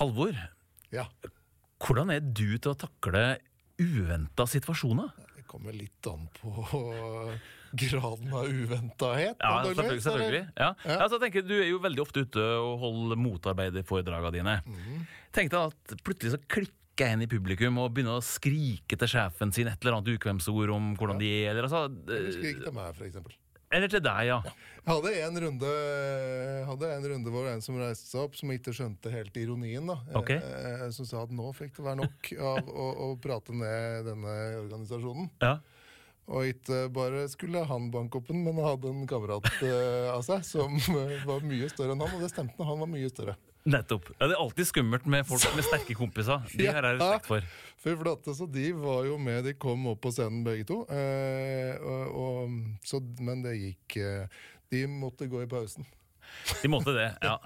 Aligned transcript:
Halvor, 0.00 0.36
Ja. 0.94 1.04
hvordan 1.84 2.10
er 2.14 2.20
du 2.24 2.56
til 2.58 2.72
å 2.72 2.76
takle 2.78 3.38
uventa 3.80 4.46
situasjoner? 4.48 5.10
Det 5.36 5.44
kommer 5.50 5.74
litt 5.76 6.06
an 6.08 6.26
på 6.40 6.50
graden 7.82 8.32
av 8.34 8.48
uventahet. 8.50 9.36
Ja, 9.40 9.62
selvfølgelig. 9.64 10.02
selvfølgelig. 10.04 10.42
Ja. 10.56 10.70
Ja. 10.84 10.96
Altså, 11.04 11.18
jeg 11.18 11.24
tenker, 11.28 11.46
du 11.46 11.54
er 11.60 11.68
jo 11.70 11.80
veldig 11.84 12.02
ofte 12.02 12.24
ute 12.26 12.44
og 12.58 12.78
holder 12.82 13.20
motarbeiderforedragene 13.20 14.32
dine. 14.40 14.56
Mm. 14.66 15.04
Tenk 15.36 15.52
deg 15.52 15.70
at 15.74 15.94
plutselig 16.06 16.34
så 16.36 16.40
klikker 16.50 17.06
jeg 17.06 17.16
inn 17.16 17.24
i 17.24 17.30
publikum 17.30 17.78
og 17.80 17.92
begynner 17.96 18.18
å 18.18 18.24
skrike 18.24 18.96
til 18.98 19.08
sjefen 19.08 19.52
sin 19.56 19.70
et 19.70 19.78
eller 19.84 19.98
annet 20.00 20.16
ukvemsord 20.18 20.72
om 20.74 20.90
hvordan 20.98 21.20
de 21.22 21.30
er. 21.44 21.52
Eller, 21.54 21.68
altså, 21.68 21.86
Skrik 22.34 22.58
eh, 22.58 22.64
til 22.66 22.74
meg, 22.76 22.90
for 22.98 23.06
eksempel. 23.08 23.36
Eller 23.70 23.90
til 23.92 24.02
deg, 24.04 24.20
ja. 24.28 24.38
Jeg 24.80 24.88
hadde 24.94 25.10
en 25.26 25.40
runde 25.44 25.70
Hadde 26.70 26.88
en 26.96 27.04
runde 27.12 27.32
hvor 27.34 27.48
en 27.50 27.60
som 27.62 27.76
reiste 27.78 28.08
seg 28.08 28.22
opp, 28.24 28.38
som 28.38 28.50
ikke 28.54 28.72
skjønte 28.74 29.12
helt 29.12 29.36
ironien. 29.36 29.86
da 29.86 29.98
Ok. 30.18 30.30
eh, 30.36 30.86
Som 30.96 31.06
sa 31.08 31.24
at 31.26 31.34
nå 31.34 31.50
fikk 31.56 31.76
det 31.76 31.84
være 31.84 32.00
nok 32.00 32.30
av 32.38 32.70
å, 32.70 32.86
å 33.06 33.10
prate 33.20 33.54
ned 33.54 34.08
denne 34.08 34.34
organisasjonen. 34.64 35.30
ja. 35.44 35.58
Og 36.30 36.46
ikke 36.46 36.84
bare 36.94 37.24
skulle 37.26 37.64
han 37.66 37.88
banke 37.90 38.20
opp 38.20 38.28
den, 38.28 38.44
men 38.46 38.60
hadde 38.62 38.86
en 38.86 39.06
kamerat 39.10 39.48
uh, 39.64 40.12
av 40.12 40.20
seg 40.22 40.44
som 40.46 40.76
uh, 40.78 41.16
var 41.26 41.42
mye 41.42 41.66
større 41.72 41.96
enn 41.96 42.04
han, 42.04 42.12
og 42.14 42.22
det 42.22 42.28
stemte. 42.30 42.62
Han 42.68 42.78
var 42.78 42.86
mye 42.92 43.08
større. 43.10 43.34
Nettopp. 43.68 44.08
Ja, 44.16 44.24
det 44.24 44.34
er 44.36 44.40
alltid 44.40 44.68
skummelt 44.70 45.06
med 45.10 45.26
folk 45.28 45.44
med 45.52 45.66
sterke 45.66 45.94
kompiser. 45.98 46.40
De 46.56 46.64
her 46.64 46.80
er 46.80 46.96
respekt 46.96 47.28
for. 47.28 47.48
For 47.80 48.00
flate, 48.00 48.34
så 48.36 48.48
De 48.48 48.70
var 48.76 49.04
jo 49.08 49.18
med, 49.20 49.44
de 49.44 49.54
kom 49.60 49.84
opp 49.92 50.00
på 50.06 50.12
scenen 50.16 50.42
begge 50.46 50.64
to. 50.68 50.80
Eh, 50.88 51.76
og, 51.84 52.16
og, 52.22 52.58
så, 52.86 53.02
men 53.20 53.44
det 53.44 53.58
gikk 53.58 53.98
eh, 54.00 54.42
De 54.72 54.84
måtte 54.88 55.28
gå 55.28 55.44
i 55.44 55.50
pausen. 55.50 55.84
De 56.62 56.70
måtte 56.72 56.94
det, 56.96 57.10
ja. 57.26 57.36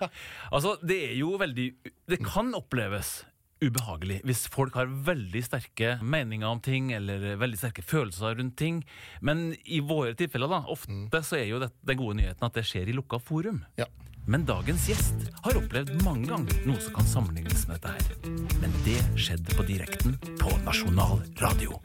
Altså, 0.52 0.76
det 0.84 0.98
er 1.06 1.14
jo 1.16 1.38
veldig 1.40 1.70
Det 2.10 2.18
kan 2.20 2.50
oppleves 2.56 3.22
ubehagelig 3.64 4.18
hvis 4.28 4.42
folk 4.52 4.74
har 4.76 4.90
veldig 5.06 5.40
sterke 5.46 5.94
meninger 6.04 6.44
om 6.44 6.60
ting, 6.60 6.90
eller 6.92 7.38
veldig 7.40 7.58
sterke 7.58 7.84
følelser 7.86 8.36
rundt 8.38 8.58
ting. 8.60 8.82
Men 9.24 9.52
i 9.64 9.80
våre 9.80 10.12
tilfeller, 10.18 10.50
da, 10.52 10.62
ofte 10.70 11.22
så 11.24 11.38
er 11.40 11.48
jo 11.48 11.62
det, 11.62 11.70
den 11.86 12.00
gode 12.00 12.18
nyheten 12.20 12.44
at 12.44 12.58
det 12.58 12.66
skjer 12.68 12.90
i 12.90 12.96
lukka 12.96 13.22
forum. 13.22 13.62
Ja. 13.80 13.88
Men 14.26 14.44
dagens 14.48 14.88
gjest 14.88 15.26
har 15.44 15.58
opplevd 15.60 15.98
mange 16.04 16.28
ganger 16.30 16.62
noe 16.64 16.80
som 16.80 16.96
kan 16.96 17.08
sammenlignes 17.08 17.66
med 17.68 17.76
dette 17.76 17.92
her. 17.92 18.30
Men 18.62 18.78
det 18.86 18.96
skjedde 19.20 19.58
på 19.58 19.66
direkten 19.68 20.16
på 20.40 20.54
nasjonal 20.64 21.20
radio. 21.42 21.76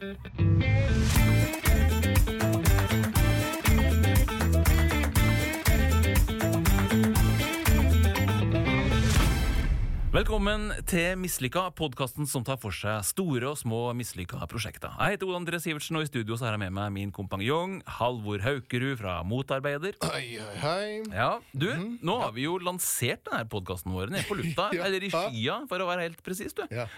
Velkommen 10.10 10.72
til 10.90 11.12
Mislykka, 11.22 11.68
podkasten 11.78 12.26
som 12.26 12.42
tar 12.42 12.56
for 12.58 12.74
seg 12.74 13.04
store 13.06 13.52
og 13.52 13.58
små 13.60 13.78
mislykka 13.94 14.40
prosjekter. 14.50 14.90
Jeg 14.98 15.14
heter 15.14 15.28
Ole 15.30 15.38
André 15.38 15.60
Sivertsen, 15.62 15.94
og 16.00 16.02
i 16.02 16.08
studio 16.10 16.34
så 16.34 16.48
har 16.48 16.56
jeg 16.56 16.62
med 16.64 16.74
meg 16.74 16.88
min 16.96 17.12
kompanjong 17.14 17.76
Halvor 18.00 18.42
Haukerud 18.42 18.98
fra 18.98 19.20
Motarbeider. 19.22 19.94
Hei, 20.02 20.24
hei, 20.42 20.56
hei. 20.64 20.88
Ja, 21.14 21.28
du, 21.54 21.68
Nå 22.02 22.16
har 22.24 22.34
vi 22.34 22.48
jo 22.48 22.56
lansert 22.58 23.22
denne 23.30 23.46
podkasten 23.52 23.94
vår 23.94 24.10
nede 24.16 24.26
på 24.26 24.34
lufta, 24.40 24.72
Ja. 24.80 24.88
eller 24.88 25.06
i 25.06 25.12
skya, 25.14 25.60
for 25.70 25.78
å 25.78 25.86
være 25.92 26.08
helt 26.08 26.26
presis. 26.26 26.58
du. 26.58 26.64
Ja. 26.74 26.88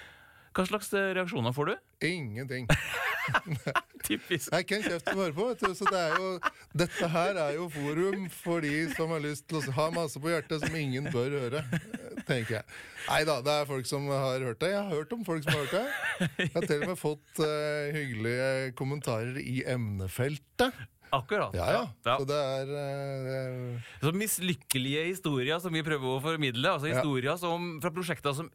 Hva 0.53 0.67
slags 0.69 0.93
eh, 0.93 1.13
reaksjoner 1.17 1.55
får 1.57 1.71
du? 1.71 1.75
Ingenting. 2.07 2.67
Typisk. 4.07 4.51
Det 4.51 4.57
er 4.59 4.65
ikke 4.65 4.79
en 4.81 4.85
kjeft 4.85 5.11
å 5.13 5.17
høre 5.17 5.35
på. 5.37 5.47
Vet 5.53 5.63
du. 5.63 5.75
Så 5.79 5.89
det 5.89 6.01
er 6.01 6.17
jo, 6.19 6.31
dette 6.83 7.09
her 7.15 7.39
er 7.41 7.57
jo 7.57 7.69
forum 7.73 8.27
for 8.35 8.65
de 8.65 8.75
som 8.93 9.13
har 9.15 9.23
lyst 9.25 9.47
til 9.49 9.61
å 9.61 9.77
ha 9.79 9.89
masse 9.95 10.21
på 10.21 10.33
hjertet 10.33 10.65
som 10.65 10.77
ingen 10.77 11.09
bør 11.15 11.39
høre. 11.45 11.63
tenker 12.29 12.59
jeg. 12.59 12.81
Nei 13.09 13.21
da, 13.29 13.39
det 13.45 13.59
er 13.63 13.69
folk 13.71 13.89
som 13.89 14.09
har 14.13 14.45
hørt 14.45 14.61
det. 14.63 14.73
Jeg 14.75 14.81
har 14.83 14.91
hørt 14.93 15.15
om 15.17 15.23
folk 15.27 15.47
som 15.47 15.55
har 15.55 15.65
hørt 15.65 15.77
det. 15.79 16.33
Jeg 16.43 16.55
har 16.57 16.67
til 16.69 16.83
og 16.83 16.91
med 16.93 17.01
fått 17.01 17.45
uh, 17.45 17.93
hyggelige 17.95 18.51
kommentarer 18.79 19.39
i 19.43 19.63
emnefeltet. 19.73 20.83
Akkurat. 21.13 21.53
Ja, 21.57 21.67
ja. 21.69 21.81
Ja. 22.09 22.15
Så 22.17 22.25
det 22.25 22.37
er 22.41 22.71
eh, 22.81 23.89
Så 24.01 24.15
mislykkelige 24.17 25.03
historier 25.11 25.61
som 25.61 25.75
vi 25.77 25.83
prøver 25.85 26.09
å 26.09 26.23
formidle. 26.25 26.71
Altså. 26.73 26.89
Historier 26.89 27.37
som, 27.41 27.75
fra 27.85 27.93
prosjekter 27.93 28.33
som 28.39 28.49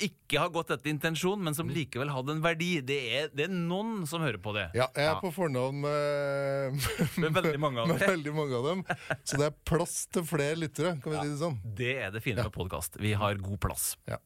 ikke 0.00 0.38
har 0.40 0.48
gått 0.54 0.70
etter 0.74 0.90
intensjon, 0.90 1.38
men 1.38 1.52
Mm. 1.52 1.56
som 1.56 1.68
likevel 1.68 2.08
hadde 2.10 2.32
en 2.32 2.42
verdi. 2.42 2.80
Det 2.80 2.96
er, 3.18 3.28
det 3.34 3.44
er 3.44 3.52
noen 3.52 4.06
som 4.08 4.22
hører 4.24 4.40
på 4.42 4.54
det. 4.56 4.70
Ja, 4.74 4.88
jeg 4.96 5.06
er 5.10 5.20
på 5.20 5.30
fornavn 5.34 5.80
med, 5.84 6.80
Med 7.22 7.32
veldig 7.36 7.60
mange 7.60 7.80
av 7.84 7.88
med 7.92 8.00
veldig 8.00 8.34
mange 8.34 8.56
av 8.56 8.64
dem. 8.70 8.84
Så 9.24 9.36
det 9.38 9.50
er 9.50 9.56
plass 9.68 10.06
til 10.12 10.24
flere 10.26 10.56
lyttere, 10.58 10.96
kan 11.02 11.12
vi 11.12 11.20
si 11.22 11.30
det 11.34 11.40
sånn. 11.44 11.60
Det 11.76 11.94
er 12.08 12.10
det 12.10 12.22
fine 12.24 12.42
med 12.42 12.52
podkast. 12.52 12.96
Vi 13.02 13.12
har 13.12 13.34
god 13.42 13.60
plass. 13.62 13.96
Ja. 14.08 14.18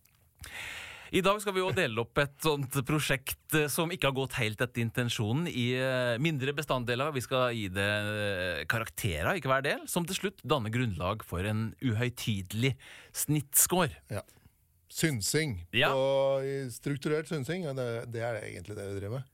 I 1.15 1.21
dag 1.23 1.39
skal 1.41 1.55
vi 1.55 1.61
jo 1.63 1.69
dele 1.71 2.03
opp 2.03 2.19
et 2.19 2.35
sånt 2.43 2.75
prosjekt 2.85 3.55
eh, 3.55 3.69
som 3.71 3.93
ikke 3.95 4.09
har 4.11 4.17
gått 4.17 4.35
helt 4.41 4.61
etter 4.61 4.83
intensjonen, 4.83 5.47
i 5.47 5.69
eh, 5.79 6.17
mindre 6.19 6.51
bestanddeler. 6.57 7.13
Vi 7.15 7.23
skal 7.23 7.55
gi 7.55 7.69
det 7.73 7.87
eh, 7.87 8.65
karakterer, 8.69 9.37
ikke 9.39 9.53
hver 9.53 9.63
del, 9.65 9.85
som 9.89 10.05
til 10.09 10.19
slutt 10.19 10.43
danner 10.43 10.73
grunnlag 10.75 11.23
for 11.25 11.47
en 11.47 11.69
uhøytidelig 11.81 12.75
snittscore. 13.15 13.95
Ja. 14.11 14.25
Synsing. 14.97 15.59
Ja. 15.77 15.91
Og 15.93 16.45
strukturert 16.73 17.29
synsing, 17.29 17.67
ja, 17.69 17.75
det, 17.77 17.89
det 18.15 18.23
er 18.25 18.39
egentlig 18.47 18.77
det 18.79 18.87
vi 18.89 19.01
driver 19.01 19.19
med. 19.19 19.33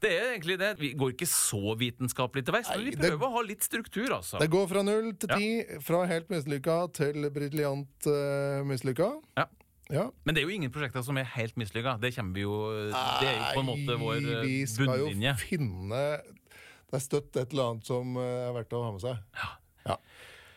Det 0.00 0.10
er 0.16 0.28
egentlig 0.32 0.56
det. 0.58 0.70
Vi 0.80 0.92
går 0.98 1.12
ikke 1.12 1.28
så 1.28 1.74
vitenskapelig 1.78 2.44
til 2.46 2.54
verks, 2.56 2.70
men 2.72 2.86
vi 2.88 2.94
prøver 2.96 3.18
det- 3.18 3.26
å 3.28 3.32
ha 3.34 3.42
litt 3.44 3.66
struktur, 3.66 4.08
altså. 4.16 4.38
Det 4.40 4.48
går 4.50 4.68
fra 4.70 4.82
null 4.86 5.10
til 5.20 5.28
ti, 5.34 5.48
fra 5.84 6.04
helt 6.08 6.30
mislykka 6.32 6.76
til 6.96 7.28
briljant 7.34 8.08
uh, 8.08 8.62
mislykka. 8.66 9.10
Ja. 9.38 9.46
Ja. 9.90 10.06
Men 10.24 10.34
det 10.36 10.42
er 10.42 10.46
jo 10.46 10.54
ingen 10.54 10.70
prosjekter 10.70 11.02
som 11.02 11.18
er 11.18 11.26
helt 11.34 11.56
mislykka. 11.58 11.96
Det 12.00 12.12
kommer 12.14 12.34
vi 12.38 12.44
jo 12.44 12.54
Det 12.94 13.26
er 13.26 13.38
jo 13.40 13.46
på 13.56 13.62
en 13.64 13.66
måte 13.66 13.96
vår 13.98 14.20
Nei, 14.22 14.34
eh, 14.36 14.42
Vi 14.46 14.58
skal 14.70 15.00
jo 15.02 15.08
finne 15.40 16.02
Det 16.22 16.94
er 16.94 17.02
støtt 17.02 17.34
et 17.40 17.50
eller 17.50 17.72
annet 17.72 17.88
som 17.90 18.14
eh, 18.16 18.44
er 18.46 18.52
verdt 18.54 18.76
å 18.78 18.84
ha 18.84 18.92
med 18.94 19.02
seg. 19.02 19.18
Ja. 19.34 19.48
Ja. 19.88 19.96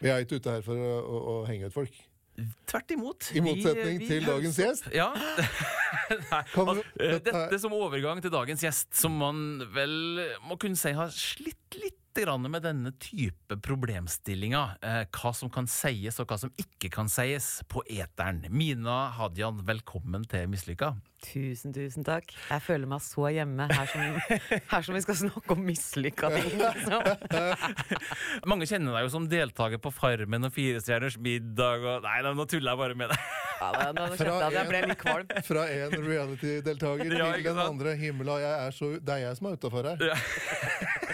Vi 0.04 0.12
er 0.14 0.22
ikke 0.22 0.38
ute 0.38 0.54
her 0.54 0.62
for 0.62 0.78
å, 0.78 0.94
å, 1.02 1.22
å 1.32 1.36
henge 1.50 1.66
ut 1.72 1.74
folk. 1.74 1.98
Tvert 2.66 2.92
imot. 2.96 3.28
I 3.38 3.42
motsetning 3.46 4.00
Vi- 4.00 4.06
vi 4.06 4.08
til 4.10 4.26
dagens 4.26 4.58
gjest. 4.58 4.88
Ja. 4.96 5.12
Nei, 6.32 6.40
altså, 6.42 6.84
dette 6.98 7.60
som 7.62 7.74
overgang 7.78 8.22
til 8.22 8.34
dagens 8.34 8.64
gjest, 8.66 8.90
som 8.98 9.14
man 9.18 9.44
vel 9.74 9.94
må 10.48 10.58
kunne 10.62 10.76
si 10.80 10.92
har 10.98 11.12
slitt 11.14 11.78
litt 11.80 12.00
med 12.16 12.62
denne 12.62 12.92
type 13.00 13.58
problemstillinger. 13.58 14.78
Eh, 14.82 15.06
hva 15.10 15.34
som 15.34 15.50
kan 15.50 15.66
sies, 15.66 16.20
og 16.20 16.28
hva 16.28 16.38
som 16.38 16.52
ikke 16.58 16.92
kan 16.94 17.10
sies 17.10 17.64
på 17.68 17.82
eteren. 17.90 18.46
Mina 18.52 19.10
Hadian, 19.18 19.66
velkommen 19.66 20.24
til 20.30 20.48
Mislykka. 20.48 20.94
Tusen, 21.24 21.74
tusen 21.74 22.04
takk. 22.04 22.34
Jeg 22.50 22.62
føler 22.62 22.86
meg 22.86 23.02
så 23.02 23.30
hjemme 23.32 23.66
her 23.72 23.88
som, 23.88 24.02
her 24.74 24.82
som 24.84 24.94
vi 24.94 25.02
skal 25.02 25.16
snakke 25.16 25.56
om 25.56 25.64
mislykka 25.64 26.30
ting. 26.36 26.52
Liksom. 26.60 27.02
Mange 28.46 28.68
kjenner 28.68 28.94
deg 28.94 29.08
jo 29.08 29.14
som 29.14 29.30
deltaker 29.32 29.80
på 29.82 29.94
Farmen 29.96 30.46
og 30.50 30.54
Firestjerners 30.54 31.18
middag 31.18 31.82
og 31.82 32.04
Nei, 32.04 32.20
nei, 32.26 32.36
nå 32.36 32.46
tuller 32.52 32.74
jeg 32.74 32.82
bare 32.84 33.00
med 33.00 33.14
deg. 33.14 33.32
Ja, 33.64 33.72
da 33.96 34.10
kjente 34.12 34.28
jeg 34.28 34.44
at 34.44 34.58
jeg 34.60 34.70
ble 34.70 34.84
litt 34.92 35.02
kvalm. 35.02 35.34
Fra 35.50 35.66
en 35.72 35.98
reality-deltaker 36.10 37.18
Ja, 37.18 37.32
til 37.38 37.48
den 37.48 37.64
andre. 37.64 37.96
Himmel 37.98 38.34
jeg 38.44 38.52
er 38.52 38.76
så 38.76 38.94
Det 39.00 39.16
er 39.16 39.26
jeg 39.30 39.40
som 39.40 39.50
er 39.50 39.58
utafor 39.58 39.94
her. 39.94 40.08
Ja. 40.12 41.13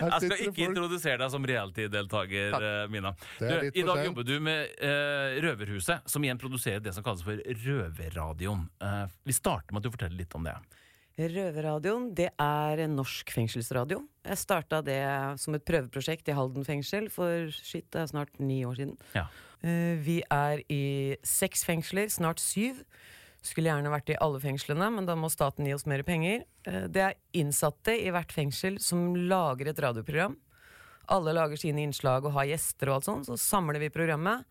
Jeg 0.00 0.20
skal 0.20 0.34
ikke 0.34 0.52
folk. 0.52 0.62
introdusere 0.68 1.18
deg 1.22 1.32
som 1.32 1.46
reality-deltaker, 1.48 2.56
eh, 2.58 2.84
Mina. 2.92 3.14
Du, 3.38 3.46
I 3.70 3.84
dag 3.86 4.02
jobber 4.04 4.26
du 4.26 4.34
med 4.44 4.74
uh, 4.80 5.40
Røverhuset, 5.44 6.06
som 6.10 6.24
igjen 6.24 6.40
produserer 6.40 6.82
det 6.84 6.94
som 6.96 7.04
kalles 7.06 7.24
for 7.26 7.40
Røverradioen. 7.64 8.66
Uh, 8.82 9.04
vi 9.24 9.36
starter 9.36 9.74
med 9.74 9.82
at 9.82 9.88
du 9.88 9.94
forteller 9.94 10.20
litt 10.20 10.34
om 10.38 10.46
det. 10.46 10.56
Røverradioen 11.14 12.08
det 12.18 12.30
er 12.42 12.84
en 12.84 12.96
norsk 12.98 13.30
fengselsradio. 13.30 14.00
Jeg 14.26 14.40
starta 14.40 14.80
det 14.82 15.00
som 15.38 15.54
et 15.54 15.66
prøveprosjekt 15.66 16.30
i 16.32 16.34
Halden 16.34 16.66
fengsel 16.66 17.06
for 17.12 17.50
shit, 17.54 17.86
det 17.94 18.02
er 18.02 18.10
snart 18.10 18.40
ni 18.42 18.64
år 18.66 18.80
siden. 18.80 18.96
Ja. 19.14 19.28
Uh, 19.64 19.94
Vi 20.02 20.20
er 20.26 20.64
i 20.72 20.84
seks 21.22 21.62
fengsler, 21.68 22.10
snart 22.10 22.42
syv. 22.42 22.82
Skulle 23.44 23.68
gjerne 23.68 23.90
vært 23.92 24.08
i 24.14 24.16
alle 24.24 24.40
fengslene, 24.40 24.86
men 24.94 25.04
da 25.08 25.14
må 25.20 25.28
staten 25.32 25.66
gi 25.68 25.74
oss 25.76 25.84
mer 25.90 26.02
penger. 26.06 26.44
Eh, 26.64 26.86
Det 26.88 27.02
er 27.04 27.14
innsatte 27.36 27.92
i 27.92 28.10
hvert 28.10 28.32
fengsel 28.32 28.78
som 28.80 29.12
lager 29.14 29.68
et 29.68 29.82
radioprogram. 29.84 30.36
Alle 31.12 31.34
lager 31.36 31.56
sine 31.60 31.82
innslag 31.84 32.24
og 32.24 32.32
har 32.32 32.46
gjester 32.48 32.88
og 32.88 32.94
alt 32.96 33.04
sånt, 33.10 33.26
så 33.28 33.36
samler 33.36 33.78
vi 33.82 33.90
programmet. 33.92 34.46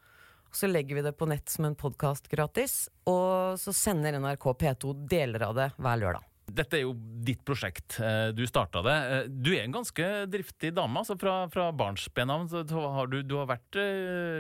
Og 0.45 0.54
så 0.60 0.69
legger 0.69 1.00
vi 1.00 1.01
det 1.01 1.16
på 1.18 1.25
nett 1.25 1.50
som 1.50 1.66
en 1.66 1.74
podkast 1.75 2.30
gratis, 2.30 2.88
og 3.10 3.57
så 3.57 3.74
sender 3.74 4.13
NRK 4.19 4.45
P2 4.62 4.94
deler 5.10 5.42
av 5.48 5.56
det 5.57 5.72
hver 5.81 5.98
lørdag. 5.98 6.22
Dette 6.54 6.75
er 6.78 6.84
jo 6.84 6.92
ditt 7.25 7.42
prosjekt. 7.48 7.98
Eh, 8.04 8.30
Du 8.36 8.45
starta 8.45 8.84
det. 8.84 8.94
Eh, 9.10 9.28
Du 9.30 9.50
er 9.56 9.63
en 9.63 9.72
ganske 9.74 10.28
driftig 10.30 10.74
dame. 10.75 11.00
altså 11.00 11.18
Fra, 11.19 11.48
fra 11.50 11.72
barnsben 11.72 12.30
av 12.30 12.45
har 12.51 13.07
du, 13.07 13.24
du 13.24 13.38
har 13.38 13.48
vært 13.48 13.72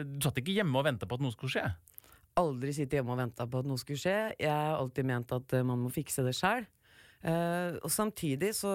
Du 0.05 0.19
satt 0.21 0.35
ikke 0.37 0.53
hjemme 0.53 0.77
og 0.77 0.85
venta 0.85 1.07
på 1.07 1.15
at 1.15 1.21
noe 1.21 1.31
skulle 1.31 1.49
skje. 1.49 1.73
Aldri 2.39 2.73
sittet 2.73 2.99
hjemme 2.99 3.13
og 3.15 3.21
venta 3.21 3.47
på 3.47 3.61
at 3.61 3.67
noe 3.69 3.81
skulle 3.81 4.01
skje. 4.01 4.17
Jeg 4.41 4.51
har 4.51 4.77
alltid 4.77 5.09
ment 5.09 5.33
at 5.35 5.57
eh, 5.57 5.65
man 5.67 5.81
må 5.83 5.91
fikse 5.93 6.25
det 6.25 6.35
sjøl. 6.37 6.65
og 7.23 7.91
samtidig 7.91 8.49
så 8.57 8.73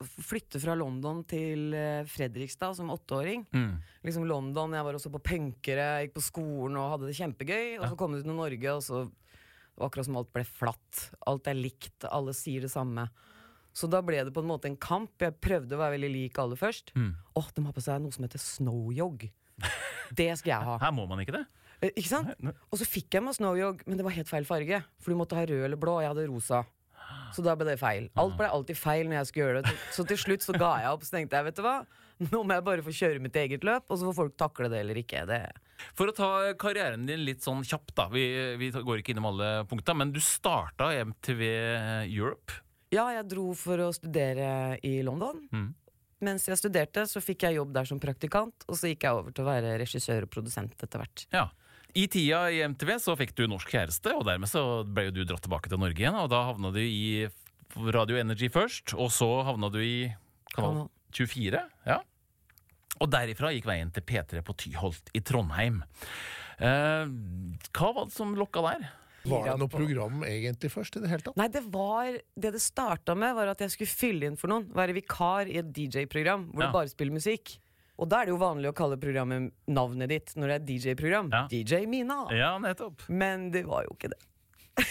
flytte 0.00 0.60
fra 0.60 0.74
London 0.78 1.22
til 1.28 1.74
eh, 1.76 2.06
Fredrikstad 2.08 2.76
som 2.78 2.92
åtteåring. 2.92 3.44
Mm. 3.52 3.80
Liksom 4.06 4.24
London, 4.28 4.72
Jeg 4.72 4.84
var 4.84 4.96
også 4.96 5.12
på 5.12 5.22
punkere, 5.22 5.88
gikk 6.04 6.14
på 6.16 6.24
skolen 6.24 6.78
og 6.80 6.94
hadde 6.94 7.10
det 7.10 7.18
kjempegøy. 7.18 7.78
Og 7.80 7.84
så 7.88 7.98
kom 8.00 8.14
du 8.14 8.22
til 8.22 8.36
Norge, 8.36 8.72
og 8.74 8.82
så 8.84 9.02
akkurat 9.80 10.08
som 10.08 10.16
alt 10.20 10.32
ble 10.32 10.44
flatt. 10.48 11.10
Alt 11.28 11.50
er 11.50 11.58
likt, 11.58 12.08
alle 12.08 12.34
sier 12.36 12.64
det 12.64 12.72
samme. 12.72 13.08
Så 13.76 13.86
da 13.90 14.00
ble 14.02 14.24
det 14.26 14.34
på 14.34 14.42
en 14.42 14.50
måte 14.50 14.70
en 14.70 14.80
kamp. 14.80 15.12
Jeg 15.20 15.36
prøvde 15.40 15.76
å 15.76 15.82
være 15.82 15.98
veldig 15.98 16.12
lik 16.14 16.40
alle 16.42 16.58
først. 16.58 16.94
Mm. 16.96 17.12
oh, 17.38 17.52
de 17.54 17.66
har 17.68 17.76
på 17.76 17.84
seg 17.84 18.02
noe 18.02 18.16
som 18.16 18.26
heter 18.26 18.42
snowyog. 18.42 19.28
Det 20.16 20.32
skal 20.40 20.56
jeg 20.56 20.66
ha. 20.66 20.78
Her 20.82 20.90
må 20.96 21.04
man 21.06 21.20
ikke 21.22 21.36
det. 21.36 21.44
Eh, 21.80 21.92
Ikke 21.94 22.10
sant? 22.10 22.34
Og 22.70 22.80
så 22.80 22.86
fikk 22.88 23.16
jeg 23.16 23.24
meg 23.24 23.36
Snowyog, 23.36 23.82
men 23.88 24.00
det 24.00 24.06
var 24.06 24.16
helt 24.16 24.30
feil 24.30 24.46
farge. 24.48 24.82
For 25.00 25.12
du 25.12 25.18
måtte 25.20 25.38
ha 25.38 25.46
rød 25.48 25.64
eller 25.68 25.80
blå, 25.80 25.98
og 25.98 26.04
jeg 26.04 26.12
hadde 26.14 26.28
rosa. 26.30 26.62
Så 27.34 27.42
da 27.46 27.54
ble 27.58 27.66
det 27.68 27.78
feil. 27.80 28.08
Alt 28.18 28.36
ble 28.38 28.46
alltid 28.50 28.78
feil 28.78 29.08
når 29.08 29.20
jeg 29.20 29.28
skulle 29.30 29.46
gjøre 29.46 29.62
det. 29.66 29.74
Så 29.94 30.04
til 30.06 30.18
slutt 30.18 30.44
så 30.46 30.54
ga 30.58 30.70
jeg 30.82 30.92
opp. 30.94 31.04
Så 31.06 31.14
tenkte 31.16 31.38
jeg, 31.38 31.46
vet 31.48 31.58
du 31.58 31.62
hva, 31.64 31.74
nå 32.28 32.42
må 32.44 32.56
jeg 32.56 32.66
bare 32.66 32.84
få 32.86 32.94
kjøre 32.94 33.22
mitt 33.24 33.38
eget 33.38 33.66
løp, 33.66 33.86
og 33.88 33.98
så 33.98 34.08
får 34.08 34.16
folk 34.18 34.36
takle 34.38 34.70
det 34.72 34.82
eller 34.84 35.00
ikke. 35.00 35.24
Det. 35.30 35.40
For 35.96 36.10
å 36.10 36.14
ta 36.16 36.30
karrieren 36.60 37.06
din 37.08 37.24
litt 37.26 37.44
sånn 37.46 37.62
kjapt, 37.66 37.94
da. 37.98 38.08
Vi, 38.12 38.24
vi 38.60 38.70
går 38.74 39.02
ikke 39.02 39.14
innom 39.14 39.30
alle 39.32 39.52
punkta, 39.70 39.94
men 39.96 40.12
du 40.14 40.20
starta 40.22 40.90
MTV 41.06 41.44
Europe. 42.10 42.60
Ja, 42.90 43.06
jeg 43.14 43.28
dro 43.30 43.52
for 43.54 43.78
å 43.86 43.92
studere 43.94 44.76
i 44.86 44.98
London. 45.06 45.44
Mm. 45.54 45.68
Mens 46.26 46.44
jeg 46.50 46.58
studerte, 46.60 47.06
så 47.08 47.22
fikk 47.24 47.46
jeg 47.46 47.56
jobb 47.56 47.70
der 47.72 47.86
som 47.88 48.00
praktikant, 48.02 48.66
og 48.68 48.76
så 48.76 48.90
gikk 48.90 49.06
jeg 49.06 49.16
over 49.16 49.32
til 49.32 49.46
å 49.46 49.48
være 49.48 49.78
regissør 49.80 50.26
og 50.26 50.32
produsent 50.34 50.74
etter 50.84 51.00
hvert. 51.00 51.24
Ja. 51.32 51.46
I 51.94 52.06
tida 52.08 52.44
i 52.52 52.60
MTV 52.68 52.92
så 53.02 53.16
fikk 53.18 53.34
du 53.38 53.46
norsk 53.50 53.70
kjæreste, 53.72 54.12
og 54.14 54.24
dermed 54.28 54.48
så 54.50 54.62
ble 54.86 55.08
jo 55.08 55.14
du 55.16 55.24
dratt 55.26 55.42
tilbake 55.42 55.68
til 55.72 55.80
Norge 55.82 55.98
igjen. 55.98 56.14
Og 56.20 56.28
da 56.30 56.44
havna 56.50 56.70
du 56.74 56.78
i 56.82 57.26
Radio 57.76 58.18
Energy 58.20 58.48
først, 58.52 58.94
og 58.98 59.10
så 59.14 59.28
havna 59.46 59.70
du 59.72 59.78
i 59.82 60.10
kanal 60.54 60.86
Kanal. 60.86 60.88
24. 61.14 61.60
Ja. 61.90 61.98
Og 63.00 63.10
derifra 63.10 63.50
gikk 63.54 63.66
veien 63.66 63.90
til 63.94 64.04
P3 64.06 64.42
på 64.46 64.54
Tyholt 64.60 65.10
i 65.16 65.22
Trondheim. 65.26 65.80
Eh, 66.60 67.10
hva 67.74 67.92
var 67.96 68.06
det 68.10 68.14
som 68.14 68.34
lokka 68.38 68.62
der? 68.66 68.88
Var 69.28 69.44
det 69.50 69.54
noe 69.60 69.68
program 69.68 70.22
egentlig 70.24 70.70
først 70.72 70.96
i 70.96 71.02
det 71.02 71.10
hele 71.10 71.24
tatt? 71.26 71.36
Nei, 71.36 71.48
det 71.52 71.60
var 71.68 72.06
Det 72.40 72.52
det 72.54 72.60
starta 72.64 73.12
med, 73.16 73.34
var 73.36 73.50
at 73.52 73.60
jeg 73.60 73.74
skulle 73.74 73.92
fylle 73.92 74.30
inn 74.30 74.38
for 74.40 74.48
noen. 74.48 74.68
Være 74.72 74.94
vikar 74.96 75.48
i 75.50 75.58
et 75.60 75.72
DJ-program 75.76 76.46
hvor 76.54 76.62
Ja. 76.62 76.68
du 76.70 76.72
bare 76.78 76.88
spiller 76.88 77.12
musikk. 77.18 77.58
Og 78.00 78.08
da 78.08 78.22
er 78.22 78.28
det 78.28 78.34
jo 78.34 78.40
vanlig 78.40 78.70
å 78.70 78.76
kalle 78.76 78.96
programmet 79.00 79.52
navnet 79.68 80.10
ditt 80.10 80.32
når 80.38 80.54
det 80.54 80.56
er 80.56 80.66
DJ-program. 80.70 81.28
Ja. 81.34 81.44
DJ 81.52 81.84
Mina. 81.90 82.22
Ja, 82.32 82.54
nettopp. 82.62 83.04
Men 83.12 83.50
det 83.52 83.66
var 83.68 83.84
jo 83.84 83.96
ikke 83.98 84.14
det. 84.14 84.20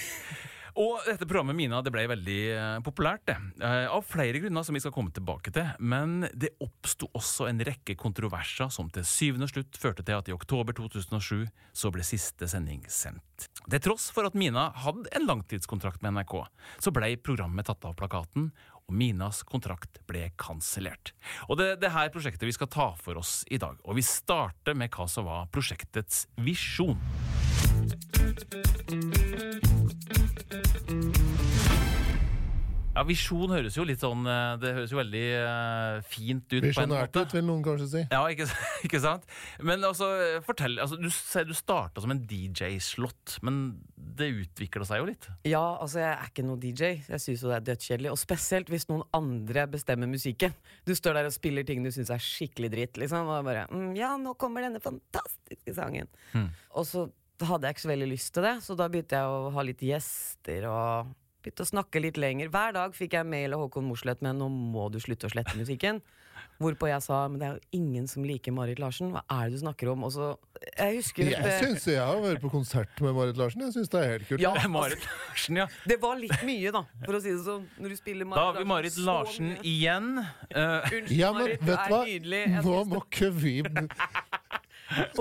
Og 0.79 1.01
dette 1.03 1.25
programmet 1.27 1.57
Mina 1.57 1.81
det 1.83 1.91
ble 1.91 2.05
veldig 2.07 2.37
eh, 2.53 2.77
populært. 2.85 3.25
det. 3.27 3.35
Eh, 3.65 3.87
av 3.89 4.05
flere 4.07 4.39
grunner 4.39 4.63
som 4.63 4.77
vi 4.77 4.81
skal 4.83 4.93
komme 4.95 5.11
tilbake 5.11 5.51
til. 5.55 5.67
Men 5.81 6.27
det 6.31 6.53
oppsto 6.63 7.09
også 7.17 7.49
en 7.49 7.59
rekke 7.67 7.97
kontroverser 7.99 8.71
som 8.71 8.91
til 8.93 9.07
syvende 9.07 9.49
og 9.49 9.51
slutt 9.51 9.79
førte 9.81 10.05
til 10.07 10.19
at 10.19 10.29
i 10.29 10.35
oktober 10.35 10.77
2007 10.77 11.49
så 11.73 11.91
ble 11.91 12.05
siste 12.07 12.47
sending 12.47 12.85
sendt. 12.87 13.49
Til 13.65 13.83
tross 13.89 14.07
for 14.13 14.29
at 14.29 14.37
Mina 14.39 14.69
hadde 14.85 15.09
en 15.17 15.27
langtidskontrakt 15.27 16.05
med 16.05 16.15
NRK, 16.15 16.37
så 16.79 16.93
ble 16.95 17.15
programmet 17.19 17.67
tatt 17.67 17.83
av 17.89 17.97
plakaten, 17.99 18.51
og 18.89 18.97
Minas 18.97 19.43
kontrakt 19.45 20.01
ble 20.09 20.31
kansellert. 20.41 21.13
Og 21.47 21.61
det 21.61 21.69
det 21.83 21.93
her 21.93 22.09
prosjektet 22.13 22.47
vi 22.49 22.55
skal 22.55 22.71
ta 22.73 22.89
for 22.99 23.21
oss 23.21 23.43
i 23.53 23.61
dag. 23.61 23.77
Og 23.85 23.99
vi 23.99 24.05
starter 24.05 24.77
med 24.77 24.91
hva 24.95 25.05
som 25.07 25.29
var 25.29 25.49
prosjektets 25.53 26.25
visjon. 26.41 26.97
Ja, 32.99 33.05
Visjon 33.07 33.53
høres 33.53 33.77
jo 33.77 33.85
litt 33.87 34.01
sånn 34.03 34.25
eh, 34.27 34.57
Det 34.59 34.73
høres 34.75 34.91
jo 34.91 34.97
veldig 34.99 35.23
uh, 35.39 35.99
fint 36.03 36.43
ut. 36.51 36.57
på 36.57 36.59
en 36.59 36.65
Visjonært 36.67 37.15
ut, 37.15 37.35
vil 37.37 37.45
noen 37.47 37.61
kanskje 37.63 37.85
si. 37.93 38.01
Ja, 38.11 38.19
ikke, 38.27 38.47
ikke 38.89 38.99
sant? 38.99 39.27
Men 39.63 39.85
altså, 39.87 40.09
fortell 40.43 40.75
altså, 40.83 40.97
Du 40.99 41.07
sier 41.13 41.47
du 41.47 41.55
starta 41.55 42.03
som 42.03 42.11
en 42.11 42.19
DJ-slott, 42.27 43.37
men 43.47 43.61
det 44.19 44.27
utvikla 44.35 44.83
seg 44.87 44.99
jo 44.99 45.07
litt. 45.07 45.29
Ja, 45.47 45.63
altså 45.79 46.01
jeg 46.01 46.09
er 46.11 46.27
ikke 46.27 46.43
noe 46.43 46.59
DJ. 46.59 46.89
Jeg 47.05 47.23
syns 47.23 47.45
jo 47.45 47.53
det 47.53 47.61
er 47.61 47.67
dødskjedelig. 47.69 48.11
Og 48.11 48.19
spesielt 48.19 48.73
hvis 48.73 48.89
noen 48.89 49.05
andre 49.15 49.63
bestemmer 49.71 50.11
musikken. 50.11 50.57
Du 50.83 50.91
står 50.97 51.21
der 51.21 51.29
og 51.29 51.35
spiller 51.35 51.63
ting 51.67 51.85
du 51.85 51.93
syns 51.95 52.11
er 52.11 52.23
skikkelig 52.23 52.73
dritt, 52.75 52.99
liksom. 52.99 53.31
Og 53.31 53.47
bare 53.47 53.63
mm, 53.71 53.93
Ja, 53.95 54.11
nå 54.19 54.35
kommer 54.41 54.67
denne 54.67 54.83
fantastiske 54.83 55.77
sangen. 55.77 56.11
Mm. 56.35 56.51
Og 56.75 56.89
så 56.89 57.07
hadde 57.47 57.69
jeg 57.69 57.77
ikke 57.77 57.85
så 57.85 57.93
veldig 57.93 58.11
lyst 58.11 58.33
til 58.35 58.43
det, 58.43 58.57
så 58.65 58.75
da 58.75 58.91
begynte 58.91 59.15
jeg 59.15 59.31
å 59.39 59.51
ha 59.55 59.63
litt 59.63 59.87
gjester 59.87 60.67
og 60.67 61.15
begynte 61.43 61.63
å 61.63 61.69
snakke 61.69 62.01
litt 62.03 62.17
lenger. 62.19 62.49
Hver 62.51 62.73
dag 62.75 62.95
fikk 62.97 63.13
jeg 63.17 63.25
mail 63.25 63.53
av 63.55 63.59
Håkon 63.67 63.87
Mosleth 63.87 64.21
med 64.21 64.35
'nå 64.35 64.49
må 64.49 64.89
du 64.91 64.99
slutte 64.99 65.27
å 65.27 65.31
slette 65.31 65.55
musikken'. 65.57 66.01
Hvorpå 66.59 66.87
jeg 66.87 67.01
sa 67.01 67.27
'men 67.27 67.39
det 67.39 67.47
er 67.47 67.53
jo 67.55 67.59
ingen 67.79 68.07
som 68.07 68.23
liker 68.23 68.51
Marit 68.51 68.79
Larsen', 68.79 69.11
hva 69.11 69.21
er 69.31 69.49
det 69.49 69.59
du 69.59 69.65
snakker 69.65 69.91
om? 69.91 70.03
Og 70.03 70.11
så 70.11 70.37
Jeg 70.77 70.95
husker 70.97 71.23
Jeg 71.29 71.41
det- 71.43 71.61
syns 71.63 71.85
jeg 71.85 71.97
har 71.99 72.15
vært 72.19 72.41
på 72.41 72.51
konsert 72.51 72.99
med 73.01 73.13
Marit 73.15 73.37
Larsen. 73.37 73.61
Jeg 73.61 73.73
syns 73.73 73.89
det 73.89 74.03
er 74.03 74.09
helt 74.17 74.27
kult. 74.27 74.41
Ja, 74.41 74.53
Marit 74.67 74.99
Larsen, 74.99 75.55
ja. 75.55 75.67
Det 75.87 75.99
var 76.01 76.15
litt 76.17 76.43
mye, 76.43 76.71
da, 76.71 76.83
for 77.05 77.13
å 77.13 77.21
si 77.21 77.29
det 77.31 77.45
sånn. 77.45 77.65
Når 77.79 77.89
du 77.89 77.95
spiller 77.95 78.25
Da 78.35 78.35
har 78.51 78.53
vi 78.59 78.63
Marit 78.65 78.97
Larsen 78.97 79.57
igjen. 79.63 80.17
Uh, 80.53 80.81
Unnskyld, 80.83 81.11
Ja, 81.11 81.31
men 81.31 81.41
Marit, 81.43 81.59
du 81.61 81.65
vet 81.65 81.79
er 81.79 81.87
du 81.87 81.93
hva? 81.93 82.05
nydelig. 82.05 82.43
Jeg 82.47 82.63
Nå 82.63 82.83
synes 82.83 82.87
må 82.87 83.05
ikke 83.07 83.31
vi 83.33 83.63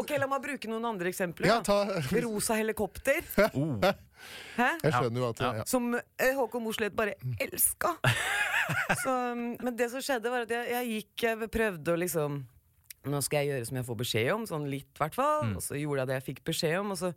Ok, 0.00 0.14
La 0.18 0.28
meg 0.30 0.42
bruke 0.44 0.70
noen 0.70 0.84
andre 0.88 1.10
eksempler. 1.12 1.50
Ja, 1.50 1.58
ta 1.64 1.82
Rosa 2.24 2.56
helikopter. 2.58 3.24
oh. 3.58 3.76
Hæ? 4.56 4.68
Jeg 4.82 4.92
skjønner 4.94 5.22
jo 5.22 5.30
at 5.30 5.42
Ja. 5.44 5.50
ja. 5.60 5.64
Som 5.68 5.92
eh, 5.94 6.34
Håkon 6.36 6.64
Mosleth 6.64 6.96
bare 6.96 7.16
elska. 7.40 7.94
Så, 9.02 9.12
mm, 9.12 9.58
men 9.64 9.76
det 9.78 9.90
som 9.92 10.02
skjedde, 10.04 10.30
var 10.32 10.44
at 10.44 10.50
jeg, 10.52 10.66
jeg 10.74 10.88
gikk 10.92 11.22
Jeg 11.24 11.46
prøvde 11.48 11.94
å 11.94 11.96
liksom 11.96 12.34
Nå 13.08 13.20
skal 13.24 13.40
jeg 13.40 13.54
gjøre 13.54 13.68
som 13.68 13.78
jeg 13.78 13.86
får 13.88 13.98
beskjed 14.02 14.30
om, 14.34 14.42
sånn 14.50 14.66
litt, 14.68 14.90
i 14.90 15.00
hvert 15.00 15.16
fall. 15.16 15.54
Og 15.56 15.62
så 15.64 15.78
gjorde 15.78 16.02
jeg 16.02 16.10
det 16.10 16.16
jeg 16.18 16.26
fikk 16.26 16.40
beskjed 16.50 16.74
om, 16.82 16.90
og 16.92 16.98
så 17.00 17.12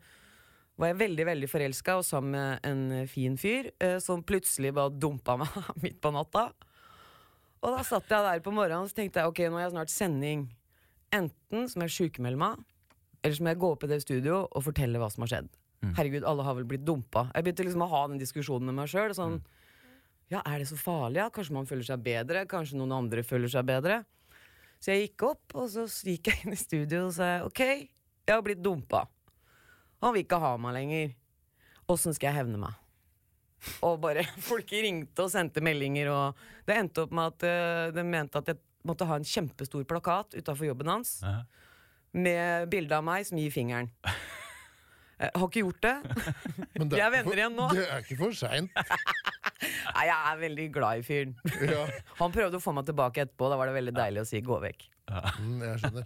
var 0.80 0.92
jeg 0.92 1.00
veldig 1.02 1.26
veldig 1.28 1.50
forelska 1.52 1.98
og 2.00 2.06
sammen 2.08 2.38
med 2.38 2.68
en 2.70 3.08
fin 3.12 3.36
fyr 3.38 3.72
eh, 3.84 3.98
som 4.00 4.24
plutselig 4.24 4.72
bare 4.78 4.94
dumpa 4.94 5.36
meg 5.42 5.58
midt 5.84 6.00
på 6.02 6.14
natta. 6.16 6.48
Og 7.62 7.76
da 7.76 7.84
satt 7.86 8.08
jeg 8.10 8.26
der 8.30 8.46
på 8.46 8.54
morgenen 8.56 8.88
og 8.88 8.94
så 8.94 9.02
tenkte 9.02 9.22
jeg, 9.22 9.34
ok, 9.34 9.44
nå 9.50 9.60
har 9.60 9.68
jeg 9.68 9.76
snart 9.76 9.94
sending. 9.94 10.48
Enten 11.16 11.68
som 11.72 11.84
jeg 11.86 11.96
sjukmelder 11.96 12.40
meg, 12.40 12.62
eller 13.22 13.38
som 13.38 13.50
jeg 13.50 13.60
går 13.62 13.76
opp 13.76 13.84
i 13.86 13.92
det 13.92 14.02
studio 14.04 14.44
og 14.48 14.64
forteller 14.66 15.02
hva 15.02 15.10
som 15.12 15.26
har 15.26 15.34
skjedd. 15.34 15.50
Herregud, 15.98 16.26
alle 16.30 16.46
har 16.46 16.56
vel 16.60 16.68
blitt 16.70 16.84
dumpa. 16.86 17.26
Jeg 17.34 17.46
begynte 17.46 17.66
liksom 17.66 17.84
å 17.88 17.90
ha 17.90 18.02
den 18.12 18.22
diskusjonen 18.22 18.70
med 18.70 18.78
meg 18.78 18.90
sjøl. 18.92 19.16
Sånn, 19.18 19.40
ja, 20.30 20.44
er 20.46 20.62
det 20.62 20.68
så 20.70 20.78
farlig? 20.78 21.18
Ja? 21.24 21.30
Kanskje 21.34 21.56
man 21.58 21.70
føler 21.70 21.88
seg 21.88 22.04
bedre? 22.06 22.44
Kanskje 22.50 22.78
noen 22.78 22.94
andre 23.00 23.24
føler 23.26 23.50
seg 23.52 23.66
bedre? 23.70 24.04
Så 24.82 24.94
jeg 24.94 25.08
gikk 25.08 25.26
opp, 25.32 25.56
og 25.58 25.68
så 25.74 25.88
gikk 26.06 26.30
jeg 26.30 26.46
inn 26.46 26.54
i 26.54 26.60
studio 26.60 27.08
og 27.08 27.16
sa 27.18 27.32
ok, 27.46 27.64
jeg 27.66 28.34
har 28.34 28.46
blitt 28.46 28.62
dumpa. 28.62 29.04
Han 30.06 30.16
vil 30.16 30.26
ikke 30.26 30.40
ha 30.42 30.54
meg 30.62 30.78
lenger. 30.78 31.12
Åssen 31.92 32.16
skal 32.18 32.32
jeg 32.32 32.44
hevne 32.44 32.62
meg? 32.62 32.78
Og 33.86 34.00
bare 34.02 34.24
Folk 34.50 34.72
ringte 34.74 35.26
og 35.26 35.34
sendte 35.34 35.66
meldinger, 35.66 36.10
og 36.14 36.70
det 36.70 36.78
endte 36.78 37.06
opp 37.06 37.14
med 37.18 37.34
at 37.34 37.46
uh, 37.46 37.94
de 37.94 38.06
mente 38.06 38.42
at 38.42 38.54
jeg 38.54 38.62
måtte 38.88 39.06
ha 39.10 39.16
en 39.20 39.28
kjempestor 39.28 39.84
plakat 39.90 40.34
utafor 40.38 40.66
jobben 40.72 40.88
hans 40.92 41.20
Ja. 41.24 41.44
med 42.14 42.70
bilde 42.70 42.98
av 42.98 43.04
meg 43.08 43.26
som 43.28 43.38
gir 43.38 43.52
fingeren. 43.54 43.92
Jeg 45.22 45.32
har 45.38 45.48
ikke 45.48 45.62
gjort 45.64 45.82
det. 45.86 45.96
Men 46.80 46.90
det 46.90 46.98
Vi 46.98 47.04
er 47.06 47.12
venner 47.14 47.42
igjen 47.44 47.56
nå. 47.56 47.70
Det 47.76 47.86
er 47.88 48.02
ikke 48.04 48.18
for 48.24 48.32
seint. 48.36 48.72
Nei, 49.96 50.06
jeg 50.08 50.18
er 50.18 50.40
veldig 50.42 50.68
glad 50.74 51.02
i 51.02 51.06
fyren. 51.06 51.36
Ja. 51.62 51.84
Han 52.18 52.34
prøvde 52.34 52.58
å 52.58 52.64
få 52.64 52.74
meg 52.74 52.88
tilbake 52.90 53.22
etterpå. 53.28 53.50
Da 53.52 53.60
var 53.60 53.70
det 53.70 53.76
veldig 53.78 53.94
deilig 53.94 54.24
å 54.24 54.26
si 54.28 54.42
'gå 54.42 54.58
vekk'. 54.64 54.88
Mm, 55.12 55.60
jeg 55.68 55.80
skjønner. 55.84 56.06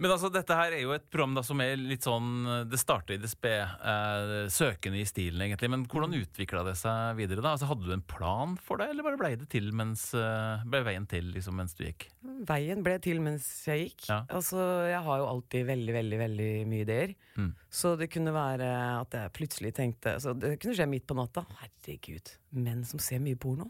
Men 0.00 0.14
altså, 0.14 0.30
dette 0.32 0.56
her 0.56 0.72
er 0.72 0.80
jo 0.80 0.94
et 0.94 1.04
program 1.12 1.34
da, 1.36 1.42
som 1.44 1.60
er 1.60 1.74
litt 1.76 2.06
sånn 2.06 2.44
Det 2.70 2.78
starter 2.80 3.18
i 3.18 3.20
det 3.20 3.28
spede, 3.28 3.66
eh, 3.84 4.48
søkende 4.52 5.00
i 5.00 5.06
stilen, 5.08 5.42
egentlig. 5.44 5.68
Men 5.72 5.84
hvordan 5.90 6.16
utvikla 6.16 6.62
det 6.64 6.76
seg 6.80 7.18
videre? 7.18 7.44
da? 7.44 7.52
Altså, 7.52 7.68
Hadde 7.68 7.84
du 7.84 7.92
en 7.92 8.04
plan 8.08 8.56
for 8.56 8.80
det, 8.80 8.88
eller 8.94 9.04
bare 9.06 9.20
ble 9.20 9.32
det 9.42 9.50
til 9.52 9.68
mens 9.76 10.06
eh, 10.16 10.64
ble 10.64 10.80
veien 10.86 11.08
til 11.10 11.28
liksom, 11.34 11.58
mens 11.60 11.76
du 11.76 11.84
gikk? 11.84 12.08
Veien 12.48 12.80
ble 12.86 12.96
til 13.04 13.20
mens 13.24 13.46
jeg 13.68 13.90
gikk. 13.90 14.06
Ja. 14.08 14.22
Altså, 14.32 14.62
Jeg 14.88 15.02
har 15.04 15.20
jo 15.20 15.28
alltid 15.34 15.68
veldig 15.68 15.96
veldig, 15.98 16.20
veldig 16.24 16.50
mye 16.70 16.86
ideer. 16.86 17.14
Mm. 17.36 17.50
Så 17.68 17.92
det 18.00 18.08
kunne 18.14 18.32
være 18.34 18.70
at 19.00 19.18
jeg 19.18 19.34
plutselig 19.36 19.74
tenkte 19.76 20.16
så 20.20 20.32
Det 20.36 20.56
kunne 20.62 20.76
skje 20.78 20.88
midt 20.88 21.06
på 21.08 21.16
natta. 21.18 21.44
Herregud, 21.60 22.32
menn 22.56 22.86
som 22.88 23.02
ser 23.02 23.20
mye 23.20 23.38
porno. 23.40 23.68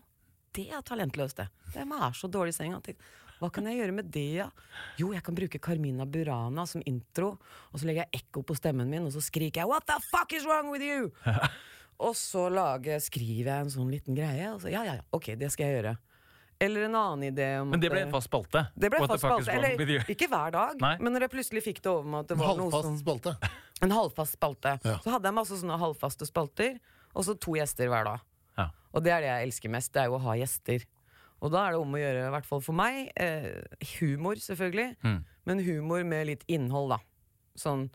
Det 0.54 0.68
er 0.74 0.82
talentløst, 0.86 1.38
det. 1.38 1.46
De 1.74 1.82
er 1.82 2.14
så 2.18 2.30
dårlig 2.30 2.54
i 2.54 2.58
senga. 2.58 2.80
Hva 3.40 3.48
kan 3.48 3.64
jeg 3.70 3.80
gjøre 3.80 3.94
med 3.96 4.10
det, 4.12 4.26
ja? 4.42 4.50
Jo, 5.00 5.14
jeg 5.16 5.24
kan 5.24 5.36
bruke 5.36 5.60
Carmina 5.62 6.04
Burana 6.04 6.66
som 6.68 6.82
intro, 6.88 7.32
og 7.72 7.80
så 7.80 7.88
legger 7.88 8.04
jeg 8.04 8.20
ekko 8.20 8.44
på 8.44 8.56
stemmen 8.58 8.90
min, 8.92 9.06
og 9.08 9.14
så 9.14 9.22
skriker 9.24 9.62
jeg 9.62 9.70
'What 9.70 9.86
the 9.88 9.96
fuck 10.10 10.32
is 10.36 10.44
wrong 10.44 10.68
with 10.70 10.84
you?' 10.84 11.10
og 12.06 12.14
så 12.16 12.48
lager, 12.52 13.00
skriver 13.00 13.48
jeg 13.48 13.64
en 13.64 13.72
sånn 13.72 13.90
liten 13.90 14.14
greie, 14.14 14.52
og 14.52 14.60
så 14.60 14.68
ja, 14.68 14.84
ja, 14.84 15.00
ja, 15.00 15.04
ok, 15.12 15.34
det 15.40 15.50
skal 15.52 15.66
jeg 15.66 15.80
gjøre. 15.80 15.96
Eller 16.60 16.82
en 16.84 16.94
annen 16.94 17.32
idé 17.32 17.46
om 17.60 17.70
Men 17.72 17.80
det 17.80 17.88
ble 17.88 18.02
en 18.04 18.12
fast 18.12 18.28
spalte? 18.28 18.66
det 18.76 18.90
ble 18.92 18.98
en 19.00 19.08
fast 19.08 19.24
spalte. 19.24 19.48
Eller 19.48 20.04
ikke 20.12 20.28
hver 20.28 20.52
dag, 20.52 20.76
Nei. 20.82 20.98
men 21.00 21.14
når 21.14 21.24
jeg 21.24 21.32
plutselig 21.32 21.62
fikk 21.64 21.80
det 21.80 21.88
over 21.88 22.04
meg 22.04 22.26
at 22.26 22.28
det 22.28 22.36
var 22.36 22.52
noe 22.58 22.68
Halvfast 22.68 22.88
som 22.90 22.98
spalte. 23.00 23.32
En 23.80 23.94
halvfast 23.96 24.36
spalte. 24.36 24.74
Ja. 24.84 24.98
Så 25.00 25.08
hadde 25.08 25.24
jeg 25.24 25.32
masse 25.38 25.56
sånne 25.56 25.78
halvfaste 25.80 26.26
spalter, 26.28 26.74
og 27.16 27.24
så 27.24 27.32
to 27.40 27.54
gjester 27.56 27.88
hver 27.88 28.04
dag. 28.04 28.26
Ja. 28.60 28.66
Og 28.92 29.06
det 29.06 29.14
er 29.14 29.24
det 29.24 29.30
jeg 29.30 29.46
elsker 29.48 29.72
mest, 29.72 29.94
det 29.94 30.02
er 30.02 30.10
jo 30.12 30.18
å 30.18 30.24
ha 30.26 30.34
gjester. 30.36 30.84
Og 31.42 31.50
da 31.52 31.66
er 31.66 31.72
det 31.72 31.80
om 31.80 31.94
å 31.96 32.00
gjøre, 32.00 32.26
i 32.26 32.32
hvert 32.34 32.46
fall 32.46 32.60
for 32.60 32.76
meg, 32.76 33.12
eh, 33.16 33.62
humor 33.98 34.34
selvfølgelig, 34.36 34.96
Mm. 35.02 35.24
men 35.46 35.58
humor 35.64 36.04
med 36.04 36.26
litt 36.26 36.44
innhold, 36.48 36.90
da. 36.90 36.98
Sånn 37.56 37.90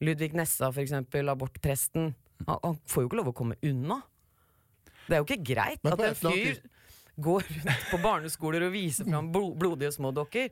Ludvig 0.00 0.32
Nessa, 0.34 0.70
for 0.72 0.80
eksempel, 0.82 1.28
abortpresten. 1.28 2.14
Han, 2.46 2.58
han 2.64 2.76
får 2.86 3.02
jo 3.02 3.08
ikke 3.08 3.16
lov 3.20 3.32
å 3.32 3.36
komme 3.36 3.56
unna. 3.62 4.02
Det 5.08 5.16
er 5.16 5.22
jo 5.22 5.24
ikke 5.28 5.44
greit 5.44 5.80
at 5.84 6.00
en 6.00 6.14
fyr 6.14 6.60
går 7.20 7.42
rundt 7.42 7.82
på 7.90 7.98
barneskoler 8.00 8.62
og 8.64 8.72
viser 8.72 9.04
fram 9.04 9.26
bl 9.32 9.50
blodige 9.60 9.90
små 9.92 10.12
dokker. 10.14 10.48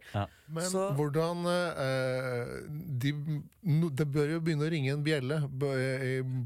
Men 0.49 0.65
Så- 0.69 0.91
hvordan 0.97 1.47
eh, 1.47 2.67
de, 2.99 3.13
no, 3.63 3.89
Det 3.89 4.07
bør 4.11 4.29
jo 4.35 4.41
begynne 4.41 4.67
å 4.67 4.71
ringe 4.71 4.93
en 4.93 5.03
bjelle 5.05 5.41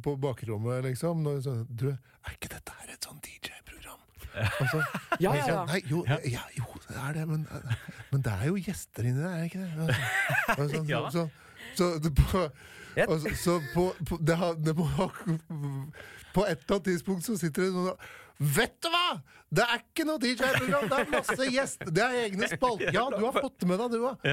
på 0.02 0.16
bakrommet, 0.21 0.85
liksom. 0.85 1.23
Når, 1.25 1.40
sånn, 1.42 1.66
du, 1.75 1.88
er 1.90 2.37
ikke 2.37 2.49
dette 2.54 2.71
her 2.78 2.92
et 2.92 3.00
sånn 3.02 3.18
DJ-program? 3.23 3.62
Altså, 4.35 4.83
Ja, 5.25 5.35
ja, 5.37 5.45
ja. 5.47 5.65
Nei, 5.69 5.81
jo, 5.91 6.05
ja, 6.09 6.43
jo, 6.59 6.65
det 6.89 6.97
er 6.97 7.12
det, 7.19 7.29
men, 7.29 7.47
men 8.12 8.23
det 8.25 8.33
er 8.33 8.47
jo 8.49 8.57
gjester 8.61 9.09
inni 9.09 9.23
der, 9.23 9.31
er 9.31 9.43
det 9.43 9.51
ikke 9.51 9.65
det? 9.65 9.97
Altså, 10.57 10.85
så, 11.12 11.27
så, 11.77 11.91
så, 12.01 12.12
så, 12.33 12.47
og 13.06 13.14
så, 13.20 13.34
så 13.38 13.58
på, 13.75 13.87
på, 14.08 14.18
det 14.20 14.37
har, 14.37 14.58
det 14.58 14.76
må, 14.76 14.88
på 16.34 16.44
et 16.49 16.58
eller 16.58 16.76
annet 16.76 16.90
tidspunkt 16.90 17.26
så 17.26 17.37
sitter 17.40 17.68
det 17.68 17.72
noen 17.76 17.94
og 17.94 18.11
Vet 18.42 18.75
du 18.82 18.88
hva! 18.90 19.20
Det 19.52 19.61
er 19.68 19.82
ikke 19.82 20.04
noe 20.08 20.16
DJ-program, 20.16 20.87
det 20.88 20.96
er 20.96 21.08
masse 21.12 21.44
gjester! 21.52 21.90
Det 21.92 22.02
er 22.02 22.14
egne 22.25 22.46
spalter. 22.49 22.88
Ja, 22.96 23.04
du 23.12 23.20
har 23.20 23.37
fått 23.37 23.58
det 23.61 23.68
med 23.68 23.78
deg, 23.82 23.92
du 23.92 24.06
òg. 24.08 24.25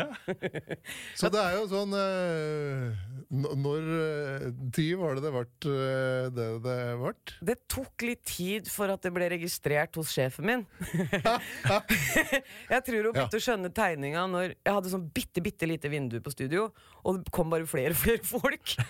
Så 1.20 1.30
det 1.32 1.42
er 1.44 1.58
jo 1.58 1.66
sånn 1.70 1.94
øh, 1.96 3.02
Når 3.60 3.90
eh, 3.98 4.46
tid 4.76 4.94
var 5.00 5.18
det 5.20 5.26
det 5.26 5.34
ble 5.36 5.44
øh, 5.74 6.30
det 6.34 6.48
det 6.64 6.78
ble? 7.02 7.12
Det 7.52 7.58
tok 7.70 8.06
litt 8.08 8.24
tid 8.32 8.72
for 8.72 8.92
at 8.94 9.04
det 9.04 9.12
ble 9.16 9.28
registrert 9.36 10.00
hos 10.00 10.14
sjefen 10.16 10.48
min. 10.48 10.66
jeg 12.74 12.82
tror 12.88 13.10
hun 13.10 13.14
begynte 13.14 13.42
å 13.42 13.44
skjønne 13.44 13.74
tegninga 13.76 14.24
når 14.32 14.56
jeg 14.56 14.78
hadde 14.80 14.94
sånn 14.96 15.06
bitte 15.14 15.44
bitte 15.44 15.68
lite 15.70 15.92
vindu 15.92 16.18
på 16.24 16.34
studio, 16.34 16.70
og 17.04 17.20
det 17.20 17.36
kom 17.36 17.52
bare 17.52 17.68
flere 17.70 17.94
og 17.94 18.02
flere 18.02 18.24
folk. 18.26 18.49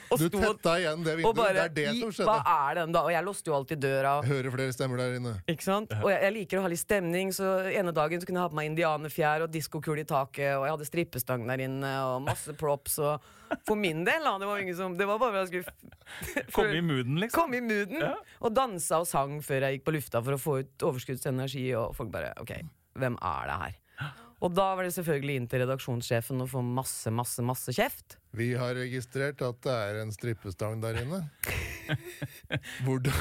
Og 0.09 0.21
Du 0.21 0.25
sto 0.27 0.41
tetta 0.41 0.75
igjen 0.79 1.03
det 1.05 1.15
vinduet. 1.19 1.39
bare 1.39 1.53
Det 1.53 1.63
er 1.65 1.73
det 1.75 2.01
som 2.01 2.13
skjedde. 2.15 2.29
Hva 2.29 2.55
er 2.69 2.79
den, 2.81 2.93
da? 2.95 3.03
Og 3.07 3.13
jeg 3.13 3.25
låste 3.25 3.51
jo 3.51 3.57
alltid 3.57 3.81
døra. 3.83 4.13
Hører 4.25 4.55
flere 4.55 4.75
stemmer 4.75 5.01
der 5.01 5.17
inne. 5.19 5.33
Ikke 5.49 5.65
sant? 5.65 5.93
Og 5.99 6.09
jeg, 6.11 6.21
jeg 6.25 6.35
liker 6.37 6.61
å 6.61 6.65
ha 6.65 6.71
litt 6.71 6.83
stemning, 6.83 7.33
så 7.35 7.55
ene 7.71 7.93
dagen 7.95 8.21
så 8.21 8.29
kunne 8.29 8.41
jeg 8.41 8.47
ha 8.47 8.53
på 8.53 8.59
meg 8.59 8.71
indianerfjær 8.71 9.47
og 9.47 9.51
diskokule 9.53 10.05
i 10.05 10.07
taket, 10.09 10.55
og 10.57 10.67
jeg 10.67 10.75
hadde 10.75 10.89
strippestang 10.89 11.45
der 11.49 11.65
inne, 11.65 11.93
og 12.09 12.23
masse 12.27 12.55
props, 12.59 12.99
og 13.03 13.27
for 13.65 13.79
min 13.79 14.03
del, 14.05 14.23
da, 14.25 14.35
det 14.41 14.47
var, 14.49 14.61
ingen 14.61 14.77
som, 14.77 14.95
det 14.97 15.07
var 15.09 15.17
bare 15.21 15.33
for 15.33 15.41
at 15.41 15.53
jeg 15.53 15.63
skulle 15.65 16.49
Komme 16.53 16.77
i 16.77 16.81
mooden, 16.85 17.19
liksom. 17.21 17.41
Komme 17.41 17.59
i 17.59 17.63
mooden. 17.65 18.01
Ja. 18.01 18.15
Og 18.45 18.53
dansa 18.55 19.01
og 19.01 19.07
sang 19.09 19.39
før 19.45 19.65
jeg 19.67 19.79
gikk 19.79 19.87
på 19.87 19.95
lufta 19.95 20.21
for 20.25 20.35
å 20.35 20.41
få 20.41 20.57
ut 20.63 20.85
overskuddsenergi. 20.89 21.65
Og 21.79 21.95
folk 21.97 22.11
bare 22.13 22.31
OK, 22.41 22.55
hvem 22.99 23.17
er 23.21 23.49
det 23.49 23.57
her? 23.63 23.77
Og 24.39 24.53
da 24.55 24.69
var 24.77 24.87
det 24.87 24.93
selvfølgelig 24.95 25.35
inn 25.35 25.47
til 25.51 25.63
redaksjonssjefen 25.65 26.39
og 26.45 26.47
få 26.53 26.61
masse, 26.63 27.11
masse, 27.11 27.43
masse 27.43 27.73
kjeft. 27.75 28.15
Vi 28.37 28.53
har 28.55 28.77
registrert 28.77 29.41
at 29.43 29.59
det 29.65 29.73
er 29.75 29.99
en 30.03 30.13
strippestang 30.15 30.79
der 30.83 31.01
inne. 31.01 31.25
Hvor 32.85 33.01
det 33.03 33.13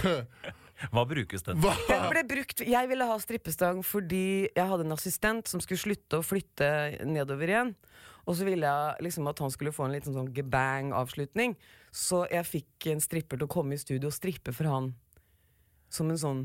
Hva 0.92 1.02
brukes 1.10 1.42
den? 1.42 1.58
til? 1.58 1.80
Den 1.88 2.04
ble 2.12 2.22
brukt, 2.28 2.62
Jeg 2.62 2.90
ville 2.90 3.08
ha 3.08 3.16
strippestang 3.18 3.80
fordi 3.86 4.46
jeg 4.46 4.68
hadde 4.70 4.86
en 4.86 4.94
assistent 4.94 5.50
som 5.50 5.62
skulle 5.64 5.82
slutte 5.82 6.20
å 6.20 6.26
flytte 6.26 6.68
nedover 7.08 7.50
igjen. 7.50 7.74
Og 8.28 8.36
så 8.38 8.44
ville 8.46 8.68
jeg 8.68 9.06
liksom 9.08 9.26
at 9.30 9.40
han 9.42 9.50
skulle 9.50 9.72
få 9.74 9.88
en 9.88 9.94
liten 9.96 10.14
sånn 10.14 10.30
gebang-avslutning. 10.36 11.56
Så 11.90 12.26
jeg 12.30 12.46
fikk 12.46 12.90
en 12.92 13.02
stripper 13.02 13.40
til 13.40 13.48
å 13.48 13.50
komme 13.50 13.74
i 13.74 13.80
studio 13.80 14.12
og 14.12 14.14
strippe 14.14 14.52
for 14.54 14.68
han. 14.70 14.92
Som 15.90 16.12
en 16.12 16.20
sånn 16.20 16.42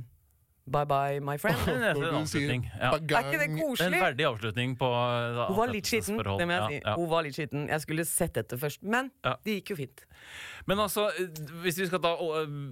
bye 0.65 0.85
bye, 0.87 1.19
my 1.19 1.35
friend. 1.37 1.59
Det 1.65 1.73
er 1.73 1.97
en 1.97 1.97
sier 1.99 2.19
avslutning. 2.19 2.67
Ja. 2.79 2.91
Er 2.93 3.01
ikke 3.27 3.39
det 3.41 3.49
koselig? 3.57 3.97
En 3.99 4.05
verdig 4.05 4.27
avslutning 4.29 4.75
på 4.79 4.89
da, 4.89 5.47
Hun 5.49 5.57
var 5.57 5.73
litt 5.73 5.89
skitten. 5.91 6.19
Det 6.21 6.47
må 6.47 6.55
jeg 6.57 6.69
si. 6.69 6.77
Ja, 6.79 6.85
ja. 6.89 6.95
Hun 6.99 7.09
var 7.11 7.25
litt 7.27 7.37
skitten. 7.37 7.65
Jeg 7.71 7.83
skulle 7.83 8.05
sett 8.07 8.39
etter 8.39 8.61
først, 8.61 8.83
men 8.83 9.11
Ja. 9.25 9.35
det 9.43 9.57
gikk 9.59 9.73
jo 9.73 9.79
fint. 9.83 10.05
Men 10.69 10.79
altså, 10.79 11.09
hvis 11.65 11.81
vi 11.81 11.89
skal 11.89 11.99
da 12.03 12.13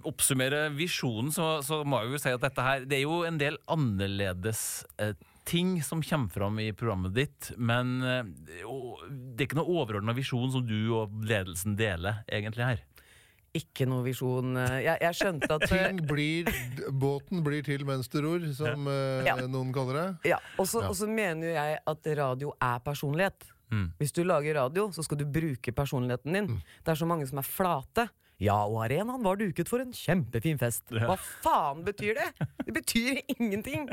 oppsummere 0.08 0.70
visjonen, 0.78 1.34
så, 1.36 1.58
så 1.66 1.82
må 1.84 2.00
jeg 2.06 2.14
jo 2.16 2.22
si 2.24 2.32
at 2.32 2.46
dette 2.46 2.64
her 2.64 2.86
Det 2.88 3.02
er 3.02 3.04
jo 3.04 3.22
en 3.28 3.38
del 3.42 3.58
annerledes 3.72 4.86
eh, 5.02 5.12
ting 5.46 5.80
som 5.84 6.04
kommer 6.06 6.30
fram 6.32 6.60
i 6.62 6.70
programmet 6.78 7.16
ditt, 7.18 7.52
men 7.58 7.96
eh, 8.06 8.24
det 8.54 9.42
er 9.42 9.48
ikke 9.50 9.58
noe 9.58 9.74
overordna 9.82 10.14
visjon 10.16 10.52
som 10.54 10.64
du 10.66 10.78
og 10.96 11.16
ledelsen 11.28 11.74
deler, 11.80 12.22
egentlig, 12.32 12.68
her. 12.68 12.84
Ikke 13.54 13.84
noe 13.90 14.04
visjon. 14.06 14.54
eh, 14.58 14.78
Jeg, 14.86 14.98
jeg 15.02 15.18
skjønte 15.20 15.50
at 15.58 15.66
eh, 15.68 15.88
Ting 15.90 15.98
blir 16.08 16.48
Båten 16.92 17.42
blir 17.44 17.64
til 17.68 17.84
mens 17.88 18.08
du 18.08 18.22
ror, 18.24 18.46
som 18.56 18.88
eh, 18.88 19.26
Ja. 19.28 19.36
noen 19.48 19.74
kaller 19.76 19.98
det. 20.00 20.30
ja, 20.32 20.38
Og 20.58 20.68
så 20.72 20.82
Ja. 20.82 20.88
og 20.90 20.96
så 20.96 21.08
mener 21.10 21.48
jo 21.50 21.54
jeg 21.58 21.80
at 21.88 22.08
radio 22.18 22.54
er 22.62 22.80
personlighet. 22.80 23.50
Mm. 23.72 23.92
Hvis 24.00 24.12
du 24.16 24.24
lager 24.24 24.56
radio, 24.56 24.90
så 24.92 25.04
skal 25.04 25.18
du 25.18 25.26
bruke 25.26 25.72
personligheten 25.76 26.34
din. 26.34 26.48
Mm. 26.48 26.62
Det 26.84 26.92
er 26.92 26.96
så 27.00 27.08
mange 27.08 27.28
som 27.28 27.38
er 27.40 27.48
flate. 27.48 28.10
Ja, 28.42 28.56
og 28.66 28.82
arenaen 28.90 29.22
var 29.24 29.36
duket 29.38 29.70
for 29.70 29.80
en 29.84 29.92
kjempefin 29.94 30.58
fest. 30.58 30.84
Hva 30.90 31.14
faen 31.44 31.84
betyr 31.86 32.16
det? 32.18 32.48
Det 32.66 32.74
betyr 32.74 33.20
ingenting! 33.38 33.88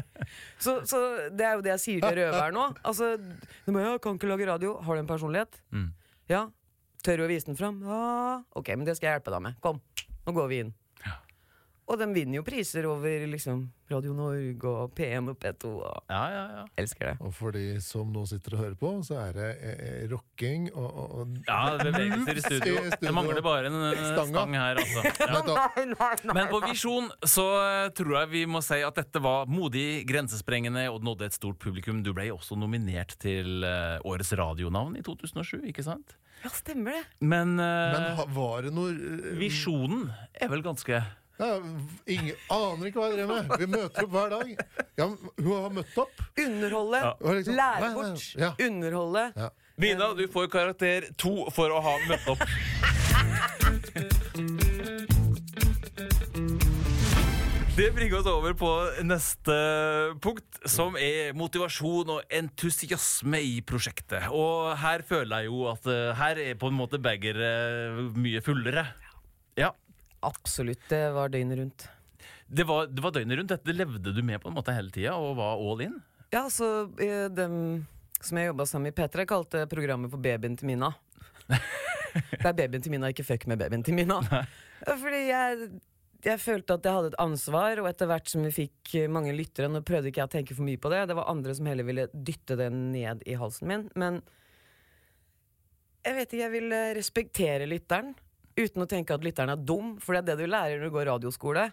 Så, 0.58 0.80
så 0.88 1.28
det 1.36 1.44
er 1.44 1.58
jo 1.58 1.60
det 1.66 1.74
jeg 1.76 1.80
sier 1.84 2.00
til 2.00 2.16
røveren 2.16 2.54
nå. 2.56 2.64
Altså, 2.82 3.10
du 3.66 3.72
må, 3.74 3.82
ja, 3.84 3.98
kan 3.98 4.16
ikke 4.16 4.30
lage 4.30 4.46
radio. 4.48 4.78
Har 4.80 4.94
du 4.96 5.00
en 5.02 5.06
personlighet? 5.10 5.60
Mm. 5.70 5.90
Ja. 6.32 6.46
Tør 7.04 7.20
du 7.20 7.24
å 7.26 7.30
vise 7.30 7.46
den 7.46 7.58
fram? 7.58 7.80
Ja. 7.86 8.42
Ok, 8.58 8.72
men 8.74 8.86
det 8.88 8.96
skal 8.98 9.10
jeg 9.10 9.18
hjelpe 9.18 9.34
deg 9.34 9.44
med. 9.44 9.58
Kom, 9.64 9.80
nå 10.26 10.34
går 10.36 10.50
vi 10.50 10.62
inn. 10.64 10.72
Og 11.88 11.96
de 11.96 12.04
vinner 12.12 12.36
jo 12.36 12.42
priser 12.44 12.84
over 12.84 13.22
liksom 13.32 13.62
Radio 13.88 14.12
Norge 14.12 14.68
og 14.68 14.90
P1 14.92 15.30
og 15.32 15.38
P2 15.40 15.70
og 15.78 16.02
Ja, 16.12 16.18
ja, 16.34 16.42
ja. 16.58 16.64
Elsker 16.82 17.06
det. 17.08 17.14
Og 17.24 17.32
for 17.32 17.54
de 17.56 17.62
som 17.80 18.10
nå 18.12 18.26
sitter 18.28 18.56
og 18.58 18.60
hører 18.60 18.74
på, 18.76 18.90
så 19.06 19.16
er 19.22 19.32
det 19.38 19.46
eh, 19.64 20.02
rocking 20.10 20.66
og, 20.74 20.84
og, 20.90 21.14
og 21.22 21.38
Ja, 21.48 21.62
bevegelser 21.80 22.36
i 22.36 22.44
studio. 22.44 22.74
I 22.74 22.90
studio. 22.92 23.06
Det 23.06 23.14
mangler 23.16 23.40
bare 23.46 23.70
en 23.70 23.78
eh, 23.88 24.02
Stanga. 24.10 24.28
stang 24.34 24.56
her, 24.60 24.82
altså. 24.82 25.04
Nei, 25.38 25.86
nei, 25.94 26.10
nei. 26.28 26.36
Men 26.36 26.50
på 26.52 26.60
Visjon 26.66 27.08
så 27.24 27.46
eh, 27.62 27.88
tror 27.96 28.18
jeg 28.18 28.32
vi 28.34 28.42
må 28.52 28.60
si 28.68 28.82
at 28.84 29.00
dette 29.00 29.22
var 29.24 29.48
modig, 29.48 29.86
grensesprengende 30.12 30.84
og 30.92 31.00
nådde 31.08 31.30
et 31.30 31.38
stort 31.40 31.56
publikum. 31.64 32.02
Du 32.04 32.12
ble 32.16 32.28
også 32.34 32.58
nominert 32.60 33.16
til 33.24 33.64
eh, 33.64 33.96
Årets 34.04 34.34
radionavn 34.36 35.00
i 35.00 35.06
2007, 35.08 35.62
ikke 35.72 35.86
sant? 35.88 36.18
Ja, 36.44 36.52
stemmer 36.54 36.94
det. 36.94 37.00
Men, 37.24 37.56
uh, 37.58 37.96
Men 37.96 38.04
ha- 38.20 38.28
var 38.36 38.60
det 38.68 38.70
noe 38.76 38.92
eh, 38.92 39.32
visjonen 39.40 40.04
er 40.38 40.52
vel 40.52 40.60
ganske 40.62 41.00
ingen, 42.06 42.34
Aner 42.50 42.86
ikke 42.90 42.98
hva 42.98 43.08
jeg 43.10 43.18
driver 43.18 43.42
med. 43.42 43.58
Vi 43.62 43.66
møter 43.70 44.04
opp 44.04 44.10
hver 44.16 44.32
dag. 44.34 44.50
Ja, 44.98 45.06
hun 45.08 45.52
har 45.62 45.70
møtt 45.70 45.98
opp. 46.02 46.22
Underholde. 46.38 47.02
Ja. 47.04 47.12
Liksom- 47.38 47.56
Lære 47.60 47.94
bort. 47.94 48.26
ja. 48.36 48.52
Underholde. 48.66 49.32
Ja. 49.36 49.48
Nina, 49.78 50.12
du 50.14 50.26
får 50.26 50.48
karakter 50.50 51.06
to 51.16 51.50
for 51.54 51.70
å 51.70 51.80
ha 51.80 51.96
møtt 52.08 52.26
opp. 52.28 52.42
Det 57.78 57.92
bringer 57.94 58.18
oss 58.18 58.26
over 58.26 58.54
på 58.58 58.68
neste 59.06 59.54
punkt, 60.24 60.56
som 60.66 60.96
er 60.98 61.30
motivasjon 61.38 62.08
og 62.16 62.32
entusiasme 62.34 63.38
i 63.38 63.60
prosjektet. 63.62 64.26
Og 64.34 64.72
her 64.80 65.04
føler 65.06 65.44
jeg 65.44 65.52
jo 65.52 65.60
at 65.70 65.86
eh, 65.86 66.08
her 66.18 66.40
er 66.42 66.58
på 66.58 66.72
en 66.72 66.78
måte 66.80 66.98
begeret 66.98 68.16
mye 68.18 68.42
fullere. 68.42 68.82
Absolutt. 70.26 70.82
Det 70.90 71.04
var 71.14 71.30
døgnet 71.32 71.58
rundt. 71.58 71.88
Det 72.48 72.64
var, 72.64 72.86
det 72.86 73.02
var 73.04 73.12
døgnet 73.14 73.38
rundt. 73.38 73.52
Dette 73.52 73.74
levde 73.76 74.12
du 74.14 74.22
med 74.24 74.40
på 74.42 74.50
en 74.50 74.56
måte 74.56 74.74
hele 74.74 74.90
tida 74.94 75.14
og 75.20 75.36
var 75.38 75.60
all 75.60 75.84
in. 75.84 75.98
Ja, 76.32 76.46
så 76.52 76.88
eh, 77.00 77.28
dem 77.32 77.86
som 78.20 78.40
jeg 78.40 78.50
jobba 78.50 78.66
sammen 78.66 78.88
med 78.88 78.96
i 78.96 79.02
P3, 79.02 79.26
kalte 79.28 79.66
programmet 79.70 80.10
for 80.12 80.20
Babyen 80.20 80.56
til 80.58 80.68
Mina. 80.68 80.90
det 81.48 82.48
er 82.50 82.56
babyen 82.56 82.82
til 82.82 82.92
Mina, 82.92 83.12
ikke 83.12 83.26
fuck 83.26 83.46
med 83.48 83.60
babyen 83.60 83.84
til 83.86 83.96
Mina. 83.96 84.18
Fordi 84.88 85.20
jeg, 85.28 85.68
jeg 86.24 86.42
følte 86.42 86.76
at 86.76 86.88
jeg 86.88 86.96
hadde 86.98 87.12
et 87.12 87.20
ansvar, 87.22 87.82
og 87.82 87.88
etter 87.90 88.10
hvert 88.10 88.32
som 88.32 88.44
vi 88.48 88.52
fikk 88.54 88.96
mange 89.12 89.32
lyttere 89.36 89.70
Nå 89.70 89.84
prøvde 89.86 90.10
ikke 90.10 90.24
jeg 90.24 90.30
å 90.30 90.34
tenke 90.34 90.56
for 90.58 90.66
mye 90.66 90.80
på 90.80 90.92
det, 90.92 91.04
det 91.10 91.16
var 91.18 91.30
andre 91.30 91.54
som 91.56 91.70
heller 91.70 91.86
ville 91.86 92.08
dytte 92.12 92.58
det 92.58 92.68
ned 92.74 93.22
i 93.28 93.38
halsen 93.38 93.70
min. 93.70 93.86
Men 93.98 94.20
jeg 96.04 96.16
vet 96.16 96.32
ikke, 96.32 96.42
jeg 96.42 96.54
vil 96.56 96.78
respektere 96.98 97.68
lytteren. 97.70 98.16
Uten 98.58 98.82
å 98.82 98.88
tenke 98.90 99.14
at 99.14 99.24
lytteren 99.24 99.52
er 99.54 99.60
dum, 99.62 99.96
for 100.02 100.16
det 100.16 100.24
er 100.24 100.30
det 100.32 100.46
du 100.46 100.50
lærer 100.50 100.80
når 100.80 100.90
du 100.90 100.94
går 100.96 101.10
radioskole. 101.12 101.68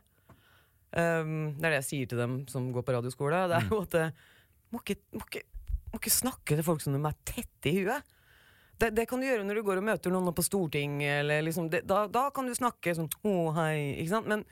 Um, 0.96 1.56
det 1.58 1.66
er 1.66 1.74
det 1.74 1.80
jeg 1.82 1.88
sier 1.90 2.12
til 2.12 2.22
dem 2.22 2.36
som 2.52 2.70
går 2.76 2.86
på 2.86 2.96
radioskole. 2.96 3.46
Det 3.52 3.58
er 3.58 3.72
jo 3.72 3.82
at 3.84 3.98
eh, 4.00 4.20
må 4.72 4.82
ikke, 4.84 5.00
må, 5.18 5.24
ikke, 5.26 5.42
må 5.92 6.00
ikke 6.00 6.14
snakke 6.14 6.58
til 6.58 6.68
folk 6.68 6.84
som 6.84 6.96
de 6.96 7.02
er 7.02 7.18
tette 7.28 7.72
i 7.72 7.82
huet. 7.82 8.14
Det, 8.80 8.92
det 8.92 9.06
kan 9.08 9.20
du 9.20 9.28
gjøre 9.28 9.44
når 9.48 9.60
du 9.60 9.66
går 9.66 9.80
og 9.80 9.88
møter 9.88 10.14
noen 10.14 10.36
på 10.36 10.44
Stortinget. 10.46 11.26
Liksom, 11.48 11.70
det, 11.72 11.86
da, 11.88 12.06
da 12.12 12.28
kan 12.36 12.48
du 12.48 12.56
snakke 12.56 12.96
sånn 12.96 13.12
Å, 13.24 13.36
hei. 13.60 13.76
Ikke 14.02 14.12
sant? 14.12 14.30
Men 14.32 14.44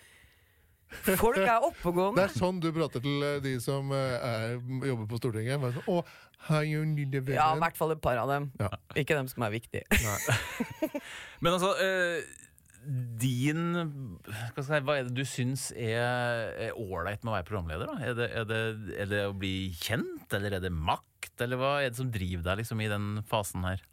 folk 1.20 1.40
er 1.42 1.66
oppegående. 1.66 2.22
Det 2.22 2.26
er 2.30 2.38
sånn 2.38 2.62
du 2.64 2.70
prater 2.76 3.04
til 3.04 3.26
eh, 3.26 3.40
de 3.44 3.56
som 3.64 3.92
eh, 3.96 4.16
er, 4.30 4.56
jobber 4.90 5.10
på 5.10 5.20
Stortinget. 5.22 5.62
Bare 5.62 5.76
sånn, 5.78 5.90
Å, 5.90 6.62
jo, 6.68 6.86
lille 6.86 7.20
vennen. 7.20 7.36
Ja, 7.38 7.52
i 7.56 7.62
hvert 7.64 7.80
fall 7.80 7.96
et 7.96 8.02
par 8.04 8.20
av 8.22 8.32
dem. 8.32 8.50
Ja. 8.62 8.72
Ikke 9.00 9.18
dem 9.20 9.30
som 9.32 9.46
er 9.48 9.54
viktige. 9.54 9.86
Men 11.44 11.56
altså 11.56 11.74
eh, 11.84 12.26
Din 13.22 13.64
hva, 13.78 14.60
skal 14.60 14.60
jeg, 14.60 14.68
si, 14.68 14.84
hva 14.90 14.98
er 15.00 15.08
det 15.08 15.16
du 15.16 15.24
syns 15.28 15.70
er 15.72 16.76
ålreit 16.76 17.24
med 17.24 17.32
å 17.32 17.38
være 17.38 17.48
programleder? 17.48 17.90
da? 17.90 17.98
Er 18.04 18.20
det, 18.20 18.30
er, 18.30 18.50
det, 18.50 18.62
er 19.06 19.10
det 19.14 19.24
å 19.30 19.38
bli 19.38 19.56
kjent, 19.80 20.28
eller 20.36 20.60
er 20.60 20.66
det 20.66 20.74
makt? 20.74 21.34
Eller 21.44 21.60
hva 21.62 21.78
er 21.80 21.94
det 21.94 22.02
som 22.02 22.12
driver 22.12 22.50
deg 22.50 22.64
liksom, 22.64 22.84
i 22.84 22.92
den 22.92 23.10
fasen 23.30 23.66
her? 23.70 23.84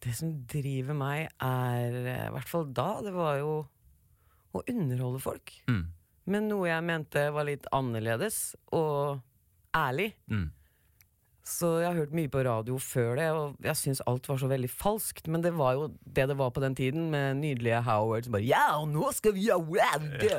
Det 0.00 0.14
som 0.16 0.32
driver 0.48 0.96
meg, 0.96 1.28
er 1.44 1.96
eh, 2.00 2.24
i 2.24 2.32
hvert 2.32 2.48
fall 2.48 2.70
da, 2.72 2.88
det 3.04 3.12
var 3.12 3.36
jo 3.42 3.52
å 4.52 4.62
underholde 4.66 5.22
folk. 5.22 5.54
Mm. 5.70 5.82
Men 6.30 6.48
noe 6.50 6.68
jeg 6.68 6.86
mente 6.86 7.26
var 7.34 7.48
litt 7.48 7.66
annerledes 7.74 8.54
og 8.76 9.20
ærlig. 9.76 10.12
Mm. 10.30 10.48
Så 11.50 11.70
jeg 11.82 11.88
har 11.90 11.98
hørt 11.98 12.12
mye 12.14 12.30
på 12.30 12.42
radio 12.46 12.76
før 12.78 13.16
det, 13.18 13.26
og 13.34 13.56
jeg 13.66 13.78
syns 13.80 14.00
alt 14.06 14.28
var 14.30 14.38
så 14.38 14.48
veldig 14.50 14.70
falskt. 14.70 15.26
Men 15.30 15.42
det 15.44 15.50
var 15.58 15.74
jo 15.78 15.88
det 16.06 16.28
det 16.30 16.36
var 16.38 16.52
på 16.54 16.62
den 16.62 16.76
tiden, 16.78 17.08
med 17.10 17.40
nydelige 17.40 17.80
Howard 17.86 18.28
som 18.28 18.36
bare 18.36 18.46
Ja, 18.46 18.66
og 18.78 18.88
nå 18.92 19.10
skal 19.16 19.34
vi 19.34 19.48
ha 19.50 19.58
det! 20.20 20.38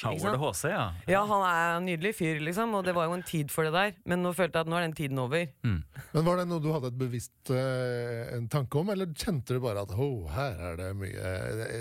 Howard? 0.00 0.38
HC, 0.40 0.64
ja. 0.72 0.84
Ja, 1.10 1.20
han 1.28 1.42
er 1.44 1.74
en 1.76 1.84
nydelig 1.88 2.14
fyr, 2.16 2.38
liksom, 2.40 2.72
og 2.78 2.86
det 2.86 2.94
var 2.96 3.08
jo 3.10 3.16
en 3.18 3.24
tid 3.26 3.50
for 3.52 3.66
det 3.68 3.72
der. 3.74 3.92
Men 4.08 4.22
nå 4.24 4.32
følte 4.36 4.60
jeg 4.60 4.68
at 4.68 4.70
nå 4.72 4.78
er 4.78 4.86
den 4.86 4.96
tiden 4.96 5.20
over. 5.20 5.44
Men 5.66 6.24
Var 6.30 6.40
det 6.40 6.46
noe 6.48 6.62
du 6.64 6.70
hadde 6.72 6.88
et 6.92 6.98
bevisst 7.00 7.52
uh, 7.52 8.32
en 8.36 8.48
tanke 8.52 8.80
om, 8.80 8.92
eller 8.94 9.12
kjente 9.12 9.56
du 9.56 9.60
bare 9.62 9.84
at 9.84 9.92
oh, 9.96 10.24
her 10.32 10.56
er 10.70 10.80
det 10.80 10.90
mye 11.00 11.34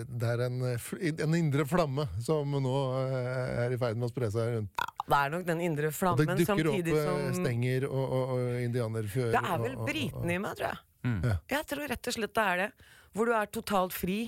Det- 0.09 0.29
er 0.29 0.43
en, 0.45 0.59
en 0.69 1.35
indre 1.39 1.65
flamme 1.65 2.05
som 2.21 2.51
nå 2.51 2.75
uh, 2.93 3.63
er 3.65 3.73
i 3.73 3.79
ferd 3.81 3.97
med 3.99 4.09
å 4.09 4.13
spre 4.13 4.29
seg 4.33 4.55
rundt? 4.57 4.88
Det 5.09 5.19
er 5.19 5.33
nok 5.33 5.45
den 5.47 5.61
indre 5.65 5.89
Og 5.89 6.19
det 6.19 6.27
dukker 6.43 6.71
opp 6.71 6.89
eh, 6.93 7.05
som 7.07 7.39
stenger 7.39 7.87
og, 7.89 8.03
og, 8.03 8.33
og 8.35 8.59
indianerfjør? 8.63 9.31
Det 9.35 9.41
er 9.41 9.63
vel 9.63 9.77
britene 9.87 10.35
i 10.35 10.41
meg, 10.41 10.59
tror 10.59 10.69
jeg. 10.69 10.83
Mm. 11.07 11.21
Jeg 11.49 11.67
tror 11.71 11.87
rett 11.93 12.11
og 12.11 12.17
slett 12.17 12.35
det 12.35 12.45
er 12.45 12.61
det. 12.63 12.69
Hvor 13.15 13.29
du 13.29 13.33
er 13.33 13.49
totalt 13.49 13.95
fri 13.95 14.19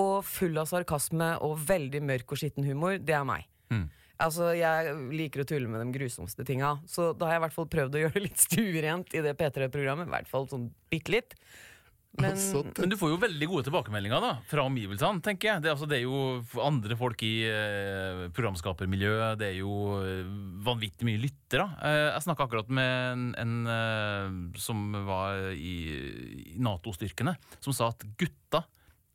og 0.00 0.24
full 0.26 0.56
av 0.58 0.70
sarkasme 0.70 1.34
og 1.44 1.58
veldig 1.68 2.00
mørk 2.02 2.34
og 2.34 2.40
skitten 2.40 2.66
humor. 2.66 2.96
Det 2.98 3.14
er 3.14 3.26
meg. 3.28 3.46
Mm. 3.72 3.86
Altså, 4.24 4.52
Jeg 4.54 4.94
liker 5.10 5.42
å 5.42 5.48
tulle 5.48 5.70
med 5.70 5.82
de 5.82 5.98
grusomste 5.98 6.46
tinga, 6.46 6.76
så 6.86 7.12
da 7.18 7.28
har 7.28 7.36
jeg 7.36 7.42
i 7.42 7.44
hvert 7.48 7.56
fall 7.56 7.70
prøvd 7.70 7.96
å 7.96 8.02
gjøre 8.04 8.16
det 8.16 8.24
litt 8.28 8.42
stuerent 8.42 9.14
i 9.14 9.22
det 9.24 9.34
P3-programmet. 9.38 10.08
I 10.08 10.14
hvert 10.14 10.30
fall 10.30 10.46
sånn 10.50 10.68
bitte 10.92 11.14
litt. 11.14 11.34
Men, 12.14 12.36
altså, 12.36 12.60
men, 12.78 12.90
du 12.92 12.94
får 12.98 13.10
jo 13.10 13.20
veldig 13.24 13.46
gode 13.50 13.64
tilbakemeldinger 13.66 14.22
da, 14.22 14.32
fra 14.46 14.64
omgivelsene, 14.68 15.22
tenker 15.24 15.48
jeg. 15.50 15.64
Det, 15.64 15.72
altså, 15.72 15.88
det 15.90 15.98
er 15.98 16.04
jo 16.04 16.62
andre 16.62 16.98
folk 16.98 17.24
i 17.26 17.32
eh, 17.48 18.20
programskapermiljøet, 18.36 19.40
det 19.40 19.48
er 19.48 19.58
jo 19.58 19.98
eh, 19.98 20.28
vanvittig 20.66 21.08
mye 21.08 21.22
lyttere. 21.24 21.66
Eh, 21.82 22.02
jeg 22.12 22.26
snakka 22.28 22.46
akkurat 22.46 22.70
med 22.70 22.92
en, 23.08 23.26
en 23.42 23.56
eh, 23.74 24.38
som 24.62 24.86
var 25.08 25.50
i, 25.58 25.74
i 26.54 26.62
Nato-styrkene, 26.62 27.34
som 27.64 27.74
sa 27.74 27.90
at 27.90 28.06
gutta 28.20 28.62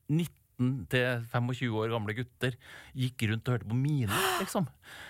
90 0.10 0.39
15-25 0.60 1.78
år 1.80 1.94
gamle 1.94 2.16
gutter 2.18 2.56
gikk 2.98 3.24
rundt 3.30 3.48
og 3.48 3.56
hørte 3.56 3.70
på 3.70 3.78
mine, 3.78 4.24
liksom. 4.42 4.68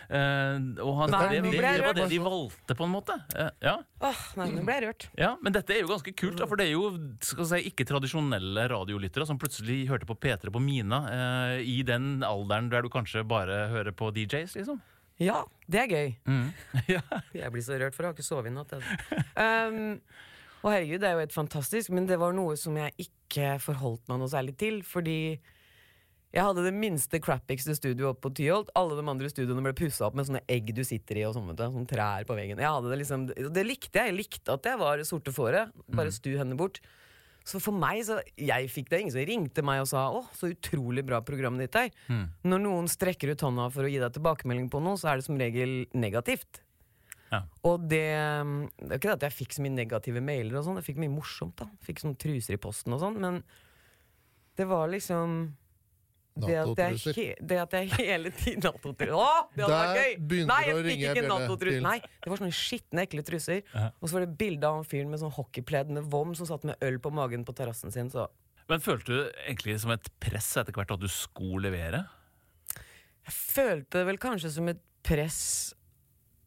Uh, 0.10 0.78
og 0.86 0.94
han, 1.02 1.14
det, 1.14 1.42
det, 1.46 1.54
det, 1.56 1.64
var 1.84 1.98
det 1.98 2.06
de 2.06 2.20
altså. 2.20 2.22
valgte, 2.26 2.78
på 2.78 2.86
en 2.86 2.94
måte. 2.94 3.18
Uh, 3.34 3.50
ja. 3.66 3.76
Åh, 4.06 4.22
nei, 4.42 4.48
nå 4.54 4.66
ble 4.68 4.78
jeg 4.78 4.86
rørt. 4.88 5.08
Ja, 5.20 5.34
Men 5.42 5.56
dette 5.56 5.76
er 5.76 5.84
jo 5.84 5.92
ganske 5.92 6.14
kult, 6.14 6.38
da, 6.42 6.48
for 6.50 6.62
det 6.62 6.70
er 6.70 6.76
jo 6.76 6.94
si, 7.26 7.64
ikke 7.72 7.88
tradisjonelle 7.90 8.68
radiolyttere 8.72 9.28
som 9.30 9.42
plutselig 9.42 9.82
hørte 9.90 10.10
på 10.10 10.18
P3 10.20 10.54
på 10.54 10.64
Mina 10.64 11.04
uh, 11.10 11.58
i 11.60 11.82
den 11.88 12.20
alderen 12.26 12.72
der 12.72 12.86
du 12.86 12.94
kanskje 12.94 13.26
bare 13.28 13.66
hører 13.74 13.96
på 13.96 14.14
DJs, 14.16 14.58
liksom. 14.62 14.82
Ja, 15.20 15.44
det 15.68 15.82
er 15.84 15.92
gøy. 15.92 16.12
Mm. 16.32 16.50
Jeg 17.42 17.52
blir 17.52 17.64
så 17.66 17.76
rørt, 17.76 17.96
for 17.96 18.06
jeg 18.06 18.14
har 18.14 18.16
ikke 18.16 18.24
sovet 18.24 18.48
i 18.48 18.54
natt. 18.56 18.72
Altså. 18.78 19.24
Um, 19.36 19.98
og 20.64 20.74
herregud, 20.74 21.00
det 21.00 21.08
er 21.10 21.16
jo 21.16 21.24
helt 21.24 21.36
fantastisk, 21.36 21.94
men 21.96 22.10
det 22.10 22.20
var 22.20 22.36
noe 22.36 22.58
som 22.60 22.76
jeg 22.80 23.08
ikke 23.08 23.56
forholdt 23.64 24.10
meg 24.12 24.20
noe 24.22 24.32
særlig 24.32 24.58
til, 24.60 24.82
fordi 24.84 25.40
jeg 26.30 26.46
hadde 26.46 26.62
det 26.62 26.76
minste 26.78 27.18
crappigste 27.24 27.74
studioet 27.74 28.12
oppe 28.12 28.28
på 28.28 28.34
Tyholt. 28.38 28.70
Alle 28.78 29.00
de 29.00 29.06
andre 29.10 29.32
studioene 29.32 29.64
ble 29.66 29.74
pussa 29.78 30.06
opp 30.06 30.18
med 30.20 30.28
sånne 30.28 30.44
egg 30.52 30.70
du 30.78 30.84
sitter 30.86 31.18
i, 31.18 31.26
og 31.26 31.34
sånne, 31.34 31.56
vet 31.56 31.62
du, 31.64 31.66
sånne 31.74 31.90
trær 31.90 32.28
på 32.30 32.38
veggen. 32.38 32.62
Jeg 32.62 32.70
hadde 32.70 32.92
det 32.92 33.00
liksom, 33.02 33.24
det 33.34 33.66
likte 33.66 33.98
jeg. 33.98 34.12
Jeg 34.12 34.18
likte 34.20 34.58
at 34.60 34.70
jeg 34.70 34.82
var 34.82 35.02
sorte 35.10 35.34
fåret. 35.34 35.74
Bare 35.98 36.14
stu 36.14 36.36
henne 36.38 36.58
bort. 36.60 36.78
Så 37.50 37.58
for 37.64 37.74
meg, 37.74 38.04
så 38.06 38.20
jeg 38.38 38.70
fikk 38.70 38.92
det. 38.92 39.00
Ingen 39.02 39.16
som 39.16 39.26
ringte 39.26 39.66
meg 39.66 39.82
og 39.82 39.88
sa 39.90 40.06
'Å, 40.12 40.22
så 40.38 40.52
utrolig 40.54 41.02
bra 41.08 41.18
programmet 41.26 41.66
ditt 41.66 41.80
er'. 41.82 41.90
Når 42.46 42.60
noen 42.62 42.86
strekker 42.86 43.32
ut 43.34 43.42
hånda 43.42 43.72
for 43.74 43.88
å 43.88 43.90
gi 43.90 43.98
deg 43.98 44.14
tilbakemelding 44.14 44.70
på 44.70 44.84
noe, 44.84 45.02
så 45.02 45.10
er 45.10 45.16
det 45.18 45.26
som 45.26 45.40
regel 45.40 45.88
negativt. 45.96 46.62
Ja. 47.30 47.44
Og 47.70 47.86
det, 47.90 48.04
det 48.82 48.90
er 48.90 48.98
ikke 48.98 49.12
det 49.12 49.18
at 49.18 49.26
jeg 49.30 49.38
fikk 49.38 49.56
så 49.56 49.64
mye 49.66 49.76
negative 49.76 50.22
mailer 50.26 50.60
og 50.60 50.68
sånn, 50.68 50.80
jeg 50.82 50.90
fikk 50.92 51.02
mye 51.04 51.14
morsomt, 51.14 51.56
da. 51.62 51.70
Fikk 51.86 52.04
sånn 52.04 52.18
truser 52.20 52.58
i 52.58 52.62
posten 52.62 52.96
og 52.96 53.02
sånn, 53.04 53.20
men 53.22 53.42
det 54.60 54.68
var 54.70 54.90
liksom 54.92 55.42
det 56.40 56.56
at, 56.56 56.80
jeg, 56.80 57.34
det 57.44 57.58
at 57.60 57.74
jeg 57.76 57.90
hele 57.98 58.30
tiden 58.32 58.64
NATO-truser 58.64 59.12
Å, 59.12 59.24
det 59.58 59.66
hadde 59.66 59.80
vært 59.80 59.98
gøy! 60.00 60.44
Nei, 60.48 60.60
jeg 60.70 60.84
fikk 60.86 61.02
ikke 61.10 61.24
NATO-truser. 61.26 61.82
Nei, 61.84 61.96
det 62.00 62.32
var 62.32 62.40
sånne 62.40 62.56
skitne, 62.56 63.04
ekle 63.04 63.24
truser. 63.28 63.58
Ja. 63.74 63.90
Og 64.00 64.08
så 64.08 64.16
var 64.16 64.24
det 64.24 64.38
bilde 64.40 64.70
av 64.70 64.80
en 64.80 64.88
fyr 64.88 65.10
med 65.10 65.20
sånn 65.20 65.34
hockeypledd 65.36 65.92
med 65.98 66.08
vom 66.14 66.32
som 66.40 66.48
satt 66.48 66.64
med 66.70 66.80
øl 66.86 67.02
på 67.04 67.12
magen 67.12 67.44
på 67.48 67.58
terrassen 67.58 67.92
sin. 67.92 68.08
Så 68.14 68.30
Men 68.72 68.86
følte 68.86 69.12
du 69.12 69.20
egentlig 69.44 69.76
som 69.84 69.92
et 69.92 70.08
press 70.24 70.54
etter 70.62 70.78
hvert 70.78 70.96
at 70.96 71.04
du 71.04 71.10
skulle 71.12 71.68
levere? 71.68 72.06
jeg 73.30 73.36
følte 73.36 74.00
det 74.00 74.08
vel 74.10 74.22
kanskje 74.22 74.52
som 74.54 74.70
et 74.72 74.80
press 75.06 75.42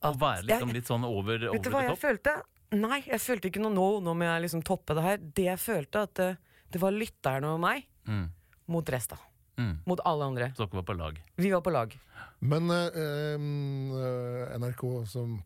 Å 0.03 0.13
være 0.19 0.43
liksom 0.47 0.69
Jeg- 0.69 0.75
litt 0.77 0.89
sånn 0.91 1.05
over, 1.07 1.39
Vet 1.53 1.63
du 1.63 1.71
hva 1.71 1.83
jeg 1.87 1.99
følte? 1.99 2.43
Nei, 2.73 3.03
jeg 3.07 3.21
følte 3.21 3.51
ikke 3.51 3.61
noe 3.61 3.73
nå. 3.75 3.89
Nå 4.03 4.15
må 4.17 4.25
jeg 4.25 4.43
liksom 4.47 4.63
toppe 4.65 4.95
det 4.97 5.03
her. 5.05 5.19
Det 5.19 5.45
jeg 5.45 5.59
følte, 5.59 6.03
at 6.09 6.15
det, 6.15 6.31
det 6.73 6.81
var 6.81 6.91
lytterne 6.97 7.45
og 7.55 7.61
meg 7.61 7.85
Mm. 8.09 8.31
mot 8.69 8.85
resten. 8.91 9.19
Mm. 9.59 9.79
Mot 9.87 10.01
alle 10.05 10.25
andre. 10.25 10.49
Så 10.57 10.65
dere 10.67 10.81
var 10.81 10.83
på 10.89 10.97
lag. 10.99 11.19
Vi 11.37 11.51
var 11.53 11.61
på 11.61 11.71
lag. 11.73 11.93
Men 12.41 12.71
eh, 12.71 13.37
eh, 13.37 14.57
NRK, 14.59 15.07
som 15.07 15.43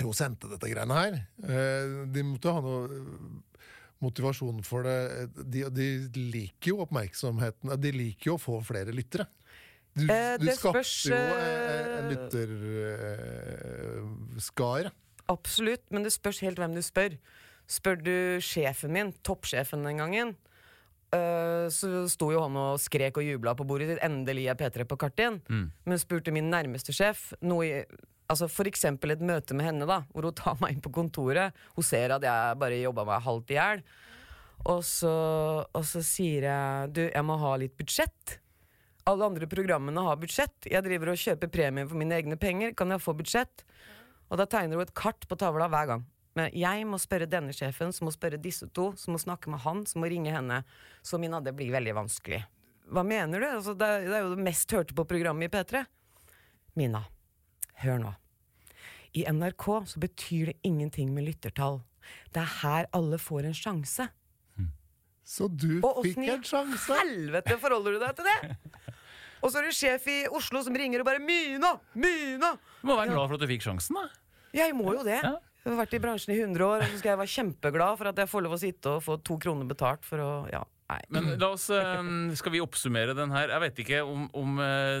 jo 0.00 0.12
sendte 0.12 0.48
dette 0.50 0.70
greiene 0.70 0.94
her, 0.94 1.14
eh, 1.42 2.06
de 2.10 2.22
måtte 2.22 2.52
ha 2.54 2.60
noe 2.64 2.84
eh, 2.86 3.58
motivasjon 4.04 4.62
for 4.66 4.82
det. 4.86 5.28
De, 5.50 5.64
de 5.74 5.88
liker 6.32 6.72
jo 6.72 6.80
oppmerksomheten. 6.86 7.74
De 7.80 7.92
liker 7.92 8.30
jo 8.32 8.36
å 8.38 8.42
få 8.42 8.58
flere 8.64 8.94
lyttere. 8.94 9.26
Du, 9.94 10.08
Eh, 10.10 10.34
du 10.42 10.48
skapte 10.50 10.82
jo 11.06 11.14
eh, 11.14 11.98
en 12.00 12.04
eh, 12.04 12.10
lytterskare. 14.34 14.90
Absolutt, 15.30 15.84
men 15.94 16.02
det 16.04 16.12
spørs 16.12 16.40
helt 16.44 16.58
hvem 16.60 16.74
du 16.74 16.82
spør. 16.84 17.14
Spør 17.70 17.96
du 18.02 18.40
sjefen 18.44 18.92
min, 18.92 19.12
toppsjefen 19.24 19.86
den 19.86 19.98
gangen, 20.02 20.34
så 21.14 22.10
sto 22.10 22.26
jo 22.34 22.40
han 22.42 22.56
og 22.58 22.80
skrek 22.82 23.14
og 23.20 23.24
jubla 23.24 23.54
på 23.54 23.62
bordet 23.68 23.86
sitt. 23.92 24.02
Endelig 24.02 24.48
er 24.50 24.58
P3 24.58 24.82
på 24.90 24.98
kartet 24.98 25.20
igjen. 25.22 25.38
Mm. 25.46 25.70
Men 25.86 25.98
spurte 26.02 26.34
min 26.34 26.50
nærmeste 26.50 26.90
sjef 26.92 27.32
noe 27.40 27.84
Altså 28.24 28.48
eksempel 28.66 29.12
et 29.12 29.20
møte 29.20 29.54
med 29.54 29.66
henne, 29.68 29.86
da 29.86 30.02
hvor 30.10 30.24
hun 30.24 30.34
tar 30.34 30.56
meg 30.58 30.72
inn 30.74 30.80
på 30.82 30.90
kontoret. 30.90 31.52
Hun 31.76 31.84
ser 31.84 32.10
at 32.16 32.24
jeg 32.24 32.58
bare 32.58 32.80
jobba 32.80 33.04
meg 33.04 33.22
halvt 33.22 33.50
i 33.52 33.58
hjel. 33.58 33.82
Og 34.64 34.80
så, 34.88 35.12
og 35.68 35.84
så 35.84 36.00
sier 36.02 36.48
jeg 36.48 36.92
Du, 36.96 37.02
jeg 37.04 37.24
må 37.26 37.36
ha 37.38 37.52
litt 37.60 37.76
budsjett. 37.76 38.38
Alle 39.04 39.26
andre 39.28 39.46
programmene 39.50 40.00
har 40.06 40.16
budsjett. 40.16 40.64
Jeg 40.70 40.84
driver 40.86 41.12
og 41.12 41.20
kjøper 41.20 41.50
premie 41.52 41.84
for 41.88 42.00
mine 42.00 42.16
egne 42.16 42.38
penger. 42.40 42.72
Kan 42.76 42.94
jeg 42.94 43.02
få 43.04 43.12
budsjett? 43.18 43.64
Og 44.32 44.40
da 44.40 44.46
tegner 44.48 44.78
hun 44.78 44.86
et 44.86 44.94
kart 44.96 45.26
på 45.28 45.36
tavla 45.40 45.68
hver 45.68 45.90
gang. 45.90 46.04
Men 46.34 46.48
jeg 46.56 46.86
må 46.88 46.98
spørre 46.98 47.28
denne 47.30 47.52
sjefen, 47.54 47.92
som 47.94 48.08
må 48.08 48.14
spørre 48.14 48.40
disse 48.42 48.66
to, 48.74 48.88
som 48.98 49.14
må 49.14 49.20
snakke 49.22 49.52
med 49.52 49.62
han, 49.62 49.84
som 49.86 50.02
må 50.02 50.10
ringe 50.10 50.32
henne. 50.34 50.62
Så 51.04 51.20
min 51.20 51.36
det 51.44 51.52
blir 51.54 51.74
veldig 51.74 51.94
vanskelig. 52.00 52.40
Hva 52.90 53.04
mener 53.06 53.40
du? 53.40 53.46
Altså, 53.48 53.76
det, 53.78 53.86
er, 53.86 54.08
det 54.08 54.16
er 54.16 54.24
jo 54.24 54.34
det 54.34 54.46
mest 54.48 54.72
hørte 54.74 54.96
på 54.96 55.06
programmet 55.08 55.46
i 55.48 55.52
P3. 55.52 55.84
Mina, 56.80 57.04
hør 57.84 58.00
nå. 58.02 58.14
I 59.14 59.28
NRK 59.30 59.66
så 59.92 60.00
betyr 60.02 60.50
det 60.50 60.56
ingenting 60.66 61.12
med 61.14 61.28
lyttertall. 61.28 61.82
Det 62.34 62.42
er 62.42 62.54
her 62.64 62.88
alle 62.96 63.20
får 63.20 63.46
en 63.52 63.56
sjanse. 63.56 64.08
Så 65.24 65.46
du 65.48 65.78
Og 65.80 66.02
fikk 66.04 66.18
åssen 66.18 66.24
i 66.26 66.32
en 66.34 66.42
sjanse! 66.44 66.96
helvete 66.98 67.56
forholder 67.62 67.94
du 67.94 68.02
deg 68.02 68.18
til 68.18 68.26
det? 68.28 68.56
Og 69.44 69.52
så 69.52 69.60
er 69.60 69.68
det 69.68 69.76
sjef 69.76 70.06
i 70.08 70.20
Oslo 70.32 70.62
som 70.64 70.76
ringer 70.76 71.02
og 71.02 71.08
bare 71.08 71.20
'Mina! 71.20 71.74
Mina!' 71.94 72.54
Du 72.80 72.88
må 72.88 72.96
være 72.96 73.12
glad 73.12 73.28
for 73.28 73.36
at 73.36 73.42
du 73.44 73.50
fikk 73.50 73.66
sjansen, 73.66 73.98
da. 74.00 74.08
Jeg 74.56 74.72
må 74.76 74.94
jo 74.94 75.02
det. 75.04 75.20
Ja. 75.20 75.36
Jeg 75.64 75.72
har 75.72 75.80
vært 75.80 75.94
i 75.96 76.00
bransjen 76.00 76.32
i 76.34 76.38
100 76.40 76.64
år, 76.64 76.82
og 76.84 76.88
så 76.92 76.98
skal 77.00 77.10
jeg 77.10 77.18
være 77.18 77.34
kjempeglad 77.34 77.98
for 78.00 78.08
at 78.10 78.18
jeg 78.20 78.28
får 78.28 78.42
lov 78.44 78.56
å 78.56 78.60
sitte 78.60 78.90
og 78.96 79.02
få 79.04 79.16
to 79.24 79.38
kroner 79.40 79.68
betalt 79.68 80.04
for 80.04 80.20
å 80.20 80.30
Ja, 80.52 80.60
nei. 80.90 81.00
Men 81.14 81.38
la 81.40 81.48
oss, 81.54 81.70
eh, 81.70 82.02
skal 82.36 82.52
vi 82.52 82.60
oppsummere 82.60 83.14
den 83.16 83.30
her? 83.32 83.48
Jeg 83.54 83.60
vet 83.64 83.78
ikke 83.84 84.00
om, 84.04 84.26
om 84.36 84.58
eh, 84.60 85.00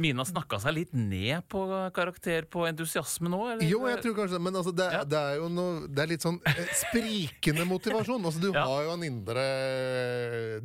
Mina 0.00 0.24
snakka 0.24 0.58
seg 0.62 0.74
litt 0.74 0.92
ned 0.96 1.44
på 1.52 1.62
karakter 1.94 2.46
på 2.50 2.64
entusiasme 2.68 3.28
nå? 3.32 3.40
Eller? 3.52 3.66
Jo, 3.68 3.82
jeg 3.90 4.00
tror 4.04 4.16
kanskje 4.16 4.38
det, 4.38 4.42
men 4.46 4.56
altså, 4.60 4.72
det, 4.74 4.88
Ja. 4.94 5.02
det 5.04 5.18
er 5.18 5.34
jo 5.42 5.48
noe 5.52 5.86
Det 5.88 6.02
er 6.04 6.10
litt 6.14 6.24
sånn 6.24 6.38
eh, 6.48 6.62
sprikende 6.80 7.66
motivasjon. 7.68 8.24
Altså, 8.24 8.40
du 8.40 8.52
Ja. 8.54 8.64
har 8.64 8.84
jo 8.88 8.94
en 8.96 9.04
indre 9.08 9.44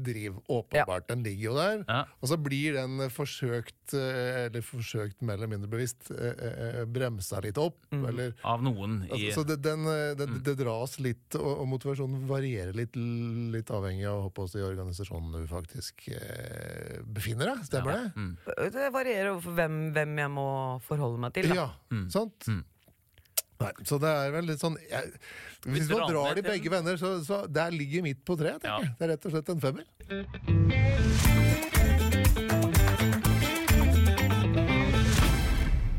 driv, 0.03 0.39
åpenbart. 0.49 1.07
Den 1.11 1.23
ligger 1.23 1.43
jo 1.51 1.55
der. 1.57 1.83
Ja. 1.87 1.99
Og 2.21 2.29
så 2.31 2.37
blir 2.41 2.73
den 2.79 2.97
forsøkt, 3.13 3.93
eh, 3.97 4.45
eller 4.47 4.61
forsøkt 4.65 5.21
mer 5.21 5.35
eller 5.39 5.51
mindre 5.51 5.69
bevisst, 5.71 6.07
bremsa 6.93 7.41
litt 7.43 7.57
opp. 7.61 7.77
Mm. 7.91 8.05
Eller 8.09 8.33
Av 8.43 8.61
noen 8.63 9.01
i 9.07 9.11
Altså, 9.13 9.41
så 9.41 9.47
det, 9.47 9.61
den, 9.63 9.83
det, 9.85 10.23
Mm. 10.29 10.39
det 10.43 10.55
dras 10.57 10.99
litt, 11.03 11.35
og, 11.35 11.59
og 11.61 11.67
motivasjonen 11.67 12.27
varierer 12.29 12.73
litt, 12.73 12.95
litt 12.95 13.67
avhengig 13.73 14.07
av 14.07 14.31
jeg, 14.33 14.62
i 14.63 14.67
organisasjonen 14.71 15.31
du 15.35 15.47
faktisk 15.51 16.07
eh, 16.15 17.01
befinner 17.05 17.51
deg. 17.53 17.63
Stemmer 17.67 17.91
Ja. 17.91 18.03
det? 18.03 18.13
Mm. 18.15 18.37
Det 18.73 18.89
varierer 18.95 19.31
over 19.35 19.51
hvem, 19.59 19.79
hvem 19.95 20.17
jeg 20.23 20.31
må 20.31 20.47
forholde 20.87 21.19
meg 21.19 21.33
til. 21.35 21.49
Da. 21.51 21.55
Ja, 21.55 21.69
Mm. 21.91 22.07
sant? 22.09 22.47
Mm. 22.47 22.63
Nei, 23.63 23.71
så 23.87 23.99
det 24.01 24.09
er 24.09 24.31
vel 24.33 24.45
litt 24.49 24.59
sånn 24.59 24.75
jeg, 24.89 25.13
Hvis 25.63 25.87
man 25.89 26.09
drar 26.09 26.35
de 26.35 26.41
begge 26.43 26.69
venner, 26.73 26.97
så, 26.99 27.13
så 27.23 27.45
der 27.47 27.71
ligger 27.71 28.01
midt 28.03 28.25
på 28.25 28.35
treet. 28.35 28.59
tenker 28.59 28.67
Ja. 28.67 28.79
jeg. 28.81 28.95
Det 28.99 29.05
er 29.07 29.13
rett 29.13 29.25
og 29.25 29.31
slett 29.31 29.49
en 29.49 29.61
femmer. 29.61 31.42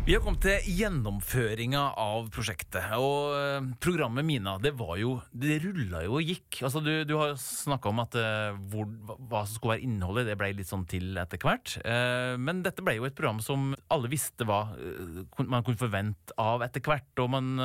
Vi 0.04 0.12
har 0.12 0.20
kommet 0.20 0.42
til 0.44 0.66
gjennomføringa 0.68 1.80
av 1.96 2.26
prosjektet. 2.28 2.90
Og 3.00 3.30
eh, 3.38 3.68
programmet 3.80 4.26
Mina, 4.28 4.58
det 4.60 4.74
var 4.76 4.98
jo 5.00 5.14
Det 5.32 5.56
rulla 5.62 6.02
jo 6.04 6.18
og 6.18 6.28
gikk. 6.28 6.58
Altså, 6.60 6.82
du, 6.84 6.90
du 7.08 7.14
har 7.16 7.32
snakka 7.40 7.88
om 7.88 8.02
at 8.02 8.18
uh, 8.20 8.58
hvor, 8.68 8.84
hva 9.30 9.46
som 9.46 9.56
skulle 9.56 9.78
være 9.78 9.86
innholdet, 9.86 10.26
det 10.28 10.36
ble 10.36 10.50
litt 10.58 10.68
sånn 10.68 10.84
til 10.92 11.16
etter 11.16 11.40
hvert. 11.40 11.78
Uh, 11.88 12.36
men 12.36 12.60
dette 12.66 12.84
ble 12.84 12.98
jo 12.98 13.08
et 13.08 13.16
program 13.16 13.40
som 13.40 13.72
alle 13.96 14.12
visste 14.12 14.44
hva 14.44 14.66
uh, 14.76 15.24
man 15.40 15.64
kunne 15.64 15.80
forvente 15.80 16.36
av 16.36 16.66
etter 16.68 16.84
hvert. 16.84 17.08
Og 17.24 17.32
man 17.32 17.64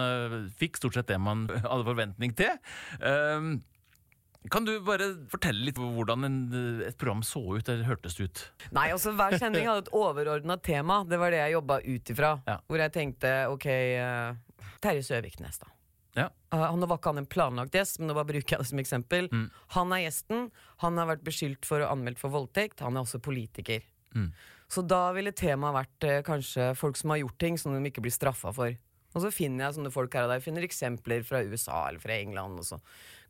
fikk 0.63 0.79
stort 0.79 0.95
sett 0.95 1.11
det 1.11 1.19
man 1.19 1.43
hadde 1.67 1.89
forventning 1.91 2.39
til. 2.39 2.55
Eh, 4.43 4.49
kan 4.51 4.65
du 4.65 4.73
bare 4.85 5.11
fortelle 5.31 5.65
litt 5.67 5.79
hvordan 5.79 6.27
en, 6.27 6.37
et 6.87 6.97
program 6.99 7.23
så 7.25 7.41
ut, 7.57 7.69
eller 7.69 7.87
hørtes 7.87 8.19
ut? 8.19 8.43
Nei, 8.75 8.89
altså 8.93 9.13
Hver 9.17 9.37
sending 9.39 9.67
hadde 9.67 9.87
et 9.87 9.91
overordna 9.95 10.57
tema. 10.57 11.01
Det 11.07 11.19
var 11.21 11.33
det 11.33 11.41
jeg 11.43 11.57
jobba 11.57 11.81
ut 11.83 12.13
ifra. 12.15 12.31
Ja. 12.47 12.59
Hvor 12.67 12.83
jeg 12.83 12.95
tenkte 12.95 13.33
ok 13.51 13.67
uh, 13.99 14.63
Terje 14.83 15.05
Søviknes, 15.09 15.59
da. 15.61 15.73
Ja. 16.17 16.27
Uh, 16.53 16.65
han 16.65 16.83
var 16.85 16.97
ikke 16.97 17.13
han 17.13 17.23
en 17.23 17.29
planlagt 17.29 17.75
gjest, 17.77 17.99
men 17.99 18.11
nå 18.11 18.17
bare 18.17 18.31
bruker 18.31 18.55
jeg 18.55 18.63
det 18.63 18.69
som 18.71 18.81
eksempel. 18.81 19.29
Mm. 19.31 19.47
Han 19.75 19.95
er 19.95 20.05
gjesten. 20.07 20.47
Han 20.85 21.01
har 21.01 21.11
vært 21.13 21.25
beskyldt 21.27 21.67
for 21.67 21.83
å 21.83 21.91
anmeldt 21.93 22.21
for 22.21 22.33
voldtekt. 22.33 22.83
Han 22.85 22.97
er 22.97 23.05
også 23.05 23.21
politiker. 23.23 23.83
Mm. 24.15 24.31
Så 24.69 24.83
da 24.85 25.07
ville 25.15 25.33
temaet 25.33 25.75
vært 25.75 26.07
uh, 26.07 26.19
kanskje 26.25 26.71
folk 26.77 26.99
som 26.99 27.13
har 27.13 27.23
gjort 27.23 27.39
ting 27.41 27.59
som 27.59 27.75
de 27.75 27.91
ikke 27.91 28.03
blir 28.05 28.15
straffa 28.15 28.53
for. 28.55 28.77
Og 29.15 29.23
så 29.23 29.31
finner 29.33 29.65
jeg 29.65 29.79
sånne 29.79 29.91
folk 29.93 30.13
her 30.13 30.27
og 30.27 30.31
der. 30.31 30.39
Jeg 30.39 30.47
finner 30.49 30.65
eksempler 30.67 31.23
fra 31.25 31.41
USA 31.41 31.87
eller 31.89 32.01
fra 32.03 32.17
England. 32.19 32.59
Og 32.61 32.67
så 32.67 32.79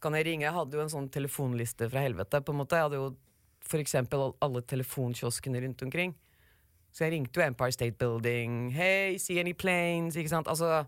kan 0.03 0.15
jeg 0.17 0.27
ringe. 0.27 0.47
Jeg 0.47 0.55
hadde 0.55 0.75
jo 0.75 0.83
en 0.83 0.91
sånn 0.91 1.11
telefonliste 1.13 1.87
fra 1.91 2.03
helvete. 2.03 2.41
på 2.43 2.55
en 2.55 2.61
måte 2.61 2.75
Jeg 2.75 2.89
hadde 2.89 2.99
jo 2.99 3.13
eksempel 3.79 4.33
alle 4.41 4.61
telefonkioskene 4.61 5.61
rundt 5.61 5.81
omkring. 5.85 6.15
Så 6.91 7.05
jeg 7.05 7.13
ringte 7.13 7.39
jo 7.39 7.45
Empire 7.45 7.71
State 7.71 7.97
Building. 7.97 8.71
Hey, 8.73 9.17
see 9.17 9.39
any 9.39 9.53
planes? 9.53 10.17
Ikke 10.17 10.29
sant? 10.29 10.47
Altså 10.47 10.85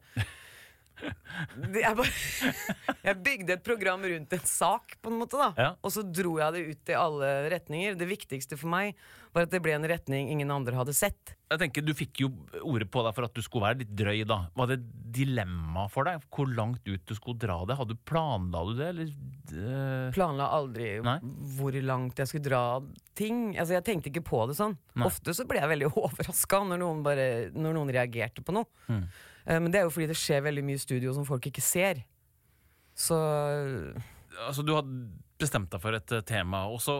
jeg, 1.01 1.95
bare, 1.97 2.13
jeg 3.07 3.17
bygde 3.25 3.55
et 3.57 3.63
program 3.65 4.03
rundt 4.05 4.33
en 4.37 4.45
sak, 4.47 4.97
på 5.01 5.11
en 5.11 5.19
måte. 5.21 5.39
da 5.39 5.51
Ja. 5.57 5.69
Og 5.81 5.93
så 5.95 6.03
dro 6.05 6.37
jeg 6.39 6.53
det 6.57 6.63
ut 6.75 6.91
i 6.93 6.97
alle 6.97 7.31
retninger. 7.53 7.97
Det 7.99 8.07
viktigste 8.09 8.57
for 8.59 8.71
meg 8.73 8.95
var 9.31 9.45
at 9.47 9.51
det 9.53 9.61
ble 9.63 9.71
en 9.77 9.85
retning 9.87 10.27
ingen 10.33 10.51
andre 10.51 10.75
hadde 10.75 10.93
sett. 10.95 11.35
Jeg 11.51 11.59
tenker 11.61 11.83
Du 11.87 11.93
fikk 11.95 12.19
jo 12.23 12.29
ordet 12.67 12.89
på 12.91 13.01
deg 13.05 13.15
for 13.15 13.27
at 13.27 13.33
du 13.35 13.41
skulle 13.43 13.65
være 13.69 13.79
litt 13.83 13.93
drøy. 13.95 14.25
da 14.27 14.41
Var 14.55 14.67
det 14.73 14.79
dilemma 15.11 15.85
for 15.91 16.07
deg 16.07 16.23
hvor 16.31 16.47
langt 16.51 16.83
ut 16.87 17.05
du 17.07 17.15
skulle 17.15 17.39
dra 17.39 17.57
det? 17.67 17.77
Hadde 17.79 17.95
du 17.95 18.01
Planla 18.07 18.61
du 18.67 18.73
det, 18.79 18.89
eller? 18.93 19.09
eh, 19.55 20.11
Planla 20.15 20.49
aldri 20.55 20.91
Nei. 21.03 21.17
hvor 21.57 21.75
langt 21.83 22.19
jeg 22.19 22.27
skulle 22.31 22.47
dra 22.47 22.63
ting. 23.15 23.53
Altså 23.57 23.75
Jeg 23.79 23.87
tenkte 23.87 24.11
ikke 24.11 24.23
på 24.27 24.43
det 24.51 24.55
sånn. 24.59 24.77
Nei. 24.95 25.07
Ofte 25.07 25.35
så 25.35 25.47
ble 25.47 25.59
jeg 25.63 25.71
veldig 25.73 25.91
overraska 26.05 26.63
når, 26.67 26.83
noen 26.83 27.03
bare- 27.03 27.51
når 27.55 27.75
noen 27.79 27.91
reagerte 27.95 28.43
på 28.43 28.55
noe. 28.55 28.67
Mm. 28.91 29.05
Eh, 29.45 29.59
Men 29.59 29.71
det 29.71 29.81
er 29.81 29.87
jo 29.87 29.93
fordi 29.93 30.09
det 30.11 30.19
skjer 30.19 30.45
veldig 30.47 30.63
mye 30.67 30.79
i 30.79 30.83
studio 30.85 31.13
som 31.17 31.27
folk 31.27 31.45
ikke 31.49 31.63
ser. 31.63 32.03
Så 32.97 33.17
altså 34.47 34.63
Du 34.65 34.73
hadde 34.75 34.95
bestemt 35.41 35.71
deg 35.73 35.81
for 35.81 35.97
et 35.97 36.11
tema, 36.29 36.67
og 36.69 36.77
så, 36.83 36.99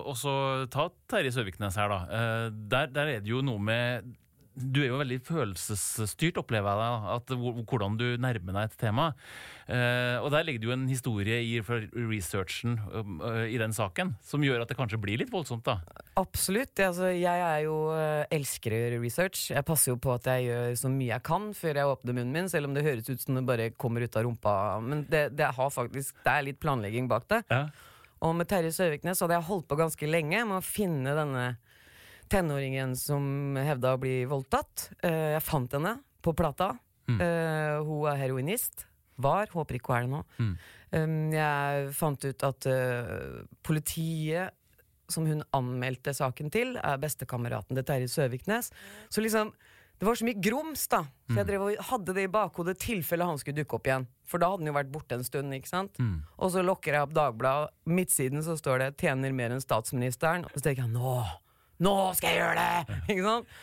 ta 0.74 0.88
Terje 1.12 1.30
Søviknes 1.36 1.76
her, 1.78 1.92
da. 1.92 2.00
Eh, 2.10 2.46
der, 2.72 2.88
der 2.90 3.12
er 3.18 3.20
det 3.22 3.30
jo 3.30 3.44
noe 3.46 3.62
med 3.62 4.08
du 4.52 4.82
er 4.84 4.90
jo 4.90 5.00
veldig 5.00 5.18
følelsesstyrt, 5.24 6.40
opplever 6.42 6.80
jeg. 6.82 6.96
at 7.16 7.34
Hvordan 7.70 7.96
du 8.00 8.06
nærmer 8.20 8.58
deg 8.58 8.66
et 8.68 8.78
tema. 8.82 9.06
Eh, 9.68 10.18
og 10.20 10.32
Der 10.32 10.44
ligger 10.44 10.60
det 10.60 10.68
jo 10.68 10.74
en 10.76 10.88
historie 10.90 11.38
i 11.40 11.62
researchen 11.62 12.76
um, 12.92 13.22
eh, 13.24 13.54
i 13.56 13.58
den 13.62 13.72
saken 13.72 14.16
som 14.22 14.44
gjør 14.44 14.64
at 14.64 14.72
det 14.72 14.76
kanskje 14.76 15.00
blir 15.00 15.22
litt 15.22 15.32
voldsomt. 15.32 15.64
da. 15.64 15.80
absolutt. 16.20 16.76
Altså, 16.80 17.14
jeg 17.16 17.46
er 17.48 17.64
jo 17.64 17.78
eh, 17.96 18.26
elsker 18.36 18.76
å 18.76 18.82
gjøre 18.82 19.02
research. 19.04 19.46
Jeg 19.56 19.68
passer 19.68 19.94
jo 19.94 20.02
på 20.02 20.12
at 20.18 20.28
jeg 20.28 20.50
gjør 20.50 20.76
så 20.84 20.92
mye 20.92 21.14
jeg 21.14 21.28
kan 21.28 21.48
før 21.56 21.80
jeg 21.80 21.94
åpner 21.96 22.18
munnen 22.20 22.36
min, 22.36 22.52
selv 22.52 22.68
om 22.68 22.76
det 22.76 22.86
høres 22.86 23.08
ut 23.08 23.24
som 23.24 23.40
det 23.40 23.48
bare 23.48 23.72
kommer 23.72 24.04
ut 24.04 24.20
av 24.20 24.28
rumpa. 24.28 24.54
Men 24.84 25.06
det, 25.08 25.30
det, 25.40 25.54
har 25.56 25.72
faktisk, 25.72 26.20
det 26.26 26.36
er 26.36 26.48
litt 26.50 26.60
planlegging 26.60 27.08
bak 27.12 27.30
det. 27.32 27.44
Ja. 27.48 27.66
Og 28.22 28.36
med 28.38 28.52
Terje 28.52 28.74
Søviknes 28.76 29.24
hadde 29.24 29.40
jeg 29.40 29.48
holdt 29.48 29.70
på 29.72 29.80
ganske 29.80 30.10
lenge 30.10 30.44
med 30.46 30.60
å 30.60 30.66
finne 30.66 31.16
denne 31.18 31.46
tenåringen 32.32 32.96
som 33.00 33.58
hevda 33.60 33.96
å 33.96 34.02
bli 34.02 34.22
voldtatt. 34.30 34.89
Eh, 35.04 35.36
jeg 35.36 35.44
fant 35.46 35.76
henne 35.78 35.98
på 36.24 36.34
plata. 36.38 36.74
Mm. 37.10 37.20
Eh, 37.20 37.76
hun 37.88 38.08
er 38.12 38.22
heroinist. 38.22 38.88
Var. 39.22 39.52
Håper 39.54 39.78
ikke 39.78 39.94
hun 39.94 39.98
er 39.98 40.08
det 40.08 40.12
nå. 40.15 40.22
Mm. 40.39 40.54
Um, 40.91 41.17
jeg 41.36 41.91
fant 41.94 42.26
ut 42.26 42.44
at 42.48 42.67
eh, 42.67 43.44
politiet 43.63 44.58
som 45.12 45.28
hun 45.28 45.44
anmeldte 45.56 46.13
saken 46.15 46.50
til, 46.52 46.74
er 46.80 47.00
bestekameraten 47.00 47.78
til 47.78 47.86
Terje 47.86 48.08
Søviknes. 48.12 48.72
Så 49.12 49.24
liksom 49.24 49.52
det 50.02 50.08
var 50.08 50.17
så 50.17 50.26
mye 50.26 50.41
grums, 50.41 50.88
da. 50.89 51.04
Så 51.30 51.36
jeg 51.38 51.46
drev 51.46 51.63
og 51.67 51.82
hadde 51.91 52.15
det 52.17 52.24
i 52.26 52.30
bakhodet 52.34 52.74
tilfelle 52.82 53.28
han 53.28 53.38
skulle 53.38 53.60
dukke 53.60 53.78
opp 53.78 53.86
igjen. 53.86 54.08
For 54.26 54.41
da 54.41 54.48
hadde 54.50 54.63
han 54.63 54.72
jo 54.72 54.74
vært 54.80 54.89
borte 54.96 55.13
en 55.20 55.28
stund. 55.28 55.54
ikke 55.54 55.70
sant? 55.70 56.00
Mm. 56.02 56.24
Og 56.41 56.50
så 56.56 56.63
lokker 56.65 56.98
jeg 56.98 57.06
opp 57.06 57.13
Dagbladet. 57.13 57.76
Midtsiden 57.86 58.41
så 58.41 58.56
står 58.58 58.82
det 58.82 58.89
'tjener 58.98 59.30
mer 59.30 59.54
enn 59.54 59.62
statsministeren'. 59.62 60.48
Og 60.50 60.58
så 60.58 60.63
tenker 60.65 60.88
jeg 60.88 60.94
'nå! 60.96 61.22
Nå 61.82 61.96
skal 62.17 62.34
jeg 62.34 62.41
gjøre 62.41 62.58
det!' 62.62 63.00
Ikke 63.13 63.28
sant? 63.28 63.56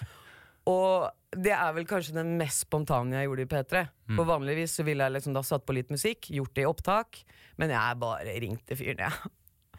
Og 0.69 1.09
det 1.33 1.53
er 1.55 1.73
vel 1.77 1.87
kanskje 1.89 2.17
den 2.17 2.35
mest 2.41 2.67
spontane 2.67 3.17
jeg 3.17 3.29
gjorde 3.29 3.45
i 3.45 3.51
P3. 3.53 3.83
For 4.17 4.29
vanligvis 4.29 4.75
så 4.79 4.85
ville 4.85 5.05
jeg 5.05 5.17
liksom 5.17 5.37
da 5.37 5.43
satt 5.45 5.65
på 5.69 5.77
litt 5.77 5.93
musikk, 5.93 6.29
gjort 6.33 6.55
det 6.57 6.65
i 6.65 6.69
opptak, 6.69 7.21
men 7.61 7.73
jeg 7.73 8.01
bare 8.01 8.35
ringte 8.43 8.77
fyren, 8.77 9.05
jeg. 9.07 9.33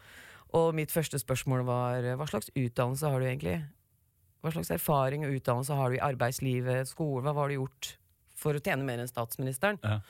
Og 0.58 0.72
mitt 0.74 0.90
første 0.90 1.18
spørsmål 1.22 1.62
var 1.66 2.08
hva 2.18 2.26
slags 2.26 2.50
utdannelse 2.58 3.06
har 3.06 3.22
du 3.22 3.26
egentlig? 3.28 3.60
Hva 4.42 4.50
slags 4.54 4.72
erfaring 4.74 5.22
og 5.26 5.36
utdannelse 5.36 5.76
har 5.78 5.92
du 5.92 5.98
i 5.98 6.02
arbeidslivet, 6.02 6.90
skole, 6.90 7.22
hva 7.22 7.36
har 7.38 7.52
du 7.52 7.60
gjort 7.60 7.92
for 8.40 8.56
å 8.56 8.62
tjene 8.64 8.86
mer 8.86 9.02
enn 9.02 9.10
statsministeren? 9.10 9.78
Ja. 9.84 10.00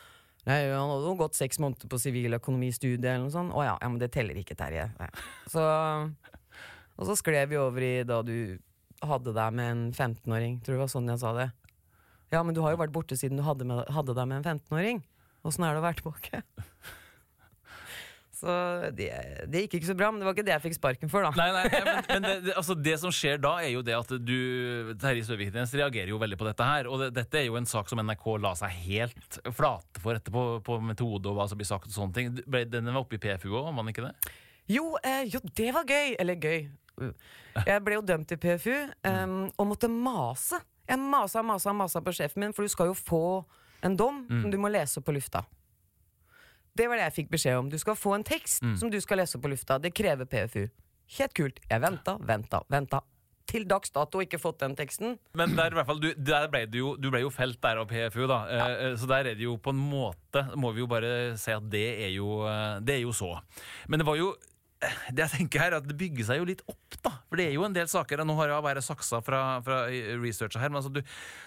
Nei, 0.46 0.62
han 0.70 0.88
hadde 0.88 1.04
jo 1.04 1.16
gått 1.20 1.36
seks 1.36 1.60
måneder 1.60 1.90
på 1.92 1.98
siviløkonomistudiet, 2.00 3.04
eller 3.04 3.26
noe 3.26 3.34
sånt. 3.34 3.52
Å 3.52 3.64
ja, 3.66 3.74
ja, 3.76 3.88
men 3.92 4.00
det 4.00 4.08
teller 4.14 4.38
ikke, 4.40 4.56
Terje. 4.56 4.86
Ja. 4.96 5.08
Så, 5.52 5.64
og 7.00 7.08
så 7.08 7.16
skled 7.16 7.50
vi 7.50 7.58
over 7.60 7.84
i 7.86 7.94
da 8.04 8.20
du 8.26 8.58
hadde 9.00 9.32
deg 9.32 9.56
med 9.56 9.72
en 9.72 9.82
15-åring. 9.90 10.60
Tror 10.60 10.76
det 10.76 10.82
var 10.82 10.92
sånn 10.92 11.08
jeg 11.08 11.22
sa 11.22 11.32
det. 11.36 11.48
Ja, 12.30 12.44
men 12.44 12.54
du 12.54 12.60
har 12.62 12.74
jo 12.74 12.82
vært 12.82 12.94
borte 12.94 13.16
siden 13.18 13.40
du 13.40 13.46
hadde, 13.46 13.66
med, 13.66 13.82
hadde 13.90 14.14
deg 14.14 14.28
med 14.28 14.42
en 14.42 14.58
15-åring. 14.60 15.00
Åssen 15.48 15.64
er 15.64 15.74
det 15.74 15.80
å 15.80 15.86
være 15.86 16.02
tilbake? 16.02 16.42
Så 18.40 18.52
det, 18.96 19.10
det 19.52 19.66
gikk 19.66 19.74
ikke 19.78 19.88
så 19.90 19.94
bra, 19.98 20.08
men 20.08 20.22
det 20.22 20.24
var 20.24 20.32
ikke 20.32 20.44
det 20.46 20.54
jeg 20.54 20.64
fikk 20.64 20.76
sparken 20.78 21.10
for, 21.12 21.26
da. 21.26 21.32
Nei, 21.36 21.50
nei, 21.52 21.64
nei, 21.68 21.80
men, 21.84 21.98
men 22.08 22.24
det, 22.24 22.34
det, 22.46 22.54
altså 22.56 22.76
det 22.78 22.94
som 23.02 23.12
skjer 23.12 23.40
da, 23.42 23.52
er 23.60 23.74
jo 23.74 23.82
det 23.84 23.96
at 23.98 24.14
du 24.16 24.94
Terje 25.00 25.26
Søviknes 25.28 25.74
reagerer 25.76 26.12
jo 26.14 26.20
veldig 26.22 26.38
på 26.40 26.46
dette 26.48 26.68
her. 26.68 26.88
Og 26.88 27.02
det, 27.04 27.10
dette 27.18 27.42
er 27.42 27.50
jo 27.50 27.58
en 27.60 27.68
sak 27.68 27.90
som 27.92 28.00
NRK 28.00 28.24
la 28.40 28.54
seg 28.56 28.78
helt 28.86 29.40
flate 29.56 30.00
for 30.00 30.16
etterpå, 30.16 30.44
på 30.64 30.78
metode 30.88 31.28
og 31.28 31.36
hva 31.36 31.50
som 31.50 31.60
blir 31.60 31.68
sagt 31.68 31.90
og 31.90 31.96
sånne 31.98 32.16
ting. 32.16 32.32
Den 32.72 32.88
var 32.94 33.02
oppe 33.02 33.18
i 33.18 33.20
PFU 33.20 33.50
òg, 33.50 33.74
var 33.74 33.82
den 33.82 33.92
ikke 33.92 34.06
det? 34.08 34.14
Jo, 34.70 34.86
eh, 35.04 35.24
jo, 35.28 35.42
det 35.60 35.70
var 35.74 35.84
gøy. 35.88 36.14
Eller 36.22 36.40
gøy. 36.40 36.68
Jeg 37.66 37.82
ble 37.86 37.96
jo 37.98 38.02
dømt 38.06 38.32
i 38.32 38.36
PFU 38.40 38.74
um, 39.06 39.50
og 39.56 39.66
måtte 39.72 39.88
mase. 39.90 40.60
Jeg 40.90 40.98
masa, 40.98 41.42
masa, 41.46 41.72
masa 41.76 42.00
på 42.02 42.12
sjefen 42.16 42.42
min, 42.44 42.52
for 42.56 42.66
du 42.66 42.72
skal 42.72 42.90
jo 42.90 42.94
få 42.98 43.22
en 43.86 43.94
dom 43.96 44.24
som 44.28 44.50
du 44.52 44.58
må 44.60 44.68
lese 44.72 45.00
på 45.00 45.12
lufta. 45.14 45.44
Det 46.76 46.86
var 46.88 46.96
det 47.00 47.06
jeg 47.08 47.16
fikk 47.24 47.30
beskjed 47.34 47.58
om. 47.58 47.68
Du 47.70 47.78
skal 47.82 47.96
få 47.98 48.14
en 48.16 48.24
tekst 48.24 48.62
som 48.78 48.90
du 48.90 48.98
skal 49.02 49.18
lese 49.22 49.38
på 49.42 49.50
lufta. 49.50 49.78
Det 49.82 49.90
krever 49.96 50.24
PFU. 50.30 50.66
Helt 51.18 51.34
kult. 51.34 51.58
Jeg 51.68 51.82
venta, 51.82 52.14
venta, 52.22 52.60
venta. 52.70 53.00
Til 53.50 53.64
dags 53.66 53.90
dato 53.90 54.20
ikke 54.22 54.38
fått 54.38 54.60
den 54.62 54.76
teksten. 54.78 55.16
Men 55.34 55.56
der, 55.58 55.74
fall, 55.84 55.98
du, 55.98 56.12
der 56.14 56.46
ble 56.52 56.60
du, 56.70 56.76
jo, 56.78 56.92
du 57.02 57.08
ble 57.10 57.24
jo 57.24 57.32
felt 57.34 57.58
der 57.64 57.80
av 57.82 57.88
PFU, 57.90 58.22
da. 58.30 58.36
Ja. 58.46 58.68
eh, 58.90 58.94
Så 59.00 59.08
der 59.10 59.26
er 59.32 59.34
det 59.34 59.42
jo 59.42 59.56
på 59.58 59.72
en 59.74 59.80
måte 59.90 60.44
Må 60.54 60.70
vi 60.76 60.84
jo 60.84 60.86
bare 60.86 61.34
si 61.40 61.50
at 61.50 61.66
det 61.72 61.82
er 62.06 62.12
jo, 62.14 62.44
eh, 62.46 62.78
det 62.86 63.00
er 63.00 63.02
jo 63.02 63.10
så. 63.16 63.32
Men 63.90 63.98
det 63.98 64.06
var 64.06 64.20
jo 64.20 64.30
eh, 64.36 64.46
det 64.80 65.26
jeg 65.26 65.32
tenker 65.34 65.60
her, 65.60 65.74
er 65.74 65.82
at 65.82 65.88
det 65.88 65.96
bygger 66.00 66.24
seg 66.24 66.40
jo 66.40 66.46
litt 66.48 66.62
opp, 66.64 66.96
da. 67.04 67.12
For 67.28 67.40
det 67.40 67.50
er 67.50 67.56
jo 67.58 67.64
en 67.66 67.74
del 67.76 67.88
saker. 67.90 68.22
Nå 68.24 68.36
har 68.38 68.54
jeg 68.54 68.64
bare 68.64 68.82
saksa 68.84 69.20
fra, 69.24 69.40
fra 69.64 69.82
researcha 70.22 70.62
her. 70.62 70.72
Men 70.72 70.80
altså, 70.80 70.92
du, 70.94 71.02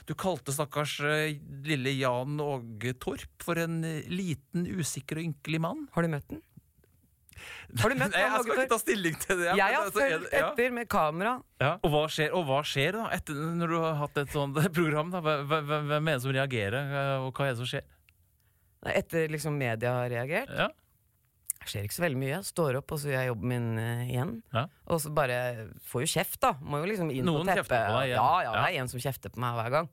du 0.06 0.14
kalte 0.20 0.54
stakkars 0.54 1.00
eh, 1.10 1.40
lille 1.66 1.96
Jan 1.98 2.38
Åge 2.44 2.94
Torp 3.02 3.46
for 3.46 3.58
en 3.62 3.80
eh, 3.90 4.10
liten, 4.12 4.68
usikker 4.70 5.18
og 5.18 5.32
ynkelig 5.32 5.62
mann. 5.66 5.88
Har 5.96 6.06
du 6.06 6.12
møtt 6.14 6.28
den? 6.30 6.44
Har 7.82 7.90
du 7.90 7.98
møtt 7.98 8.14
Nei, 8.14 8.22
jeg 8.22 8.46
skal 8.46 8.54
ikke 8.54 8.68
ta 8.76 8.80
stilling 8.84 9.18
til 9.26 9.42
det. 9.42 9.50
Jeg 9.50 9.66
har 9.66 9.80
altså, 9.80 9.98
fulgt 9.98 10.38
etter 10.44 10.78
med 10.78 10.92
kamera. 10.94 11.34
Ja. 11.64 11.74
Og, 11.80 11.90
hva 11.96 12.04
skjer, 12.14 12.38
og 12.38 12.46
hva 12.52 12.62
skjer 12.70 13.00
da, 13.00 13.08
etter, 13.18 13.42
når 13.64 13.74
du 13.74 13.80
har 13.82 14.00
hatt 14.04 14.22
et 14.22 14.38
sånt 14.38 14.62
program? 14.78 15.10
da? 15.16 15.24
Hvem 15.26 15.98
er 15.98 16.14
det 16.14 16.22
som 16.22 16.38
reagerer, 16.38 16.96
og 17.26 17.34
hva 17.34 17.50
er 17.50 17.58
det 17.58 17.64
som 17.64 17.74
skjer? 17.74 17.90
Etter 18.94 19.30
liksom 19.32 19.58
media 19.58 19.98
har 20.04 20.10
reagert. 20.12 20.54
Ja. 20.54 20.70
Det 21.64 21.72
skjer 21.72 21.86
ikke 21.88 21.96
så 21.96 22.04
veldig 22.04 22.20
mye. 22.20 22.38
Står 22.44 22.78
opp, 22.82 22.92
og 22.92 23.00
så 23.00 23.08
gjør 23.10 23.22
jeg 23.22 23.30
jobben 23.32 23.52
min 23.54 23.68
eh, 23.80 24.02
igjen. 24.12 24.32
Ja. 24.54 24.66
Og 24.92 25.00
så 25.04 25.12
bare 25.16 25.38
får 25.90 26.04
jo 26.04 26.10
kjeft, 26.14 26.40
da. 26.44 26.54
Må 26.62 26.82
jo 26.84 26.90
liksom 26.92 27.12
inn 27.14 27.24
Noen 27.30 27.48
på 27.48 27.56
kjefter 27.56 27.64
teppet. 27.72 27.88
på 27.88 28.00
deg 28.02 28.10
igjen. 28.12 28.20
Ja, 28.20 28.42
ja, 28.44 28.52
det 28.58 28.66
er 28.68 28.82
en 28.84 28.92
som 28.92 29.00
kjefter 29.06 29.32
på 29.34 29.40
meg 29.44 29.56
hver 29.60 29.70
gang. 29.78 29.90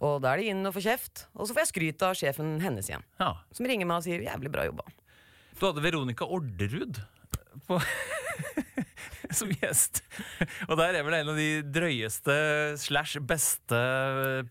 Og 0.00 0.16
da 0.24 0.32
er 0.32 0.40
det 0.42 0.48
inn 0.50 0.66
og 0.66 0.74
få 0.74 0.82
kjeft. 0.84 1.26
Og 1.36 1.46
så 1.46 1.54
får 1.54 1.62
jeg 1.64 1.70
skryt 1.72 2.02
av 2.08 2.16
sjefen 2.18 2.56
hennes 2.64 2.88
igjen. 2.90 3.04
ja. 3.20 3.30
Som 3.54 3.66
ringer 3.70 3.86
meg 3.86 4.00
og 4.00 4.06
sier 4.08 4.22
'jævlig 4.24 4.50
bra 4.50 4.64
jobba'. 4.66 4.88
Du 5.60 5.66
hadde 5.66 5.82
Veronica 5.84 6.24
Orderud 6.24 7.02
på 7.68 7.78
som 9.40 9.52
gjest. 9.52 10.02
Og 10.68 10.76
der 10.80 10.98
er 10.98 11.06
vel 11.06 11.18
en 11.20 11.32
av 11.32 11.38
de 11.38 11.48
drøyeste 11.62 12.36
slash 12.80 13.20
beste 13.22 13.80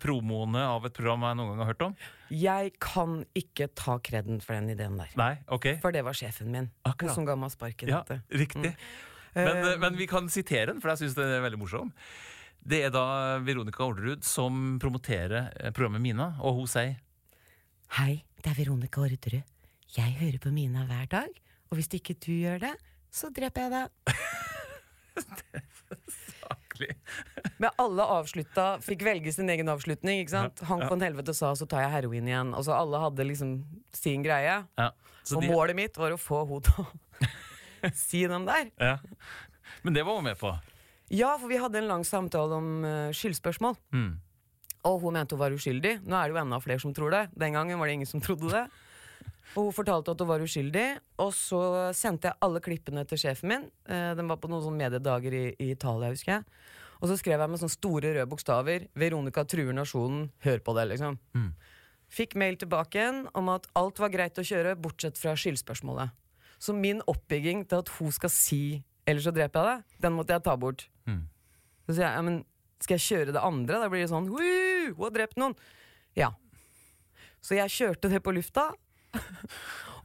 promoene 0.01 0.63
av 0.69 0.87
et 0.87 0.95
program 0.95 1.27
jeg 1.27 1.39
noen 1.39 1.53
gang 1.53 1.61
har 1.63 1.71
hørt 1.73 1.85
om. 1.89 1.99
Jeg 2.29 2.73
kan 2.83 3.21
ikke 3.37 3.69
ta 3.77 3.97
kreden 4.05 4.41
for 4.43 4.55
den 4.57 4.71
ideen 4.75 4.99
der. 5.01 5.13
Nei, 5.19 5.33
ok. 5.49 5.71
For 5.83 5.95
det 5.95 6.03
var 6.05 6.17
sjefen 6.17 6.51
min. 6.53 6.71
Akkurat. 6.87 7.15
Som 7.17 7.27
ga 7.27 7.37
meg 7.39 7.53
sparken. 7.55 7.91
Ja, 7.91 8.03
du. 8.07 8.19
riktig. 8.37 8.73
Men, 8.73 9.09
Eh, 9.37 9.77
men 9.77 9.97
vi 9.97 10.07
kan 10.07 10.29
sitere 10.29 10.71
den, 10.71 10.81
for 10.81 10.93
jeg 10.93 11.03
syns 11.03 11.17
den 11.17 11.31
er 11.35 11.43
veldig 11.43 11.59
morsom. 11.61 11.93
Det 12.59 12.81
er 12.87 12.93
da 12.93 13.37
Veronica 13.45 13.85
Orderud 13.85 14.25
som 14.27 14.77
promoterer 14.81 15.51
eh, 15.55 15.71
programmet 15.71 16.03
Mina, 16.03 16.33
og 16.41 16.59
hun 16.59 16.69
sier 16.69 16.97
Hei, 17.97 18.23
det 18.43 18.51
er 18.51 18.57
Veronica 18.59 19.01
Orderud. 19.01 19.55
Jeg 19.95 20.17
hører 20.19 20.37
på 20.41 20.51
Mina 20.53 20.85
hver 20.85 21.07
dag, 21.09 21.39
og 21.69 21.79
hvis 21.79 21.89
ikke 21.97 22.17
du 22.21 22.33
gjør 22.35 22.61
det, 22.67 22.75
så 23.09 23.31
dreper 23.33 23.65
jeg 23.65 23.73
deg. 23.73 24.13
Saklig. 26.39 26.95
Men 27.57 27.69
alle 27.81 28.05
avslutta, 28.17 28.67
fikk 28.83 29.03
velge 29.03 29.33
sin 29.35 29.49
egen 29.51 29.67
avslutning. 29.71 30.21
ikke 30.23 30.33
sant? 30.35 30.59
Han 30.69 30.79
Ja. 30.85 30.89
en 30.93 31.01
helvete 31.01 31.33
sa 31.35 31.51
'så 31.53 31.67
tar 31.67 31.81
jeg 31.81 31.91
heroin 31.91 32.25
igjen'. 32.27 32.55
Altså 32.55 32.73
Alle 32.73 32.97
hadde 32.99 33.25
liksom 33.27 33.63
sin 33.93 34.23
greie. 34.23 34.65
Ja. 34.77 34.91
Så 35.23 35.35
og 35.37 35.41
de, 35.43 35.49
målet 35.49 35.75
mitt 35.75 35.97
var 35.97 36.11
å 36.11 36.17
få 36.17 36.45
henne 36.47 36.63
til 36.63 36.85
å 36.85 37.91
si 37.93 38.25
dem 38.27 38.45
der. 38.45 38.71
ja. 38.79 38.97
Men 39.83 39.93
det 39.93 40.03
var 40.05 40.15
hun 40.15 40.23
med 40.23 40.37
på. 40.37 40.57
Ja, 41.09 41.37
for 41.37 41.47
vi 41.47 41.57
hadde 41.57 41.75
en 41.77 41.87
lang 41.87 42.03
samtale 42.03 42.53
om 42.55 42.83
uh, 42.85 43.09
skyldspørsmål. 43.11 43.75
Mm. 43.93 44.19
Og 44.85 45.01
hun 45.01 45.13
mente 45.13 45.31
hun 45.35 45.39
var 45.39 45.51
uskyldig. 45.51 46.01
Nå 46.05 46.15
er 46.15 46.27
det 46.29 46.35
jo 46.35 46.41
enda 46.41 46.59
flere 46.61 46.79
som 46.79 46.93
tror 46.93 47.11
det. 47.11 47.29
Den 47.37 47.53
gangen 47.53 47.77
var 47.79 47.87
det 47.87 47.93
ingen 47.93 48.07
som 48.07 48.21
trodde 48.21 48.49
det. 48.49 48.69
Og 49.55 49.69
hun 49.69 49.73
fortalte 49.73 50.13
at 50.13 50.21
hun 50.21 50.29
var 50.29 50.43
uskyldig, 50.45 50.87
og 51.23 51.31
så 51.33 51.61
sendte 51.97 52.29
jeg 52.29 52.37
alle 52.45 52.61
klippene 52.61 53.05
til 53.09 53.21
sjefen 53.21 53.49
min. 53.49 53.65
Eh, 53.89 54.11
den 54.17 54.29
var 54.29 54.37
på 54.41 54.49
noen 54.51 54.61
sånne 54.65 54.83
mediedager 54.83 55.33
i, 55.33 55.45
i 55.57 55.71
Italia, 55.73 56.11
husker 56.13 56.35
jeg. 56.37 56.45
Og 56.99 57.09
så 57.09 57.17
skrev 57.17 57.39
jeg 57.39 57.51
med 57.51 57.61
sånne 57.61 57.73
store 57.73 58.13
røde 58.13 58.29
bokstaver 58.29 58.87
'Veronica 58.93 59.45
truer 59.47 59.73
nasjonen'. 59.73 60.29
Hør 60.43 60.59
på 60.59 60.75
det, 60.75 60.85
liksom. 60.91 61.17
Mm. 61.33 61.53
Fikk 62.09 62.35
mail 62.35 62.57
tilbake 62.59 62.99
igjen 62.99 63.27
om 63.37 63.49
at 63.53 63.67
alt 63.79 64.01
var 64.01 64.11
greit 64.13 64.37
å 64.37 64.45
kjøre, 64.45 64.75
bortsett 64.75 65.17
fra 65.17 65.35
skyldspørsmålet. 65.37 66.11
Så 66.59 66.75
min 66.75 67.01
oppbygging 67.07 67.63
til 67.69 67.79
at 67.79 67.89
hun 67.97 68.11
skal 68.11 68.29
si 68.29 68.83
'ellers 69.07 69.23
så 69.23 69.33
dreper 69.33 69.59
jeg 69.59 69.67
deg', 69.69 70.01
den 70.01 70.13
måtte 70.13 70.33
jeg 70.33 70.43
ta 70.43 70.55
bort. 70.55 70.89
Mm. 71.07 71.29
Så 71.87 71.95
sier 71.95 72.05
jeg, 72.05 72.13
ja, 72.13 72.21
men 72.21 72.45
skal 72.79 72.97
jeg 72.97 73.07
kjøre 73.07 73.33
det 73.33 73.41
andre? 73.41 73.79
Da 73.79 73.89
blir 73.89 74.03
det 74.03 74.11
sånn, 74.11 74.27
hun 74.27 74.95
har 74.99 75.11
drept 75.11 75.37
noen. 75.37 75.55
Ja. 76.15 76.33
Så 77.41 77.55
jeg 77.55 77.69
kjørte 77.69 78.09
det 78.09 78.21
på 78.21 78.33
lufta, 78.35 78.73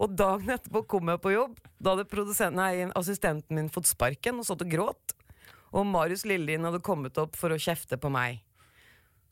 og 0.02 0.16
dagen 0.16 0.54
etterpå 0.54 0.84
kom 0.88 1.10
jeg 1.12 1.22
på 1.24 1.34
jobb. 1.34 1.58
Da 1.78 1.94
hadde 1.94 2.50
nei, 2.56 2.72
assistenten 2.96 3.58
min 3.58 3.70
fått 3.72 3.90
sparken 3.90 4.40
og 4.40 4.48
satt 4.48 4.64
og 4.64 4.72
gråt. 4.72 5.14
Og 5.74 5.86
Marius 5.86 6.24
Lillelien 6.28 6.64
hadde 6.66 6.82
kommet 6.84 7.18
opp 7.18 7.36
for 7.36 7.50
å 7.50 7.60
kjefte 7.60 7.98
på 7.98 8.10
meg. 8.12 8.42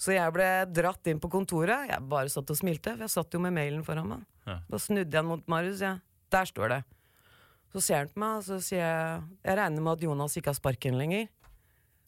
Så 0.03 0.17
jeg 0.17 0.35
ble 0.35 0.49
dratt 0.75 1.07
inn 1.07 1.21
på 1.23 1.31
kontoret. 1.31 1.87
Jeg 1.93 2.09
bare 2.11 2.31
satt 2.33 2.51
og 2.51 2.59
smilte, 2.59 2.97
for 2.97 3.07
jeg 3.07 3.15
satt 3.15 3.35
jo 3.37 3.41
med 3.43 3.55
mailen 3.55 3.85
foran 3.87 4.09
meg. 4.11 4.25
Ja. 4.49 4.57
Da 4.67 4.81
snudde 4.83 5.15
jeg 5.15 5.29
mot 5.29 5.45
Marius. 5.51 5.83
Ja. 5.85 5.97
Der 6.35 6.49
står 6.49 6.73
det. 6.75 6.81
Så 7.73 7.85
ser 7.87 8.03
han 8.03 8.11
på 8.11 8.21
meg, 8.21 8.41
og 8.41 8.45
så 8.45 8.59
sier 8.61 8.83
jeg 8.83 9.23
Jeg 9.47 9.57
regner 9.61 9.85
med 9.85 9.93
at 9.95 10.03
Jonas 10.05 10.35
ikke 10.37 10.51
har 10.51 10.59
sparken 10.59 10.99
lenger. 10.99 11.31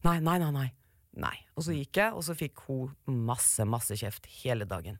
Nei, 0.05 0.18
nei, 0.20 0.37
nei, 0.42 0.50
nei. 0.53 0.66
Nei. 1.14 1.37
Og 1.55 1.68
så 1.68 1.77
gikk 1.77 2.00
jeg, 2.03 2.12
og 2.18 2.27
så 2.27 2.35
fikk 2.37 2.66
hun 2.66 2.90
masse, 3.31 3.62
masse 3.64 3.96
kjeft 3.96 4.27
hele 4.42 4.66
dagen. 4.68 4.98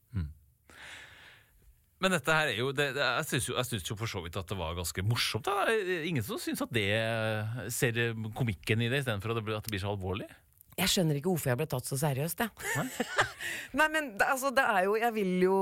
Men 2.05 2.12
dette 2.12 2.35
her 2.37 2.51
er 2.53 2.59
jo, 2.61 2.69
det, 2.77 2.90
jeg 2.99 3.27
syns 3.31 3.47
jo, 3.49 3.57
jo 3.88 3.97
for 3.97 4.11
så 4.11 4.21
vidt 4.25 4.37
at 4.37 4.51
det 4.51 4.57
var 4.61 4.75
ganske 4.77 5.05
morsomt. 5.09 5.49
Da. 5.49 5.64
Ingen 6.05 6.25
som 6.27 6.37
syns 6.43 6.61
at 6.64 6.73
det 6.75 6.85
ser 7.73 7.97
komikken 8.37 8.83
i 8.85 8.90
det, 8.93 9.01
istedenfor 9.03 9.33
at 9.33 9.40
det 9.40 9.45
blir- 9.47 9.57
at 9.57 9.64
det 9.64 9.73
blir 9.73 9.81
så 9.83 9.95
alvorlig. 9.95 10.29
Jeg 10.77 10.90
skjønner 10.90 11.17
ikke 11.21 11.31
hvorfor 11.31 11.53
jeg 11.53 11.59
ble 11.62 11.67
tatt 11.71 11.87
så 11.88 11.97
seriøst, 12.03 12.40
jeg. 12.45 12.51
Nei, 13.79 13.87
men 13.95 14.12
altså, 14.21 14.51
det 14.55 14.64
er 14.67 14.88
jo 14.88 14.97
Jeg 14.99 15.14
vil 15.14 15.35
jo 15.47 15.59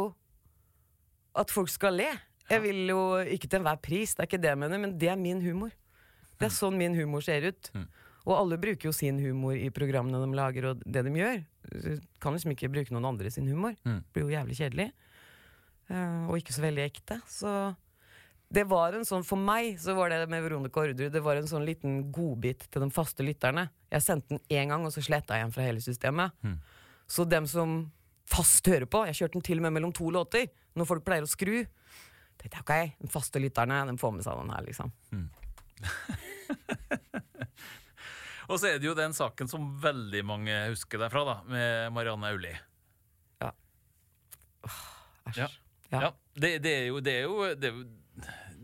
at 1.38 1.52
folk 1.52 1.70
skal 1.72 1.96
le. 2.00 2.08
Jeg 2.50 2.60
vil 2.64 2.80
jo 2.90 3.00
ikke 3.22 3.48
til 3.48 3.60
enhver 3.62 3.78
pris, 3.80 4.12
det 4.16 4.24
er 4.24 4.28
ikke 4.28 4.40
det 4.42 4.50
jeg 4.50 4.60
mener, 4.60 4.80
men 4.82 4.96
det 5.00 5.08
er 5.12 5.20
min 5.20 5.40
humor. 5.44 5.70
Det 6.40 6.48
er 6.48 6.52
sånn 6.56 6.74
min 6.76 6.96
humor 6.98 7.22
ser 7.24 7.46
ut. 7.52 7.70
Mm. 7.76 7.86
Og 8.26 8.34
alle 8.36 8.58
bruker 8.60 8.88
jo 8.90 8.92
sin 8.94 9.18
humor 9.22 9.54
i 9.56 9.70
programmene 9.74 10.18
de 10.24 10.36
lager, 10.36 10.66
og 10.72 10.82
det 10.84 11.04
de 11.06 11.12
gjør. 11.16 11.40
Du 11.72 11.88
kan 12.22 12.34
liksom 12.36 12.52
ikke 12.54 12.70
bruke 12.72 12.92
noen 12.94 13.08
andre 13.12 13.30
sin 13.34 13.48
humor. 13.50 13.76
Mm. 13.86 14.02
Det 14.02 14.12
blir 14.16 14.26
jo 14.26 14.34
jævlig 14.34 14.58
kjedelig. 14.58 14.88
Eh, 15.90 16.28
og 16.28 16.38
ikke 16.38 16.54
så 16.54 16.62
veldig 16.64 16.84
ekte. 16.84 17.18
Så 17.30 17.50
det 18.52 18.66
var 18.68 18.92
en 18.96 19.06
sånn, 19.08 19.24
For 19.24 19.40
meg 19.40 19.78
så 19.80 19.94
var 19.96 20.12
det 20.12 20.28
med 20.28 20.42
Veronica 20.44 20.82
Orderud 20.82 21.12
Det 21.14 21.22
var 21.24 21.38
en 21.40 21.48
sånn 21.48 21.64
liten 21.64 22.12
godbit 22.12 22.66
til 22.68 22.84
de 22.84 22.90
faste 22.92 23.24
lytterne. 23.24 23.70
Jeg 23.92 24.04
sendte 24.04 24.34
den 24.34 24.42
én 24.52 24.68
gang, 24.72 24.84
og 24.84 24.92
så 24.94 25.04
sletta 25.04 25.38
jeg 25.38 25.48
den 25.48 25.54
fra 25.54 25.66
hele 25.66 25.80
systemet. 25.84 26.36
Mm. 26.44 26.58
Så 27.08 27.24
dem 27.28 27.46
som 27.48 27.92
fast 28.32 28.66
hører 28.68 28.86
på 28.88 29.06
Jeg 29.08 29.18
kjørte 29.22 29.38
den 29.38 29.46
til 29.48 29.60
og 29.60 29.66
med 29.66 29.76
mellom 29.78 29.92
to 29.96 30.10
låter, 30.12 30.50
når 30.76 30.88
folk 30.88 31.04
pleier 31.06 31.24
å 31.24 31.30
skru. 31.30 31.64
tenkte 32.40 32.56
jeg, 32.56 32.62
ok, 32.64 32.74
De 33.00 33.08
faste 33.12 33.40
lytterne 33.40 33.86
de 33.88 33.96
får 34.00 34.12
med 34.16 34.24
seg 34.26 34.42
den 34.42 34.52
her, 34.52 34.62
liksom. 34.68 34.92
Og 38.50 38.58
så 38.60 38.68
er 38.68 38.76
det 38.82 38.84
jo 38.88 38.94
den 38.98 39.14
saken 39.16 39.48
som 39.48 39.70
veldig 39.80 40.22
mange 40.28 40.52
husker 40.68 41.00
deg 41.00 41.12
fra, 41.14 41.22
da, 41.24 41.36
med 41.48 41.92
Marianne 41.94 42.28
Aulie. 42.34 42.58
Æsj. 45.30 45.38
Ja. 45.38 45.48
Ja. 45.92 46.00
Ja, 46.08 46.12
det, 46.40 46.56
det 46.64 46.72
er 46.78 46.86
jo, 46.88 47.00
det 47.04 47.12
er 47.20 47.26
jo, 47.28 47.50
det 47.54 47.68
er 47.72 47.82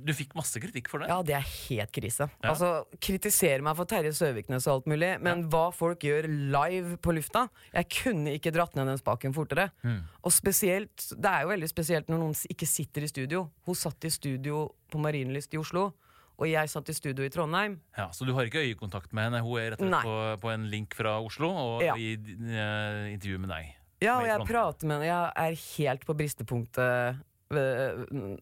Du 0.09 0.13
fikk 0.15 0.31
masse 0.39 0.61
kritikk 0.63 0.87
for 0.89 1.03
det. 1.03 1.09
Ja, 1.11 1.19
det 1.27 1.35
er 1.35 1.45
helt 1.69 1.91
krise. 1.93 2.29
Ja. 2.41 2.53
Altså, 2.53 2.69
Kritiser 3.03 3.61
meg 3.67 3.75
for 3.77 3.89
Terje 3.91 4.13
Søviknes 4.15 4.67
og 4.71 4.77
alt 4.79 4.87
mulig, 4.93 5.09
men 5.21 5.43
hva 5.51 5.67
folk 5.75 6.05
gjør 6.07 6.29
live 6.55 6.97
på 7.03 7.13
lufta 7.17 7.49
Jeg 7.75 7.89
kunne 7.97 8.37
ikke 8.39 8.53
dratt 8.55 8.77
ned 8.79 8.87
den 8.93 9.01
spaken 9.01 9.35
fortere. 9.37 9.69
Mm. 9.83 10.05
Og 10.23 10.33
spesielt, 10.33 11.09
Det 11.11 11.29
er 11.33 11.43
jo 11.45 11.51
veldig 11.53 11.69
spesielt 11.73 12.09
når 12.09 12.23
noen 12.23 12.37
ikke 12.55 12.69
sitter 12.71 13.03
i 13.05 13.11
studio. 13.11 13.49
Hun 13.67 13.75
satt 13.75 14.07
i 14.07 14.13
studio 14.15 14.69
på 14.89 15.03
Marienlyst 15.03 15.53
i 15.59 15.61
Oslo, 15.61 15.91
og 16.39 16.47
jeg 16.47 16.71
satt 16.71 16.89
i 16.89 16.95
studio 16.95 17.27
i 17.27 17.33
Trondheim. 17.35 17.81
Ja, 17.99 18.09
Så 18.15 18.25
du 18.25 18.33
har 18.39 18.47
ikke 18.47 18.63
øyekontakt 18.63 19.13
med 19.13 19.27
henne? 19.27 19.43
Hun 19.43 19.59
er 19.59 19.73
rett 19.75 19.83
og 19.83 19.89
slett 19.91 20.07
på, 20.07 20.17
på 20.47 20.55
en 20.55 20.69
link 20.71 20.95
fra 20.95 21.19
Oslo 21.21 21.51
og 21.51 21.83
Ja. 21.83 21.97
i 21.99 22.15
uh, 22.15 23.11
intervju 23.11 23.41
med 23.43 23.51
deg. 23.51 23.75
Ja, 24.05 24.19
og 24.21 24.29
jeg 24.29 24.45
prater 24.47 24.87
med 24.87 25.01
henne. 25.01 25.09
Jeg 25.09 25.33
er 25.49 25.57
helt 25.79 26.05
på 26.07 26.15
bristepunktet 26.19 27.19
øh, 27.51 28.37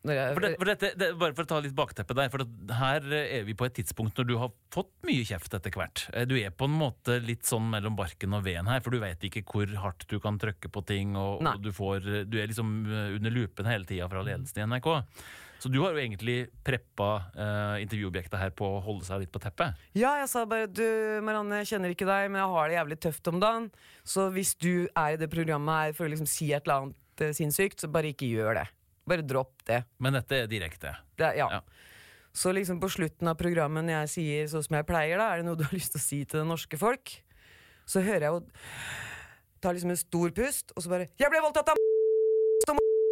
når 0.00 0.16
jeg, 0.16 0.32
For 0.36 0.44
det, 0.44 0.50
for 0.56 0.68
dette, 0.70 0.90
det, 0.96 1.08
bare 1.20 1.34
for 1.36 1.44
å 1.44 1.48
ta 1.50 1.58
litt 1.60 1.74
bakteppe 1.76 2.14
der, 2.16 2.30
for 2.32 2.44
her 2.78 3.04
er 3.18 3.42
vi 3.44 3.52
på 3.58 3.66
et 3.66 3.74
tidspunkt 3.76 4.16
når 4.16 4.28
du 4.30 4.32
har 4.40 4.52
fått 4.72 4.88
mye 5.04 5.26
kjeft 5.28 5.52
etter 5.58 5.74
hvert. 5.76 6.06
Eh, 6.14 6.24
Du 6.30 6.36
er 6.40 6.54
på 6.56 6.64
en 6.70 6.78
måte 6.80 7.18
litt 7.20 7.44
sånn 7.44 7.66
mellom 7.72 7.98
barken 7.98 8.32
og 8.38 8.46
veden 8.46 8.70
her, 8.70 8.80
for 8.80 8.96
du 8.96 9.00
vet 9.02 9.20
ikke 9.28 9.42
hvor 9.50 9.68
hardt 9.82 10.06
du 10.08 10.16
kan 10.22 10.38
trykke 10.40 10.72
på 10.72 10.84
ting, 10.88 11.12
og, 11.20 11.42
og 11.58 11.60
du, 11.66 11.68
får, 11.76 12.06
du 12.32 12.38
er 12.40 12.48
liksom 12.48 12.72
eh, 12.88 13.12
under 13.18 13.34
lupen 13.34 13.68
hele 13.68 13.84
tida 13.90 14.08
fra 14.08 14.24
ledelsen 14.24 14.62
i 14.62 14.68
NRK. 14.72 14.90
Så 15.60 15.68
du 15.68 15.76
har 15.82 15.92
jo 15.92 16.00
egentlig 16.00 16.48
preppa 16.64 17.08
uh, 17.36 17.76
intervjuobjektet 17.82 18.38
her 18.40 18.52
på 18.56 18.64
å 18.64 18.80
holde 18.84 19.04
seg 19.04 19.20
litt 19.24 19.32
på 19.32 19.42
teppet. 19.42 19.76
Ja, 19.92 20.14
jeg 20.22 20.30
sa 20.32 20.46
bare 20.48 20.70
du, 20.72 20.86
Marianne, 21.26 21.60
jeg 21.60 21.74
kjenner 21.74 21.92
ikke 21.92 22.08
deg, 22.08 22.30
men 22.32 22.40
jeg 22.40 22.54
har 22.54 22.70
det 22.70 22.78
jævlig 22.78 22.98
tøft 23.04 23.28
om 23.28 23.42
dagen. 23.42 23.68
Så 24.08 24.30
hvis 24.32 24.54
du 24.56 24.88
er 24.88 25.16
i 25.16 25.20
det 25.20 25.28
programmet 25.32 25.82
her 25.82 25.96
for 25.98 26.08
å 26.08 26.12
liksom 26.14 26.28
si 26.30 26.48
et 26.56 26.64
eller 26.64 26.86
annet 26.86 27.24
uh, 27.26 27.34
sinnssykt, 27.36 27.84
så 27.84 27.92
bare 27.92 28.14
ikke 28.14 28.30
gjør 28.30 28.62
det. 28.62 28.66
Bare 29.10 29.26
dropp 29.26 29.66
det. 29.68 29.82
Men 30.00 30.16
dette 30.16 30.44
er 30.46 30.48
direkte. 30.48 30.94
det 31.20 31.34
ja. 31.36 31.50
Ja. 31.58 31.60
Så 32.32 32.54
liksom 32.56 32.80
på 32.80 32.88
slutten 32.88 33.28
av 33.28 33.36
programmet 33.36 33.84
når 33.84 34.04
jeg 34.04 34.12
sier 34.14 34.50
sånn 34.52 34.64
som 34.64 34.78
jeg 34.78 34.88
pleier, 34.88 35.20
da, 35.20 35.28
er 35.28 35.42
det 35.42 35.48
noe 35.50 35.58
du 35.58 35.66
har 35.66 35.76
lyst 35.76 35.92
til 35.96 36.00
å 36.00 36.06
si 36.06 36.22
til 36.24 36.40
det 36.40 36.48
norske 36.48 36.80
folk? 36.80 37.18
Så 37.84 38.04
hører 38.06 38.28
jeg 38.28 38.36
jo 38.36 38.42
Tar 39.60 39.74
liksom 39.76 39.90
en 39.92 39.98
stor 40.00 40.30
pust, 40.32 40.72
og 40.72 40.80
så 40.80 40.88
bare 40.88 41.10
'Jeg 41.20 41.28
ble 41.28 41.42
voldtatt 41.44 41.68
av 41.68 41.76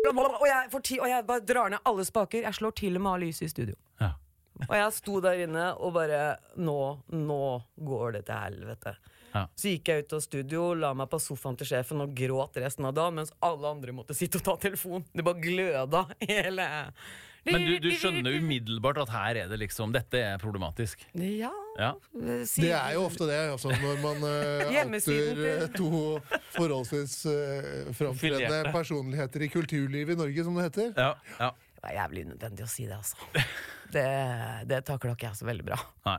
og 0.07 0.47
jeg, 0.47 0.71
får 0.73 0.85
ti, 0.87 0.99
og 1.03 1.11
jeg 1.11 1.27
bare 1.27 1.45
drar 1.45 1.71
ned 1.73 1.85
alle 1.89 2.07
spaker. 2.07 2.47
Jeg 2.47 2.55
slår 2.55 2.75
til 2.79 2.99
og 2.99 3.05
med 3.05 3.13
av 3.13 3.23
lyset 3.23 3.47
i 3.49 3.53
studio. 3.53 3.77
Ja. 4.01 4.15
Og 4.67 4.75
jeg 4.75 4.95
sto 4.97 5.21
der 5.23 5.45
inne 5.45 5.69
og 5.79 5.93
bare 5.95 6.23
Nå, 6.59 6.79
nå 7.15 7.43
går 7.87 8.19
det 8.19 8.25
til 8.27 8.41
helvete. 8.43 8.97
Ja. 9.35 9.45
Så 9.55 9.75
gikk 9.75 9.91
jeg 9.91 10.07
ut 10.07 10.15
av 10.17 10.23
studio, 10.25 10.63
la 10.75 10.95
meg 10.97 11.11
på 11.13 11.21
sofaen 11.21 11.59
til 11.61 11.69
sjefen 11.69 12.01
og 12.03 12.15
gråt 12.17 12.57
resten 12.63 12.89
av 12.89 12.95
dagen, 12.97 13.19
mens 13.21 13.35
alle 13.45 13.71
andre 13.71 13.95
måtte 13.95 14.17
sitte 14.17 14.41
og 14.41 14.47
ta 14.47 14.57
telefon. 14.63 15.05
Det 15.13 15.25
bare 15.27 15.43
gløda 15.43 16.07
hele 16.25 16.69
Men 17.47 17.65
du, 17.65 17.75
du 17.83 17.89
skjønner 17.95 18.39
umiddelbart 18.41 18.99
at 19.05 19.13
her 19.13 19.39
er 19.45 19.51
det 19.51 19.61
liksom 19.63 19.93
Dette 19.95 20.21
er 20.33 20.43
problematisk. 20.43 21.05
Ja, 21.15 21.53
Ja. 21.79 21.93
Det 22.19 22.73
er 22.75 22.95
jo 22.97 23.05
ofte 23.07 23.29
det, 23.29 23.39
altså, 23.53 23.71
når 23.71 24.01
man 24.03 24.25
uh, 24.27 24.65
outer 24.67 25.43
eh, 25.47 25.67
to 25.79 25.91
forholdsvis 26.57 27.15
uh, 27.31 27.93
framtredende 27.95 28.73
personligheter 28.75 29.47
i 29.47 29.51
kulturlivet 29.53 30.17
i 30.17 30.19
Norge, 30.19 30.45
som 30.45 30.59
det 30.59 30.67
heter. 30.71 30.91
Ja, 30.97 31.13
ja. 31.39 31.53
Det 31.79 31.85
var 31.85 31.95
jævlig 31.95 32.25
unødvendig 32.27 32.67
å 32.67 32.73
si 32.73 32.89
det, 32.89 32.99
altså. 32.99 33.47
Det, 33.95 34.09
det 34.69 34.83
takla 34.89 35.15
ikke 35.15 35.31
jeg 35.31 35.39
så 35.39 35.47
veldig 35.47 35.69
bra. 35.71 35.79
Nei. 36.09 36.19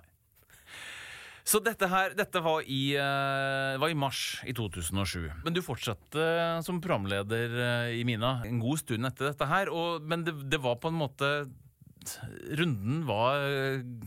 Så 1.49 1.61
dette 1.65 1.87
her 1.89 2.13
dette 2.17 2.41
var 2.45 2.65
i, 2.69 2.81
uh, 2.99 3.79
var 3.81 3.89
i 3.89 3.97
mars 3.97 4.39
i 4.45 4.53
2007. 4.53 5.23
Men 5.45 5.55
du 5.55 5.63
fortsatte 5.65 6.19
eh, 6.21 6.59
som 6.65 6.81
programleder 6.83 7.55
uh, 7.55 7.95
i 7.95 8.03
Mina 8.05 8.39
en 8.45 8.61
god 8.61 8.83
stund 8.83 9.09
etter 9.09 9.31
dette 9.31 9.47
her. 9.49 9.71
Og, 9.73 10.05
men 10.05 10.27
det, 10.27 10.35
det 10.51 10.61
var 10.61 10.77
på 10.81 10.91
en 10.93 10.99
måte 10.99 11.31
runden 12.55 13.01
var 13.05 13.41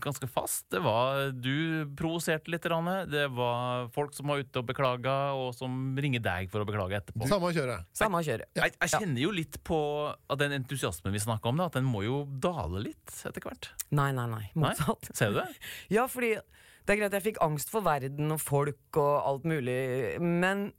ganske 0.01 0.27
fast. 0.27 0.65
Det 0.73 0.81
var 0.83 1.29
Du 1.37 1.85
provoserte 1.99 2.51
litt. 2.51 2.65
Rane. 2.67 3.03
Det 3.11 3.27
var 3.35 3.91
folk 3.95 4.15
som 4.17 4.31
var 4.33 4.41
ute 4.41 4.63
og 4.63 4.69
beklaga, 4.71 5.17
og 5.37 5.53
som 5.55 5.93
ringer 5.99 6.23
deg 6.25 6.49
for 6.51 6.65
å 6.65 6.69
beklage 6.69 6.97
etterpå. 7.03 7.29
Samme 7.31 7.53
kjøret. 7.55 7.91
Samme 7.97 8.23
kjøret. 8.25 8.49
Jeg, 8.59 8.75
jeg 8.79 8.95
kjenner 8.95 9.23
jo 9.27 9.35
litt 9.35 9.59
på 9.67 9.79
at 10.09 10.41
den 10.41 10.57
entusiasmen 10.57 11.15
vi 11.15 11.23
snakka 11.23 11.53
om, 11.53 11.61
da, 11.61 11.69
at 11.69 11.79
den 11.79 11.91
må 11.91 12.05
jo 12.07 12.23
dale 12.43 12.87
litt 12.87 13.19
etter 13.29 13.45
hvert. 13.45 13.73
Nei, 13.91 14.11
nei, 14.17 14.27
nei. 14.31 14.45
Nei? 14.57 14.75
Ser 15.13 15.35
du 15.35 15.43
det? 15.43 15.51
Ja, 15.99 16.07
fordi 16.11 16.37
det 16.83 16.95
er 16.95 17.01
greit 17.01 17.17
jeg 17.19 17.27
fikk 17.31 17.41
angst 17.45 17.73
for 17.73 17.85
verden 17.87 18.35
og 18.35 18.41
folk 18.43 19.01
og 19.01 19.15
alt 19.29 19.49
mulig, 19.49 19.81
men 20.21 20.71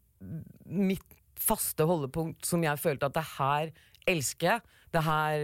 mitt 0.68 1.20
faste 1.40 1.86
holdepunkt 1.88 2.46
som 2.48 2.64
jeg 2.64 2.80
følte 2.80 3.10
at 3.10 3.18
det 3.18 3.26
her 3.36 3.74
elsker 4.10 4.50
jeg, 4.50 4.64
det 4.94 5.02
her 5.02 5.44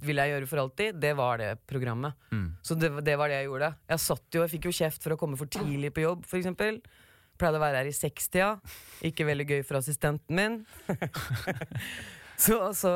vil 0.00 0.20
jeg 0.22 0.32
gjøre 0.32 0.48
for 0.48 0.62
alltid, 0.62 1.00
det 1.02 1.10
var 1.18 1.40
det 1.42 1.50
programmet. 1.68 2.16
Så 2.64 2.76
det, 2.78 2.88
det 3.04 3.18
var 3.20 3.28
det 3.28 3.42
jeg 3.42 3.50
gjorde. 3.50 3.72
Jeg 3.90 4.04
satt 4.06 4.38
jo, 4.38 4.44
jeg 4.44 4.52
fikk 4.54 4.68
jo 4.70 4.76
kjeft 4.78 5.04
for 5.04 5.14
å 5.14 5.18
komme 5.20 5.36
for 5.40 5.50
tidlig 5.52 5.90
på 5.96 6.06
jobb, 6.06 6.24
eksempel. 6.40 6.80
Pleide 7.38 7.60
å 7.60 7.62
være 7.62 7.82
her 7.82 7.90
i 7.90 7.94
sekstida. 7.94 8.54
Ikke 9.06 9.26
veldig 9.28 9.46
gøy 9.50 9.60
for 9.66 9.78
assistenten 9.78 10.38
min. 10.38 10.56
så, 12.46 12.70
så 12.74 12.92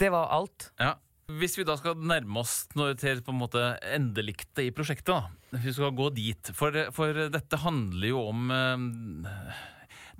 det 0.00 0.12
var 0.14 0.30
alt. 0.36 0.70
Ja. 0.80 0.94
Hvis 1.24 1.56
vi 1.56 1.64
da 1.64 1.76
skal 1.80 1.96
nærme 1.96 2.42
oss 2.42 2.66
til 3.00 3.22
på 3.24 3.32
en 3.32 3.40
måte 3.40 3.60
endeliktet 3.94 4.66
i 4.66 4.72
prosjektet, 4.76 5.14
da. 5.14 5.54
Hvis 5.54 5.70
vi 5.70 5.76
skal 5.78 5.94
gå 5.96 6.10
dit. 6.12 6.50
For, 6.56 6.76
for 6.92 7.20
dette 7.32 7.60
handler 7.62 8.10
jo 8.10 8.24
om 8.28 8.50
eh, 8.52 9.54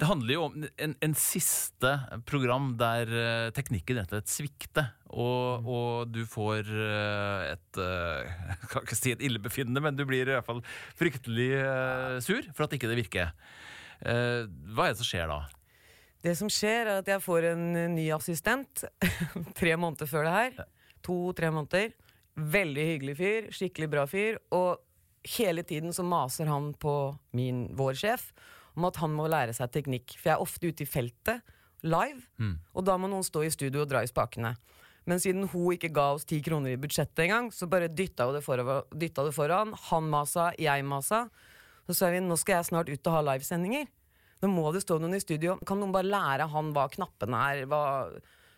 Det 0.01 0.09
handler 0.09 0.33
jo 0.35 0.45
om 0.47 0.64
en, 0.64 0.95
en 1.05 1.17
siste 1.19 1.90
program 2.25 2.73
der 2.81 3.11
eh, 3.11 3.51
teknikken 3.57 4.01
rett 4.01 4.14
og 4.14 4.23
slett 4.23 4.33
svikter. 4.33 4.88
Og, 5.12 5.69
og 5.69 6.14
du 6.14 6.23
får 6.27 6.73
eh, 6.73 7.53
et 7.53 7.83
Jeg 8.55 8.71
kan 8.73 8.87
ikke 8.87 8.99
si 8.99 9.12
et 9.12 9.27
illebefinnende, 9.29 9.85
men 9.85 9.99
du 9.99 10.07
blir 10.09 10.25
i 10.25 10.38
hvert 10.38 10.49
fall 10.49 10.64
fryktelig 10.97 11.51
sur 12.25 12.49
for 12.55 12.64
at 12.64 12.79
ikke 12.79 12.88
det 12.88 13.03
virker. 13.03 13.35
Hva 14.05 14.87
er 14.87 14.95
det 14.95 14.99
som 15.01 15.07
skjer 15.07 15.29
da? 15.31 15.43
Det 16.25 16.33
som 16.38 16.49
skjer, 16.49 16.88
er 16.88 17.03
at 17.03 17.09
jeg 17.09 17.21
får 17.21 17.51
en 17.51 17.64
ny 17.93 18.07
assistent 18.17 18.87
tre 19.59 19.77
måneder 19.77 20.09
før 20.09 20.25
det 20.25 20.35
her. 20.38 20.64
To-tre 21.05 21.51
måneder. 21.55 21.95
Veldig 22.35 22.85
hyggelig 22.90 23.17
fyr, 23.21 23.49
skikkelig 23.55 23.90
bra 23.93 24.05
fyr. 24.11 24.40
Og 24.57 24.81
hele 25.37 25.62
tiden 25.64 25.95
så 25.95 26.05
maser 26.07 26.51
han 26.51 26.73
på 26.81 27.14
min, 27.37 27.69
vår 27.77 27.99
sjef 28.01 28.31
om 28.75 28.88
at 28.88 28.99
han 28.99 29.12
må 29.14 29.29
lære 29.31 29.55
seg 29.55 29.71
teknikk. 29.71 30.17
For 30.19 30.33
jeg 30.33 30.37
er 30.37 30.43
ofte 30.43 30.71
ute 30.71 30.83
i 30.83 30.88
feltet, 30.88 31.55
live, 31.85 32.25
og 32.75 32.85
da 32.88 32.97
må 32.99 33.11
noen 33.12 33.25
stå 33.27 33.45
i 33.45 33.53
studio 33.53 33.85
og 33.85 33.90
dra 33.90 34.03
i 34.03 34.11
spakene. 34.11 34.55
Men 35.05 35.21
siden 35.21 35.45
hun 35.53 35.75
ikke 35.75 35.93
ga 35.93 36.14
oss 36.17 36.25
ti 36.25 36.38
kroner 36.43 36.73
i 36.73 36.81
budsjettet 36.81 37.27
engang, 37.27 37.51
så 37.53 37.69
bare 37.69 37.90
dytta 37.93 38.25
hun 38.25 38.38
det, 38.38 38.45
foran. 38.45 38.87
dytta 38.90 39.27
det 39.27 39.35
foran. 39.37 39.75
Han 39.90 40.09
masa, 40.09 40.49
jeg 40.59 40.85
masa. 40.88 41.27
Så 41.85 41.99
sa 41.99 42.09
vi 42.09 42.23
nå 42.25 42.38
skal 42.40 42.59
jeg 42.59 42.71
snart 42.71 42.88
ut 42.88 43.11
og 43.11 43.12
ha 43.12 43.21
livesendinger. 43.29 43.90
Nå 44.40 44.49
må 44.49 44.71
det 44.73 44.81
stå 44.85 44.97
noen 44.99 45.19
i 45.19 45.21
studio. 45.21 45.59
Kan 45.69 45.83
noen 45.83 45.93
bare 45.93 46.09
lære 46.09 46.49
han 46.49 46.73
hva 46.73 46.88
knappene 46.93 47.43
er? 47.53 47.67
Hva, 47.69 47.83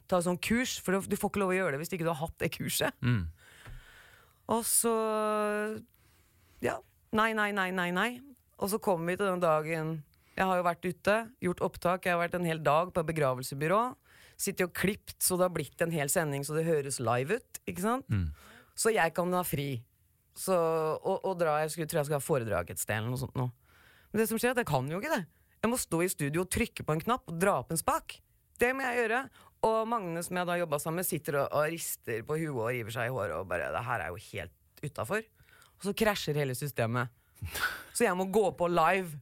ta 0.08 0.20
sånn 0.24 0.38
kurs? 0.38 0.76
For 0.82 0.98
du 1.00 1.16
får 1.16 1.30
ikke 1.32 1.42
lov 1.42 1.52
å 1.54 1.58
gjøre 1.58 1.76
det 1.76 1.82
hvis 1.82 1.92
ikke 1.96 2.06
du 2.06 2.12
har 2.12 2.20
hatt 2.22 2.36
det 2.42 2.52
kurset. 2.56 2.96
Mm. 3.02 3.26
Og 4.54 4.62
så 4.68 4.92
Ja. 6.62 6.78
Nei, 7.12 7.32
nei, 7.32 7.50
nei, 7.52 7.70
nei, 7.70 7.90
nei. 7.94 8.10
Og 8.58 8.70
så 8.72 8.80
kommer 8.82 9.12
vi 9.12 9.16
til 9.20 9.28
den 9.28 9.42
dagen 9.42 10.02
Jeg 10.36 10.44
har 10.44 10.58
jo 10.58 10.64
vært 10.66 10.84
ute, 10.84 11.14
gjort 11.40 11.62
opptak. 11.64 12.04
Jeg 12.04 12.12
har 12.12 12.20
vært 12.20 12.34
en 12.36 12.44
hel 12.44 12.58
dag 12.60 12.90
på 12.92 13.00
et 13.00 13.08
begravelsesbyrå. 13.08 13.96
Sitter 14.36 14.68
og 14.68 14.74
klipt 14.76 15.16
så 15.24 15.38
det 15.38 15.46
har 15.48 15.54
blitt 15.54 15.80
en 15.80 15.94
hel 15.94 16.10
sending 16.12 16.44
så 16.44 16.52
det 16.58 16.66
høres 16.66 16.98
live 17.00 17.38
ut. 17.38 17.60
Ikke 17.66 17.80
sant? 17.80 18.04
Så 18.76 18.92
jeg 18.92 19.14
kan 19.16 19.32
ha 19.32 19.40
fri. 19.48 19.82
Så, 20.36 20.52
og, 20.52 21.24
og 21.24 21.38
dra, 21.40 21.62
Jeg 21.64 21.72
skulle, 21.72 21.88
tror 21.88 22.02
jeg 22.02 22.10
skal 22.10 22.20
ha 22.20 22.26
foredrag 22.26 22.70
et 22.70 22.78
sted 22.82 22.98
eller 22.98 23.14
noe 23.14 23.22
sånt 23.22 23.38
nå. 23.40 23.48
Men 24.12 24.20
det 24.20 24.28
som 24.28 24.36
skjer, 24.36 24.52
er 24.52 24.58
at 24.58 24.60
jeg 24.60 24.68
kan 24.68 24.90
jo 24.92 25.00
ikke 25.00 25.14
det. 25.16 25.24
Jeg 25.64 25.72
må 25.72 25.78
stå 25.80 26.02
i 26.04 26.08
studio 26.12 26.44
og 26.44 26.50
trykke 26.52 26.84
på 26.84 26.92
en 26.92 27.00
knapp 27.00 27.32
og 27.32 27.38
dra 27.40 27.56
opp 27.62 27.72
en 27.72 27.80
spak. 27.80 28.18
Det 28.60 28.74
må 28.76 28.84
jeg 28.84 29.00
gjøre. 29.00 29.22
Og 29.66 29.86
Magne, 29.90 30.22
som 30.22 30.38
jeg 30.38 30.48
da 30.48 30.58
jobba 30.60 30.78
sammen 30.82 31.02
med, 31.02 31.08
sitter 31.08 31.40
og, 31.42 31.46
og 31.58 31.70
rister 31.72 32.22
på 32.26 32.38
huet 32.38 32.54
og 32.54 32.68
river 32.70 32.94
seg 32.94 33.10
i 33.10 33.14
håret 33.14 33.34
og 33.38 33.48
bare 33.50 33.72
Det 33.74 33.84
her 33.88 34.04
er 34.04 34.12
jo 34.12 34.20
helt 34.30 34.84
utafor. 34.84 35.24
Og 35.76 35.88
så 35.88 35.94
krasjer 35.96 36.38
hele 36.38 36.54
systemet. 36.56 37.10
Så 37.92 38.06
jeg 38.06 38.16
må 38.16 38.28
gå 38.32 38.44
på 38.56 38.68
live. 38.70 39.18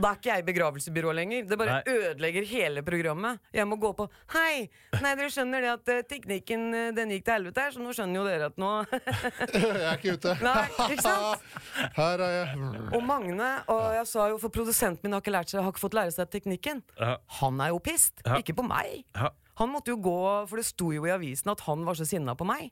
Da 0.00 0.12
er 0.12 0.16
ikke 0.18 0.30
jeg 0.30 0.42
i 0.42 0.46
begravelsesbyrå 0.46 1.12
lenger. 1.16 1.44
Det 1.50 1.58
bare 1.60 1.80
Nei. 1.80 1.96
ødelegger 1.98 2.46
hele 2.48 2.82
programmet. 2.86 3.40
Jeg 3.52 3.66
må 3.68 3.76
gå 3.82 3.90
på 3.98 4.06
Hei! 4.32 4.68
Nei, 5.02 5.12
dere 5.18 5.28
skjønner 5.34 5.60
det 5.66 5.70
at 5.74 5.92
eh, 5.92 6.00
teknikken 6.08 6.64
eh, 6.78 6.88
den 6.96 7.12
gikk 7.12 7.26
til 7.26 7.34
helvete 7.36 7.66
her, 7.66 7.74
så 7.76 7.82
nå 7.84 7.92
skjønner 7.96 8.20
jo 8.20 8.24
dere 8.28 8.48
at 8.52 8.56
nå 8.62 8.70
Jeg 9.62 9.82
er 9.82 9.98
ikke 9.98 10.14
ute. 10.16 10.34
Nei, 10.44 10.64
ikke 10.88 11.04
sant? 11.04 11.44
Her 11.98 12.24
er 12.24 12.34
jeg. 12.38 12.64
Og 12.96 13.04
Magne, 13.06 13.50
og 13.72 13.84
jeg 13.98 14.08
sa 14.14 14.28
jo 14.32 14.40
for 14.42 14.54
produsenten 14.54 15.04
min 15.06 15.16
har 15.16 15.22
ikke, 15.24 15.34
lært 15.36 15.52
seg, 15.52 15.60
har 15.66 15.74
ikke 15.74 15.84
fått 15.84 15.98
lære 15.98 16.14
seg 16.16 16.30
teknikken. 16.32 16.82
Ja. 17.00 17.16
Han 17.42 17.60
er 17.64 17.72
jo 17.74 17.82
pissed, 17.84 18.22
Ja. 18.26 18.38
ikke 18.40 18.56
på 18.58 18.64
meg. 18.66 19.02
Ja. 19.18 19.30
Han 19.60 19.68
måtte 19.74 19.92
jo 19.92 19.98
gå, 20.00 20.16
for 20.48 20.56
det 20.56 20.64
sto 20.66 20.88
jo 20.94 21.04
i 21.06 21.12
avisen 21.12 21.50
at 21.52 21.60
han 21.66 21.84
var 21.84 21.98
så 21.98 22.06
sinna 22.08 22.32
på 22.38 22.46
meg. 22.48 22.70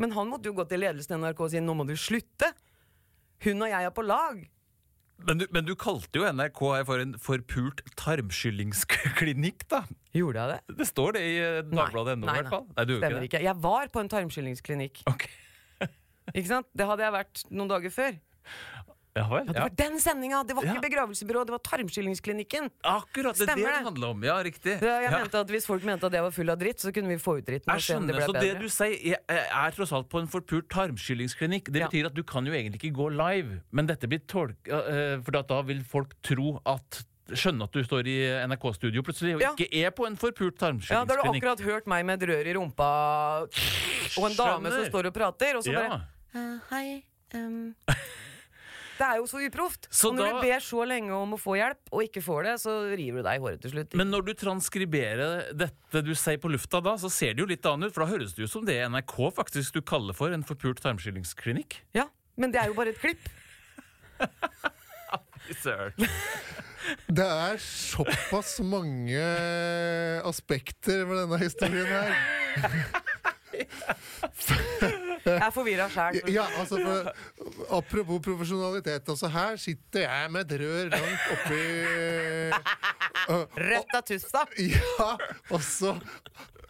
Men 0.00 0.14
han 0.16 0.30
måtte 0.30 0.48
jo 0.48 0.54
gå 0.56 0.64
til 0.70 0.80
ledelsen 0.80 1.18
i 1.18 1.20
NRK 1.26 1.40
og 1.44 1.50
si 1.52 1.60
nå 1.60 1.74
må 1.76 1.84
du 1.88 1.92
slutte. 1.98 2.52
Hun 3.44 3.64
og 3.66 3.68
jeg 3.72 3.84
er 3.88 3.92
på 3.96 4.04
lag. 4.06 4.38
Men 5.26 5.42
du, 5.42 5.44
men 5.54 5.66
du 5.66 5.74
kalte 5.78 6.20
jo 6.20 6.24
NRK 6.26 6.60
for 6.88 7.02
en 7.02 7.12
forpult 7.20 7.82
tarmskyllingsklinikk, 8.00 9.66
da. 9.70 9.82
Gjorde 10.16 10.42
jeg 10.42 10.54
det? 10.54 10.76
Det 10.80 10.86
står 10.88 11.16
det 11.16 11.22
i 11.26 11.36
eh, 11.42 11.60
Dagbladet 11.68 12.16
ennå, 12.16 12.26
i 12.30 12.40
hvert 12.40 12.52
fall. 12.54 12.66
Nei, 12.72 12.86
du 12.88 12.96
Stemmer 12.98 13.26
ikke 13.26 13.30
ikke. 13.38 13.44
Jeg 13.46 13.56
var 13.66 13.92
på 13.92 14.02
en 14.02 14.10
tarmskyllingsklinikk. 14.14 15.02
Okay. 15.10 15.36
Ikke 16.36 16.48
sant? 16.48 16.68
Det 16.76 16.86
hadde 16.86 17.02
jeg 17.02 17.14
vært 17.14 17.40
noen 17.50 17.70
dager 17.70 17.92
før. 17.94 18.18
Ja 19.16 19.24
vel. 19.26 19.46
Ja, 19.46 19.52
det 19.52 19.60
var 19.64 19.72
den 19.74 19.98
sendinga! 19.98 20.42
Det 20.46 20.54
var 20.54 20.62
ikke 20.62 20.74
Ja. 20.76 20.80
begravelsebyrået, 20.80 21.46
det 21.46 21.54
var 21.56 21.62
tarmskyllingsklinikken. 21.66 22.70
Akkurat, 22.84 23.34
det 23.34 23.42
er 23.42 23.46
det 23.46 23.48
Stemmer 23.50 23.66
det 23.66 23.74
det. 23.78 23.84
handler 23.84 24.08
om. 24.08 24.22
Ja, 24.24 24.36
riktig. 24.46 24.74
Jeg 24.80 25.02
ja. 25.02 25.10
mente 25.18 25.38
at 25.40 25.48
Hvis 25.50 25.66
folk 25.66 25.82
mente 25.84 26.06
at 26.06 26.12
jeg 26.12 26.22
var 26.22 26.30
full 26.30 26.48
av 26.50 26.58
dritt, 26.58 26.78
så 26.78 26.92
kunne 26.94 27.08
vi 27.08 27.16
få 27.18 27.38
ut 27.38 27.44
dritten. 27.46 27.66
Jeg 27.74 27.82
skjønner, 27.82 28.14
det 28.14 28.22
skjønner, 28.22 28.40
bedre. 28.40 28.40
så 28.40 28.54
det 28.54 28.60
du 28.62 28.68
sier 28.68 29.02
jeg- 29.02 29.50
er 29.50 29.70
tross 29.72 29.92
alt 29.92 30.08
på 30.08 30.20
en 30.20 30.28
forpult 30.28 30.68
tarmskyllingsklinikk 30.70 31.72
Det 31.72 31.80
Ja. 31.80 31.88
betyr 31.88 32.06
at 32.06 32.14
du 32.14 32.22
kan 32.22 32.46
jo 32.46 32.52
egentlig 32.52 32.78
ikke 32.84 32.94
gå 32.94 33.08
live, 33.10 33.60
men 33.72 33.86
dette 33.86 34.06
blir 34.08 34.20
tolka 34.26 35.22
For 35.24 35.30
da 35.32 35.62
vil 35.62 35.82
folk 35.82 36.14
tro 36.22 36.60
at 36.64 37.04
Skjønne 37.30 37.62
at 37.62 37.70
du 37.72 37.82
står 37.84 38.06
i 38.06 38.46
NRK-studio 38.46 39.02
plutselig 39.02 39.34
og 39.36 39.40
Ja. 39.40 39.52
ikke 39.54 39.86
er 39.86 39.90
på 39.92 40.06
en 40.06 40.16
forpult 40.16 40.58
Ja, 40.90 41.04
Da 41.04 41.14
har 41.14 41.22
du 41.22 41.30
akkurat 41.38 41.60
hørt 41.60 41.86
meg 41.86 42.04
med 42.04 42.22
et 42.22 42.28
rør 42.28 42.46
i 42.46 42.54
rumpa 42.54 43.42
og 44.18 44.30
en 44.30 44.36
dame 44.36 44.70
som 44.70 44.84
står 44.86 45.06
og 45.06 45.14
prater, 45.14 45.56
og 45.56 45.62
så 45.64 45.72
Ja. 45.72 45.88
bare 45.88 46.02
uh, 46.34 46.58
Hei. 46.70 47.04
ehm». 47.34 47.74
Det 49.00 49.06
er 49.08 49.16
jo 49.16 49.24
så 49.30 49.38
uproft. 49.40 49.86
Så 49.88 50.10
og 50.10 50.16
når 50.18 50.26
da- 50.28 50.32
du 50.36 50.40
ber 50.44 50.60
så 50.60 50.84
lenge 50.84 51.12
om 51.16 51.32
å 51.32 51.38
få 51.40 51.54
hjelp, 51.56 51.78
og 51.90 52.02
ikke 52.04 52.20
får 52.22 52.44
det, 52.44 52.54
så 52.60 52.74
river 52.92 53.22
du 53.22 53.28
deg 53.30 53.38
i 53.38 53.40
håret 53.40 53.60
til 53.64 53.70
slutt. 53.72 53.94
Men 53.96 54.10
når 54.12 54.26
du 54.26 54.32
transkriberer 54.42 55.52
dette 55.56 56.02
du 56.04 56.12
sier 56.14 56.36
på 56.42 56.50
lufta 56.52 56.82
da, 56.84 56.92
så 57.00 57.08
ser 57.10 57.32
det 57.32 57.40
jo 57.40 57.48
litt 57.48 57.64
annet 57.64 57.88
ut, 57.88 57.94
for 57.96 58.04
da 58.04 58.10
høres 58.12 58.34
det 58.36 58.44
ut 58.44 58.52
som 58.52 58.64
det 58.68 58.76
er 58.76 58.90
NRK 58.92 59.16
faktisk 59.40 59.72
du 59.72 59.80
kaller 59.80 60.12
for 60.16 60.28
en 60.36 60.44
forpult 60.44 60.82
tarmskillingsklinikk 60.84 61.80
Ja, 61.96 62.06
Men 62.36 62.52
det 62.52 62.60
er 62.60 62.66
jo 62.68 62.74
bare 62.76 62.92
et 62.92 63.00
klipp. 63.00 63.24
Søren. 65.64 65.92
Det 67.10 67.24
er 67.24 67.56
såpass 67.60 68.58
mange 68.64 69.20
aspekter 70.24 71.04
ved 71.06 71.20
denne 71.24 71.38
historien 71.38 71.86
her. 71.86 72.14
Jeg 75.24 75.42
er 75.46 75.50
forvirra 75.54 75.88
sjæl. 75.92 76.20
Ja, 76.32 76.44
altså 76.60 76.78
for, 76.80 77.10
Apropos 77.78 78.20
profesjonalitet. 78.24 79.08
Altså 79.08 79.28
Her 79.28 79.56
sitter 79.56 80.00
jeg 80.06 80.30
med 80.32 80.52
et 80.52 80.60
rør 80.60 80.92
langt 80.94 81.26
oppi 81.34 81.60
øh, 83.30 83.44
Rødt 83.56 83.94
av 83.98 84.02
tussa. 84.08 84.46
Ja, 84.58 85.10
og 85.50 85.62
så 85.62 85.96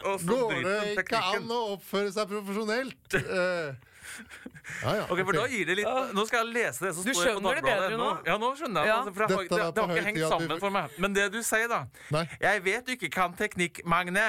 Og 0.03 0.19
så 0.19 0.27
går 0.27 0.53
det 0.65 0.75
ikke 0.97 1.21
an 1.35 1.47
å 1.53 1.61
oppføre 1.75 2.11
seg 2.13 2.27
profesjonelt. 2.31 3.15
Eh, 3.21 3.71
ja, 4.83 4.95
ja, 4.97 5.03
Ok, 5.07 5.21
for 5.23 5.37
da 5.37 5.45
gir 5.51 5.67
det 5.69 5.77
litt 5.79 6.13
Nå 6.17 6.25
skal 6.27 6.41
jeg 6.43 6.55
lese 6.57 6.87
det 6.87 6.93
som 6.97 7.05
Du 7.05 7.11
står 7.13 7.15
på 7.15 7.27
skjønner 7.27 7.59
det 7.59 7.63
Dagbladet 7.63 7.89
bedre 7.91 7.99
nå. 8.01 8.11
Ja, 8.27 8.37
nå 8.41 8.49
skjønner 8.59 8.81
jeg 8.87 8.91
Ja. 8.91 8.97
altså, 8.99 9.11
det, 9.13 9.59
er 9.61 9.75
det 9.75 9.85
har 9.85 9.97
ikke 9.97 10.07
hengt 10.09 10.23
sammen 10.33 10.63
for 10.63 10.75
meg. 10.75 10.95
Men 11.01 11.15
det 11.17 11.27
du 11.33 11.41
sier, 11.45 11.67
da 11.71 11.83
Nei. 12.13 12.25
Jeg 12.41 12.63
vet 12.67 12.87
du 12.87 12.95
ikke 12.97 13.11
kan 13.13 13.35
teknikk, 13.37 13.83
Magne. 13.87 14.27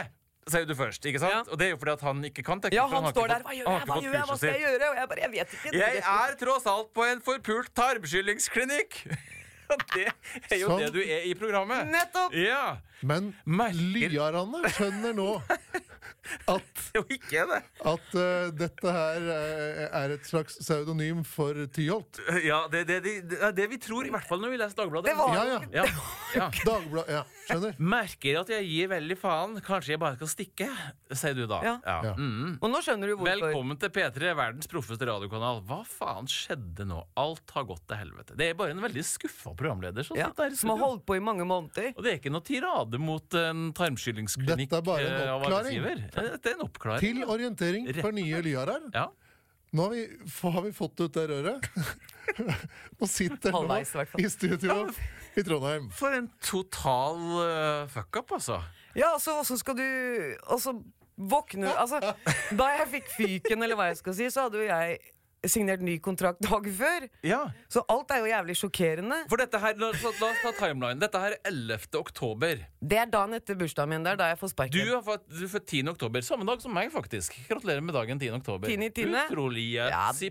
Sier 0.50 0.64
du 0.66 0.74
først, 0.74 1.04
ikke 1.06 1.20
sant? 1.22 1.32
Ja. 1.32 1.42
Og 1.54 1.58
det 1.60 1.66
er 1.68 1.70
jo 1.70 1.76
fordi 1.78 1.92
at 1.92 2.00
han 2.02 2.22
ikke 2.26 2.42
kan 2.42 2.58
teknikk. 2.60 2.74
Ja, 2.80 2.86
han, 2.90 3.04
han 3.04 3.12
står 3.14 3.28
der. 3.30 3.42
fått- 3.42 3.46
Hva 3.46 3.54
gjør 3.54 3.68
jeg? 3.70 3.86
Hva 3.86 3.98
gjør 4.02 4.12
jeg? 4.16 4.22
Hva 4.26 4.36
skal 4.40 4.48
jeg 4.56 4.62
gjøre? 4.64 4.88
Og 4.90 4.96
jeg 4.98 5.08
bare, 5.12 5.20
jeg 5.22 5.30
vet 5.36 5.52
ikke. 5.58 5.74
Jeg 5.78 6.02
er 6.14 6.34
tross 6.40 6.66
alt 6.66 6.90
på 6.98 7.04
en 7.06 7.20
forpult 7.22 7.70
tarmskyllingsklinikk. 7.78 8.98
Det 9.72 10.02
er 10.52 10.58
jo 10.60 10.66
Sånn. 10.68 10.82
det 10.82 10.88
du 10.92 10.98
er 11.00 11.22
i 11.24 11.30
programmet. 11.38 11.86
Nettopp! 11.88 12.34
Ja. 12.36 12.76
Men 13.08 13.30
Merker. 13.48 14.10
Lyarane 14.12 14.68
skjønner 14.74 15.14
nå 15.16 15.28
at, 16.50 16.82
jo 16.96 17.02
ikke 17.10 17.44
det. 17.50 17.60
at 17.92 18.14
uh, 18.16 18.50
dette 18.56 18.94
her 18.96 19.28
eh, 19.34 19.82
er 20.02 20.14
et 20.16 20.26
slags 20.28 20.58
pseudonym 20.60 21.22
for 21.26 21.56
Tyholt. 21.74 22.20
Ja, 22.44 22.64
det 22.72 22.84
er 22.86 23.02
det, 23.04 23.14
det, 23.30 23.38
det 23.56 23.68
vi 23.72 23.78
tror, 23.82 24.06
i 24.06 24.12
hvert 24.12 24.26
fall 24.28 24.42
når 24.42 24.54
vi 24.54 24.60
leser 24.62 24.78
Dagbladet. 24.82 25.12
Det 25.12 25.16
var 25.18 25.36
Ja, 25.36 25.44
ja. 25.48 25.60
Ja. 25.82 25.86
Ja. 26.32 26.48
Dagblad, 26.64 27.10
ja, 27.12 27.22
skjønner. 27.48 27.76
Merker 27.92 28.38
at 28.42 28.52
jeg 28.54 28.68
gir 28.68 28.90
veldig 28.92 29.16
faen. 29.20 29.58
Kanskje 29.64 29.94
jeg 29.94 30.00
bare 30.02 30.16
skal 30.16 30.30
stikke, 30.32 30.68
sier 31.12 31.36
du 31.36 31.44
da. 31.50 31.60
Ja. 31.66 31.74
Ja. 31.84 32.14
Mm. 32.16 32.56
Og 32.62 32.72
nå 32.72 32.80
skjønner 32.84 33.12
du 33.12 33.16
hvorfor. 33.18 33.42
Velkommen 33.48 33.80
til 33.82 33.92
P3, 33.92 34.32
verdens 34.38 34.70
proffeste 34.70 35.08
radiokanal. 35.08 35.60
Hva 35.68 35.82
faen 35.88 36.30
skjedde 36.30 36.86
nå? 36.88 37.02
Alt 37.20 37.52
har 37.56 37.66
gått 37.68 37.84
til 37.90 38.00
helvete. 38.00 38.36
Det 38.38 38.50
er 38.52 38.58
bare 38.58 38.74
en 38.76 38.82
veldig 38.84 39.04
skuffa 39.06 39.52
programleder 39.58 40.06
som 40.06 40.16
Ja, 40.18 40.30
sitter 40.32 40.56
som 40.58 40.72
har 40.74 40.82
holdt 40.82 41.04
på 41.08 41.18
i 41.18 41.22
mange 41.24 41.44
måneder. 41.48 41.92
Og 41.96 42.04
det 42.04 42.14
er 42.14 42.20
ikke 42.20 42.32
noe 42.32 42.46
tirade 42.46 43.00
mot 43.02 43.38
en 43.38 43.68
tarmskyllingsklinikk. 43.76 44.70
Dette 44.72 44.80
er 44.80 44.86
bare 44.86 45.08
en 45.10 45.28
av 45.34 45.44
oppklaring. 45.44 45.91
Arbeidsgiver. 45.96 46.38
Det 46.42 46.52
er 46.52 46.56
en 46.56 46.64
oppklaring. 46.66 47.02
Til 47.02 47.34
orientering 47.36 47.90
for 48.00 48.16
nye 48.16 48.40
lyharer. 48.44 48.88
Ja. 48.94 49.08
Nå 49.72 49.86
har 49.86 49.90
vi, 49.94 50.02
har 50.42 50.64
vi 50.66 50.72
fått 50.76 51.00
ut 51.00 51.14
det 51.16 51.22
røret. 51.30 51.68
og 53.00 53.08
sitter 53.08 53.54
nå 53.54 53.78
i 54.20 54.28
studio 54.28 54.82
i 55.32 55.44
Trondheim. 55.46 55.86
For 55.96 56.12
en 56.16 56.28
total 56.44 57.22
uh, 57.38 57.86
fuck-up, 57.92 58.34
altså. 58.36 58.60
Ja, 58.92 59.14
altså, 59.14 59.38
åssen 59.40 59.56
skal 59.56 59.78
du 59.78 59.86
Altså, 60.52 60.74
våkne 61.16 61.70
Altså, 61.72 62.02
da 62.58 62.66
jeg 62.76 62.88
fikk 62.98 63.08
fyken, 63.16 63.64
eller 63.64 63.78
hva 63.78 63.88
jeg 63.88 64.02
skal 64.02 64.16
si, 64.18 64.28
så 64.32 64.46
hadde 64.46 64.60
jo 64.60 64.68
jeg 64.68 64.98
signert 65.50 65.80
ny 65.82 65.96
kontrakt 65.98 66.38
dagen 66.44 66.74
før. 66.76 67.08
Ja, 67.26 67.40
Så 67.68 67.82
alt 67.90 68.10
er 68.14 68.20
jo 68.22 68.28
jævlig 68.30 68.54
sjokkerende. 68.60 69.16
For 69.28 69.36
dette 69.40 69.58
her, 69.58 69.74
la, 69.80 69.88
oss- 69.90 70.02
la 70.20 70.28
oss 70.28 70.42
ta 70.42 70.52
timeline. 70.58 71.00
Dette 71.02 71.18
her 71.18 71.32
er 71.34 71.40
11. 71.50 71.88
oktober. 71.98 72.62
Det 72.80 72.98
er 72.98 73.06
dagen 73.10 73.34
etter 73.34 73.58
bursdagen 73.58 73.88
min. 73.90 74.04
Det 74.06 74.12
er 74.12 74.16
da 74.20 74.28
jeg 74.30 74.38
får 74.38 74.48
Du 74.48 74.54
sparken. 74.54 74.86
du 74.86 75.44
er 75.44 75.48
født 75.56 75.66
10. 75.66 75.82
oktober. 75.94 76.20
Samme 76.22 76.46
dag 76.46 76.60
som 76.62 76.72
meg, 76.74 76.92
faktisk. 76.94 77.34
Gratulerer 77.48 77.82
med 77.82 77.94
dagen 77.94 78.18
10. 78.22 78.30
oktober. 78.38 78.68
Tiende 78.68 78.86
i 78.86 78.92
Utrolig 78.92 79.24
Utrolig 79.30 79.66
Ja 79.74 80.08
pepsi. 80.12 80.30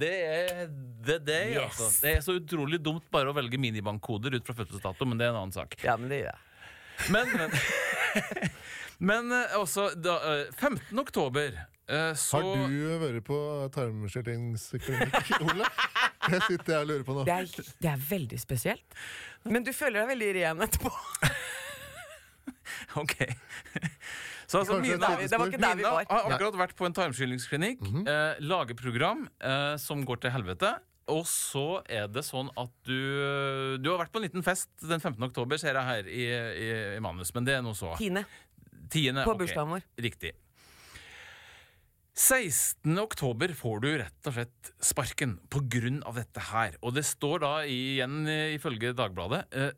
Det 0.00 0.12
er 0.12 0.66
the 1.04 1.18
day, 1.18 1.54
Yes. 1.54 1.80
altså. 1.80 1.90
Det 2.00 2.16
er 2.16 2.20
så 2.20 2.38
utrolig 2.40 2.78
dumt 2.82 3.04
bare 3.10 3.28
å 3.30 3.34
velge 3.36 3.58
minibankkoder 3.60 4.34
ut 4.36 4.46
fra 4.46 4.54
fødselsdato, 4.54 5.04
men 5.06 5.18
det 5.18 5.26
er 5.26 5.30
en 5.34 5.42
annen 5.44 5.52
sak. 5.52 5.76
Ja, 5.84 5.96
men 5.96 6.08
det 6.08 6.22
gjør 6.24 6.32
jeg. 6.32 7.10
Men, 7.10 7.28
men, 7.36 7.50
men 8.98 9.32
eh, 9.32 9.54
også 9.58 9.90
da, 9.96 10.16
eh, 10.32 10.50
15. 10.60 10.98
oktober 11.00 11.54
eh, 11.90 12.12
så 12.18 12.40
Har 12.40 12.70
du 12.70 12.80
vært 13.02 13.26
på 13.26 13.38
tarmskjellingsklinikk, 13.74 15.32
Ole? 15.46 15.68
Det 16.30 16.42
sitter 16.46 16.74
jeg 16.74 16.80
og 16.80 16.90
lurer 16.90 17.06
på 17.06 17.16
nå. 17.16 17.24
Det 17.28 17.36
er, 17.36 17.70
det 17.82 17.90
er 17.92 18.02
veldig 18.10 18.40
spesielt. 18.40 19.00
Men 19.48 19.66
du 19.66 19.72
føler 19.74 20.02
deg 20.02 20.12
veldig 20.14 20.34
ren 20.40 20.66
etterpå. 20.68 20.92
Ok. 22.98 23.16
Så 24.50 24.58
altså, 24.58 24.80
Mina, 24.82 25.12
et 25.20 25.30
Det 25.30 25.38
var 25.38 25.50
ikke 25.50 25.62
der 25.62 25.76
vi 25.78 25.84
var. 25.86 26.04
har 26.10 26.32
akkurat 26.34 26.56
vært 26.58 26.76
på 26.78 26.86
en 26.88 26.94
tarmskyllingsklinikk. 26.94 27.80
Mm 27.80 27.92
-hmm. 27.92 28.08
eh, 28.10 28.40
lager 28.42 28.74
program 28.74 29.28
eh, 29.38 29.76
som 29.76 30.04
går 30.04 30.16
til 30.16 30.30
helvete. 30.30 30.74
Og 31.06 31.26
så 31.26 31.82
er 31.88 32.06
det 32.06 32.22
sånn 32.24 32.50
at 32.56 32.70
du 32.86 33.78
Du 33.82 33.90
har 33.90 33.98
vært 33.98 34.12
på 34.12 34.18
en 34.18 34.22
liten 34.22 34.42
fest 34.42 34.70
den 34.80 35.00
15. 35.00 35.22
oktober, 35.22 35.56
ser 35.56 35.74
jeg 35.74 35.84
her 35.84 36.06
i, 36.06 36.24
i, 36.64 36.96
i 36.96 37.00
manus, 37.00 37.34
men 37.34 37.44
det 37.44 37.54
er 37.54 37.62
nå 37.62 37.74
så. 37.74 37.96
Tiende. 37.96 38.24
Tiende, 38.90 39.24
På 39.24 39.34
okay. 39.34 39.46
bursdagen 39.46 39.70
vår. 39.70 39.82
Riktig. 39.98 40.32
16. 42.20 42.98
oktober 43.00 43.52
får 43.56 43.78
du 43.80 43.86
rett 44.02 44.28
og 44.28 44.34
slett 44.36 44.70
sparken 44.84 45.38
på 45.48 45.62
grunn 45.72 46.02
av 46.04 46.18
dette 46.20 46.42
her. 46.50 46.74
Og 46.84 46.92
det 46.98 47.06
står 47.08 47.40
da 47.46 47.52
igjen 47.64 48.26
eh, 48.28 48.50
ifølge 48.58 48.90
Dagbladet 48.98 49.46
eh, 49.56 49.70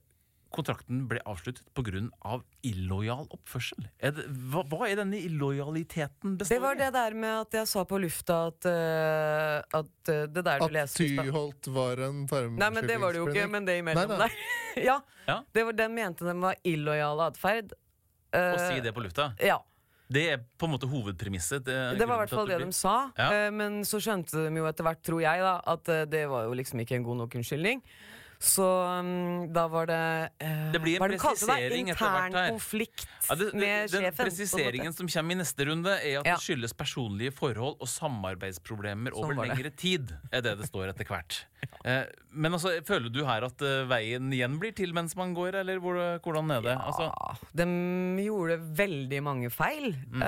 kontrakten 0.52 1.04
ble 1.08 1.22
avsluttet 1.28 1.64
på 1.72 1.84
grunn 1.86 2.08
av 2.28 2.42
illojal 2.66 3.28
oppførsel. 3.32 3.86
Er 4.02 4.12
det, 4.16 4.26
hva, 4.52 4.64
hva 4.68 4.88
er 4.90 4.98
denne 5.00 5.20
illojaliteten 5.22 6.34
består 6.40 6.58
Det 6.58 6.60
var 6.66 6.80
det 6.82 6.90
der 6.98 7.16
med 7.22 7.38
at 7.44 7.56
jeg 7.60 7.70
sa 7.70 7.86
på 7.88 8.02
lufta 8.02 8.40
at, 8.50 8.68
uh, 8.68 9.78
at 9.78 10.12
uh, 10.12 10.26
Det 10.28 10.42
der 10.42 10.60
du 10.60 10.66
At 10.66 10.76
leste 10.76 11.06
At. 11.06 11.22
Tyholt 11.30 11.70
var 11.72 12.04
en 12.08 12.20
tarmskjellingsklinikk. 12.26 12.60
Nei, 12.66 12.70
men 12.76 12.90
det 12.90 12.98
var 13.06 13.16
det 13.16 13.22
jo 13.22 13.30
ikke, 13.30 13.48
men 13.54 13.70
det 13.70 13.78
imellom 13.80 14.12
Nei, 14.12 14.20
der. 14.26 14.36
ja, 14.90 14.98
Ja. 15.30 15.38
det 15.54 15.64
var, 15.70 15.78
den 15.78 15.94
mente 15.96 16.26
den 16.28 16.42
var 16.44 16.58
illojal 16.68 17.22
atferd. 17.30 17.72
Å 18.32 18.42
Eh, 18.42 18.62
si 18.66 18.82
det 18.84 18.92
på 18.96 19.06
lufta? 19.06 19.30
Ja. 19.40 19.62
Det 20.12 20.24
er 20.34 20.40
på 20.58 20.68
en 20.68 20.74
måte 20.74 20.88
hovedpremisset. 20.90 21.64
Det, 21.64 21.76
Det 21.98 22.06
var 22.08 22.20
i 22.20 22.24
hvert 22.26 22.34
fall 22.36 22.48
det 22.50 22.58
de 22.62 22.72
sa. 22.76 23.10
Ja. 23.18 23.28
eh, 23.46 23.50
Men 23.50 23.80
så 23.88 24.00
skjønte 24.02 24.46
de 24.48 24.60
jo 24.60 24.66
etter 24.68 24.84
hvert, 24.86 25.02
tror 25.06 25.22
jeg, 25.24 25.40
da 25.44 25.54
at 25.74 25.88
eh, 25.88 26.04
det 26.10 26.26
var 26.30 26.44
jo 26.48 26.56
liksom 26.58 26.82
ikke 26.84 26.98
en 27.00 27.06
god 27.06 27.22
nok 27.24 27.36
unnskyldning. 27.40 27.82
Så 28.42 28.64
um, 28.66 29.52
da 29.54 29.68
var 29.70 29.86
det 29.86 29.98
uh, 30.42 30.62
Det 30.74 30.80
blir 30.82 30.96
en 30.98 31.04
er 31.06 31.12
det 31.14 31.18
de 31.22 31.84
det? 31.86 31.92
etter 31.94 32.10
hvert 32.10 32.34
her. 32.34 32.48
konflikt 32.50 33.04
Ja, 33.28 33.36
det, 33.38 33.46
med 33.54 33.62
den 33.62 33.88
sjefen. 33.92 34.02
Den 34.02 34.16
presiseringen 34.18 34.96
som 34.96 35.10
kommer 35.12 35.36
i 35.36 35.38
neste 35.38 35.66
runde, 35.68 35.92
er 36.02 36.18
at 36.20 36.26
Ja. 36.26 36.34
det 36.34 36.42
skyldes 36.42 36.74
personlige 36.74 37.30
forhold 37.38 37.76
og 37.78 37.86
samarbeidsproblemer 37.88 39.14
Sånn 39.14 39.22
over 39.30 39.46
lengre 39.46 39.70
tid. 39.78 40.10
Er 40.34 40.42
det 40.42 40.56
det 40.58 40.66
står 40.66 40.90
etter 40.90 41.06
hvert. 41.06 41.38
Uh, 41.86 42.02
men 42.42 42.52
altså, 42.58 42.74
føler 42.84 43.14
du 43.14 43.22
her 43.28 43.46
at 43.46 43.62
uh, 43.62 43.86
veien 43.90 44.26
igjen 44.34 44.58
blir 44.58 44.74
til 44.74 44.90
mens 44.96 45.14
man 45.14 45.34
går, 45.38 45.60
eller 45.62 45.78
hvor, 45.78 46.00
hvordan 46.26 46.50
er 46.58 46.66
det? 46.66 46.76
Altså, 46.82 47.08
Ja, 47.12 47.34
de 47.62 48.26
gjorde 48.26 48.58
veldig 48.82 49.22
mange 49.22 49.50
feil 49.54 49.92
Mm. 50.12 50.22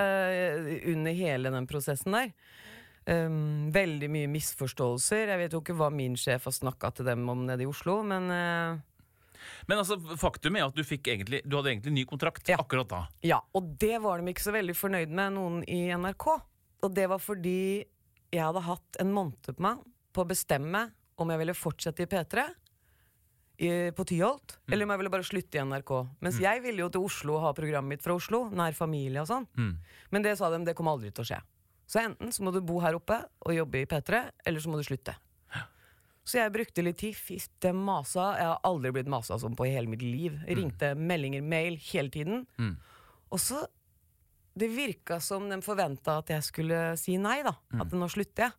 under 0.95 1.13
hele 1.13 1.51
den 1.51 1.67
prosessen 1.69 2.15
der. 2.15 2.31
Um, 3.07 3.69
veldig 3.75 4.09
mye 4.09 4.29
misforståelser. 4.33 5.29
Jeg 5.29 5.39
vet 5.43 5.53
jo 5.53 5.61
ikke 5.61 5.75
hva 5.77 5.91
min 5.93 6.15
sjef 6.17 6.47
har 6.49 6.55
snakka 6.57 6.89
til 6.97 7.05
dem 7.05 7.27
om 7.29 7.43
nede 7.45 7.61
i 7.67 7.69
Oslo, 7.69 7.99
men 8.03 8.31
uh, 8.33 8.79
men 9.69 9.77
altså, 9.77 9.99
faktum 10.17 10.57
er 10.57 10.65
at 10.65 10.73
du, 10.77 10.81
egentlig, 10.81 11.43
du 11.45 11.59
hadde 11.59 11.69
egentlig 11.75 11.93
ny 11.93 12.05
kontrakt 12.09 12.49
Ja. 12.49 12.57
akkurat 12.63 12.89
da. 12.89 13.03
Ja, 13.21 13.43
og 13.53 13.75
det 13.79 13.99
var 14.01 14.23
de 14.23 14.33
ikke 14.33 14.41
så 14.47 14.55
veldig 14.57 14.73
fornøyd 14.77 15.13
med, 15.13 15.35
noen 15.37 15.59
i 15.69 15.83
NRK. 15.93 16.27
Og 16.85 16.95
det 16.97 17.05
var 17.13 17.21
fordi 17.21 17.85
jeg 18.33 18.41
hadde 18.41 18.63
hatt 18.65 18.97
en 19.05 19.13
måned 19.13 19.37
på 19.45 19.55
meg 19.61 19.85
på 20.17 20.25
å 20.25 20.29
bestemme 20.31 20.87
om 21.21 21.29
jeg 21.31 21.43
ville 21.43 21.55
fortsette 21.55 22.07
i 22.07 22.09
P3 22.09 22.47
i, 23.59 23.69
på 23.95 24.05
Tyholt, 24.09 24.57
Mm. 24.65 24.73
eller 24.73 24.85
om 24.85 24.91
jeg 24.91 24.99
ville 24.99 25.11
bare 25.11 25.29
slutte 25.29 25.59
i 25.59 25.61
NRK. 25.63 25.93
Mens 26.25 26.41
jeg 26.41 26.63
ville 26.65 26.81
jo 26.81 26.89
til 26.89 27.05
Oslo 27.05 27.37
og 27.37 27.43
ha 27.45 27.53
programmet 27.53 27.89
mitt 27.99 28.03
fra 28.03 28.15
Oslo, 28.17 28.47
nær 28.51 28.73
familie 28.75 29.21
og 29.21 29.29
sånn. 29.29 29.47
Mm. 29.57 29.77
Men 30.11 30.23
det 30.23 30.39
sa 30.39 30.49
de, 30.51 30.65
det 30.65 30.75
kommer 30.75 30.97
aldri 30.97 31.13
til 31.13 31.23
å 31.23 31.29
skje. 31.29 31.41
Så 31.87 32.01
enten 32.01 32.33
så 32.33 32.45
må 32.45 32.53
du 32.55 32.63
bo 32.65 32.79
her 32.83 32.97
oppe 32.97 33.21
og 33.45 33.55
jobbe 33.55 33.83
i 33.83 33.89
P3, 33.89 34.23
eller 34.47 34.63
så 34.63 34.73
må 34.73 34.81
du 34.81 34.87
slutte. 34.87 35.15
Så 36.25 36.39
jeg 36.39 36.53
brukte 36.55 36.83
litt 36.83 36.99
tid. 37.03 37.17
Fitte 37.17 37.75
masa. 37.77 38.31
Jeg 38.39 38.49
har 38.49 38.61
aldri 38.65 38.95
blitt 38.97 39.11
masa 39.13 39.37
sånn 39.41 39.57
på 39.57 39.67
i 39.69 39.75
hele 39.75 39.91
mitt 39.93 40.03
liv. 40.03 40.39
Ringte 40.49 40.95
meldinger, 40.97 41.45
mail 41.45 41.77
hele 41.91 42.13
tiden. 42.13 42.47
Mm. 42.57 42.77
Og 43.31 43.43
så 43.43 43.67
Det 44.55 44.69
virka 44.71 45.17
som 45.19 45.49
de 45.51 45.57
forventa 45.67 46.21
at 46.21 46.29
jeg 46.31 46.43
skulle 46.47 46.77
si 46.95 47.17
nei, 47.19 47.41
da. 47.43 47.57
Mm. 47.75 47.81
At 47.83 47.95
nå 47.99 48.07
slutter 48.07 48.45
jeg. 48.47 48.55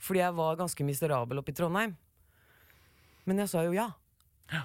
Fordi 0.00 0.22
jeg 0.22 0.34
var 0.38 0.56
ganske 0.56 0.86
miserabel 0.88 1.42
oppe 1.42 1.52
i 1.52 1.56
Trondheim. 1.58 1.92
Men 3.28 3.42
jeg 3.42 3.50
sa 3.52 3.60
jo 3.66 3.74
ja. 3.76 3.90
ja. 4.48 4.62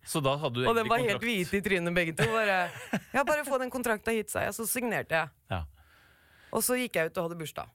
Så 0.00 0.22
da 0.24 0.32
hadde 0.40 0.56
du 0.56 0.64
egentlig 0.64 0.72
kontrakt? 0.72 0.72
Og 0.72 0.80
den 0.80 0.88
var 0.88 1.04
helt 1.04 1.26
hvite 1.28 1.60
i 1.60 1.64
trynet 1.68 1.96
begge 1.96 2.16
to. 2.16 2.24
Bare, 2.32 2.56
ja, 3.12 3.26
bare 3.28 3.44
få 3.44 3.60
den 3.60 3.72
kontrakta 3.74 4.14
hit, 4.16 4.32
sa 4.32 4.46
jeg. 4.46 4.56
Så 4.56 4.64
signerte 4.70 5.20
jeg. 5.20 5.34
Ja. 5.52 5.60
Og 6.52 6.62
så 6.64 6.76
gikk 6.78 6.94
jeg 7.00 7.10
ut 7.10 7.18
og 7.18 7.28
hadde 7.28 7.38
bursdag. 7.40 7.68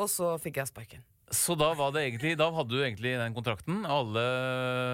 Og 0.00 0.08
så 0.10 0.34
fikk 0.40 0.56
jeg 0.60 0.68
sparken. 0.70 1.02
Så 1.32 1.54
da, 1.56 1.70
var 1.72 1.94
det 1.94 2.02
egentlig, 2.04 2.34
da 2.36 2.50
hadde 2.52 2.74
du 2.74 2.82
egentlig 2.82 3.14
den 3.16 3.32
kontrakten. 3.32 3.86
Alle 3.88 4.20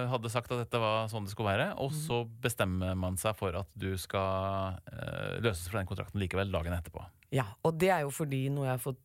hadde 0.07 0.29
sagt 0.31 0.51
at 0.55 0.61
dette 0.61 0.79
var 0.79 1.09
sånn 1.11 1.25
det 1.27 1.33
skulle 1.33 1.51
være. 1.51 1.65
Og 1.83 1.91
så 1.91 2.21
bestemmer 2.43 2.95
man 2.95 3.17
seg 3.19 3.35
for 3.35 3.57
at 3.59 3.67
du 3.75 3.89
skal 3.99 4.77
eh, 4.87 5.35
løses 5.43 5.67
fra 5.67 5.81
den 5.81 5.89
kontrakten 5.89 6.21
likevel 6.23 6.51
dagen 6.53 6.75
etterpå. 6.77 7.03
Ja, 7.35 7.43
og 7.67 7.75
det 7.81 7.91
er 7.91 8.05
jo 8.05 8.13
fordi 8.15 8.45
noe 8.53 8.69
jeg 8.69 8.77
har 8.77 8.83
fått 8.83 9.01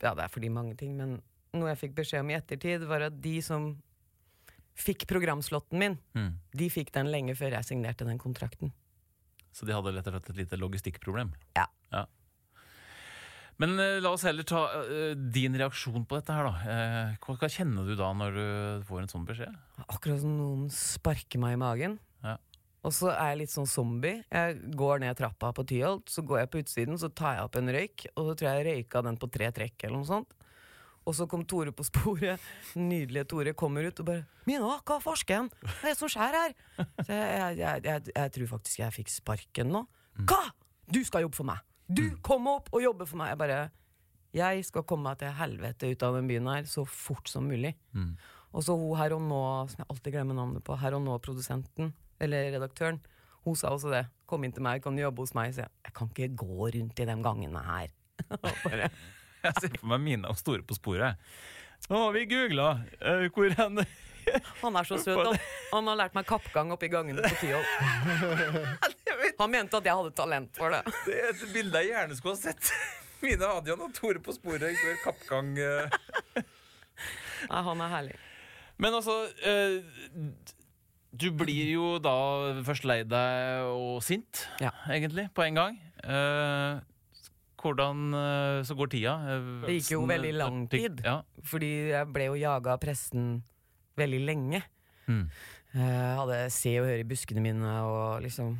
Ja, 0.00 0.12
det 0.14 0.24
er 0.24 0.30
fordi 0.32 0.48
mange 0.54 0.76
ting, 0.78 0.92
men 0.96 1.16
noe 1.58 1.72
jeg 1.72 1.78
fikk 1.80 1.94
beskjed 1.98 2.22
om 2.22 2.28
i 2.30 2.36
ettertid, 2.38 2.84
var 2.86 3.02
at 3.08 3.16
de 3.20 3.36
som 3.42 3.72
fikk 4.78 5.08
programslåtten 5.10 5.74
min, 5.80 5.96
Mm. 6.14 6.36
de 6.54 6.68
fikk 6.70 6.92
den 6.94 7.10
lenge 7.10 7.34
før 7.34 7.50
jeg 7.56 7.64
signerte 7.66 8.06
den 8.06 8.18
kontrakten. 8.22 8.70
Så 9.52 9.66
de 9.66 9.74
hadde 9.74 9.90
rett 9.96 10.06
og 10.06 10.14
slett 10.14 10.30
et 10.30 10.36
lite 10.38 10.56
logistikkproblem. 10.60 11.32
Ja. 11.58 11.66
Men 13.58 13.74
eh, 13.82 13.98
la 14.02 14.12
oss 14.14 14.24
heller 14.26 14.46
ta 14.46 14.66
eh, 14.84 15.14
din 15.18 15.56
reaksjon 15.58 16.04
på 16.06 16.18
dette 16.20 16.34
her, 16.34 16.46
da. 16.46 16.74
Eh, 16.74 17.16
hva, 17.24 17.34
hva 17.40 17.50
kjenner 17.50 17.88
du 17.88 17.96
da 17.98 18.12
når 18.14 18.36
du 18.36 18.44
får 18.86 19.02
en 19.02 19.10
sånn 19.10 19.26
beskjed? 19.26 19.56
Akkurat 19.88 20.22
som 20.22 20.36
noen 20.38 20.68
sparker 20.74 21.42
meg 21.42 21.56
i 21.56 21.60
magen. 21.60 21.96
Ja. 22.22 22.36
Og 22.86 22.94
så 22.94 23.10
er 23.10 23.32
jeg 23.32 23.40
litt 23.42 23.52
sånn 23.52 23.66
zombie. 23.66 24.22
Jeg 24.30 24.60
går 24.78 25.02
ned 25.02 25.18
trappa 25.18 25.50
på 25.56 25.66
Tyholt, 25.66 26.06
så 26.12 26.22
går 26.22 26.44
jeg 26.44 26.50
på 26.52 26.62
utsiden, 26.62 27.00
så 27.02 27.10
tar 27.10 27.34
jeg 27.34 27.48
opp 27.48 27.58
en 27.58 27.72
røyk, 27.74 28.06
og 28.14 28.28
så 28.28 28.36
tror 28.38 28.48
jeg 28.48 28.60
jeg 28.60 28.68
røyka 28.68 29.02
den 29.08 29.18
på 29.18 29.30
tre 29.34 29.50
trekk 29.56 29.88
eller 29.88 29.98
noe 29.98 30.10
sånt. 30.12 30.36
Og 31.08 31.16
så 31.16 31.24
kom 31.26 31.42
Tore 31.48 31.72
på 31.74 31.86
sporet. 31.88 32.42
Nydelige 32.78 33.26
Tore 33.32 33.54
kommer 33.58 33.86
ut 33.88 34.00
og 34.04 34.06
bare 34.06 34.26
'Mina, 34.46 34.76
hva 34.86 35.00
farsken? 35.02 35.48
Hva 35.64 35.88
er 35.88 35.96
det 35.96 35.98
som 35.98 36.10
skjer 36.12 36.36
her?' 36.36 36.54
Så 37.02 37.10
jeg, 37.10 37.26
jeg, 37.34 37.58
jeg, 37.58 37.84
jeg, 37.84 38.12
jeg 38.14 38.32
tror 38.36 38.50
faktisk 38.54 38.82
jeg 38.84 38.96
fikk 39.00 39.10
sparken 39.12 39.72
nå. 39.74 39.82
Hva?! 40.22 40.44
Du 40.88 41.02
skal 41.04 41.26
jobbe 41.26 41.36
for 41.36 41.48
meg! 41.48 41.64
Du 41.88 42.04
kom 42.24 42.48
opp 42.50 42.68
og 42.74 42.82
jobber 42.84 43.08
for 43.08 43.20
meg! 43.20 43.32
Jeg 43.32 43.40
bare 43.40 43.60
Jeg 44.36 44.64
skal 44.68 44.84
komme 44.84 45.08
meg 45.08 45.20
til 45.22 45.32
helvete 45.32 45.88
ut 45.88 46.02
av 46.04 46.18
den 46.18 46.28
byen 46.28 46.50
her 46.52 46.66
så 46.68 46.84
fort 46.84 47.30
som 47.32 47.48
mulig. 47.48 47.72
Mm. 47.96 48.12
Og 48.52 48.64
så 48.64 48.76
hun 48.76 48.96
her 48.98 49.14
og 49.16 49.22
nå, 49.24 49.42
som 49.72 49.82
jeg 49.82 49.88
alltid 49.92 50.14
glemmer 50.16 50.36
navnet 50.36 50.64
på, 50.64 50.76
her 50.80 50.96
og 50.96 51.04
nå-produsenten, 51.04 51.92
eller 52.20 52.50
redaktøren, 52.52 53.00
hun 53.44 53.56
sa 53.56 53.72
også 53.72 53.92
det. 53.92 54.02
Kom 54.28 54.44
inn 54.44 54.52
til 54.52 54.64
meg, 54.64 54.82
kan 54.84 54.96
du 54.96 55.02
jobbe 55.02 55.24
hos 55.24 55.32
meg? 55.36 55.54
Så 55.56 55.64
jeg, 55.64 55.72
jeg 55.88 55.96
kan 55.96 56.10
ikke 56.12 56.28
gå 56.44 56.68
rundt 56.76 57.00
i 57.00 57.08
de 57.08 57.16
gangene 57.24 57.64
her. 57.64 57.94
Bare, 58.66 58.90
Jeg 59.44 59.54
ser 59.62 59.78
for 59.78 59.88
meg 59.92 60.04
Mina 60.04 60.32
og 60.32 60.40
Store 60.40 60.64
på 60.66 60.76
sporet. 60.76 61.16
Har 61.88 62.12
vi 62.12 62.24
googla 62.28 62.72
hvor 63.32 63.54
hen 63.54 63.84
Han 64.60 64.76
er 64.76 64.88
så 64.88 64.98
søt. 65.00 65.20
Han, 65.22 65.38
han 65.76 65.92
har 65.92 66.00
lært 66.02 66.18
meg 66.18 66.26
kappgang 66.28 66.74
oppi 66.74 66.90
gangene 66.92 67.24
på 67.24 67.38
Tyholt. 67.40 68.98
Han 69.38 69.50
mente 69.54 69.78
at 69.78 69.86
jeg 69.86 69.94
hadde 69.94 70.14
talent 70.18 70.56
for 70.58 70.74
det. 70.74 70.80
Det 71.06 71.14
er 71.18 71.28
et 71.34 71.42
bilde 71.54 71.82
jeg 71.84 71.92
gjerne 71.94 72.16
skulle 72.18 72.34
ha 72.34 72.40
sett. 72.42 72.72
Mine 73.22 73.46
Adrian 73.50 73.80
og 73.82 73.92
Tore 73.96 74.20
på 74.22 74.34
sporet 74.34 74.74
går 74.78 74.98
kappgang. 75.04 75.52
eh. 75.58 76.42
Nei, 77.48 77.62
han 77.70 77.82
er 77.84 77.92
herlig. 77.92 78.16
Men 78.78 78.94
altså 78.98 79.14
eh, 79.46 79.78
Du 81.18 81.28
blir 81.34 81.70
jo 81.72 81.88
da 82.02 82.12
først 82.66 82.86
lei 82.86 83.00
deg 83.06 83.70
og 83.72 83.98
sint, 84.06 84.44
Ja. 84.62 84.70
egentlig, 84.90 85.28
på 85.34 85.42
en 85.46 85.58
gang. 85.58 85.78
Eh, 86.04 86.78
hvordan 87.58 88.02
eh, 88.14 88.60
så 88.66 88.76
går 88.78 88.90
tida? 88.92 89.14
Eh, 89.34 89.48
Det 89.66 89.78
gikk 89.80 89.92
jo 89.96 90.02
veldig 90.06 90.32
lang 90.38 90.60
tid. 90.70 91.00
Ja. 91.06 91.20
Fordi 91.46 91.70
jeg 91.90 92.10
ble 92.14 92.28
jo 92.30 92.36
jaga 92.38 92.74
av 92.76 92.82
pressen 92.82 93.40
veldig 93.98 94.20
lenge. 94.28 94.62
Mm. 95.08 95.24
Jeg 95.74 96.18
hadde 96.20 96.38
se 96.54 96.74
og 96.80 96.86
høre 96.86 97.02
i 97.02 97.08
buskene 97.08 97.42
mine 97.44 97.72
og 97.86 98.22
liksom 98.24 98.54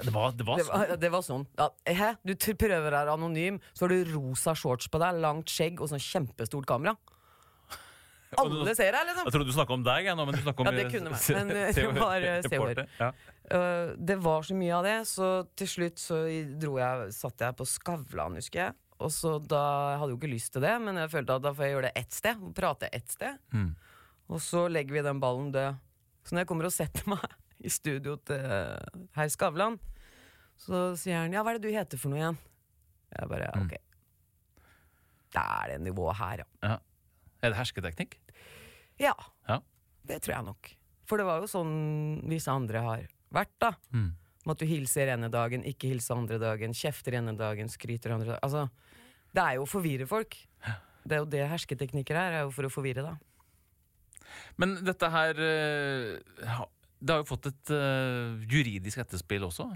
Det 0.00 0.10
var, 0.14 0.32
det 0.32 0.44
var 0.48 0.56
Det 0.58 0.64
sånn. 0.66 0.78
var, 0.88 0.96
det 1.02 1.10
var 1.12 1.22
sånn. 1.26 1.42
Ja, 1.60 1.66
hæ? 1.92 2.10
Du 2.24 2.32
prøver 2.56 2.88
å 2.88 2.90
være 2.90 3.12
anonym, 3.12 3.58
så 3.76 3.84
har 3.84 3.92
du 3.92 4.12
rosa 4.14 4.54
shorts 4.56 4.88
på 4.88 4.98
deg, 5.02 5.18
langt 5.20 5.52
skjegg 5.52 5.80
og 5.84 5.90
sånn 5.92 6.00
kjempestort 6.02 6.66
kamera. 6.66 6.96
Alle 8.40 8.72
ser 8.74 8.94
deg, 8.96 9.04
liksom! 9.10 9.26
Jeg 9.28 9.34
trodde 9.34 9.50
du 9.50 9.54
snakka 9.54 9.74
om 9.76 9.82
deg, 9.84 10.06
jeg 10.08 10.16
nå, 10.16 10.24
men 10.24 10.38
du 10.38 10.40
snakka 10.46 10.64
om 10.64 10.70
Ja, 10.70 10.72
det 10.78 10.86
kunne 10.94 11.12
vært, 11.14 11.28
men, 11.36 11.50
eh, 11.52 11.74
det 11.76 11.84
var, 11.98 12.24
eh, 12.24 12.38
Se 12.40 12.48
og 12.48 12.54
Hør. 12.54 12.70
reporter. 12.72 12.88
Ja. 13.02 13.10
Øh, 13.52 13.90
det 14.08 14.16
var 14.24 14.46
så 14.48 14.56
mye 14.56 14.78
av 14.78 14.86
det, 14.88 14.94
så 15.10 15.28
til 15.60 15.68
slutt 15.68 16.00
så 16.00 16.22
dro 16.62 16.78
jeg, 16.80 17.12
satt 17.12 17.44
jeg 17.44 17.58
på 17.58 17.66
Skavlan, 17.68 18.38
husker 18.40 18.62
jeg. 18.64 18.78
Og 19.02 19.10
så 19.10 19.34
da, 19.42 19.60
Jeg 19.92 19.98
hadde 19.98 20.12
jo 20.14 20.18
ikke 20.20 20.30
lyst 20.32 20.52
til 20.54 20.62
det, 20.62 20.72
men 20.80 20.96
jeg 21.02 21.10
følte 21.10 21.34
at 21.36 21.42
da 21.44 21.50
får 21.58 21.66
jeg 21.66 21.74
gjøre 21.74 21.88
det 21.88 21.94
ett 21.98 22.12
sted. 22.14 22.42
Prate 22.54 22.88
ett 22.94 23.10
sted. 23.10 23.40
Mm. 23.52 23.72
Og 24.30 24.38
så 24.40 24.64
legger 24.70 24.94
vi 24.94 25.02
den 25.04 25.18
ballen 25.20 25.48
død. 25.52 25.80
Så 26.22 26.36
når 26.36 26.44
jeg 26.44 26.48
kommer 26.52 26.68
og 26.68 26.72
setter 26.76 27.08
meg 27.10 27.24
i 27.64 27.68
studio 27.70 28.16
til 28.16 28.38
herr 29.16 29.28
Skavlan, 29.32 29.78
så 30.56 30.92
sier 30.98 31.22
han 31.22 31.32
'ja, 31.32 31.42
hva 31.42 31.50
er 31.54 31.58
det 31.58 31.62
du 31.70 31.76
heter 31.76 31.98
for 31.98 32.08
noe 32.10 32.18
igjen?' 32.18 32.38
Jeg 33.18 33.28
bare 33.28 33.50
Mm. 33.54 33.62
'ok'. 33.68 33.78
Det 35.32 35.40
er 35.42 35.66
det 35.68 35.80
nivået 35.80 36.16
her, 36.16 36.36
ja. 36.38 36.44
Ja. 36.68 36.78
Er 37.42 37.50
det 37.50 37.56
hersketeknikk? 37.58 38.16
Ja, 38.98 39.14
Ja. 39.48 39.60
det 40.06 40.22
tror 40.22 40.34
jeg 40.36 40.44
nok. 40.44 40.70
For 41.06 41.16
det 41.16 41.26
var 41.26 41.40
jo 41.40 41.46
sånn 41.46 42.22
visse 42.28 42.48
andre 42.50 42.80
har 42.80 43.06
vært, 43.32 43.58
da. 43.60 43.72
Mm. 43.92 44.12
Med 44.46 44.50
at 44.52 44.58
du 44.58 44.66
hilser 44.66 45.08
ene 45.08 45.30
dagen, 45.30 45.62
ikke 45.64 45.88
hilser 45.88 46.16
andre 46.16 46.38
dagen, 46.38 46.72
kjefter 46.72 47.14
ene 47.14 47.36
dagen, 47.36 47.68
skryter 47.68 48.10
andre 48.12 48.26
dagen. 48.26 48.40
Altså, 48.42 48.70
det 49.34 49.42
er 49.42 49.54
jo 49.54 49.62
å 49.62 49.68
forvirre 49.68 50.06
folk. 50.06 50.36
Det 51.06 51.12
er 51.12 51.18
jo 51.18 51.24
det 51.24 51.48
hersketeknikker 51.50 52.14
er, 52.14 52.32
er 52.32 52.42
jo 52.44 52.50
for 52.50 52.62
å 52.64 52.70
forvirre, 52.70 53.02
da. 53.02 53.16
Men 54.58 54.76
dette 54.84 55.10
her 55.10 55.34
ha- 56.46 56.68
Det 57.02 57.14
har 57.14 57.24
jo 57.24 57.30
fått 57.32 57.50
et 57.50 57.72
uh, 57.74 58.38
juridisk 58.46 59.02
etterspill 59.02 59.48
også. 59.48 59.66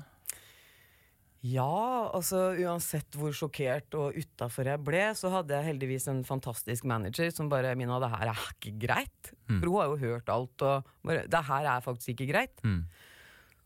Ja, 1.46 2.10
altså 2.16 2.54
uansett 2.58 3.16
hvor 3.18 3.34
sjokkert 3.36 3.94
og 3.98 4.16
utafor 4.16 4.66
jeg 4.70 4.82
ble, 4.86 5.02
så 5.14 5.30
hadde 5.34 5.54
jeg 5.54 5.68
heldigvis 5.68 6.08
en 6.10 6.22
fantastisk 6.26 6.86
manager 6.88 7.28
som 7.34 7.50
bare 7.52 7.74
Mina, 7.78 8.00
det 8.02 8.10
her 8.14 8.32
er 8.32 8.46
ikke 8.54 8.72
greit. 8.86 9.34
Mm. 9.46 9.58
For 9.58 9.68
hun 9.68 9.76
har 9.78 9.90
jo 9.92 10.00
hørt 10.00 10.32
alt, 10.32 10.64
og 10.66 10.88
bare 11.06 11.26
Det 11.30 11.42
her 11.50 11.68
er 11.74 11.84
faktisk 11.84 12.14
ikke 12.14 12.30
greit. 12.32 12.64
Mm. 12.64 12.80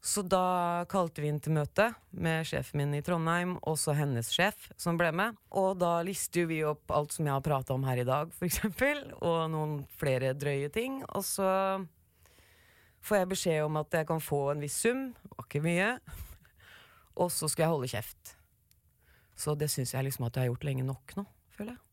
Så 0.00 0.22
da 0.24 0.84
kalte 0.88 1.20
vi 1.20 1.28
inn 1.28 1.40
til 1.44 1.52
møte 1.52 1.90
med 2.16 2.46
sjefen 2.48 2.80
min 2.80 2.96
i 2.96 3.02
Trondheim, 3.04 3.58
og 3.68 3.76
så 3.80 3.92
hennes 3.96 4.30
sjef 4.32 4.70
som 4.80 4.96
ble 5.00 5.10
med. 5.12 5.36
Og 5.52 5.74
da 5.80 5.98
lister 6.04 6.48
vi 6.48 6.62
opp 6.64 6.92
alt 6.96 7.12
som 7.12 7.28
jeg 7.28 7.36
har 7.36 7.44
prata 7.44 7.76
om 7.76 7.84
her 7.84 8.00
i 8.00 8.08
dag, 8.08 8.32
f.eks., 8.32 8.62
og 9.20 9.40
noen 9.52 9.80
flere 10.00 10.32
drøye 10.32 10.72
ting. 10.72 11.02
Og 11.12 11.24
så 11.28 11.50
får 13.04 13.22
jeg 13.22 13.30
beskjed 13.34 13.62
om 13.66 13.78
at 13.80 14.00
jeg 14.00 14.08
kan 14.08 14.22
få 14.22 14.42
en 14.52 14.64
viss 14.64 14.78
sum, 14.84 15.10
var 15.36 15.46
ikke 15.46 15.62
mye, 15.64 15.92
og 17.20 17.30
så 17.34 17.50
skal 17.50 17.66
jeg 17.66 17.74
holde 17.74 17.92
kjeft. 17.92 18.34
Så 19.40 19.56
det 19.56 19.70
syns 19.72 19.94
jeg 19.96 20.08
liksom 20.08 20.26
at 20.28 20.36
jeg 20.36 20.46
har 20.46 20.52
gjort 20.52 20.66
lenge 20.68 20.84
nok 20.84 21.16
nå, 21.16 21.24
føler 21.56 21.74
jeg. 21.74 21.84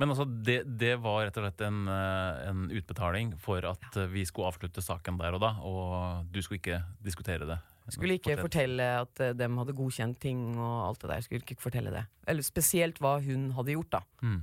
Men 0.00 0.14
altså, 0.14 0.24
det, 0.24 0.62
det 0.80 0.94
var 1.04 1.26
rett 1.26 1.36
og 1.36 1.44
slett 1.44 1.62
en, 1.66 1.82
eh, 1.92 2.38
en 2.48 2.62
utbetaling 2.72 3.34
for 3.42 3.66
at 3.68 3.98
ja. 3.98 4.06
vi 4.08 4.22
skulle 4.24 4.48
avslutte 4.48 4.80
saken 4.80 5.18
der 5.20 5.36
og 5.36 5.42
da, 5.42 5.50
og 5.60 6.30
du 6.32 6.40
skulle 6.40 6.62
ikke 6.62 6.80
diskutere 7.04 7.48
det. 7.48 7.58
Skulle 7.90 8.16
ikke 8.16 8.38
fortelle 8.38 8.86
at 9.00 9.12
de 9.18 9.32
dem 9.34 9.58
hadde 9.60 9.74
godkjent 9.76 10.20
ting 10.22 10.40
og 10.54 10.86
alt 10.86 11.02
det 11.02 11.10
der. 11.10 11.24
Skulle 11.26 11.42
ikke 11.42 11.58
fortelle 11.60 11.92
det. 11.92 12.04
Eller 12.30 12.46
spesielt 12.46 13.00
hva 13.02 13.16
hun 13.24 13.50
hadde 13.56 13.74
gjort, 13.74 13.98
da. 13.98 14.00
Mm. 14.22 14.40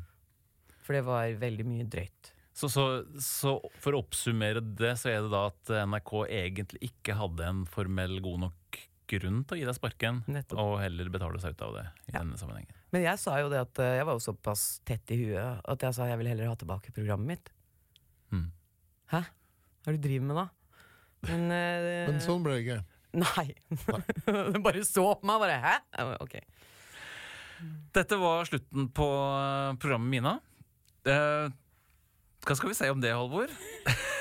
For 0.83 0.97
det 0.97 1.03
var 1.07 1.37
veldig 1.41 1.65
mye 1.67 1.87
drøyt. 1.87 2.33
Så, 2.57 2.69
så, 2.73 2.83
så 3.21 3.51
for 3.83 3.93
å 3.93 3.99
oppsummere 4.01 4.63
det, 4.65 4.95
så 4.97 5.11
er 5.11 5.19
det 5.21 5.29
da 5.29 5.43
at 5.51 5.69
NRK 5.91 6.13
egentlig 6.25 6.79
ikke 6.89 7.13
hadde 7.19 7.45
en 7.45 7.59
formell 7.69 8.15
god 8.25 8.47
nok 8.47 8.79
grunn 9.07 9.43
til 9.47 9.55
å 9.55 9.59
gi 9.61 9.67
deg 9.69 9.75
sparken, 9.77 10.23
Nettopp. 10.27 10.57
og 10.59 10.73
heller 10.81 11.07
betale 11.13 11.39
seg 11.39 11.53
ut 11.53 11.61
av 11.67 11.75
det 11.77 11.83
i 12.09 12.15
Ja. 12.15 12.19
denne 12.23 12.39
sammenhengen. 12.41 12.73
Men 12.91 13.05
jeg 13.05 13.19
sa 13.21 13.37
jo 13.39 13.51
det 13.53 13.59
at 13.61 13.79
uh, 13.83 13.91
jeg 13.99 14.07
var 14.09 14.17
jo 14.17 14.23
såpass 14.25 14.63
tett 14.87 15.13
i 15.13 15.19
huet 15.21 15.61
at 15.69 15.85
jeg 15.85 15.95
sa 15.95 16.07
jeg 16.09 16.17
vil 16.19 16.27
heller 16.31 16.49
ha 16.49 16.57
tilbake 16.59 16.91
programmet 16.95 17.29
mitt. 17.37 17.51
Mm. 18.33 18.47
Hæ? 19.13 19.21
Hva 19.21 19.87
er 19.87 19.95
det 19.95 20.01
du 20.01 20.07
driver 20.09 20.27
med 20.31 20.39
da? 20.41 20.47
Men, 21.29 21.45
uh, 21.53 22.09
Men 22.09 22.19
sånn 22.25 22.43
ble 22.43 22.57
det 22.57 22.65
ikke. 22.65 22.79
Nei. 23.21 23.47
Den 24.55 24.65
bare 24.65 24.83
så 24.87 25.05
på 25.21 25.29
meg, 25.29 25.39
bare 25.45 25.61
hæ? 25.63 25.77
Ok. 26.25 26.35
Dette 27.95 28.19
var 28.21 28.45
slutten 28.45 28.89
på 28.93 29.05
eh, 29.07 29.71
programmet 29.81 30.11
Mina. 30.11 30.33
Eh, 31.07 31.47
hva 32.45 32.57
skal 32.57 32.71
vi 32.71 32.77
si 32.77 32.89
om 32.91 33.01
det, 33.03 33.13
Halvor? 33.15 33.51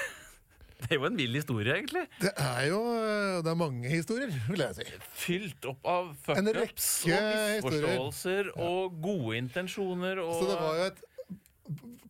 det 0.80 0.88
er 0.90 0.98
jo 0.98 1.08
en 1.08 1.18
vill 1.18 1.36
historie, 1.38 1.74
egentlig. 1.74 2.06
Det 2.22 2.32
er 2.32 2.68
jo 2.70 2.80
eh, 2.94 3.40
det 3.44 3.52
er 3.52 3.58
mange 3.58 3.90
historier, 3.90 4.32
vil 4.48 4.64
jeg 4.64 4.78
si. 4.78 5.02
Fylt 5.26 5.68
opp 5.72 5.90
av 5.90 6.14
fuckups 6.26 6.88
og 7.10 7.28
misforståelser 7.28 8.50
ja. 8.52 8.70
og 8.70 8.96
gode 9.04 9.36
intensjoner. 9.42 10.22
Og 10.24 10.40
Så 10.40 10.48
det 10.52 10.58
var 10.62 10.80
jo 10.80 10.88
et 10.92 11.04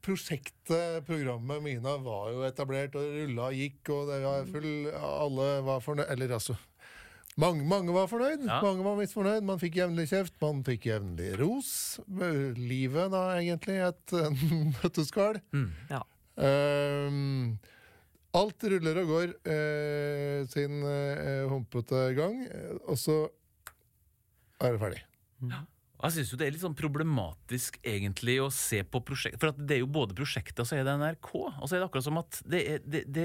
Prosjektet, 0.05 1.01
programmet 1.07 1.63
Mina, 1.65 1.97
var 2.05 2.29
jo 2.31 2.43
etablert 2.47 2.95
og 3.01 3.07
rulla 3.09 3.49
og 3.49 3.57
gikk, 3.57 3.89
og 3.95 4.11
det 4.11 4.19
var 4.23 4.51
full 4.53 4.69
Alle 4.93 5.47
var 5.65 5.81
fornøyd 5.83 6.11
Eller 6.13 6.35
altså 6.37 6.55
mange, 7.37 7.64
mange 7.68 7.93
var 7.95 8.09
fornøyd, 8.11 8.47
Ja. 8.49 8.61
mange 8.64 8.84
var 8.87 8.97
misfornøyd. 9.01 9.45
Man 9.45 9.59
fikk 9.61 9.76
jevnlig 9.82 10.09
kjeft, 10.11 10.34
man 10.41 10.62
fikk 10.64 10.87
jevnlig 10.89 11.34
ros. 11.41 11.70
Livet, 12.57 13.11
da, 13.12 13.24
egentlig, 13.39 13.78
et 13.84 14.16
nøtteskall. 14.80 15.41
Mm. 15.53 15.70
Ja. 15.93 16.03
um, 16.41 17.59
alt 18.37 18.66
ruller 18.68 18.99
og 19.01 19.09
går 19.14 19.30
uh, 19.49 20.43
sin 20.53 20.82
uh, 20.84 21.47
humpete 21.53 22.03
gang, 22.18 22.43
og 22.89 22.99
så 23.01 23.22
er 24.61 24.74
det 24.76 24.80
ferdig. 24.82 25.01
Ja. 25.49 25.62
Jeg 26.07 26.12
syns 26.12 26.34
det 26.37 26.45
er 26.45 26.53
litt 26.53 26.61
sånn 26.61 26.76
problematisk 26.76 27.78
egentlig 27.80 28.34
å 28.45 28.51
se 28.53 28.82
på 28.84 29.01
prosjekt 29.01 29.39
For 29.41 29.49
at 29.49 29.57
det 29.57 29.78
er 29.78 29.80
jo 29.80 29.89
både 29.89 30.12
prosjektet 30.16 30.61
og 30.61 30.68
så 30.68 30.76
er 30.76 30.84
det 30.84 30.93
NRK. 31.01 31.30
Og 31.57 31.64
så 31.64 31.76
er 31.76 31.80
det 31.80 31.87
akkurat 31.89 32.05
som 32.05 32.20
at 32.20 32.41
det 32.45 32.61
er, 32.74 32.82
det, 32.84 33.01
det, 33.16 33.24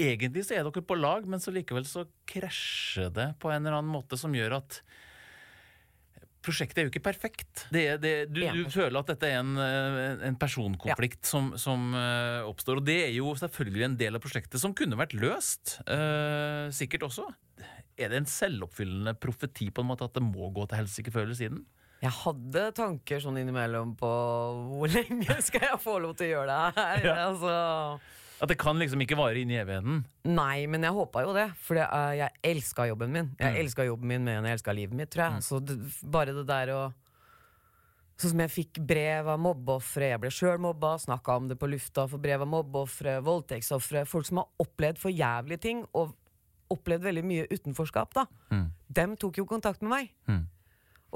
Egentlig 0.00 0.46
så 0.48 0.56
er 0.56 0.66
dere 0.66 0.82
på 0.86 0.96
lag, 0.98 1.28
men 1.28 1.42
så 1.42 1.52
likevel 1.54 1.86
så 1.88 2.06
krasjer 2.28 3.12
det 3.14 3.32
på 3.42 3.52
en 3.52 3.62
eller 3.62 3.80
annen 3.80 3.92
måte 3.92 4.18
som 4.20 4.34
gjør 4.36 4.60
at 4.62 4.82
Prosjektet 6.40 6.78
er 6.80 6.86
jo 6.86 6.90
ikke 6.90 7.02
perfekt. 7.04 7.66
Det 7.68 7.82
det, 8.00 8.12
du, 8.32 8.40
du 8.40 8.62
føler 8.72 8.96
at 9.02 9.10
dette 9.12 9.28
er 9.28 9.42
en, 9.42 9.50
eh, 9.60 10.22
en 10.24 10.38
personkonflikt 10.40 11.28
som, 11.28 11.50
som 11.60 11.90
eh, 11.92 12.40
oppstår. 12.48 12.80
Og 12.80 12.86
det 12.86 12.96
er 13.10 13.12
jo 13.12 13.34
selvfølgelig 13.36 13.84
en 13.84 13.96
del 14.00 14.16
av 14.16 14.24
prosjektet 14.24 14.62
som 14.62 14.72
kunne 14.76 14.96
vært 14.96 15.12
løst. 15.20 15.76
Uh, 15.84 16.72
sikkert 16.72 17.04
også. 17.10 17.26
Er 18.00 18.08
det 18.08 18.22
en 18.22 18.30
selvoppfyllende 18.30 19.12
profeti 19.20 19.68
på 19.68 19.84
en 19.84 19.90
måte 19.90 20.08
at 20.08 20.16
det 20.16 20.24
må 20.24 20.48
gå 20.56 20.64
til 20.70 20.80
helsike 20.80 21.12
før 21.12 21.28
eller 21.28 21.36
siden? 21.36 21.60
Jeg 22.00 22.16
hadde 22.22 22.62
tanker 22.72 23.20
sånn 23.20 23.36
innimellom 23.42 23.92
på 24.00 24.10
hvor 24.70 24.88
lenge 24.88 25.36
skal 25.44 25.66
jeg 25.68 25.80
få 25.82 25.98
lov 26.00 26.16
til 26.16 26.30
å 26.30 26.38
gjøre 26.38 26.54
det 26.54 26.80
her? 26.80 27.04
Ja. 27.04 27.16
Altså, 27.26 27.52
At 28.40 28.48
det 28.48 28.56
kan 28.58 28.78
liksom 28.80 29.00
ikke 29.04 29.18
vare 29.20 29.36
inn 29.42 29.50
i 29.52 29.58
evigheten? 29.60 30.04
nei, 30.24 30.64
men 30.66 30.82
jeg 30.82 30.92
håpa 30.96 31.22
jo 31.26 31.34
det, 31.36 31.48
for 31.60 31.76
det, 31.76 31.84
uh, 31.92 32.14
jeg 32.16 32.30
elska 32.54 32.86
jobben 32.88 33.12
min. 33.12 33.30
Jeg 33.38 33.52
Mm. 33.54 33.60
elska 33.66 33.84
jobben 33.84 34.08
min 34.08 34.24
mer 34.24 34.38
enn 34.38 34.44
jeg 34.48 34.56
elska 34.58 34.72
livet 34.74 34.94
mitt, 34.96 35.10
tror 35.10 35.26
jeg. 35.30 35.42
Så 35.42 35.60
det, 35.64 35.76
bare 36.10 36.32
det 36.32 36.46
der 36.48 36.68
å 36.72 36.92
Sånn 38.20 38.34
som 38.34 38.40
jeg 38.44 38.50
fikk 38.52 38.78
brev 38.84 39.28
av 39.32 39.38
mobbeofre, 39.40 40.10
jeg 40.10 40.20
ble 40.20 40.28
sjøl 40.28 40.58
mobba, 40.60 40.98
snakka 41.00 41.36
om 41.40 41.46
det 41.48 41.56
på 41.58 41.64
lufta, 41.72 42.02
for 42.06 42.18
brev 42.20 42.42
av 42.44 42.48
mobbeofre, 42.52 43.14
voldtektsofre, 43.24 44.02
folk 44.04 44.26
som 44.28 44.42
har 44.42 44.48
opplevd 44.60 44.98
for 45.00 45.08
jævlige 45.10 45.60
ting, 45.64 45.86
og 45.96 46.12
opplevd 46.70 47.02
veldig 47.02 47.24
mye 47.24 47.46
utenforskap, 47.48 48.12
da. 48.12 48.26
Mm. 48.52 48.66
Dem 48.92 49.16
tok 49.16 49.38
jo 49.40 49.46
kontakt 49.48 49.80
med 49.80 49.88
meg. 49.94 50.10
Mm. 50.28 50.42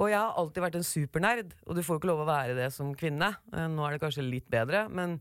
Og 0.00 0.08
jeg 0.08 0.16
har 0.18 0.32
alltid 0.40 0.64
vært 0.64 0.78
en 0.80 0.88
supernerd, 0.88 1.52
og 1.66 1.76
du 1.76 1.82
får 1.82 1.92
jo 1.92 2.00
ikke 2.00 2.08
lov 2.14 2.24
å 2.24 2.30
være 2.30 2.56
det 2.56 2.72
som 2.72 2.94
kvinne. 2.96 3.36
Eh, 3.52 3.68
Nå 3.68 3.84
er 3.86 3.90
det 3.98 4.00
kanskje 4.00 4.24
litt 4.24 4.48
bedre, 4.48 4.88
men 4.88 5.20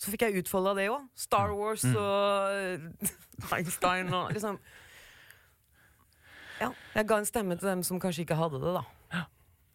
så 0.00 0.12
fikk 0.12 0.26
jeg 0.26 0.42
utfolda 0.42 0.74
det 0.78 0.88
òg. 0.92 1.06
Star 1.18 1.54
Wars 1.54 1.84
og 1.86 2.54
eh, 2.54 3.14
Einstein 3.56 4.12
og 4.14 4.32
liksom 4.34 4.58
Ja, 6.60 6.70
jeg 6.94 7.08
ga 7.10 7.18
en 7.18 7.26
stemme 7.28 7.56
til 7.58 7.70
dem 7.70 7.82
som 7.86 7.98
kanskje 8.02 8.22
ikke 8.26 8.38
hadde 8.38 8.60
det, 8.62 8.74
da. 8.78 8.84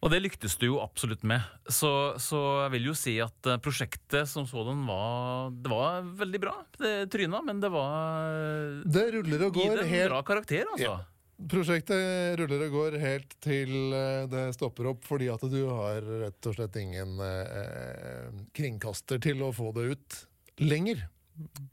Og 0.00 0.08
det 0.08 0.22
lyktes 0.24 0.54
du 0.56 0.64
jo 0.70 0.78
absolutt 0.80 1.24
med. 1.28 1.44
Så, 1.68 1.90
så 2.20 2.38
jeg 2.64 2.72
vil 2.76 2.88
jo 2.88 2.94
si 2.96 3.18
at 3.20 3.48
eh, 3.48 3.58
prosjektet 3.60 4.28
som 4.30 4.46
sådan 4.48 4.80
var 4.88 5.50
Det 5.52 5.72
var 5.72 6.06
veldig 6.22 6.40
bra. 6.40 6.54
Det 6.80 6.94
tryna, 7.12 7.42
men 7.44 7.60
det 7.60 7.68
var 7.74 8.80
Det 8.88 9.06
ruller 9.16 9.44
og 9.48 9.58
Gi 9.58 9.66
går 9.68 9.76
det 9.76 9.84
en 9.84 9.92
helt 9.92 10.12
bra 10.14 10.22
karakter, 10.32 10.64
altså. 10.72 10.94
Ja. 10.96 11.09
Prosjektet 11.48 12.36
ruller 12.36 12.66
og 12.66 12.74
går 12.74 12.96
helt 13.00 13.32
til 13.40 13.94
eh, 13.96 14.26
det 14.28 14.50
stopper 14.56 14.90
opp, 14.92 15.06
fordi 15.08 15.30
at 15.32 15.44
du 15.48 15.62
har 15.70 16.04
rett 16.26 16.48
og 16.50 16.56
slett 16.56 16.76
ingen 16.76 17.16
eh, 17.24 18.28
kringkaster 18.56 19.22
til 19.24 19.40
å 19.46 19.52
få 19.56 19.72
det 19.76 19.86
ut 19.94 20.18
lenger. 20.60 21.06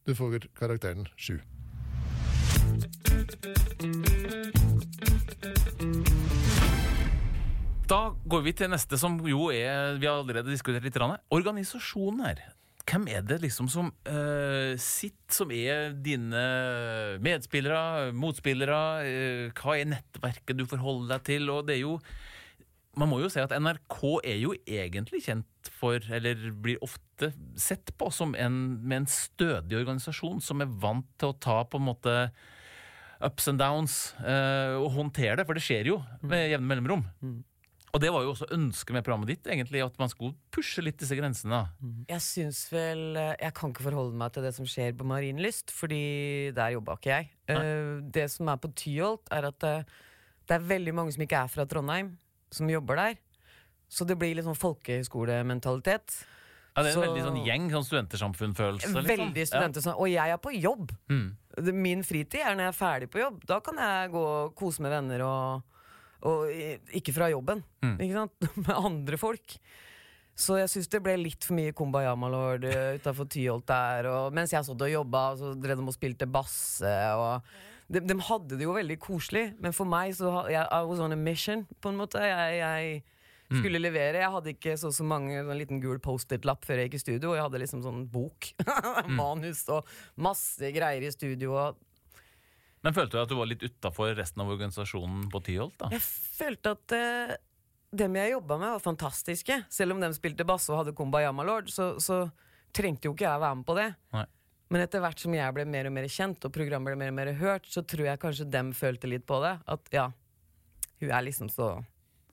Du 0.08 0.14
får 0.16 0.48
karakteren 0.56 1.10
sju. 1.20 1.42
Da 7.88 8.02
går 8.28 8.42
vi 8.44 8.54
til 8.56 8.72
neste, 8.72 9.00
som 9.00 9.16
jo 9.24 9.48
er 9.52 9.96
Vi 10.00 10.08
har 10.08 10.20
allerede 10.20 10.52
diskutert 10.52 10.84
litt. 10.84 11.00
Organisasjoner. 11.32 12.57
Hvem 12.88 13.10
er 13.12 13.24
det 13.28 13.42
liksom 13.44 13.68
som 13.72 13.90
uh, 14.08 14.74
sitter, 14.80 15.34
som 15.36 15.52
er 15.52 15.92
dine 16.04 16.44
medspillere, 17.24 18.14
motspillere? 18.16 18.82
Uh, 19.04 19.44
hva 19.60 19.76
er 19.76 19.92
nettverket 19.92 20.56
du 20.56 20.64
forholder 20.70 21.18
deg 21.18 21.26
til? 21.34 21.52
Og 21.52 21.68
det 21.68 21.78
er 21.78 21.84
jo 21.84 21.98
Man 22.98 23.12
må 23.12 23.20
jo 23.22 23.28
si 23.30 23.38
at 23.38 23.52
NRK 23.54 23.98
er 24.26 24.40
jo 24.42 24.56
egentlig 24.66 25.20
kjent 25.28 25.70
for, 25.70 26.02
eller 26.02 26.48
blir 26.50 26.80
ofte 26.82 27.30
sett 27.60 27.92
på 27.94 28.08
som 28.10 28.34
en, 28.34 28.56
med 28.82 29.04
en 29.04 29.12
stødig 29.12 29.78
organisasjon 29.84 30.42
som 30.42 30.64
er 30.64 30.72
vant 30.82 31.06
til 31.20 31.30
å 31.30 31.38
ta 31.38 31.60
på 31.70 31.78
en 31.78 31.86
måte 31.92 32.16
ups 33.20 33.48
and 33.52 33.62
downs 33.62 34.16
eh, 34.22 34.74
og 34.78 34.92
håndtere 34.96 35.38
det, 35.40 35.46
for 35.48 35.58
det 35.58 35.66
skjer 35.66 35.92
jo 35.92 36.00
med 36.26 36.52
jevne 36.52 36.70
mellomrom. 36.70 37.06
Og 37.98 38.02
det 38.04 38.12
var 38.14 38.22
jo 38.22 38.30
også 38.36 38.46
ønsket 38.54 38.94
med 38.94 39.02
programmet 39.08 39.32
ditt, 39.32 39.48
egentlig, 39.50 39.82
at 39.82 39.96
man 39.98 40.12
skulle 40.12 40.36
pushe 40.54 40.84
litt 40.86 41.00
disse 41.02 41.16
grensene. 41.18 41.64
Jeg 42.06 42.22
syns 42.22 42.60
vel 42.70 43.18
eh, 43.18 43.32
Jeg 43.42 43.56
kan 43.58 43.72
ikke 43.74 43.88
forholde 43.88 44.14
meg 44.22 44.36
til 44.36 44.46
det 44.46 44.52
som 44.54 44.68
skjer 44.70 44.94
på 45.00 45.08
Marienlyst, 45.10 45.74
fordi 45.74 46.52
der 46.54 46.76
jobba 46.76 47.00
ikke 47.00 47.16
jeg. 47.16 47.30
Eh, 47.50 48.04
det 48.14 48.28
som 48.30 48.52
er 48.54 48.60
på 48.62 48.70
Tyholt, 48.78 49.26
er 49.34 49.50
at 49.50 49.58
det, 49.66 49.74
det 50.46 50.60
er 50.60 50.68
veldig 50.70 50.94
mange 50.94 51.16
som 51.16 51.26
ikke 51.26 51.42
er 51.42 51.50
fra 51.50 51.66
Trondheim, 51.66 52.14
som 52.54 52.70
jobber 52.70 53.02
der. 53.02 53.18
Så 53.90 54.06
det 54.06 54.20
blir 54.22 54.36
litt 54.38 54.46
sånn 54.46 54.60
folkehøyskolementalitet. 54.62 56.20
Ja, 56.78 56.84
det 56.84 56.92
er 56.92 56.94
en 56.94 56.94
Så- 57.00 57.06
veldig 57.08 57.24
sånn 57.26 57.46
gjeng, 57.48 57.70
sånn 57.74 57.88
studentersamfunnfølelse. 57.88 58.94
liksom. 58.94 59.34
Veldig 59.34 59.82
sånn 59.82 59.98
Og 59.98 60.08
jeg 60.12 60.30
er 60.30 60.38
på 60.38 60.54
jobb! 60.54 60.92
Mm. 61.10 61.36
Min 61.74 62.04
fritid 62.04 62.42
er 62.46 62.54
når 62.54 62.68
jeg 62.68 62.76
er 62.76 62.78
ferdig 62.78 63.10
på 63.10 63.24
jobb. 63.26 63.42
Da 63.48 63.60
kan 63.60 63.76
jeg 63.82 64.12
gå 64.12 64.22
og 64.22 64.54
kose 64.56 64.86
med 64.86 64.92
venner 64.92 65.26
og, 65.26 65.64
og 66.26 66.48
ikke 66.98 67.14
fra 67.16 67.30
jobben. 67.32 67.62
Mm. 67.84 67.98
Ikke 68.00 68.16
sant? 68.16 68.50
Med 68.66 68.74
andre 68.76 69.20
folk. 69.22 69.58
Så 70.38 70.60
jeg 70.60 70.70
syns 70.70 70.90
det 70.94 71.02
ble 71.02 71.16
litt 71.18 71.46
for 71.46 71.58
mye 71.58 71.74
Kumbaya 71.74 72.14
Malord 72.18 72.68
utafor 72.70 73.26
Tyholt 73.34 73.66
der. 73.70 74.10
Og 74.12 74.36
mens 74.38 74.54
jeg 74.54 74.66
satt 74.68 74.86
og 74.86 74.94
jobba, 74.94 75.32
så 75.40 75.56
drev 75.58 75.80
de 75.80 75.88
og 75.90 75.96
spilte 75.96 76.30
basse. 76.30 76.94
Og 77.18 77.42
de, 77.90 78.04
de 78.06 78.18
hadde 78.30 78.60
det 78.60 78.68
jo 78.68 78.76
veldig 78.76 79.00
koselig, 79.02 79.48
men 79.64 79.74
for 79.74 79.90
meg 79.90 80.14
så 80.18 80.44
jeg, 80.52 80.62
I 80.62 80.82
was 80.86 81.02
on 81.02 81.16
a 81.16 81.18
mission, 81.18 81.66
på 81.82 81.90
en 81.90 81.98
måte. 81.98 82.22
Jeg, 82.22 82.60
jeg 82.62 83.00
skulle 83.48 83.82
levere. 83.82 84.22
Jeg 84.22 84.34
hadde 84.34 84.54
ikke 84.54 84.76
så, 84.80 84.92
så 84.94 85.06
mange 85.08 85.40
sånn 85.40 85.60
liten 85.60 85.82
gul 85.84 86.02
Post-It-lapp 86.04 86.68
før 86.68 86.82
jeg 86.82 86.90
gikk 86.90 87.00
i 87.00 87.04
studio. 87.06 87.34
Jeg 87.38 87.46
hadde 87.48 87.62
liksom 87.64 87.84
sånn 87.86 88.06
bok, 88.12 88.52
manus 89.20 89.64
og 89.74 89.88
masse 90.20 90.74
greier 90.76 91.08
i 91.08 91.14
studio. 91.16 91.56
Og 91.56 91.87
Men 92.86 92.96
følte 92.96 93.18
du 93.18 93.22
at 93.24 93.32
du 93.32 93.38
var 93.40 93.50
litt 93.50 93.64
utafor 93.66 94.14
resten 94.18 94.44
av 94.44 94.52
organisasjonen 94.54 95.28
på 95.34 95.42
Tyholt? 95.48 95.78
da? 95.82 95.90
jeg 95.96 96.04
følte 96.04 96.76
at 96.78 96.96
uh, 96.96 97.36
dem 97.98 98.18
jeg 98.20 98.34
jobba 98.36 98.58
med, 98.62 98.74
var 98.76 98.84
fantastiske. 98.84 99.62
Selv 99.74 99.96
om 99.96 100.04
dem 100.04 100.16
spilte 100.16 100.46
bass 100.48 100.68
og 100.72 100.84
hadde 100.84 100.96
Kumbaya 100.98 101.34
Malord, 101.36 101.72
så, 101.74 101.96
så 102.04 102.26
trengte 102.76 103.10
jo 103.10 103.16
ikke 103.16 103.28
jeg 103.28 103.44
være 103.44 103.60
med 103.60 103.68
på 103.68 103.78
det. 103.80 103.90
Nei. 104.16 104.26
Men 104.68 104.84
etter 104.84 105.00
hvert 105.00 105.22
som 105.22 105.32
jeg 105.36 105.56
ble 105.56 105.64
mer 105.70 105.88
og 105.88 105.94
mer 105.96 106.08
kjent, 106.12 106.44
og 106.44 106.54
programmet 106.54 106.92
ble 106.92 107.00
mer 107.00 107.14
og 107.14 107.20
mer 107.22 107.30
hørt, 107.40 107.70
så 107.72 107.84
tror 107.88 108.10
jeg 108.10 108.20
kanskje 108.20 108.50
dem 108.52 108.74
følte 108.76 109.10
litt 109.10 109.24
på 109.28 109.40
det. 109.44 109.54
At 109.64 109.94
ja, 109.96 110.10
hun 111.00 111.14
er 111.14 111.24
liksom 111.24 111.52
så 111.52 111.78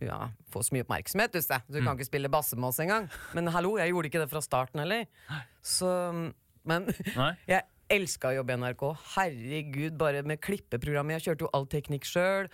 ja, 0.03 0.19
får 0.51 0.67
så 0.67 0.75
mye 0.75 0.85
oppmerksomhet, 0.85 1.37
du, 1.37 1.41
du 1.71 1.79
kan 1.79 1.95
ikke 1.95 2.09
spille 2.09 2.31
basse 2.33 2.59
med 2.59 2.73
oss 2.73 2.81
engang. 2.83 3.07
Men 3.37 3.49
hallo, 3.55 3.77
jeg 3.81 3.93
gjorde 3.93 4.11
ikke 4.11 4.25
det 4.25 4.31
fra 4.33 4.43
starten 4.45 4.83
heller. 4.83 5.07
Så 5.65 5.89
Men 6.67 6.91
jeg 7.51 7.63
elska 7.93 8.30
å 8.30 8.35
jobbe 8.39 8.55
i 8.55 8.57
NRK. 8.57 8.82
Herregud, 9.14 9.97
bare 9.99 10.22
med 10.26 10.41
klippeprogrammet. 10.41 11.18
Jeg 11.18 11.24
kjørte 11.28 11.45
jo 11.47 11.51
all 11.53 11.66
teknikk 11.66 12.05
sjøl. 12.09 12.49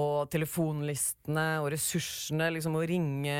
Og 0.00 0.28
telefonlistene 0.30 1.46
og 1.62 1.70
ressursene. 1.74 2.50
Liksom 2.54 2.76
å 2.78 2.82
ringe 2.88 3.36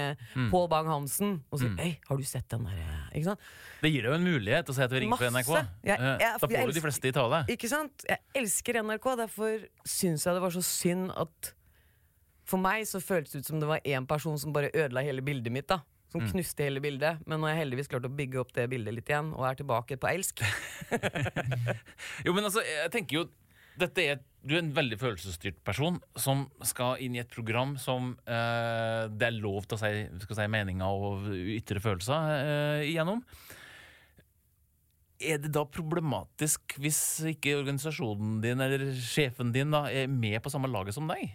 Pål 0.50 0.68
Bang-Hansen 0.72 1.40
og 1.50 1.58
si 1.60 1.66
'Hei, 1.68 1.98
har 2.08 2.16
du 2.16 2.22
sett 2.24 2.48
den 2.48 2.64
der?' 2.64 3.10
Ikke 3.14 3.24
sant? 3.24 3.40
Det 3.82 3.92
gir 3.92 4.02
deg 4.02 4.10
jo 4.10 4.14
en 4.14 4.24
mulighet 4.24 4.66
å 4.68 4.74
si 4.74 4.82
at 4.82 4.90
du 4.90 4.96
ringer 4.98 5.16
på 5.16 5.30
NRK. 5.30 5.66
Jeg- 5.84 5.98
jeg- 6.00 6.18
da 6.40 6.46
får 6.46 6.66
du 6.66 6.72
de 6.72 6.80
fleste 6.80 7.04
i 7.08 7.12
tale. 7.12 7.44
Ikke 7.48 7.68
sant? 7.68 8.04
Jeg 8.08 8.18
elsker 8.34 8.74
NRK, 8.82 9.16
derfor 9.16 9.68
syns 9.84 10.24
jeg 10.24 10.34
det 10.34 10.40
var 10.42 10.50
så 10.50 10.62
synd 10.62 11.10
at 11.16 11.52
For 12.46 12.58
meg 12.58 12.84
så 12.84 13.00
føltes 13.00 13.32
det 13.32 13.38
ut 13.38 13.46
som 13.46 13.58
det 13.58 13.66
var 13.66 13.80
én 13.86 14.06
person 14.06 14.36
som 14.38 14.52
bare 14.52 14.70
ødela 14.74 15.02
hele 15.02 15.22
bildet 15.22 15.50
mitt. 15.50 15.66
da 15.66 15.80
Som 16.14 16.28
knuste 16.30 16.66
hele 16.66 16.82
bildet. 16.82 17.22
Men 17.26 17.40
nå 17.40 17.48
har 17.48 17.56
jeg 17.56 17.64
heldigvis 17.64 17.90
klart 17.90 18.06
å 18.06 18.12
bygge 18.14 18.38
opp 18.42 18.52
det 18.54 18.68
bildet 18.70 18.94
litt 18.94 19.08
igjen, 19.10 19.32
og 19.34 19.48
er 19.48 19.58
tilbake 19.58 19.98
på 19.98 20.10
elsk. 20.12 20.44
Jo, 22.26 22.32
men 22.36 22.46
altså, 22.46 22.62
jeg 22.62 22.92
tenker 22.94 23.18
jo 23.18 23.24
dette 23.80 24.04
er, 24.04 24.20
Du 24.44 24.54
er 24.54 24.60
en 24.60 24.70
veldig 24.76 24.96
følelsesstyrt 25.00 25.58
person 25.66 25.96
som 26.20 26.44
skal 26.66 27.00
inn 27.02 27.16
i 27.16 27.22
et 27.22 27.32
program 27.32 27.74
som 27.80 28.12
eh, 28.22 29.10
det 29.10 29.26
er 29.26 29.38
lov 29.40 29.66
til 29.66 29.78
å 29.78 29.80
si, 29.80 30.30
si 30.30 30.48
meninger 30.52 31.04
og 31.08 31.26
ytre 31.56 31.82
følelser 31.82 32.30
eh, 32.36 32.84
igjennom. 32.92 33.24
Er 35.24 35.40
det 35.40 35.50
da 35.54 35.64
problematisk 35.66 36.76
hvis 36.82 37.00
ikke 37.32 37.56
organisasjonen 37.62 38.38
din 38.44 38.60
eller 38.62 38.90
sjefen 39.00 39.50
din 39.54 39.72
da 39.74 39.86
er 39.88 40.10
med 40.12 40.38
på 40.44 40.52
samme 40.52 40.70
laget 40.70 40.96
som 40.96 41.08
deg? 41.10 41.32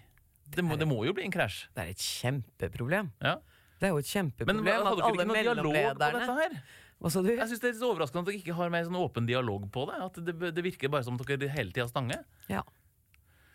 Det 0.50 0.66
må, 0.66 0.78
det 0.80 0.88
må 0.90 1.02
jo 1.06 1.14
bli 1.18 1.28
en 1.28 1.34
krasj. 1.34 1.66
Det 1.76 1.84
er 1.84 1.92
et 1.94 2.04
kjempeproblem. 2.04 3.12
Ja. 3.22 3.38
Det 3.80 3.88
er 3.88 3.96
jo 3.96 4.02
et 4.02 4.10
kjempeproblem 4.12 4.62
Men 4.66 4.70
hadde 4.76 4.96
dere 5.00 5.12
ikke 5.16 5.28
noe 5.30 5.44
dialog 5.44 5.68
på 5.72 6.00
dette 6.04 6.38
her? 6.40 6.56
Jeg 7.00 7.48
synes 7.48 7.62
Det 7.64 7.70
er 7.70 7.76
litt 7.78 7.86
overraskende 7.88 8.24
at 8.26 8.30
dere 8.30 8.40
ikke 8.42 8.56
har 8.58 8.72
mer 8.74 8.88
sånn 8.88 9.00
åpen 9.00 9.28
dialog 9.30 9.70
på 9.72 9.86
det. 9.88 10.00
At 10.10 10.20
det, 10.28 10.36
det 10.56 10.66
virker 10.66 10.92
bare 10.92 11.08
som 11.08 11.20
at 11.20 11.30
dere 11.32 11.52
hele 11.54 11.72
tida 11.76 11.88
stanger. 11.88 12.26
Ja. 12.52 12.66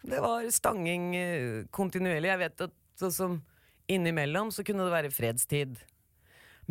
Det 0.05 0.21
var 0.21 0.47
stanging 0.53 1.11
eh, 1.17 1.59
kontinuerlig. 1.73 2.31
Jeg 2.33 2.41
vet 2.41 2.65
at 2.69 2.75
sånn 3.01 3.13
som 3.15 3.37
innimellom 3.91 4.53
så 4.53 4.65
kunne 4.65 4.87
det 4.87 4.95
være 4.95 5.13
fredstid. 5.13 5.77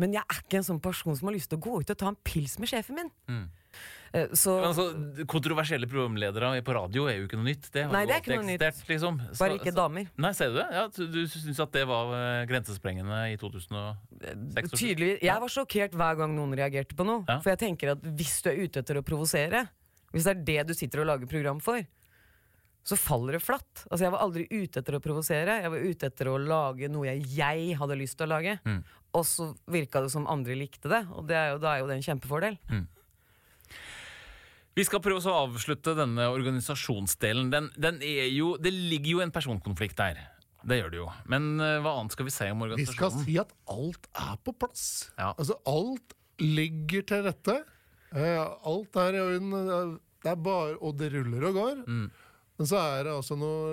Men 0.00 0.16
jeg 0.16 0.26
er 0.26 0.40
ikke 0.42 0.58
en 0.58 0.66
sånn 0.66 0.82
person 0.82 1.14
som 1.14 1.30
har 1.30 1.36
lyst 1.36 1.52
til 1.52 1.60
å 1.60 1.64
gå 1.64 1.76
ut 1.82 1.92
og 1.94 1.98
ta 2.00 2.10
en 2.10 2.18
pils 2.26 2.56
med 2.58 2.70
sjefen 2.70 2.98
min. 2.98 3.12
Mm. 3.30 3.44
Eh, 4.14 4.28
Så 4.38 4.52
altså, 4.62 4.84
Kontroversielle 5.26 5.88
programledere 5.90 6.62
på 6.62 6.74
radio 6.76 7.08
er 7.10 7.16
jo 7.18 7.26
ikke 7.26 7.38
noe 7.40 7.48
nytt. 7.48 7.66
Det 7.74 7.82
har 7.82 7.92
Nei, 7.92 8.04
det 8.06 8.14
er 8.14 8.20
ikke 8.22 8.36
noe 8.38 8.46
nytt. 8.46 8.88
liksom. 8.88 9.18
Så- 9.34 9.38
bare 9.42 9.56
ikke 9.58 9.72
så- 9.72 9.76
damer. 9.80 10.06
Nei, 10.16 10.32
ser 10.32 10.52
du 10.52 10.54
det? 10.60 10.68
Ja, 10.70 10.86
du 10.86 11.26
syns 11.26 11.58
at 11.60 11.72
det 11.72 11.86
var 11.86 12.12
eh, 12.14 12.46
grensesprengende 12.46 13.32
i 13.32 13.36
2006? 13.36 14.70
Tydeligvis. 14.78 15.20
Jeg 15.20 15.40
var 15.40 15.48
sjokkert 15.48 15.90
hver 15.98 16.16
gang 16.16 16.36
noen 16.36 16.54
reagerte 16.54 16.94
på 16.94 17.04
noe. 17.04 17.24
Ja. 17.28 17.40
For 17.40 17.50
jeg 17.50 17.58
tenker 17.58 17.90
at 17.92 18.02
hvis 18.02 18.40
du 18.42 18.50
er 18.50 18.62
ute 18.62 18.80
etter 18.84 18.94
å 18.94 19.02
provosere, 19.02 19.68
hvis 20.12 20.24
det 20.24 20.36
er 20.36 20.44
det 20.44 20.66
du 20.68 20.74
sitter 20.74 21.00
og 21.00 21.06
lager 21.06 21.26
program 21.26 21.58
for, 21.60 21.82
så 22.84 22.96
faller 23.00 23.32
det 23.32 23.42
flatt. 23.42 23.86
Altså 23.90 24.04
Jeg 24.04 24.12
var 24.12 24.20
aldri 24.20 24.46
ute 24.50 24.78
etter 24.80 24.94
å 24.94 25.00
provosere. 25.00 25.60
Jeg 25.62 25.70
var 25.70 25.78
ute 25.80 26.06
etter 26.06 26.26
å 26.28 26.38
lage 26.38 26.88
noe 26.88 27.06
jeg, 27.06 27.24
jeg 27.34 27.76
hadde 27.80 27.96
lyst 27.98 28.16
til 28.18 28.28
å 28.28 28.36
lage. 28.38 28.60
Mm. 28.64 28.84
Og 29.14 29.24
så 29.24 29.56
virka 29.66 30.02
det 30.02 30.10
som 30.12 30.26
andre 30.26 30.54
likte 30.54 30.88
det, 30.88 31.06
og 31.10 31.26
det 31.26 31.34
er 31.34 31.52
jo, 31.54 31.58
da 31.58 31.74
er 31.74 31.80
jo 31.80 31.86
det 31.88 31.96
en 31.96 32.18
kjempefordel. 32.18 32.58
Vi 34.74 34.84
skal 34.86 35.02
prøve 35.02 35.22
å 35.22 35.34
avslutte 35.44 35.94
denne 35.94 36.26
organisasjonsdelen. 36.34 37.50
Den, 37.52 37.68
den 37.78 38.00
er 38.02 38.26
jo, 38.34 38.54
det 38.58 38.72
ligger 38.74 39.18
jo 39.18 39.22
en 39.24 39.34
personkonflikt 39.34 40.00
der. 40.00 40.18
Det 40.64 40.80
gjør 40.80 40.90
det 40.90 40.98
jo. 40.98 41.06
Men 41.30 41.52
uh, 41.60 41.78
hva 41.84 41.98
annet 42.00 42.16
skal 42.16 42.26
vi 42.26 42.34
si 42.34 42.48
om 42.50 42.64
organisasjonen? 42.66 42.90
Vi 42.90 42.98
skal 42.98 43.14
si 43.22 43.36
at 43.42 43.54
alt 43.70 44.08
er 44.24 44.34
på 44.42 44.56
plass. 44.64 44.86
Ja. 45.18 45.30
Altså, 45.36 45.60
alt 45.68 46.16
ligger 46.42 47.06
til 47.06 47.24
rette. 47.28 47.60
Uh, 48.14 48.42
alt 48.72 48.98
er 49.04 49.18
i 49.18 49.22
orden. 49.22 49.98
Det 50.24 50.32
er 50.32 50.40
bare 50.40 50.78
Og 50.80 50.96
det 50.98 51.12
ruller 51.14 51.50
og 51.50 51.58
går. 51.60 51.82
Mm. 51.86 52.06
Men 52.54 52.68
så 52.70 52.78
er 52.78 53.06
det 53.06 53.14
altså 53.14 53.34
noe 53.38 53.72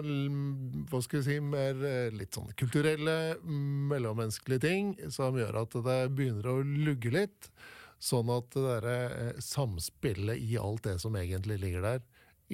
hva 0.90 1.02
skal 1.06 1.20
vi 1.20 1.26
si, 1.28 1.36
mer 1.46 1.84
eh, 1.86 2.14
litt 2.18 2.34
sånn 2.34 2.50
kulturelle, 2.58 3.14
mellommenneskelige 3.46 4.64
ting 4.64 4.96
som 5.14 5.38
gjør 5.38 5.60
at 5.62 5.78
det 5.86 6.00
begynner 6.18 6.50
å 6.50 6.56
lugge 6.66 7.14
litt. 7.14 7.52
Sånn 8.02 8.32
at 8.34 8.50
det 8.56 8.64
derre 8.66 8.96
eh, 9.14 9.42
samspillet 9.46 10.42
i 10.42 10.58
alt 10.58 10.88
det 10.88 10.98
som 11.04 11.16
egentlig 11.20 11.60
ligger 11.62 11.86
der, 11.86 12.02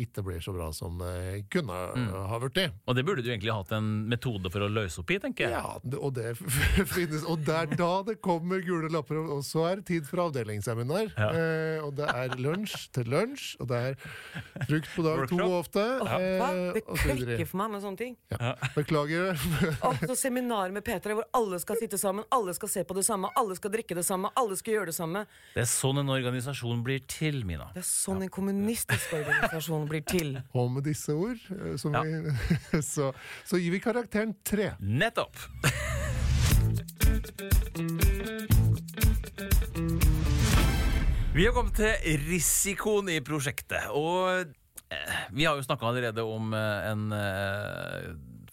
ikke 0.03 0.23
blir 0.25 0.39
så 0.43 0.53
bra 0.55 0.69
som 0.75 0.97
det 1.01 1.45
kunne 1.53 1.77
Mm. 1.97 2.09
ha 2.29 2.37
blitt. 2.39 2.71
Og 2.87 2.95
det 2.95 3.03
burde 3.05 3.23
du 3.23 3.29
egentlig 3.31 3.53
hatt 3.53 3.71
en 3.75 4.07
metode 4.09 4.51
for 4.51 4.61
å 4.65 4.69
løse 4.69 4.99
opp 5.01 5.11
i, 5.11 5.17
tenker 5.23 5.47
jeg. 5.47 5.51
Ja, 5.57 5.77
og 5.99 6.13
det 6.15 6.35
finnes 6.93 7.23
Og 7.27 7.39
det 7.45 7.55
er 7.55 7.65
da 7.77 7.91
det 8.07 8.17
kommer 8.21 8.61
gule 8.63 8.89
lapper, 8.93 9.17
og 9.31 9.43
så 9.45 9.65
er 9.71 9.75
det 9.81 9.85
tid 9.89 10.07
for 10.07 10.21
avdelingsseminar. 10.27 11.11
Ja. 11.17 11.29
Eh, 11.33 11.83
og 11.85 11.95
det 11.97 12.07
er 12.13 12.35
lunsj 12.37 12.87
til 12.95 13.09
lunsj, 13.11 13.55
og 13.61 13.67
det 13.71 13.77
er 13.77 13.95
frukt 14.67 14.89
på 14.95 15.03
dag 15.05 15.23
to 15.29 15.37
ofte. 15.57 15.83
ofte. 16.01 16.13
eh, 16.21 16.37
Hva? 16.39 16.49
Det 16.73 16.83
klikker 16.85 17.47
for 17.47 17.57
meg 17.63 17.71
med 17.75 17.81
sånne 17.83 17.97
ting. 18.01 18.15
Ja. 18.33 18.53
Beklager. 18.75 19.33
Åh, 19.87 19.99
så 20.07 20.15
seminar 20.17 20.71
med 20.75 20.83
Peter 20.87 21.15
hvor 21.17 21.25
alle 21.37 21.59
skal 21.63 21.79
sitte 21.81 21.97
sammen, 21.99 22.25
alle 22.31 22.53
skal 22.57 22.69
se 22.69 22.83
på 22.87 22.95
det 22.97 23.05
samme, 23.07 23.29
alle 23.37 23.55
skal 23.57 23.71
drikke 23.73 23.95
det 23.97 24.05
samme, 24.07 24.31
alle 24.37 24.55
skal 24.59 24.77
gjøre 24.77 24.91
det 24.91 24.97
samme. 24.97 25.25
Det 25.55 25.63
er 25.63 25.69
sånn 25.71 25.99
en 26.03 26.13
organisasjon 26.13 26.83
blir 26.85 27.01
til, 27.09 27.43
Mina. 27.47 27.69
Det 27.73 27.81
er 27.83 27.89
sånn 27.89 28.21
en 28.25 28.29
kommunistisk 28.33 29.13
organisasjon 29.17 29.86
blir 29.89 30.03
til. 30.07 30.37
Og 30.53 30.71
med 30.71 30.83
disse 30.87 31.13
ord, 31.13 31.37
eh, 31.51 31.75
som 31.77 31.93
Ja. 31.93 32.01
vi, 32.03 32.81
så, 32.93 33.11
så 33.45 33.57
gir 33.61 33.71
vi 33.71 33.79
karakteren 33.83 34.35
tre. 34.43 34.73
Nettopp! 34.79 35.35
Vi 41.35 41.45
har 41.45 41.53
kommet 41.53 41.75
til 41.77 42.17
risikoen 42.31 43.11
i 43.13 43.19
prosjektet, 43.25 43.89
og 43.93 44.47
eh, 44.89 45.17
vi 45.37 45.45
har 45.45 45.57
jo 45.59 45.65
snakka 45.65 45.85
allerede 45.91 46.23
om 46.25 46.53
eh, 46.57 46.87
en 46.89 47.03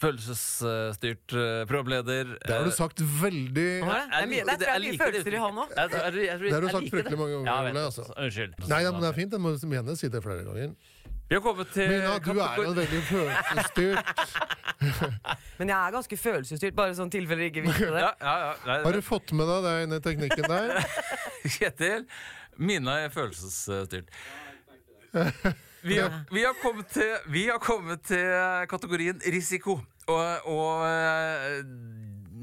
følelsesstyrt 0.05 1.32
programleder. 1.70 2.35
Det 2.43 2.51
har 2.53 2.66
du 2.68 2.74
sagt 2.76 3.01
veldig 3.01 3.68
Hæ? 3.87 3.95
Jeg, 3.95 4.11
det? 4.11 4.18
Det 4.20 4.28
mye- 4.35 4.45
det 4.51 4.59
det 4.61 4.66
mye 4.68 4.82
liker 4.85 5.05
følelser 5.07 5.37
i 5.39 5.41
han. 5.47 5.62
Jeg- 5.62 5.78
jeg- 5.78 6.03
jeg- 6.03 6.26
jeg- 6.26 6.41
Det 6.43 6.53
har 6.53 6.61
du 6.61 6.68
sagt 6.74 6.91
fryktelig 6.93 7.18
mange 7.22 7.32
ganger, 7.39 7.49
Ja, 7.49 7.62
vet 7.72 7.76
altså. 7.87 8.05
Unnskyld. 8.18 8.53
Nei, 8.68 8.82
ja, 8.85 8.91
men 8.93 9.01
det 9.01 9.09
er 9.09 9.16
fint. 9.16 9.32
Jeg 9.32 9.41
må 9.41 9.55
gjerne 9.57 9.97
si 9.97 10.09
det 10.09 10.22
flere 10.22 10.45
ganger. 10.45 10.74
Vi 11.29 11.35
har 11.35 11.41
kommet 11.41 11.70
til 11.72 11.89
Mina, 11.89 12.18
du 12.20 12.31
er 12.37 12.59
jo 12.61 12.72
veldig 12.77 13.03
følelsesstyrt. 13.09 14.22
Men 15.59 15.70
jeg 15.70 15.77
er 15.79 15.95
ganske 15.95 16.18
følelsesstyrt, 16.20 16.75
bare 16.77 16.97
sånn 16.99 17.12
tilfeller 17.12 17.49
ikke 17.49 17.62
visste 17.64 17.89
det. 17.95 18.03
ja, 18.05 18.11
ja, 18.20 18.35
ja. 18.43 18.51
Nei, 18.68 18.77
Har 18.85 18.99
du 18.99 19.05
fått 19.05 19.33
med 19.37 19.49
deg 19.49 19.87
den 19.95 20.05
teknikken 20.05 20.45
der? 20.53 20.85
Kjetil, 21.57 22.05
Mina 22.61 22.99
er 23.07 23.14
følelsesstyrt. 23.14 24.12
Vi 25.85 25.97
har, 25.99 26.12
vi, 26.29 26.45
har 26.45 26.55
kommet 26.61 26.93
til, 26.93 27.16
vi 27.33 27.49
har 27.49 27.61
kommet 27.62 28.05
til 28.09 28.29
kategorien 28.68 29.20
risiko. 29.25 29.79
Og, 30.05 30.49
og 30.53 30.85
eh, 30.85 31.62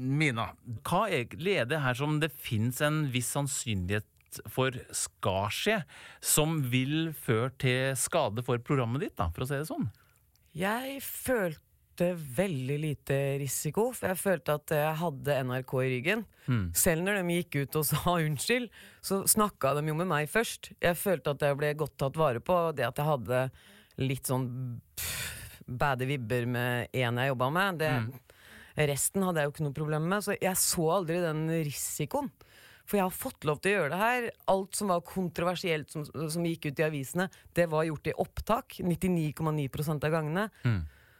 Mina, 0.02 0.48
hva 0.82 1.04
er 1.06 1.30
det 1.70 1.78
her 1.84 1.94
som 1.94 2.18
det 2.22 2.32
fins 2.34 2.82
en 2.82 3.04
viss 3.14 3.30
sannsynlighet 3.36 4.08
for 4.50 4.76
skal 4.96 5.50
skje, 5.52 5.80
som 6.24 6.60
vil 6.72 7.12
føre 7.16 7.50
til 7.60 7.98
skade 7.98 8.44
for 8.46 8.62
programmet 8.64 9.04
ditt, 9.04 9.16
da, 9.18 9.28
for 9.34 9.44
å 9.44 9.50
si 9.50 9.58
det 9.58 9.68
sånn? 9.68 9.90
Jeg 10.56 10.98
følte 11.04 12.12
veldig 12.36 12.78
lite 12.82 13.18
risiko, 13.40 13.90
for 13.96 14.12
jeg 14.12 14.20
følte 14.20 14.56
at 14.58 14.74
jeg 14.74 14.96
hadde 15.02 15.38
NRK 15.48 15.74
i 15.80 15.90
ryggen. 15.96 16.24
Mm. 16.46 16.64
Selv 16.76 17.06
når 17.06 17.20
de 17.20 17.36
gikk 17.38 17.60
ut 17.62 17.78
og 17.80 17.86
sa 17.90 18.16
unnskyld, 18.16 18.68
så 19.04 19.22
snakka 19.28 19.76
de 19.78 19.86
jo 19.90 19.98
med 19.98 20.10
meg 20.10 20.32
først. 20.32 20.72
Jeg 20.82 20.98
følte 21.00 21.36
at 21.36 21.46
jeg 21.46 21.60
ble 21.60 21.74
godt 21.84 21.98
tatt 22.00 22.20
vare 22.20 22.42
på, 22.44 22.58
det 22.76 22.88
at 22.88 23.00
jeg 23.00 23.10
hadde 23.10 23.46
litt 24.00 24.28
sånn 24.28 24.48
bade 25.66 26.06
vibber 26.08 26.46
med 26.48 26.92
en 26.92 27.20
jeg 27.20 27.30
jobba 27.30 27.48
med, 27.54 27.82
det, 27.82 27.92
resten 28.88 29.24
hadde 29.26 29.42
jeg 29.42 29.48
jo 29.48 29.54
ikke 29.54 29.66
noe 29.66 29.76
problem 29.76 30.08
med. 30.10 30.24
Så 30.24 30.36
jeg 30.36 30.58
så 30.60 30.88
aldri 30.96 31.20
den 31.22 31.44
risikoen. 31.62 32.32
For 32.84 32.98
jeg 32.98 33.04
har 33.06 33.14
fått 33.14 33.44
lov 33.48 33.60
til 33.62 33.72
å 33.72 33.76
gjøre 33.76 33.90
det 33.94 34.00
her. 34.00 34.26
Alt 34.52 34.74
som 34.76 34.90
var 34.90 35.04
kontroversielt 35.06 35.90
som, 35.94 36.04
som 36.04 36.44
gikk 36.44 36.66
ut 36.70 36.80
i 36.82 36.86
avisene, 36.86 37.28
det 37.54 37.68
var 37.70 37.86
gjort 37.88 38.10
i 38.10 38.14
opptak. 38.20 38.78
99,9% 38.82 40.04
av 40.08 40.10
gangene. 40.16 40.48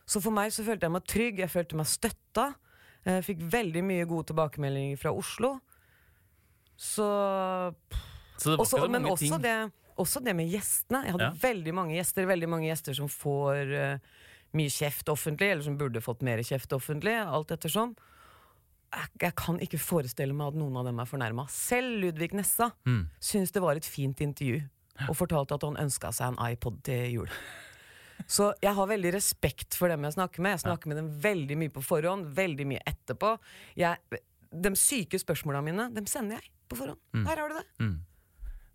Så 0.04 0.20
for 0.20 0.34
meg 0.34 0.50
så 0.52 0.64
følte 0.66 0.88
jeg 0.88 0.92
meg 0.96 1.06
trygg, 1.08 1.38
jeg 1.44 1.52
følte 1.52 1.78
meg 1.78 1.86
støtta. 1.88 2.48
Jeg 3.06 3.24
fikk 3.26 3.44
veldig 3.50 3.82
mye 3.86 4.08
gode 4.10 4.28
tilbakemeldinger 4.32 4.98
fra 5.00 5.12
Oslo. 5.14 5.56
Så 6.76 7.06
Så 8.38 8.56
også, 8.58 8.88
Men 8.90 9.04
også 9.06 9.38
det, 9.40 9.70
også 9.96 10.20
det 10.24 10.34
med 10.34 10.50
gjestene. 10.50 11.04
Jeg 11.04 11.12
hadde 11.14 11.30
Ja. 11.30 11.38
veldig 11.42 11.74
mange 11.74 11.94
gjester, 11.94 12.26
veldig 12.26 12.48
mange 12.48 12.66
gjester 12.66 12.94
som 12.94 13.08
får 13.08 13.70
uh, 13.70 13.98
mye 14.52 14.68
kjeft 14.72 15.08
offentlig, 15.08 15.50
eller 15.52 15.62
som 15.62 15.78
burde 15.78 16.00
fått 16.02 16.22
mer 16.22 16.38
kjeft 16.42 16.72
offentlig, 16.72 17.14
alt 17.22 17.50
ettersom. 17.54 17.94
Jeg, 17.94 18.06
jeg 19.20 19.34
kan 19.38 19.58
ikke 19.64 19.78
forestille 19.80 20.34
meg 20.36 20.52
at 20.52 20.58
noen 20.60 20.76
av 20.76 20.84
dem 20.88 20.98
er 21.02 21.08
fornærma. 21.08 21.46
Selv 21.50 22.00
Ludvig 22.02 22.32
Nessa 22.36 22.70
Mm. 22.86 23.08
syns 23.20 23.52
det 23.52 23.62
var 23.62 23.76
et 23.76 23.84
fint 23.88 24.20
intervju, 24.20 24.62
og 25.08 25.16
fortalte 25.16 25.54
at 25.54 25.62
han 25.62 25.76
ønska 25.76 26.12
seg 26.12 26.32
en 26.36 26.52
iPod 26.52 26.82
til 26.84 27.12
jul. 27.12 27.28
Så 28.28 28.52
jeg 28.62 28.74
har 28.74 28.86
veldig 28.86 29.12
respekt 29.14 29.74
for 29.74 29.88
dem 29.88 30.02
jeg 30.04 30.12
snakker 30.14 30.40
med. 30.44 30.52
Jeg 30.58 30.64
snakker 30.66 30.88
med 30.88 30.96
dem 31.00 31.08
veldig 31.24 31.56
mye 31.58 31.72
på 31.74 31.82
forhånd, 31.82 32.28
veldig 32.36 32.66
mye 32.70 32.82
etterpå. 32.86 33.38
Jeg, 33.76 33.98
de 34.52 34.74
syke 34.78 35.18
spørsmåla 35.18 35.62
mine, 35.64 35.88
dem 35.94 36.06
sender 36.06 36.38
jeg 36.38 36.50
på 36.68 36.76
forhånd. 36.78 37.00
Her 37.26 37.36
har 37.42 37.48
du 37.48 37.56
det. 37.58 37.66
Mm. 37.80 37.96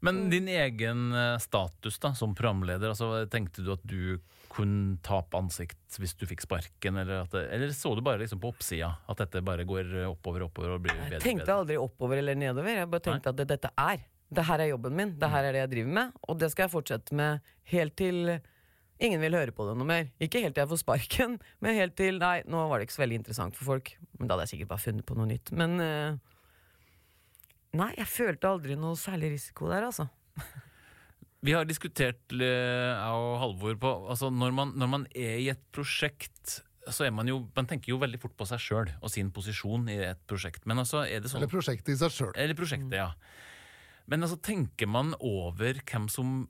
Men 0.01 0.29
din 0.29 0.47
egen 0.47 1.13
eh, 1.13 1.37
status 1.41 1.97
da, 1.99 2.11
som 2.13 2.35
programleder, 2.37 2.91
altså, 2.91 3.25
tenkte 3.31 3.63
du 3.65 3.71
at 3.73 3.81
du 3.87 4.19
kunne 4.57 4.97
tape 5.05 5.37
ansikt 5.37 5.99
hvis 6.01 6.15
du 6.17 6.25
fikk 6.29 6.43
sparken, 6.43 6.97
eller, 7.03 7.23
at 7.27 7.33
det, 7.35 7.45
eller 7.53 7.73
så 7.77 7.93
du 7.95 8.03
bare 8.05 8.21
liksom 8.23 8.41
på 8.41 8.51
oppsida 8.51 8.89
at 9.07 9.21
dette 9.21 9.43
bare 9.45 9.65
går 9.69 9.93
oppover 10.09 10.47
oppover 10.47 10.75
og 10.75 10.83
blir 10.85 10.97
bedre? 10.97 11.19
Jeg 11.19 11.25
tenkte 11.25 11.45
bedre? 11.45 11.61
aldri 11.61 11.79
oppover 11.81 12.21
eller 12.23 12.37
nedover. 12.39 12.73
Jeg 12.81 12.91
bare 12.91 13.05
tenkte 13.11 13.33
at 13.33 13.39
det, 13.39 13.47
dette 13.53 13.73
er. 13.77 14.05
Det 14.27 14.43
her 14.43 14.59
er 14.59 14.71
jobben 14.73 14.95
min. 14.97 15.15
Det 15.19 15.29
her 15.31 15.47
er 15.47 15.55
det 15.55 15.63
jeg 15.63 15.73
driver 15.77 15.97
med. 16.01 16.21
Og 16.27 16.39
det 16.41 16.51
skal 16.51 16.67
jeg 16.67 16.73
fortsette 16.73 17.15
med 17.15 17.51
helt 17.71 17.95
til 17.99 18.37
ingen 18.97 19.21
vil 19.21 19.37
høre 19.37 19.53
på 19.55 19.67
det 19.67 19.75
noe 19.77 19.87
mer. 19.87 20.07
Ikke 20.23 20.41
helt 20.43 20.55
til 20.57 20.63
jeg 20.65 20.71
får 20.71 20.81
sparken, 20.81 21.37
men 21.63 21.77
helt 21.77 21.95
til 21.99 22.17
Nei, 22.21 22.41
nå 22.49 22.63
var 22.69 22.79
det 22.79 22.87
ikke 22.87 22.97
så 22.97 23.03
veldig 23.05 23.21
interessant 23.21 23.57
for 23.57 23.75
folk. 23.75 23.93
Men 24.17 24.27
da 24.27 24.35
hadde 24.35 24.47
jeg 24.47 24.55
sikkert 24.55 24.73
bare 24.73 24.85
funnet 24.87 25.07
på 25.07 25.17
noe 25.19 25.29
nytt. 25.29 25.53
Men 25.57 25.77
eh, 25.83 26.17
Nei, 27.77 27.91
jeg 27.99 28.09
følte 28.09 28.49
aldri 28.49 28.77
noe 28.79 28.97
særlig 28.97 29.35
risiko 29.35 29.69
der, 29.69 29.85
altså. 29.89 30.07
Vi 31.45 31.53
har 31.53 31.67
diskutert, 31.69 32.21
eh, 32.33 32.41
jeg 32.41 33.17
og 33.17 33.35
Halvor, 33.43 33.75
på 33.81 33.91
altså 34.09 34.31
når, 34.33 34.55
man, 34.57 34.73
når 34.79 34.89
man 34.93 35.05
er 35.13 35.37
i 35.43 35.51
et 35.53 35.61
prosjekt 35.75 36.61
så 36.93 37.07
er 37.07 37.13
man 37.15 37.27
jo, 37.29 37.41
man 37.55 37.67
tenker 37.69 37.91
jo 37.91 37.99
veldig 38.01 38.19
fort 38.21 38.35
på 38.39 38.47
seg 38.47 38.61
sjøl 38.63 38.91
og 39.01 39.11
sin 39.11 39.31
posisjon 39.35 39.89
i 39.91 39.97
et 40.09 40.21
prosjekt. 40.29 40.67
Men 40.69 40.83
altså, 40.83 41.03
er 41.05 41.23
det 41.23 41.31
sånn 41.31 41.41
Eller 41.41 41.51
prosjektet 41.51 41.93
i 41.93 41.97
seg 41.99 42.13
sjøl. 42.13 42.33
Eller 42.39 42.57
prosjektet, 42.57 42.95
ja. 42.95 43.09
Men 44.07 44.23
altså, 44.23 44.39
tenker 44.39 44.89
man 44.89 45.11
over 45.19 45.81
hvem 45.83 46.07
som 46.11 46.45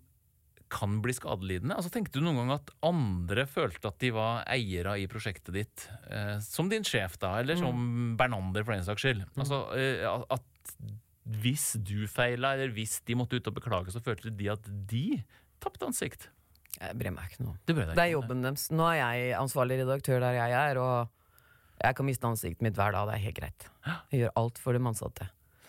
kan 0.70 0.98
bli 1.04 1.16
skadelidende? 1.16 1.78
Altså, 1.78 1.92
Tenkte 1.94 2.20
du 2.20 2.26
noen 2.26 2.42
gang 2.42 2.54
at 2.58 2.72
andre 2.86 3.48
følte 3.50 3.90
at 3.90 4.00
de 4.04 4.12
var 4.16 4.44
eiere 4.52 4.98
i 5.00 5.08
prosjektet 5.10 5.56
ditt? 5.56 5.88
Eh, 6.12 6.38
som 6.44 6.70
din 6.72 6.86
sjef, 6.88 7.18
da, 7.22 7.38
eller 7.42 7.60
som 7.60 8.16
Bernander, 8.20 8.68
for 8.68 8.76
den 8.76 8.88
saks 8.88 9.06
skyld. 9.06 9.24
Altså, 9.40 9.64
eh, 9.80 10.04
at 10.06 10.84
hvis 11.44 11.74
du 11.84 12.08
feila, 12.12 12.54
eller 12.56 12.72
hvis 12.76 13.00
de 13.08 13.18
måtte 13.20 13.40
ut 13.40 13.50
og 13.50 13.56
beklage, 13.58 13.94
så 13.94 14.02
følte 14.04 14.32
de 14.32 14.50
at 14.54 14.68
de 14.90 15.22
tapte 15.64 15.88
ansikt? 15.88 16.30
Jeg 16.78 16.98
bryr 17.00 17.14
meg 17.16 17.32
ikke 17.32 17.46
noe. 17.46 17.58
Det, 17.66 17.76
Det 17.76 18.04
er 18.04 18.12
jobben 18.14 18.44
deres. 18.46 18.68
Nå 18.72 18.86
er 18.92 19.00
jeg 19.00 19.34
ansvarlig 19.40 19.80
redaktør 19.82 20.22
der 20.22 20.38
jeg 20.38 20.54
er, 20.60 20.80
og 20.82 21.82
jeg 21.82 21.98
kan 21.98 22.08
miste 22.08 22.30
ansiktet 22.30 22.64
mitt 22.66 22.78
hver 22.78 22.94
dag. 22.94 23.10
Det 23.10 23.18
er 23.18 23.26
helt 23.26 23.40
greit. 23.40 23.68
Jeg 24.14 24.22
gjør 24.24 24.38
alt 24.44 24.62
for 24.62 24.78
de 24.78 24.84
ansatte. 24.94 25.28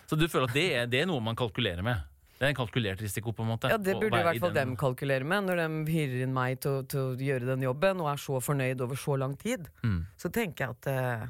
Så 0.09 0.17
du 0.17 0.29
føler 0.29 0.49
at 0.49 0.57
det 0.57 0.69
er, 0.73 0.87
det 0.89 1.03
er 1.03 1.11
noe 1.11 1.25
man 1.25 1.37
kalkulerer 1.37 1.85
med? 1.85 2.05
Det 2.39 2.47
er 2.47 2.53
en 2.53 2.59
kalkulert 2.61 3.01
risiko, 3.03 3.33
på 3.35 3.43
en 3.43 3.51
måte? 3.51 3.71
Ja, 3.73 3.81
Det 3.83 3.97
burde 3.99 4.21
i 4.21 4.27
hvert 4.29 4.39
fall 4.41 4.55
dem 4.55 4.77
kalkulere 4.79 5.27
med, 5.27 5.49
når 5.49 5.59
de 5.59 5.67
hyrer 5.91 6.23
inn 6.23 6.37
meg 6.37 6.61
til, 6.63 6.85
til 6.87 7.01
å 7.01 7.17
gjøre 7.19 7.49
den 7.51 7.65
jobben, 7.67 8.05
og 8.05 8.13
er 8.13 8.23
så 8.23 8.39
fornøyd 8.45 8.85
over 8.85 9.01
så 9.01 9.17
lang 9.19 9.35
tid. 9.41 9.67
Mm. 9.83 9.99
Så 10.17 10.31
tenker 10.31 10.69
jeg 10.69 10.77
at 10.77 10.89
eh, 10.93 11.27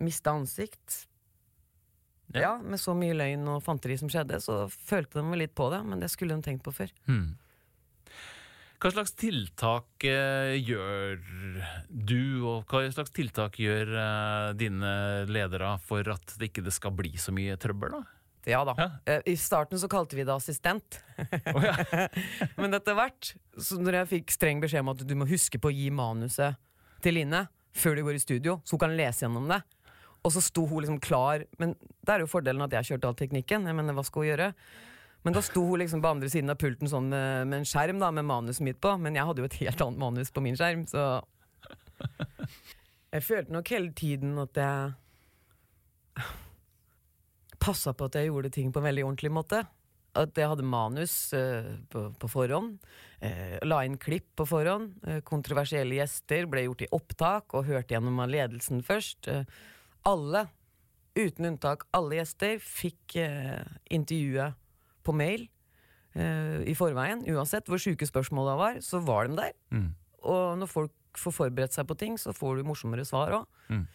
miste 0.00 0.32
ansikt 0.32 1.02
Ja. 2.34 2.40
ja. 2.40 2.54
med 2.60 2.80
så 2.80 2.94
mye 2.96 3.16
løgn 3.16 3.46
og 3.48 3.62
fanteri 3.64 3.96
som 4.00 4.10
skjedde, 4.12 4.40
så 4.44 4.66
følte 4.68 5.20
de 5.20 5.26
vel 5.30 5.46
litt 5.46 5.54
på 5.56 5.70
det, 5.72 5.82
men 5.86 6.02
det 6.02 6.10
skulle 6.12 6.36
de 6.36 6.44
tenkt 6.44 6.64
på 6.66 6.74
før. 6.76 6.92
Hmm. 7.08 7.36
Hva 8.78 8.92
slags 8.94 9.10
tiltak 9.18 10.04
eh, 10.06 10.54
gjør 10.62 11.16
du, 11.88 12.20
og 12.46 12.68
hva 12.70 12.84
slags 12.94 13.10
tiltak 13.16 13.58
gjør 13.58 13.90
eh, 13.90 14.50
dine 14.60 14.92
ledere 15.26 15.72
for 15.82 16.06
at 16.14 16.36
det 16.38 16.52
ikke 16.52 16.62
det 16.68 16.76
skal 16.76 16.94
bli 16.94 17.16
så 17.18 17.34
mye 17.34 17.58
trøbbel? 17.58 17.96
da? 17.98 18.04
Ja 18.48 18.62
da. 18.64 18.76
Ja. 18.78 18.88
Eh, 19.04 19.32
I 19.32 19.36
starten 19.36 19.80
så 19.82 19.90
kalte 19.90 20.16
vi 20.16 20.24
det 20.24 20.34
assistent. 20.34 21.00
Men 22.60 22.78
etter 22.78 22.94
hvert, 22.94 23.32
så 23.58 23.80
når 23.82 24.02
jeg 24.02 24.10
fikk 24.14 24.36
streng 24.36 24.62
beskjed 24.62 24.86
om 24.86 24.94
at 24.94 25.02
du 25.02 25.14
må 25.18 25.26
huske 25.28 25.58
på 25.58 25.72
å 25.72 25.74
gi 25.74 25.90
manuset 25.90 26.60
til 27.02 27.18
Line 27.18 27.48
før 27.78 27.98
du 27.98 28.04
går 28.06 28.16
i 28.18 28.22
studio, 28.22 28.60
så 28.64 28.76
hun 28.76 28.84
kan 28.86 28.96
lese 28.98 29.26
gjennom 29.26 29.50
det. 29.50 29.60
Og 30.26 30.34
så 30.34 30.42
sto 30.44 30.66
hun 30.66 30.82
liksom 30.82 31.00
klar. 31.02 31.44
Men 31.62 31.74
det 31.78 32.14
er 32.14 32.24
jo 32.24 32.30
fordelen 32.30 32.64
at 32.66 32.74
jeg 32.74 32.92
kjørte 32.92 33.10
all 33.10 33.18
teknikken. 33.18 33.66
Jeg 33.68 33.78
mener, 33.78 33.96
hva 33.96 34.04
skal 34.06 34.24
hun 34.24 34.30
gjøre? 34.32 34.52
Men 35.26 35.34
da 35.34 35.42
sto 35.42 35.62
hun 35.66 35.82
liksom 35.82 36.02
på 36.02 36.10
andre 36.10 36.30
siden 36.30 36.52
av 36.52 36.58
pulten 36.60 36.90
sånn 36.90 37.08
med, 37.10 37.48
med 37.50 37.62
en 37.62 37.68
skjerm 37.68 37.98
da, 38.02 38.10
med 38.14 38.26
manuset 38.28 38.64
mitt 38.66 38.80
på. 38.82 38.94
Men 39.02 39.18
jeg 39.18 39.26
hadde 39.28 39.42
jo 39.42 39.48
et 39.48 39.60
helt 39.62 39.84
annet 39.86 40.02
manus 40.02 40.34
på 40.34 40.44
min 40.44 40.58
skjerm, 40.58 40.86
så 40.90 41.20
Jeg 43.08 43.24
følte 43.24 43.54
nok 43.54 43.70
hele 43.72 43.92
tiden 43.96 44.36
at 44.42 44.58
jeg 44.60 44.92
passa 47.62 47.94
på 47.96 48.08
at 48.08 48.18
jeg 48.18 48.28
gjorde 48.28 48.52
ting 48.54 48.72
på 48.72 48.82
en 48.82 48.88
veldig 48.88 49.06
ordentlig 49.06 49.32
måte. 49.32 49.62
At 50.18 50.36
jeg 50.38 50.50
hadde 50.50 50.66
manus 50.66 51.14
uh, 51.36 51.76
på, 51.92 52.04
på 52.20 52.30
forhånd. 52.32 52.78
Uh, 53.22 53.56
la 53.66 53.82
inn 53.86 53.98
klipp 54.00 54.28
på 54.38 54.46
forhånd. 54.48 54.94
Uh, 55.06 55.20
kontroversielle 55.26 55.98
gjester 55.98 56.48
ble 56.50 56.66
gjort 56.66 56.84
i 56.84 56.92
opptak 56.96 57.56
og 57.56 57.68
hørt 57.68 57.92
gjennom 57.92 58.20
av 58.24 58.32
ledelsen 58.32 58.82
først. 58.84 59.28
Eh, 59.30 59.44
alle, 60.08 60.46
uten 61.18 61.50
unntak, 61.52 61.84
alle 61.96 62.20
gjester 62.20 62.58
fikk 62.62 63.18
eh, 63.20 63.62
intervjuet 63.94 64.56
på 65.06 65.14
mail 65.16 65.46
eh, 66.14 66.64
i 66.68 66.76
forveien. 66.78 67.24
Uansett 67.34 67.68
hvor 67.68 67.80
sjuke 67.82 68.08
spørsmåla 68.08 68.56
var, 68.58 68.82
så 68.84 69.02
var 69.04 69.28
de 69.28 69.40
der. 69.40 69.56
Mm. 69.74 69.88
Og 70.28 70.58
når 70.60 70.70
folk 70.70 70.94
får 71.18 71.34
forberedt 71.34 71.76
seg 71.76 71.88
på 71.88 71.96
ting, 71.98 72.18
så 72.20 72.34
får 72.36 72.58
du 72.58 72.68
morsommere 72.68 73.06
svar 73.08 73.34
òg. 73.40 73.64
Mm. 73.72 73.86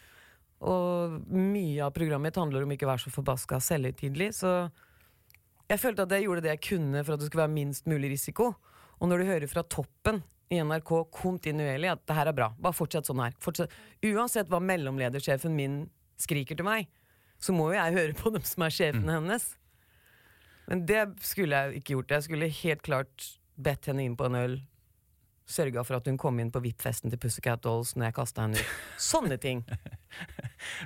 Og 0.64 1.16
mye 1.36 1.84
av 1.84 1.94
programmet 1.96 2.32
mitt 2.32 2.40
handler 2.40 2.66
om 2.66 2.74
ikke 2.74 2.88
å 2.88 2.94
være 2.94 3.06
så 3.06 3.14
forbaska 3.14 3.60
selvhøytidelig. 3.64 4.30
Så 4.40 4.52
jeg 5.70 5.82
følte 5.82 6.06
at 6.06 6.14
jeg 6.16 6.28
gjorde 6.28 6.44
det 6.46 6.54
jeg 6.54 6.64
kunne 6.70 7.04
for 7.04 7.16
at 7.16 7.24
det 7.24 7.28
skulle 7.30 7.46
være 7.46 7.56
minst 7.56 7.90
mulig 7.90 8.14
risiko. 8.14 8.54
Og 9.02 9.10
når 9.10 9.20
du 9.20 9.32
hører 9.32 9.52
fra 9.52 9.66
toppen 9.68 10.22
i 10.54 10.62
NRK 10.64 10.92
kontinuerlig 11.12 11.92
at 11.92 12.04
det 12.08 12.16
her 12.16 12.30
er 12.30 12.38
bra, 12.38 12.50
bare 12.60 12.78
fortsett 12.78 13.08
sånn 13.10 13.24
her. 13.24 13.36
Fortsett. 13.44 13.74
Uansett 14.06 14.52
hva 14.52 14.62
mellomledersjefen 14.64 15.56
min 15.58 15.82
skriker 16.22 16.60
til 16.60 16.68
meg, 16.68 16.90
så 17.42 17.56
må 17.56 17.72
jo 17.72 17.78
jeg 17.78 17.98
høre 17.98 18.18
på 18.18 18.32
dem 18.34 18.44
som 18.48 18.66
er 18.66 18.76
sjefene 18.76 19.18
hennes. 19.18 19.48
Men 20.70 20.86
det 20.88 21.02
skulle 21.28 21.58
jeg 21.58 21.82
ikke 21.82 21.98
gjort. 21.98 22.14
Jeg 22.16 22.28
skulle 22.28 22.54
helt 22.62 22.86
klart 22.86 23.34
bedt 23.60 23.90
henne 23.90 24.06
inn 24.06 24.16
på 24.20 24.30
en 24.30 24.40
øl. 24.40 24.56
Sørga 25.44 25.84
for 25.84 25.98
at 25.98 26.08
hun 26.08 26.18
kom 26.20 26.38
inn 26.40 26.54
på 26.54 26.62
VIP-festen 26.64 27.12
til 27.12 27.20
Pussycat 27.20 27.66
Dolls 27.66 27.92
når 27.98 28.08
jeg 28.08 28.16
kasta 28.16 28.46
henne 28.46 28.62
ut. 28.62 28.76
Sånne 29.12 29.38
ting. 29.44 29.66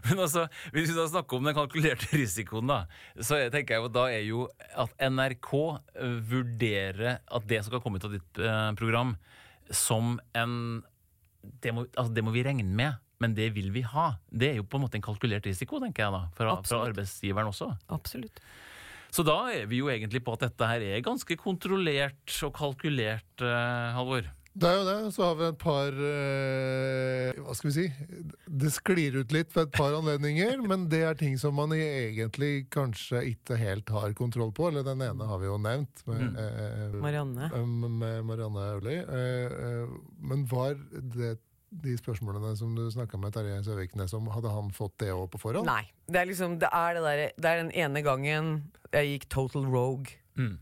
Men 0.07 0.23
altså, 0.23 0.47
hvis 0.73 0.89
vi 0.89 0.97
da 0.97 1.05
snakker 1.11 1.38
om 1.38 1.45
den 1.45 1.55
kalkulerte 1.57 2.09
risikoen, 2.17 2.71
da, 2.71 2.80
så 3.21 3.43
tenker 3.53 3.78
jeg 3.78 3.86
jo 3.86 3.93
da 3.93 4.07
er 4.09 4.25
jo 4.25 4.47
at 4.73 4.95
NRK 4.97 5.51
vurderer 6.32 7.19
at 7.21 7.49
det 7.49 7.61
som 7.61 7.69
skal 7.69 7.84
komme 7.86 8.01
ut 8.01 8.09
av 8.09 8.17
ditt 8.17 8.41
eh, 8.41 8.71
program, 8.80 9.13
som 9.69 10.17
en 10.38 10.82
det 11.63 11.71
må, 11.71 11.86
altså 11.93 12.11
det 12.15 12.23
må 12.25 12.34
vi 12.34 12.43
regne 12.43 12.65
med, 12.65 12.97
men 13.20 13.34
det 13.38 13.49
vil 13.55 13.72
vi 13.74 13.82
ha. 13.82 14.11
Det 14.30 14.51
er 14.51 14.55
jo 14.61 14.63
på 14.70 14.78
en 14.78 14.86
måte 14.86 14.95
en 14.99 15.05
kalkulert 15.05 15.45
risiko, 15.49 15.80
tenker 15.84 16.03
jeg 16.05 16.13
da, 16.13 16.24
fra, 16.38 16.57
fra 16.68 16.84
arbeidsgiveren 16.89 17.49
også. 17.51 17.72
Absolutt. 17.89 18.39
Så 19.09 19.24
da 19.26 19.38
er 19.55 19.65
vi 19.72 19.80
jo 19.80 19.88
egentlig 19.89 20.20
på 20.26 20.34
at 20.36 20.43
dette 20.49 20.68
her 20.68 20.84
er 20.84 21.01
ganske 21.05 21.38
kontrollert 21.39 22.34
og 22.43 22.53
kalkulert, 22.59 23.41
eh, 23.41 23.93
Halvor. 23.95 24.28
Det 24.57 24.65
er 24.65 24.76
jo 24.80 24.86
det. 24.88 25.13
Så 25.13 25.22
har 25.22 25.36
vi 25.38 25.45
et 25.51 25.57
par 25.61 25.93
eh, 25.93 27.39
Hva 27.45 27.53
skal 27.57 27.70
vi 27.70 27.74
si? 27.76 27.84
Det 28.49 28.72
sklir 28.74 29.20
ut 29.22 29.34
litt 29.36 29.51
ved 29.55 29.68
et 29.68 29.76
par 29.78 29.93
anledninger, 29.97 30.63
men 30.68 30.88
det 30.91 31.01
er 31.05 31.18
ting 31.20 31.36
som 31.38 31.55
man 31.57 31.74
egentlig 31.76 32.68
kanskje 32.74 33.22
ikke 33.36 33.57
helt 33.61 33.89
har 33.93 34.15
kontroll 34.18 34.51
på. 34.57 34.70
Eller 34.72 34.86
den 34.88 35.03
ene 35.05 35.28
har 35.30 35.41
vi 35.41 35.49
jo 35.49 35.59
nevnt, 35.61 36.03
med, 36.09 36.24
Mm. 36.28 36.38
eh, 36.41 36.97
Marianne. 37.01 37.51
um, 37.53 37.99
med 37.99 38.26
Marianne 38.26 38.65
Aulie. 38.74 39.03
Eh, 39.05 39.45
eh, 39.45 39.88
men 40.20 40.45
var 40.49 40.74
det 40.91 41.38
de 41.84 41.95
spørsmålene 41.99 42.55
som 42.57 42.73
du 42.75 42.86
snakka 42.91 43.17
med 43.21 43.34
Terje 43.36 43.59
Søviknes 43.65 44.13
om, 44.17 44.28
hadde 44.34 44.49
han 44.51 44.71
fått 44.75 44.97
det 45.03 45.09
òg 45.13 45.28
på 45.34 45.39
forhånd? 45.41 45.65
Nei. 45.69 45.84
Det 46.07 46.21
er 46.21 46.25
liksom 46.30 46.57
Det 46.59 46.69
er, 46.73 46.93
det 46.97 47.03
der, 47.03 47.21
det 47.38 47.45
er 47.51 47.61
den 47.63 47.71
ene 47.71 48.01
gangen 48.05 48.71
jeg 48.93 49.11
gikk 49.19 49.28
total 49.30 49.65
rogue. 49.69 50.15
Mm. 50.38 50.57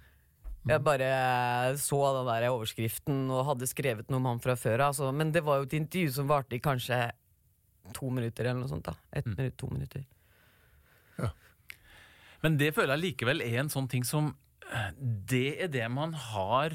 Jeg 0.65 0.81
bare 0.81 1.77
så 1.77 1.99
den 2.17 2.25
der 2.31 2.47
overskriften 2.49 3.29
og 3.29 3.45
hadde 3.51 3.67
skrevet 3.69 4.09
noe 4.09 4.17
om 4.17 4.25
han 4.31 4.39
fra 4.41 4.55
før 4.57 4.81
av. 4.87 4.95
Altså. 4.95 5.11
Men 5.13 5.31
det 5.31 5.43
var 5.45 5.59
jo 5.61 5.67
et 5.67 5.75
intervju 5.77 6.11
som 6.15 6.27
varte 6.27 6.57
i 6.57 6.59
kanskje 6.63 7.11
to 7.93 8.09
minutter 8.09 8.47
eller 8.49 8.63
noe 8.63 8.71
sånt. 8.71 8.83
da 8.89 8.95
Ett 9.13 9.25
Mm. 9.27 9.35
minutt, 9.37 9.57
to 9.57 9.67
minutter. 9.69 10.03
Men 12.43 12.57
det 12.57 12.73
føler 12.75 12.93
jeg 12.97 13.03
likevel 13.15 13.41
er 13.41 13.59
en 13.63 13.69
sånn 13.73 13.87
ting 13.89 14.03
som 14.05 14.35
Det 14.99 15.61
er 15.61 15.67
det 15.69 15.85
man 15.93 16.13
har 16.13 16.73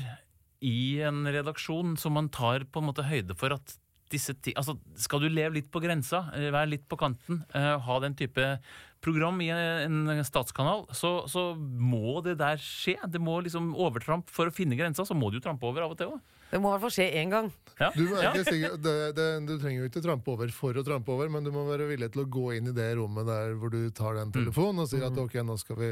i 0.63 1.01
en 1.03 1.25
redaksjon, 1.27 1.97
som 1.99 2.13
man 2.13 2.29
tar 2.29 2.61
på 2.71 2.79
en 2.81 2.87
måte 2.93 3.03
høyde 3.09 3.35
for 3.37 3.53
at 3.53 3.77
disse 4.11 4.35
ti 4.43 4.53
altså 4.59 4.75
Skal 4.99 5.23
du 5.23 5.29
leve 5.31 5.55
litt 5.61 5.71
på 5.73 5.81
grensa, 5.83 6.25
eh, 6.35 6.51
være 6.51 6.73
litt 6.75 6.87
på 6.91 6.99
kanten, 7.01 7.45
uh, 7.55 7.77
ha 7.87 7.99
den 8.03 8.15
type 8.19 8.59
program 9.01 9.39
i 9.41 9.47
en 9.49 10.11
statskanal, 10.27 10.83
så, 10.93 11.23
så 11.31 11.55
må 11.57 12.19
det 12.21 12.35
der 12.37 12.59
skje. 12.61 12.99
Det 13.09 13.17
må 13.23 13.39
liksom 13.41 13.71
overtramp 13.81 14.29
for 14.29 14.51
å 14.51 14.53
finne 14.53 14.77
grensa, 14.77 15.07
så 15.09 15.17
må 15.17 15.31
du 15.33 15.39
jo 15.39 15.45
trampe 15.47 15.65
over 15.65 15.87
av 15.87 15.95
og 15.95 15.97
til 15.97 16.11
òg. 16.13 16.19
Det 16.51 16.59
må 16.61 16.69
i 16.69 16.75
hvert 16.75 16.83
fall 16.83 16.93
skje 16.99 17.07
én 17.17 17.31
gang. 17.33 17.49
Ja. 17.79 17.89
Du, 17.95 18.03
er 18.11 18.27
Ja. 18.27 18.33
ikke 18.35 18.51
sikker, 18.51 18.75
det, 18.83 18.95
det, 19.17 19.27
du 19.49 19.55
trenger 19.63 19.87
jo 19.87 19.89
ikke 19.89 20.03
trampe 20.05 20.29
over 20.35 20.53
for 20.53 20.77
å 20.77 20.85
trampe 20.85 21.15
over, 21.15 21.31
men 21.33 21.47
du 21.47 21.53
må 21.55 21.63
være 21.71 21.87
villig 21.89 22.11
til 22.13 22.27
å 22.27 22.29
gå 22.29 22.45
inn 22.59 22.69
i 22.69 22.77
det 22.77 22.91
rommet 22.99 23.25
der 23.31 23.55
hvor 23.57 23.73
du 23.73 23.79
tar 23.97 24.19
den 24.21 24.35
telefonen 24.37 24.85
og 24.85 24.91
sier 24.93 25.07
at 25.09 25.17
ok, 25.25 25.39
nå 25.49 25.57
skal 25.63 25.81
vi 25.81 25.91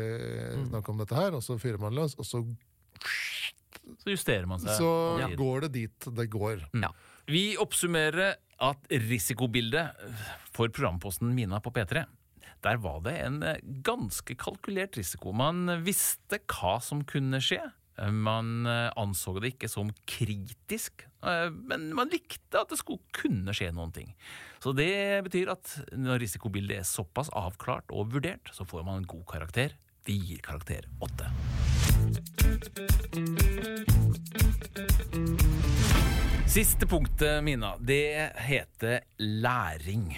snakke 0.69 0.93
om 0.93 1.01
dette 1.01 1.17
her, 1.17 1.39
og 1.39 1.47
så 1.47 1.57
fyrer 1.63 1.81
man 1.81 1.97
løs, 1.97 2.19
og 2.21 2.29
så, 2.29 2.43
Så 4.03 4.13
justerer 4.13 4.45
man 4.51 4.61
seg. 4.61 4.75
så 4.77 4.91
går 5.39 5.65
det 5.69 5.73
dit 5.79 6.11
det 6.19 6.29
går. 6.35 6.67
Ja. 6.83 6.91
Vi 7.29 7.59
oppsummerer 7.61 8.39
at 8.65 8.87
risikobildet 8.89 9.91
for 10.55 10.73
programposten 10.75 11.35
Mina 11.37 11.61
på 11.63 11.73
P3 11.77 12.07
der 12.65 12.79
var 12.83 13.03
det 13.05 13.15
en 13.23 13.43
eh, 13.47 13.61
ganske 13.87 14.35
kalkulert 14.39 14.99
risiko. 14.99 15.33
Man 15.37 15.69
visste 15.87 16.41
hva 16.51 16.79
som 16.83 17.05
kunne 17.07 17.41
skje. 17.45 17.61
Man 18.15 18.67
eh, 18.67 18.91
anså 18.99 19.37
det 19.39 19.55
ikke 19.55 19.71
som 19.71 19.91
kritisk, 20.11 21.05
eh, 21.23 21.49
men 21.51 21.91
man 21.95 22.11
likte 22.13 22.61
at 22.61 22.71
det 22.73 22.81
skulle 22.81 23.03
kunne 23.15 23.55
skje 23.55 23.71
noen 23.75 23.95
ting. 23.95 24.15
Så 24.63 24.75
det 24.75 25.23
betyr 25.27 25.55
at 25.55 25.77
når 25.95 26.23
risikobildet 26.25 26.81
er 26.81 26.89
såpass 26.89 27.31
avklart 27.31 27.95
og 27.95 28.11
vurdert, 28.17 28.51
så 28.55 28.67
får 28.67 28.87
man 28.87 29.03
en 29.03 29.11
god 29.11 29.27
karakter. 29.31 29.79
Vi 30.09 30.19
gir 30.19 30.43
karakter 30.43 30.87
åtte. 31.05 31.31
Siste 36.59 36.87
punktet, 36.91 37.45
Mina, 37.45 37.77
det 37.79 38.33
heter 38.35 39.05
læring. 39.19 40.09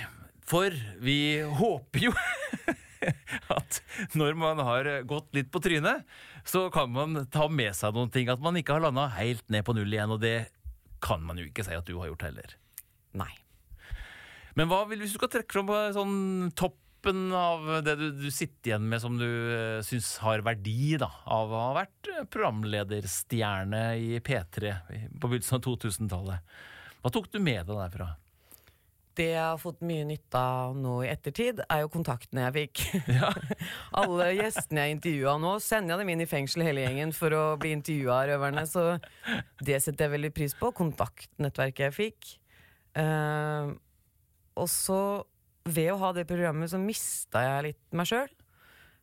For 0.48 0.72
vi 1.04 1.42
håper 1.44 2.06
jo 2.06 2.12
at 3.58 3.80
når 4.16 4.38
man 4.40 4.62
har 4.64 4.88
gått 5.04 5.36
litt 5.36 5.50
på 5.52 5.60
trynet, 5.60 6.06
så 6.48 6.62
kan 6.72 6.88
man 6.94 7.26
ta 7.28 7.44
med 7.52 7.76
seg 7.76 7.92
noen 7.92 8.08
ting. 8.14 8.32
At 8.32 8.40
man 8.40 8.56
ikke 8.56 8.78
har 8.78 8.86
landa 8.86 9.04
helt 9.18 9.44
ned 9.52 9.66
på 9.68 9.74
null 9.76 9.92
igjen, 9.92 10.14
og 10.16 10.22
det 10.24 10.48
kan 11.04 11.20
man 11.20 11.36
jo 11.36 11.44
ikke 11.44 11.66
si 11.66 11.76
at 11.76 11.84
du 11.84 11.98
har 11.98 12.08
gjort 12.08 12.24
heller. 12.30 12.56
Nei. 13.20 13.34
Men 14.56 14.72
hva 14.72 14.86
vil, 14.88 15.04
hvis 15.04 15.12
du 15.12 15.20
skal 15.20 15.34
trekke 15.36 15.58
fram 15.58 15.68
på 15.68 15.82
sånn 15.98 16.16
toppen 17.00 17.32
av 17.32 17.82
det 17.82 17.96
du, 17.96 18.10
du 18.12 18.30
sitter 18.30 18.70
igjen 18.70 18.88
med 18.88 19.00
som 19.00 19.16
du 19.18 19.26
uh, 19.26 19.82
syns 19.82 20.18
har 20.20 20.42
verdi 20.44 20.98
da, 21.00 21.08
av 21.24 21.52
å 21.52 21.60
ha 21.68 21.70
vært 21.80 22.08
eh, 22.12 22.26
programlederstjerne 22.28 23.96
i 23.96 24.20
P3 24.20 24.74
på 25.20 25.28
begynnelsen 25.28 25.56
av 25.56 25.64
2000-tallet? 25.64 26.58
Hva 27.00 27.12
tok 27.12 27.30
du 27.32 27.40
med 27.40 27.64
deg 27.64 27.78
derfra? 27.78 28.10
Det 29.16 29.30
jeg 29.32 29.42
har 29.42 29.58
fått 29.60 29.80
mye 29.84 30.04
nytte 30.06 30.38
av 30.38 30.76
nå 30.76 31.00
i 31.04 31.10
ettertid, 31.10 31.64
er 31.66 31.82
jo 31.82 31.90
kontaktene 31.92 32.46
jeg 32.46 32.56
fikk. 32.58 32.84
Ja. 33.20 33.32
Alle 34.00 34.30
gjestene 34.36 34.84
jeg 34.84 34.98
intervjua 34.98 35.38
nå, 35.40 35.56
sender 35.64 35.96
jeg 35.96 36.04
dem 36.04 36.12
inn 36.14 36.24
i 36.24 36.28
fengsel 36.30 36.64
hele 36.68 36.84
gjengen 36.84 37.16
for 37.16 37.34
å 37.36 37.44
bli 37.60 37.72
intervjua 37.78 38.20
av 38.20 38.30
røverne, 38.34 38.66
så 38.68 38.86
det 39.64 39.80
setter 39.80 40.06
jeg 40.06 40.18
veldig 40.18 40.34
pris 40.36 40.56
på. 40.56 40.72
Kontaktnettverket 40.76 41.88
jeg 41.88 41.96
fikk. 41.96 42.32
Uh, 42.98 43.72
og 44.60 44.68
så, 44.68 45.00
ved 45.72 45.92
å 45.94 45.98
ha 46.02 46.12
det 46.16 46.26
programmet, 46.28 46.70
så 46.72 46.78
mista 46.82 47.42
jeg 47.46 47.70
litt 47.70 47.96
meg 47.96 48.06
sjøl. 48.10 48.28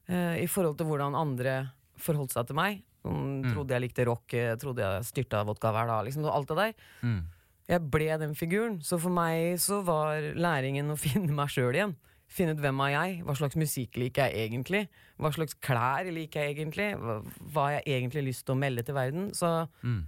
I 0.08 0.46
forhold 0.48 0.78
til 0.80 0.88
hvordan 0.88 1.18
andre 1.20 1.58
forholdt 2.00 2.32
seg 2.32 2.48
til 2.48 2.56
meg. 2.56 2.84
Sånn, 3.04 3.42
Trodde 3.52 3.76
jeg 3.76 3.84
likte 3.84 4.06
rock, 4.08 4.34
eh, 4.34 4.56
trodde 4.60 4.84
jeg 4.84 5.08
styrta 5.08 5.44
vodka 5.48 5.72
hver 5.76 5.88
dag. 5.90 6.06
Liksom, 6.08 6.26
alt 6.32 6.48
det 6.52 6.58
der. 6.60 6.74
Mm. 7.04 7.22
Jeg 7.68 7.84
ble 7.92 8.18
den 8.22 8.36
figuren. 8.36 8.78
Så 8.84 9.00
for 9.00 9.12
meg 9.12 9.60
så 9.60 9.82
var 9.84 10.22
læringen 10.36 10.92
å 10.92 10.98
finne 11.06 11.34
meg 11.36 11.52
sjøl 11.54 11.76
igjen. 11.76 11.96
Finne 12.28 12.56
ut 12.56 12.60
hvem 12.64 12.82
er 12.84 12.92
jeg, 12.92 13.20
hva 13.24 13.36
slags 13.40 13.56
musikk 13.56 13.96
liker 13.96 14.28
jeg 14.28 14.50
egentlig, 14.50 14.82
hva 15.16 15.30
slags 15.32 15.56
klær 15.64 16.10
liker 16.12 16.44
jeg 16.44 16.58
egentlig, 16.58 16.88
hva 17.00 17.62
har 17.70 17.78
jeg 17.78 17.86
egentlig 18.02 18.24
lyst 18.26 18.44
til 18.46 18.58
å 18.58 18.60
melde 18.60 18.84
til 18.84 18.98
verden. 18.98 19.30
Så 19.32 19.52
Mm. 19.84 20.02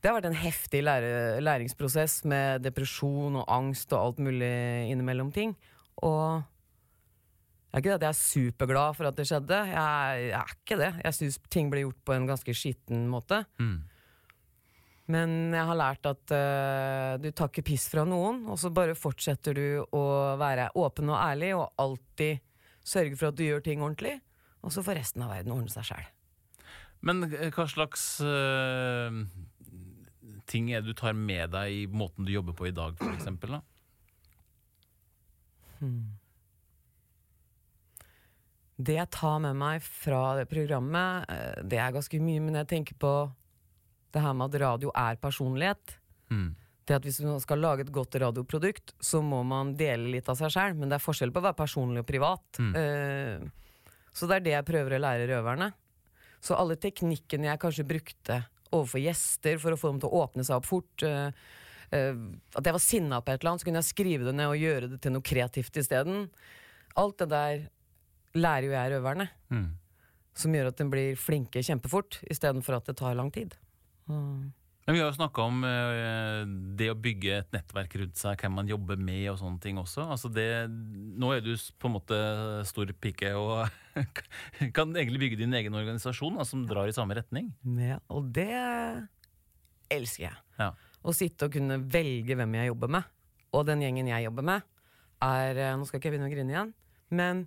Det 0.00 0.08
har 0.08 0.16
vært 0.16 0.30
en 0.30 0.40
heftig 0.40 0.80
lære, 0.84 1.40
læringsprosess 1.44 2.22
med 2.28 2.64
depresjon 2.64 3.36
og 3.42 3.44
angst 3.52 3.92
og 3.92 4.00
alt 4.00 4.22
mulig 4.24 4.50
innimellom 4.88 5.28
ting. 5.34 5.52
Og 6.06 6.40
det 7.70 7.76
er 7.76 7.82
ikke 7.82 7.90
det 7.92 7.98
at 7.98 8.06
jeg 8.08 8.14
er 8.14 8.20
superglad 8.24 8.96
for 8.98 9.10
at 9.10 9.18
det 9.18 9.26
skjedde, 9.28 9.58
jeg, 9.70 10.22
jeg 10.24 10.38
er 10.40 10.54
ikke 10.56 10.78
det. 10.80 10.90
Jeg 11.04 11.18
syns 11.18 11.36
ting 11.52 11.68
ble 11.70 11.84
gjort 11.84 12.00
på 12.08 12.16
en 12.16 12.28
ganske 12.30 12.54
skitten 12.56 13.04
måte. 13.12 13.44
Mm. 13.60 13.76
Men 15.10 15.36
jeg 15.54 15.66
har 15.68 15.78
lært 15.78 16.08
at 16.08 16.34
uh, 16.34 17.18
du 17.20 17.28
tar 17.34 17.50
ikke 17.50 17.66
piss 17.70 17.88
fra 17.90 18.06
noen, 18.06 18.44
og 18.50 18.58
så 18.62 18.72
bare 18.74 18.96
fortsetter 18.98 19.56
du 19.58 19.66
å 19.84 20.04
være 20.40 20.70
åpen 20.78 21.12
og 21.12 21.20
ærlig 21.20 21.52
og 21.58 21.68
alltid 21.82 22.40
sørge 22.86 23.18
for 23.18 23.30
at 23.30 23.38
du 23.38 23.44
gjør 23.46 23.62
ting 23.66 23.84
ordentlig. 23.84 24.16
Og 24.64 24.74
så 24.74 24.84
får 24.86 25.00
resten 25.00 25.24
av 25.24 25.32
verden 25.34 25.54
ordne 25.54 25.72
seg 25.72 25.92
sjæl. 25.92 26.08
Men 27.06 27.24
eh, 27.30 27.48
hva 27.54 27.64
slags 27.70 28.04
eh, 28.24 29.20
ting 30.50 30.72
er 30.74 30.82
du 30.84 30.92
tar 30.96 31.14
med 31.16 31.52
deg 31.54 31.82
i 31.82 31.84
måten 31.86 32.26
du 32.26 32.32
jobber 32.34 32.56
på 32.58 32.68
i 32.70 32.74
dag, 32.74 32.96
for 32.98 33.12
eksempel? 33.14 33.58
Da? 33.58 33.62
Det 38.80 38.96
jeg 38.96 39.12
tar 39.12 39.38
med 39.44 39.58
meg 39.60 39.84
fra 39.84 40.22
det 40.38 40.48
programmet, 40.50 41.28
eh, 41.30 41.60
det 41.68 41.80
er 41.80 41.94
ganske 41.94 42.20
mye, 42.22 42.40
men 42.42 42.58
jeg 42.62 42.70
tenker 42.74 42.98
på 43.00 43.14
det 44.10 44.22
her 44.24 44.34
med 44.34 44.50
at 44.50 44.60
radio 44.62 44.92
er 44.96 45.20
personlighet. 45.20 45.96
Mm. 46.30 46.54
Det 46.86 46.96
at 46.96 47.04
Hvis 47.04 47.20
man 47.22 47.40
skal 47.40 47.60
lage 47.62 47.84
et 47.84 47.92
godt 47.92 48.16
radioprodukt, 48.18 48.94
så 48.98 49.20
må 49.22 49.42
man 49.46 49.74
dele 49.78 50.10
litt 50.16 50.28
av 50.28 50.38
seg 50.40 50.50
sjøl. 50.50 50.74
Men 50.74 50.90
det 50.90 50.96
er 50.96 51.04
forskjell 51.04 51.30
på 51.30 51.38
å 51.38 51.46
være 51.46 51.60
personlig 51.60 52.02
og 52.02 52.08
privat. 52.08 52.58
Mm. 52.58 52.72
Uh, 52.74 54.00
så 54.10 54.26
det 54.26 54.40
er 54.40 54.46
det 54.46 54.54
jeg 54.56 54.66
prøver 54.66 54.96
å 54.96 55.02
lære 55.04 55.28
røverne. 55.30 55.70
Så 56.42 56.56
alle 56.56 56.74
teknikkene 56.80 57.46
jeg 57.52 57.62
kanskje 57.62 57.86
brukte 57.86 58.40
overfor 58.70 59.02
gjester 59.02 59.58
for 59.62 59.74
å 59.74 59.80
få 59.80 59.92
dem 59.92 60.00
til 60.02 60.10
å 60.10 60.22
åpne 60.24 60.46
seg 60.46 60.60
opp 60.60 60.68
fort 60.68 61.04
eh, 61.06 61.32
eh, 61.96 62.22
At 62.54 62.66
jeg 62.66 62.76
var 62.76 62.84
sinna 62.84 63.20
på 63.20 63.32
et 63.32 63.40
eller 63.40 63.52
annet, 63.52 63.64
så 63.64 63.68
kunne 63.68 63.82
jeg 63.82 63.90
skrive 63.90 64.28
det 64.28 64.36
ned 64.38 64.52
og 64.52 64.62
gjøre 64.62 64.90
det 64.92 65.00
til 65.02 65.14
noe 65.14 65.26
kreativt 65.26 65.80
isteden. 65.82 66.28
Alt 67.00 67.22
det 67.22 67.30
der 67.32 67.66
lærer 68.38 68.68
jo 68.68 68.76
jeg 68.76 68.94
røverne. 68.94 69.28
Mm. 69.50 69.68
Som 70.40 70.54
gjør 70.54 70.70
at 70.70 70.78
de 70.78 70.86
blir 70.92 71.18
flinke 71.18 71.62
kjempefort, 71.66 72.20
istedenfor 72.30 72.78
at 72.78 72.90
det 72.90 72.96
tar 73.00 73.18
lang 73.18 73.32
tid. 73.34 73.56
Mm. 74.10 74.50
Men 74.90 74.96
vi 74.96 75.02
har 75.04 75.12
jo 75.12 75.20
snakka 75.20 75.42
om 75.46 75.60
eh, 75.62 76.40
det 76.74 76.88
å 76.90 76.96
bygge 76.98 77.34
et 77.36 77.52
nettverk 77.54 77.92
rundt 78.00 78.18
seg, 78.18 78.40
hvem 78.42 78.56
man 78.58 78.66
jobber 78.72 78.98
med 78.98 79.28
og 79.30 79.36
sånne 79.38 79.62
ting 79.62 79.76
også. 79.78 80.02
Altså 80.16 80.26
det, 80.34 80.66
nå 80.66 81.28
er 81.30 81.44
du 81.44 81.52
på 81.78 81.86
en 81.86 81.94
måte 81.94 82.18
stor 82.66 82.90
pike 82.98 83.30
og 83.38 83.70
kan 84.74 84.90
egentlig 84.98 85.20
bygge 85.22 85.38
din 85.44 85.54
egen 85.54 85.78
organisasjon 85.78 86.40
da, 86.40 86.48
som 86.48 86.64
drar 86.66 86.90
i 86.90 86.96
samme 86.96 87.14
retning. 87.14 87.52
Ja, 87.78 88.00
og 88.10 88.32
det 88.34 88.50
elsker 89.94 90.24
jeg. 90.26 90.42
Ja. 90.58 90.72
Å 90.74 91.14
sitte 91.14 91.46
og 91.46 91.54
kunne 91.54 91.78
velge 91.86 92.34
hvem 92.42 92.58
jeg 92.58 92.72
jobber 92.72 92.90
med. 92.98 93.14
Og 93.54 93.70
den 93.70 93.86
gjengen 93.86 94.10
jeg 94.10 94.26
jobber 94.26 94.50
med, 94.50 94.68
er 95.22 95.62
eh, 95.68 95.76
Nå 95.78 95.86
skal 95.86 96.02
ikke 96.02 96.10
jeg 96.10 96.16
begynne 96.16 96.32
å 96.32 96.34
grine 96.34 96.56
igjen, 96.56 96.74
men 97.14 97.46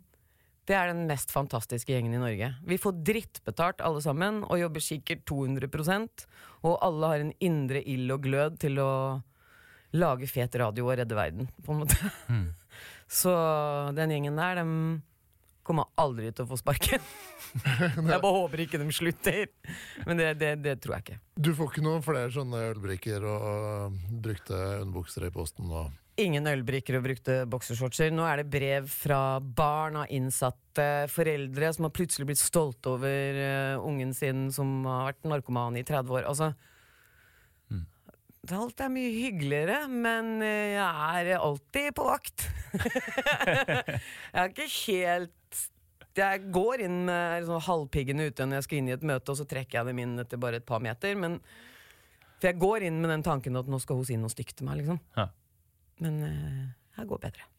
det 0.69 0.75
er 0.77 0.91
den 0.93 1.03
mest 1.09 1.31
fantastiske 1.33 1.91
gjengen 1.91 2.15
i 2.15 2.21
Norge. 2.21 2.53
Vi 2.63 2.79
får 2.79 3.01
drittbetalt 3.03 3.83
alle 3.83 4.01
sammen, 4.03 4.43
og 4.47 4.61
jobber 4.61 4.83
sikkert 4.83 5.25
200% 5.27 6.27
Og 6.63 6.77
alle 6.79 7.09
har 7.11 7.23
en 7.23 7.33
indre 7.43 7.81
ild 7.83 8.11
og 8.15 8.23
glød 8.23 8.59
til 8.63 8.79
å 8.79 8.91
lage 9.93 10.29
fet 10.31 10.55
radio 10.57 10.87
og 10.87 10.95
redde 10.97 11.17
verden, 11.17 11.49
på 11.65 11.73
en 11.73 11.81
måte. 11.83 12.13
Mm. 12.31 12.47
Så 13.21 13.33
den 13.93 14.13
gjengen 14.15 14.39
der, 14.39 14.63
de 14.63 15.01
kommer 15.63 15.91
aldri 15.99 16.31
til 16.31 16.45
å 16.45 16.49
få 16.49 16.57
sparken. 16.59 17.03
jeg 18.09 18.23
bare 18.23 18.33
håper 18.39 18.63
ikke 18.63 18.79
de 18.81 18.87
slutter. 18.95 19.51
Men 20.07 20.19
det, 20.19 20.31
det, 20.39 20.55
det 20.63 20.77
tror 20.83 20.97
jeg 20.97 21.05
ikke. 21.05 21.19
Du 21.35 21.51
får 21.57 21.71
ikke 21.71 21.85
noen 21.85 22.03
flere 22.05 22.31
sånne 22.33 22.63
ølbrikker 22.71 23.27
og 23.27 23.99
brukte 24.23 24.57
underbukser 24.81 25.27
i 25.27 25.33
posten 25.35 25.69
nå? 25.71 25.85
Ingen 26.21 26.45
ølbrikker 26.45 26.99
og 26.99 27.07
brukte 27.07 27.39
boksershortser. 27.49 28.11
Nå 28.13 28.25
er 28.29 28.43
det 28.43 28.51
brev 28.53 28.85
fra 28.91 29.39
barn 29.41 29.95
av 30.03 30.11
innsatte 30.13 31.07
foreldre 31.09 31.71
som 31.73 31.87
har 31.87 31.93
plutselig 31.95 32.27
blitt 32.29 32.41
stolte 32.41 32.91
over 32.93 33.39
uh, 33.39 33.81
ungen 33.81 34.13
sin 34.13 34.45
som 34.53 34.83
har 34.85 35.07
vært 35.09 35.25
narkoman 35.31 35.79
i 35.79 35.85
30 35.87 36.13
år. 36.19 36.29
Altså 36.29 36.53
Mm. 37.73 37.85
Alt 38.59 38.81
er 38.83 38.89
mye 38.91 39.11
hyggeligere, 39.15 39.77
men 39.87 40.41
eh, 40.43 40.75
jeg 40.75 41.27
er 41.31 41.39
alltid 41.39 41.93
på 41.95 42.07
vakt. 42.07 42.47
jeg 44.33 44.41
er 44.41 44.49
ikke 44.51 44.67
helt 44.67 45.61
Jeg 46.13 46.41
går 46.53 46.83
inn 46.85 47.05
med 47.07 47.47
sånn 47.47 47.63
halvpiggene 47.63 48.27
ute 48.29 48.45
når 48.45 48.59
jeg 48.59 48.65
skal 48.67 48.77
inn 48.81 48.89
i 48.91 48.95
et 48.97 49.05
møte, 49.07 49.31
og 49.31 49.39
så 49.39 49.47
trekker 49.49 49.79
jeg 49.79 49.89
dem 49.89 50.01
inn 50.03 50.19
etter 50.21 50.37
bare 50.37 50.59
et 50.61 50.67
par 50.67 50.83
meter. 50.83 51.15
Men, 51.17 51.39
for 52.37 52.51
jeg 52.51 52.59
går 52.61 52.85
inn 52.89 52.99
med 53.01 53.09
den 53.15 53.25
tanken 53.25 53.57
at 53.57 53.71
nå 53.71 53.79
skal 53.81 53.97
hun 53.97 54.05
si 54.11 54.19
noe 54.19 54.29
stygt 54.29 54.59
til 54.59 54.67
meg, 54.67 54.83
liksom. 54.83 54.99
Ja. 55.17 55.31
Men 56.01 56.21
eh, 56.23 56.63
her 56.97 57.05
går 57.09 57.19
bedre. 57.27 57.49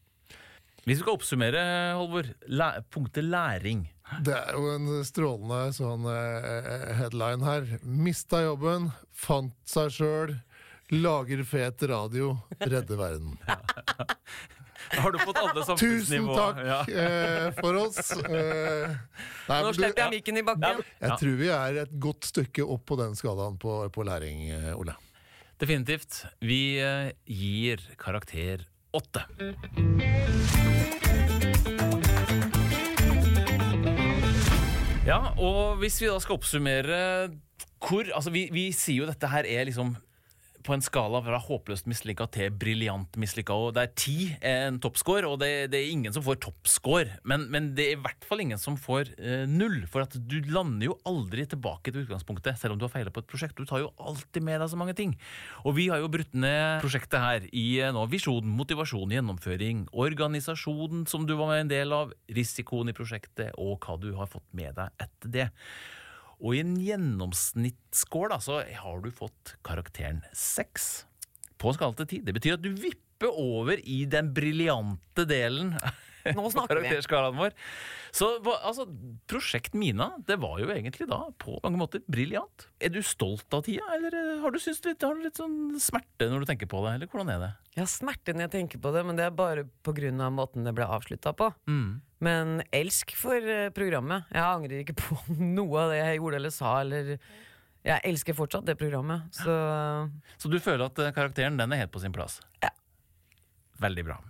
Hvis 0.85 0.99
vi 0.99 1.01
skal 1.01 1.15
oppsummere, 1.17 1.61
Holvor. 1.97 2.27
læ 2.49 2.71
punktet 2.93 3.25
læring. 3.25 3.87
Det 4.27 4.35
er 4.37 4.53
jo 4.53 4.67
en 4.75 4.91
strålende 5.09 5.71
sånn 5.73 6.05
eh, 6.13 6.91
headline 6.99 7.47
her. 7.47 7.71
Mista 7.83 8.43
jobben, 8.45 8.91
fant 9.17 9.55
seg 9.65 9.89
sjøl, 9.97 10.35
lager 10.93 11.41
fet 11.49 11.87
radio, 11.89 12.35
redder 12.61 13.01
verden. 13.01 13.39
Har 14.95 15.11
du 15.15 15.17
fått 15.25 15.39
alle 15.41 15.63
Tusen 15.81 16.27
takk 16.29 16.59
Ja. 16.61 16.83
eh, 16.85 17.49
for 17.57 17.79
oss. 17.81 18.13
Eh, 18.21 18.93
nei, 19.49 19.63
Nå 19.65 19.73
sletter 19.73 19.79
slipper 19.79 20.03
jeg 20.05 20.13
mikken 20.19 20.37
i 20.39 20.45
bakken. 20.45 20.83
jeg 21.01 21.17
tror 21.23 21.39
vi 21.41 21.49
er 21.57 21.81
et 21.87 21.95
godt 21.99 22.29
stykke 22.29 22.67
opp 22.77 22.85
på 22.93 22.99
den 23.01 23.17
skalaen 23.19 23.57
på, 23.59 23.79
på 23.91 24.05
læring, 24.07 24.45
eh, 24.53 24.69
Ole. 24.77 24.95
Definitivt. 25.65 26.27
Vi 26.45 26.77
eh, 26.77 27.15
gir 27.25 27.81
karakter 27.97 28.67
åtte. 28.93 29.23
Ja, 35.09 35.33
og 35.41 35.79
hvis 35.81 35.97
vi 36.03 36.11
da 36.11 36.19
skal 36.21 36.37
oppsummere 36.37 36.99
hvor 37.81 38.11
Altså, 38.13 38.29
vi, 38.35 38.51
vi 38.53 38.67
sier 38.77 39.07
jo 39.07 39.09
dette 39.09 39.31
her 39.33 39.49
er 39.49 39.65
liksom 39.71 39.95
på 40.65 40.75
en 40.75 40.83
skala 40.85 41.21
fra 41.25 41.39
håpløst 41.41 41.89
mislykka 41.91 42.27
til 42.35 42.53
briljant 42.57 43.19
mislykka. 43.21 43.57
Og 43.57 43.79
er 43.81 43.91
ti 43.99 44.31
er 44.41 44.69
en 44.69 44.81
toppscore, 44.83 45.29
og 45.29 45.41
det, 45.43 45.51
det 45.73 45.81
er 45.81 45.93
ingen 45.93 46.15
som 46.15 46.25
får 46.25 46.41
toppscore. 46.47 47.19
Men, 47.29 47.47
men 47.53 47.73
det 47.77 47.87
er 47.87 47.97
i 47.99 48.03
hvert 48.05 48.25
fall 48.27 48.43
ingen 48.45 48.61
som 48.61 48.79
får 48.81 49.13
eh, 49.19 49.45
null, 49.51 49.83
for 49.91 50.07
at 50.07 50.17
du 50.17 50.39
lander 50.49 50.89
jo 50.89 50.99
aldri 51.09 51.47
tilbake 51.51 51.93
til 51.93 52.05
utgangspunktet, 52.05 52.59
selv 52.61 52.75
om 52.75 52.81
du 52.81 52.87
har 52.89 52.95
feila 52.95 53.13
på 53.15 53.25
et 53.25 53.31
prosjekt. 53.31 53.59
Du 53.61 53.69
tar 53.69 53.85
jo 53.85 53.93
alltid 54.01 54.47
med 54.47 54.63
deg 54.63 54.73
så 54.73 54.81
mange 54.81 54.97
ting. 54.99 55.17
Og 55.65 55.77
vi 55.79 55.91
har 55.93 56.01
jo 56.03 56.13
brutt 56.13 56.33
ned 56.37 56.81
prosjektet 56.85 57.21
her 57.21 57.49
i 57.53 57.67
eh, 57.81 57.93
nå, 57.95 58.07
visjon, 58.13 58.55
motivasjon, 58.61 59.13
gjennomføring, 59.19 59.87
organisasjonen 59.93 61.05
som 61.11 61.29
du 61.29 61.37
var 61.39 61.53
med 61.53 61.67
en 61.67 61.75
del 61.75 61.97
av, 61.97 62.15
risikoen 62.35 62.89
i 62.91 62.97
prosjektet, 62.97 63.53
og 63.61 63.77
hva 63.85 63.99
du 64.01 64.15
har 64.17 64.31
fått 64.31 64.49
med 64.57 64.75
deg 64.79 65.05
etter 65.05 65.35
det. 65.35 65.51
Og 66.41 66.57
i 66.57 66.63
en 66.65 66.75
gjennomsnittsscore 66.81 68.35
da, 68.35 68.41
så 68.43 68.61
har 68.65 69.03
du 69.05 69.11
fått 69.15 69.57
karakteren 69.67 70.23
seks 70.35 71.05
på 71.61 71.71
en 71.71 71.79
skala 71.79 72.07
ti. 72.09 72.21
Det 72.25 72.35
betyr 72.37 72.59
at 72.59 72.65
du 72.65 72.73
vipper 72.75 73.31
over 73.31 73.81
i 73.81 74.03
den 74.11 74.33
briljante 74.37 75.25
delen 75.29 75.75
Nå 76.33 76.47
snakker 76.55 76.81
vi. 76.81 76.89
karakterskalaen 76.89 77.37
vår. 77.39 77.55
Så 78.15 78.29
altså, 78.55 78.87
Prosjekt 79.31 79.75
Mina 79.77 80.13
det 80.29 80.39
var 80.43 80.61
jo 80.63 80.71
egentlig 80.73 81.09
da 81.11 81.21
på 81.41 81.59
mange 81.65 81.81
måter 81.81 82.05
briljant. 82.07 82.69
Er 82.81 82.93
du 82.95 83.01
stolt 83.05 83.53
av 83.57 83.65
tida, 83.67 83.85
eller 83.97 84.15
eh, 84.15 84.41
har 84.43 84.55
du, 84.55 84.59
litt, 84.61 85.03
har 85.05 85.15
du 85.19 85.23
litt 85.25 85.41
sånn 85.41 85.77
smerte 85.83 86.31
når 86.31 86.45
du 86.45 86.51
tenker 86.53 86.71
på 86.71 86.83
det? 86.87 86.97
Eller 86.99 87.11
hvordan 87.11 87.33
er 87.35 87.43
det? 87.43 87.53
Jeg 87.75 87.83
har 87.83 87.91
smerte 87.91 88.35
når 88.35 88.47
jeg 88.47 88.55
tenker 88.55 88.83
på 88.85 88.93
det, 88.95 89.05
men 89.09 89.19
det 89.19 89.27
er 89.27 89.35
bare 89.35 89.67
pga. 89.87 90.31
måten 90.31 90.65
det 90.65 90.75
ble 90.77 90.87
avslutta 90.87 91.33
på. 91.37 91.51
Mm. 91.67 91.89
Men 92.25 92.63
elsk 92.73 93.17
for 93.19 93.37
eh, 93.43 93.71
programmet. 93.75 94.31
Jeg 94.33 94.45
angrer 94.45 94.85
ikke 94.85 94.97
på 95.01 95.19
noe 95.59 95.83
av 95.83 95.93
det 95.93 95.99
jeg 96.01 96.21
gjorde 96.23 96.41
eller 96.41 96.55
sa. 96.55 96.77
Eller 96.85 97.17
Jeg 97.85 98.01
elsker 98.09 98.37
fortsatt 98.39 98.65
det 98.65 98.79
programmet. 98.81 99.27
Så 99.35 99.57
Så 100.41 100.49
du 100.49 100.61
føler 100.63 100.87
at 100.87 100.99
eh, 101.03 101.13
karakteren 101.17 101.59
den 101.61 101.75
er 101.75 101.85
helt 101.85 101.93
på 101.93 102.01
sin 102.01 102.15
plass? 102.15 102.39
Ja. 102.63 102.71
Veldig 103.83 104.07
bra. 104.07 104.21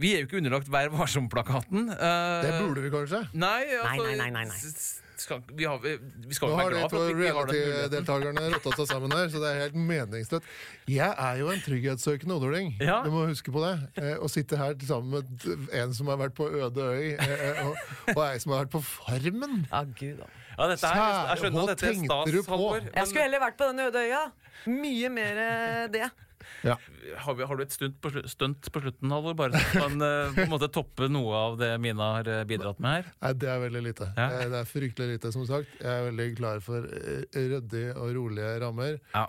Vi 0.00 0.14
er 0.14 0.22
jo 0.22 0.26
ikke 0.30 0.40
underlagt 0.40 0.68
Vær 0.72 0.88
varsom-plakaten. 0.94 1.88
Uh, 1.92 2.42
Det 2.42 2.52
burde 2.62 2.80
vi 2.84 2.90
kanskje. 2.94 3.22
Nei, 3.34 3.62
altså, 3.82 4.02
Nei, 4.08 4.16
nei, 4.16 4.30
nei, 4.30 4.44
nei. 4.50 4.74
Skal, 5.22 5.38
vi, 5.54 5.62
har, 5.68 5.76
vi 5.78 5.92
vi 6.26 6.34
skal 6.34 6.48
Nå 6.50 6.54
jo 6.54 6.58
har 6.58 6.64
være 6.66 6.74
de 6.74 6.78
glad 6.80 6.90
to 6.90 6.96
for 6.96 7.02
at 7.04 7.14
vi 7.14 7.22
ikke 7.22 7.34
har 7.36 7.46
den 7.46 7.54
muligheten. 7.54 7.82
reality-deltakerne 7.92 8.46
rotta 8.56 8.70
seg 8.74 8.88
sammen 8.90 9.12
her, 9.14 9.28
så 9.30 9.42
det 9.44 9.50
er 9.52 9.60
helt 9.60 9.76
meningsløst. 9.90 10.48
Jeg 10.90 11.12
er 11.26 11.36
jo 11.38 11.50
en 11.52 11.60
trygghetssøkende 11.62 12.34
odderling. 12.40 12.72
Ja. 12.82 12.96
Du 13.06 13.12
må 13.14 13.20
huske 13.28 13.54
på 13.54 13.62
det. 13.62 13.70
Eh, 14.02 14.16
Å 14.18 14.30
sitte 14.32 14.58
her 14.58 14.74
sammen 14.88 15.20
med 15.20 15.68
en 15.78 15.94
som 15.94 16.10
har 16.10 16.18
vært 16.24 16.34
på 16.34 16.48
øde 16.50 16.88
øy, 16.96 17.12
eh, 17.22 17.62
og, 17.68 17.78
og 18.16 18.22
ei 18.24 18.40
som 18.42 18.56
har 18.56 18.64
vært 18.64 18.74
på 18.74 18.82
Farmen. 18.88 19.60
ja, 19.70 19.84
gud 19.94 20.24
da. 20.24 20.26
Ja, 20.58 20.66
dette 20.68 20.90
er, 20.90 21.14
jeg 21.30 21.38
skjønner 21.44 21.60
hva 21.60 21.62
at 21.62 21.70
dette 21.76 21.92
er 21.92 22.00
stas. 22.02 22.50
Halvor. 22.50 22.82
Jeg 22.90 23.06
skulle 23.12 23.22
heller 23.28 23.40
vært 23.46 23.60
på 23.62 23.70
den 23.70 23.86
øde 23.86 24.02
øya. 24.08 24.24
Mye 24.74 25.08
mer 25.20 25.38
eh, 25.46 25.86
det. 25.94 26.10
Ja. 26.66 26.76
Har, 27.24 27.34
vi, 27.38 27.46
har 27.48 27.56
du 27.58 27.62
et 27.64 27.74
stunt 27.74 27.96
på, 28.02 28.10
stunt 28.30 28.68
på 28.72 28.82
slutten, 28.84 29.10
Halvor? 29.14 29.34
Bare 29.38 29.58
så 29.60 29.82
kan 29.84 30.02
eh, 30.06 30.32
på 30.36 30.44
en 30.46 30.52
måte 30.52 30.68
toppe 30.72 31.08
noe 31.12 31.34
av 31.36 31.56
det 31.60 31.70
Mina 31.82 32.10
har 32.18 32.28
eh, 32.30 32.42
bidratt 32.48 32.82
med 32.82 32.98
her? 33.00 33.12
Nei, 33.22 33.32
det 33.44 33.48
er 33.52 33.62
veldig 33.66 33.82
lite. 33.90 34.10
Ja. 34.16 34.28
Eh, 34.40 34.48
Det 34.52 34.60
er 34.64 34.68
fryktelig 34.72 35.16
lite, 35.16 35.32
som 35.34 35.46
sagt. 35.48 35.72
Jeg 35.80 35.90
er 35.92 36.06
veldig 36.10 36.28
klar 36.38 36.60
for 36.64 36.86
ryddige 37.34 37.94
og 37.96 38.12
rolige 38.18 38.52
rammer. 38.64 39.00
Ja. 39.14 39.26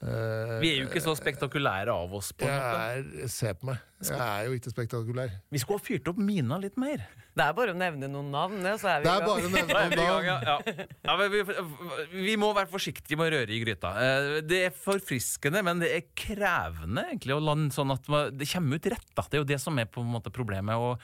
Vi 0.00 0.68
er 0.70 0.78
jo 0.78 0.86
ikke 0.86 1.02
så 1.04 1.12
spektakulære 1.18 1.92
av 1.92 2.14
oss. 2.16 2.30
på 2.32 2.46
en 2.48 2.54
måte. 2.56 2.84
er, 3.20 3.28
Se 3.28 3.50
på 3.52 3.66
meg. 3.68 3.82
Jeg 4.00 4.16
er 4.16 4.46
jo 4.48 4.54
ikke 4.56 4.70
spektakulær. 4.72 5.34
Vi 5.52 5.60
skulle 5.60 5.76
ha 5.82 5.84
fyrt 5.84 6.08
opp 6.08 6.16
Mina 6.24 6.56
litt 6.62 6.78
mer. 6.80 7.02
Det 7.40 7.46
er 7.48 7.54
bare 7.56 7.72
å 7.72 7.78
nevne 7.80 8.08
noen 8.12 8.28
navn, 8.34 8.58
det, 8.64 8.74
så 8.82 8.90
er 8.92 9.00
vi 9.00 9.08
Det 9.08 9.12
er 9.16 9.26
bare 9.26 9.48
å 9.48 9.52
nevne 9.54 9.76
gang, 9.80 9.94
navn. 9.96 10.26
ja. 10.28 10.56
ja. 10.68 10.86
ja 11.08 11.28
vi, 11.32 11.42
vi 12.28 12.34
må 12.40 12.50
være 12.56 12.68
forsiktige 12.70 13.16
med 13.16 13.30
å 13.30 13.38
røre 13.38 13.56
i 13.56 13.60
gryta. 13.64 13.94
Eh, 13.96 14.30
Det 14.50 14.60
er 14.68 14.74
forfriskende, 14.76 15.62
men 15.66 15.80
det 15.80 15.90
er 15.96 16.08
krevende 16.12 17.06
egentlig 17.08 17.36
å 17.38 17.40
lande 17.42 17.72
sånn 17.74 17.94
at 17.96 18.10
det 18.36 18.48
kommer 18.52 18.76
ut 18.80 18.90
rett. 18.92 19.08
da. 19.16 19.24
Det 19.24 19.38
er 19.40 19.44
jo 19.46 19.50
det 19.54 19.60
som 19.62 19.80
er 19.80 19.88
på 19.90 20.04
en 20.04 20.12
måte 20.18 20.32
problemet. 20.34 20.76
og 20.76 21.00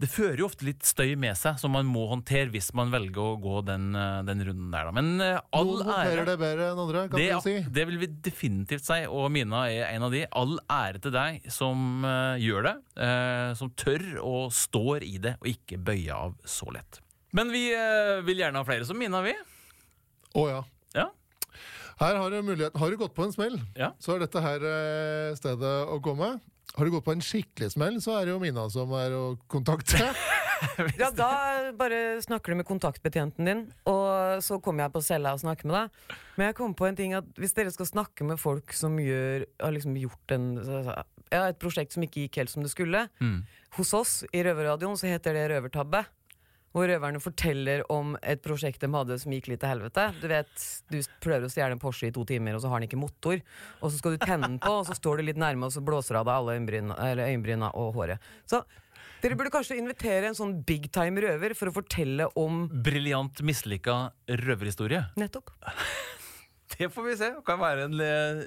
det 0.00 0.08
fører 0.08 0.40
jo 0.40 0.46
ofte 0.48 0.64
litt 0.64 0.86
støy 0.86 1.12
med 1.20 1.36
seg, 1.36 1.58
som 1.60 1.74
man 1.76 1.88
må 1.88 2.06
håndtere 2.08 2.48
hvis 2.54 2.70
man 2.76 2.92
velger 2.92 3.20
å 3.20 3.36
gå 3.40 3.60
den, 3.68 3.90
eh, 3.98 4.22
den 4.24 4.40
runden 4.46 4.70
der. 4.72 4.88
Da. 4.88 4.94
Men 4.96 5.10
eh, 5.20 5.40
all 5.56 5.72
Noen 5.74 5.92
ære 5.92 6.24
det 6.28 6.36
bedre 6.40 6.70
enn 6.70 6.80
andre, 6.86 7.02
kan 7.10 7.20
det, 7.20 7.26
vi 7.34 7.40
si. 7.44 7.72
det 7.76 7.84
vil 7.90 8.00
vi 8.00 8.08
definitivt 8.30 8.86
si, 8.86 9.02
og 9.04 9.28
Mina 9.34 9.66
er 9.68 9.90
en 9.90 10.06
av 10.08 10.14
de. 10.14 10.24
All 10.40 10.56
ære 10.72 11.02
til 11.04 11.12
deg 11.12 11.44
som 11.52 12.06
uh, 12.06 12.40
gjør 12.40 12.70
det, 12.70 12.74
uh, 13.02 13.52
som 13.58 13.72
tør 13.76 14.06
og 14.24 14.54
står 14.56 15.04
i 15.04 15.18
det, 15.20 15.34
og 15.42 15.50
ikke 15.52 15.80
bøyer 15.84 16.14
av 16.16 16.36
så 16.48 16.70
lett. 16.72 17.02
Men 17.36 17.52
vi 17.52 17.66
uh, 17.76 18.22
vil 18.24 18.40
gjerne 18.40 18.62
ha 18.62 18.66
flere 18.66 18.88
som 18.88 18.98
Mina, 19.00 19.20
vi. 19.26 19.34
Å 20.40 20.46
ja. 20.48 20.62
Ja. 20.96 21.10
Her 22.00 22.16
har 22.22 22.32
du 22.32 22.40
muligheten. 22.40 22.80
Har 22.80 22.88
du 22.88 22.96
gått 22.96 23.12
på 23.18 23.26
en 23.26 23.36
smell, 23.36 23.60
Ja. 23.76 23.92
så 24.00 24.16
er 24.16 24.24
dette 24.24 24.40
her 24.40 24.64
stedet 25.36 25.74
å 25.92 26.00
komme. 26.00 26.38
Har 26.76 26.86
du 26.86 26.92
gått 26.94 27.04
på 27.06 27.12
en 27.16 27.24
skikkelig 27.24 27.72
smell, 27.74 27.96
så 28.02 28.18
er 28.20 28.28
det 28.28 28.34
jo 28.34 28.42
Mina 28.42 28.68
som 28.70 28.92
er 28.98 29.16
å 29.16 29.24
kontakte. 29.50 29.98
Ja, 31.00 31.06
da 31.08 31.72
bare 31.72 32.20
snakker 32.20 32.52
du 32.52 32.58
med 32.58 32.66
kontaktbetjenten 32.68 33.46
din, 33.48 33.62
og 33.88 34.42
så 34.44 34.58
kommer 34.60 34.84
jeg 34.84 34.92
på 34.92 35.00
cella 35.06 35.32
og 35.32 35.40
snakker 35.40 35.70
med 35.70 35.76
deg. 35.78 36.18
Men 36.36 36.50
jeg 36.50 36.56
kom 36.58 36.74
på 36.76 36.84
en 36.84 36.98
ting 36.98 37.14
at 37.16 37.30
hvis 37.40 37.56
dere 37.56 37.72
skal 37.72 37.88
snakke 37.88 38.26
med 38.28 38.36
folk 38.36 38.74
som 38.76 38.98
gjør, 39.00 39.46
har 39.56 39.72
liksom 39.72 39.96
gjort 39.96 40.34
en, 40.36 40.50
ja, 40.60 41.46
et 41.46 41.56
prosjekt 41.62 41.96
som 41.96 42.04
ikke 42.04 42.26
gikk 42.26 42.42
helt 42.42 42.52
som 42.52 42.66
det 42.66 42.74
skulle 42.74 43.06
Mm. 43.24 43.40
Hos 43.78 43.94
oss 43.96 44.12
i 44.34 44.42
Røverradioen 44.44 44.98
så 45.00 45.08
heter 45.08 45.32
det 45.32 45.46
Røvertabbe. 45.54 46.04
Hvor 46.70 46.86
røverne 46.86 47.20
forteller 47.22 47.82
om 47.90 48.12
et 48.22 48.42
prosjekt 48.44 48.82
de 48.84 48.90
hadde 48.94 49.16
som 49.18 49.32
gikk 49.34 49.48
litt 49.50 49.62
til 49.64 49.72
helvete. 49.72 50.04
Du 50.22 50.28
vet, 50.30 50.66
du 50.92 51.00
prøver 51.22 51.48
å 51.48 51.50
stjele 51.50 51.74
en 51.74 51.82
Porsche 51.82 52.10
i 52.10 52.14
to 52.14 52.22
timer, 52.28 52.54
og 52.54 52.62
så 52.62 52.70
har 52.70 52.78
den 52.78 52.86
ikke 52.90 53.00
motor. 53.00 53.40
Og 53.80 53.90
så 53.90 53.98
skal 53.98 54.14
du 54.14 54.22
tenne 54.22 54.46
den 54.46 54.60
på, 54.62 54.70
og 54.78 54.86
så 54.86 54.94
står 54.98 55.18
du 55.18 55.26
litt 55.30 55.40
nærme, 55.40 55.66
og 55.66 55.74
så 55.74 55.82
blåser 55.82 56.20
av 56.20 56.28
deg 56.28 56.36
alle 56.36 56.54
øyenbryna, 56.58 57.00
øyenbryna 57.26 57.72
og 57.80 57.98
håret. 57.98 58.30
Så 58.46 58.62
dere 59.20 59.36
burde 59.36 59.52
kanskje 59.52 59.76
invitere 59.76 60.30
en 60.30 60.38
sånn 60.38 60.54
big 60.64 60.86
time 60.94 61.20
røver 61.20 61.52
for 61.58 61.68
å 61.68 61.74
fortelle 61.76 62.30
om 62.40 62.64
Briljant 62.70 63.42
mislykka 63.44 63.98
røverhistorie. 64.46 65.04
Nettopp. 65.20 65.52
Det 66.78 66.88
får 66.92 67.02
vi 67.02 67.16
se. 67.18 67.28
Kan 67.46 67.60
være 67.60 67.88
en 67.88 67.96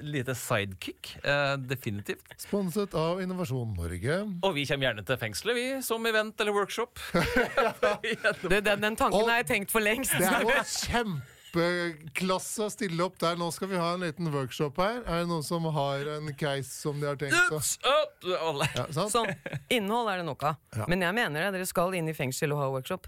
lite 0.06 0.34
sidekick. 0.38 1.12
Eh, 1.24 1.56
definitivt. 1.70 2.24
Sponset 2.40 2.94
av 2.98 3.20
Innovasjon 3.22 3.74
Norge. 3.76 4.16
Og 4.42 4.54
vi 4.56 4.64
kommer 4.68 4.88
gjerne 4.88 5.04
til 5.06 5.20
fengselet, 5.20 5.58
vi, 5.58 5.66
som 5.84 6.06
event 6.08 6.40
eller 6.40 6.56
workshop. 6.56 6.98
det, 8.50 8.64
den, 8.64 8.82
den 8.82 8.96
tanken 8.96 9.20
Og- 9.20 9.28
har 9.30 9.42
jeg 9.42 9.50
tenkt 9.52 9.74
for 9.74 9.84
lengst. 9.84 10.16
Det 10.18 10.28
er 10.28 10.44
jo 10.48 10.56
kjempeklasse 11.54 12.66
å 12.66 12.70
stille 12.72 13.06
opp 13.06 13.18
der. 13.22 13.38
Nå 13.40 13.50
skal 13.54 13.70
vi 13.70 13.78
ha 13.78 13.92
en 13.94 14.06
liten 14.06 14.30
workshop 14.34 14.80
her. 14.82 15.02
Er 15.04 15.22
det 15.22 15.30
noen 15.30 15.44
som 15.46 15.68
har 15.76 16.08
en 16.16 16.32
case 16.38 16.72
som 16.72 16.98
de 17.00 17.10
har 17.10 17.20
tenkt 17.20 17.36
å 17.54 17.60
ja, 18.24 18.88
sant? 18.90 19.12
Sånn, 19.12 19.30
Innhold 19.74 20.10
er 20.10 20.22
det 20.22 20.28
nok 20.30 20.48
av. 20.50 20.58
Ja. 20.74 20.88
Men 20.90 21.04
jeg 21.06 21.18
mener 21.20 21.46
det. 21.46 21.52
Dere 21.58 21.68
skal 21.70 21.94
inn 21.94 22.10
i 22.10 22.16
fengsel 22.16 22.56
og 22.56 22.64
ha 22.64 22.72
workshop. 22.74 23.06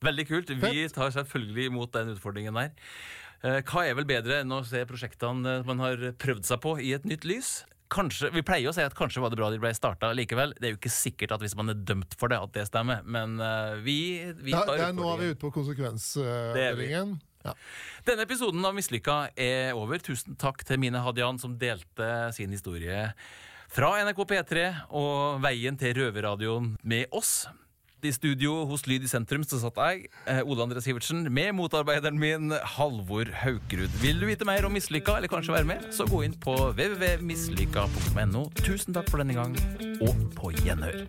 Veldig 0.00 0.24
kult. 0.30 0.50
Vi 0.64 0.84
tar 0.88 1.10
selvfølgelig 1.12 1.66
imot 1.68 1.92
den 1.92 2.14
utfordringen 2.14 2.56
der. 2.56 2.70
Eh, 3.46 3.62
Hva 3.64 3.86
er 3.88 3.96
vel 3.96 4.08
bedre 4.08 4.42
enn 4.42 4.52
å 4.52 4.60
se 4.68 4.82
prosjektene 4.88 5.60
eh, 5.60 5.66
man 5.68 5.80
har 5.80 6.10
prøvd 6.20 6.48
seg 6.48 6.60
på, 6.64 6.74
i 6.82 6.92
et 6.96 7.06
nytt 7.08 7.24
lys? 7.28 7.60
Kanskje, 7.90 8.28
Vi 8.36 8.44
pleier 8.46 8.70
å 8.70 8.74
si 8.76 8.84
at 8.84 8.94
kanskje 8.94 9.22
var 9.22 9.32
det 9.32 9.38
bra 9.40 9.48
de 9.50 9.58
ble 9.58 9.72
starta 9.74 10.12
likevel. 10.14 10.52
Det 10.60 10.68
er 10.68 10.74
jo 10.74 10.78
ikke 10.78 10.92
sikkert 10.94 11.32
at 11.34 11.42
hvis 11.42 11.56
man 11.58 11.72
er 11.72 11.80
dømt 11.88 12.14
for 12.20 12.30
det, 12.30 12.38
at 12.38 12.52
det 12.54 12.68
stemmer. 12.68 13.00
Men 13.02 13.40
eh, 13.42 13.80
vi, 13.82 13.96
vi 14.38 14.54
tar 14.54 14.76
det 14.76 14.84
er, 14.90 14.94
nå 14.94 15.08
er 15.10 15.22
vi 15.24 15.30
ute 15.32 15.42
på 15.42 15.50
konsekvensavdelingen. 15.56 17.16
Ja. 17.40 17.54
Denne 18.04 18.26
episoden 18.28 18.64
av 18.68 18.76
Mislykka 18.76 19.16
er 19.40 19.72
over. 19.78 20.02
Tusen 20.04 20.36
takk 20.38 20.60
til 20.68 20.78
Mine 20.82 21.00
Hadian 21.02 21.40
som 21.40 21.56
delte 21.58 22.10
sin 22.36 22.52
historie 22.52 23.08
fra 23.70 23.94
NRK 24.04 24.20
P3 24.28 24.66
og 24.98 25.40
veien 25.42 25.78
til 25.80 25.96
Røverradioen 25.96 26.74
med 26.82 27.10
oss. 27.16 27.46
I 28.04 28.12
studio 28.14 28.64
hos 28.70 28.86
Lyd 28.88 29.04
i 29.04 29.10
sentrum 29.10 29.44
så 29.46 29.60
satt 29.62 29.78
jeg, 29.80 30.08
eh, 30.26 30.40
Ole 30.44 30.64
André 30.64 30.80
Sivertsen, 30.84 31.26
med 31.32 31.52
motarbeideren 31.58 32.18
min 32.20 32.52
Halvor 32.76 33.30
Haukerud. 33.42 33.90
Vil 34.02 34.20
du 34.20 34.26
vite 34.26 34.48
mer 34.48 34.64
om 34.66 34.72
Mislykka, 34.72 35.16
eller 35.16 35.28
kanskje 35.28 35.56
være 35.56 35.68
med, 35.68 35.90
så 35.92 36.06
gå 36.08 36.24
inn 36.26 36.36
på 36.40 36.56
www.mislykka.no. 36.72 38.46
Tusen 38.64 38.96
takk 38.96 39.10
for 39.10 39.22
denne 39.22 39.36
gang, 39.36 39.56
og 40.00 40.16
på 40.36 40.54
gjenhør. 40.62 41.04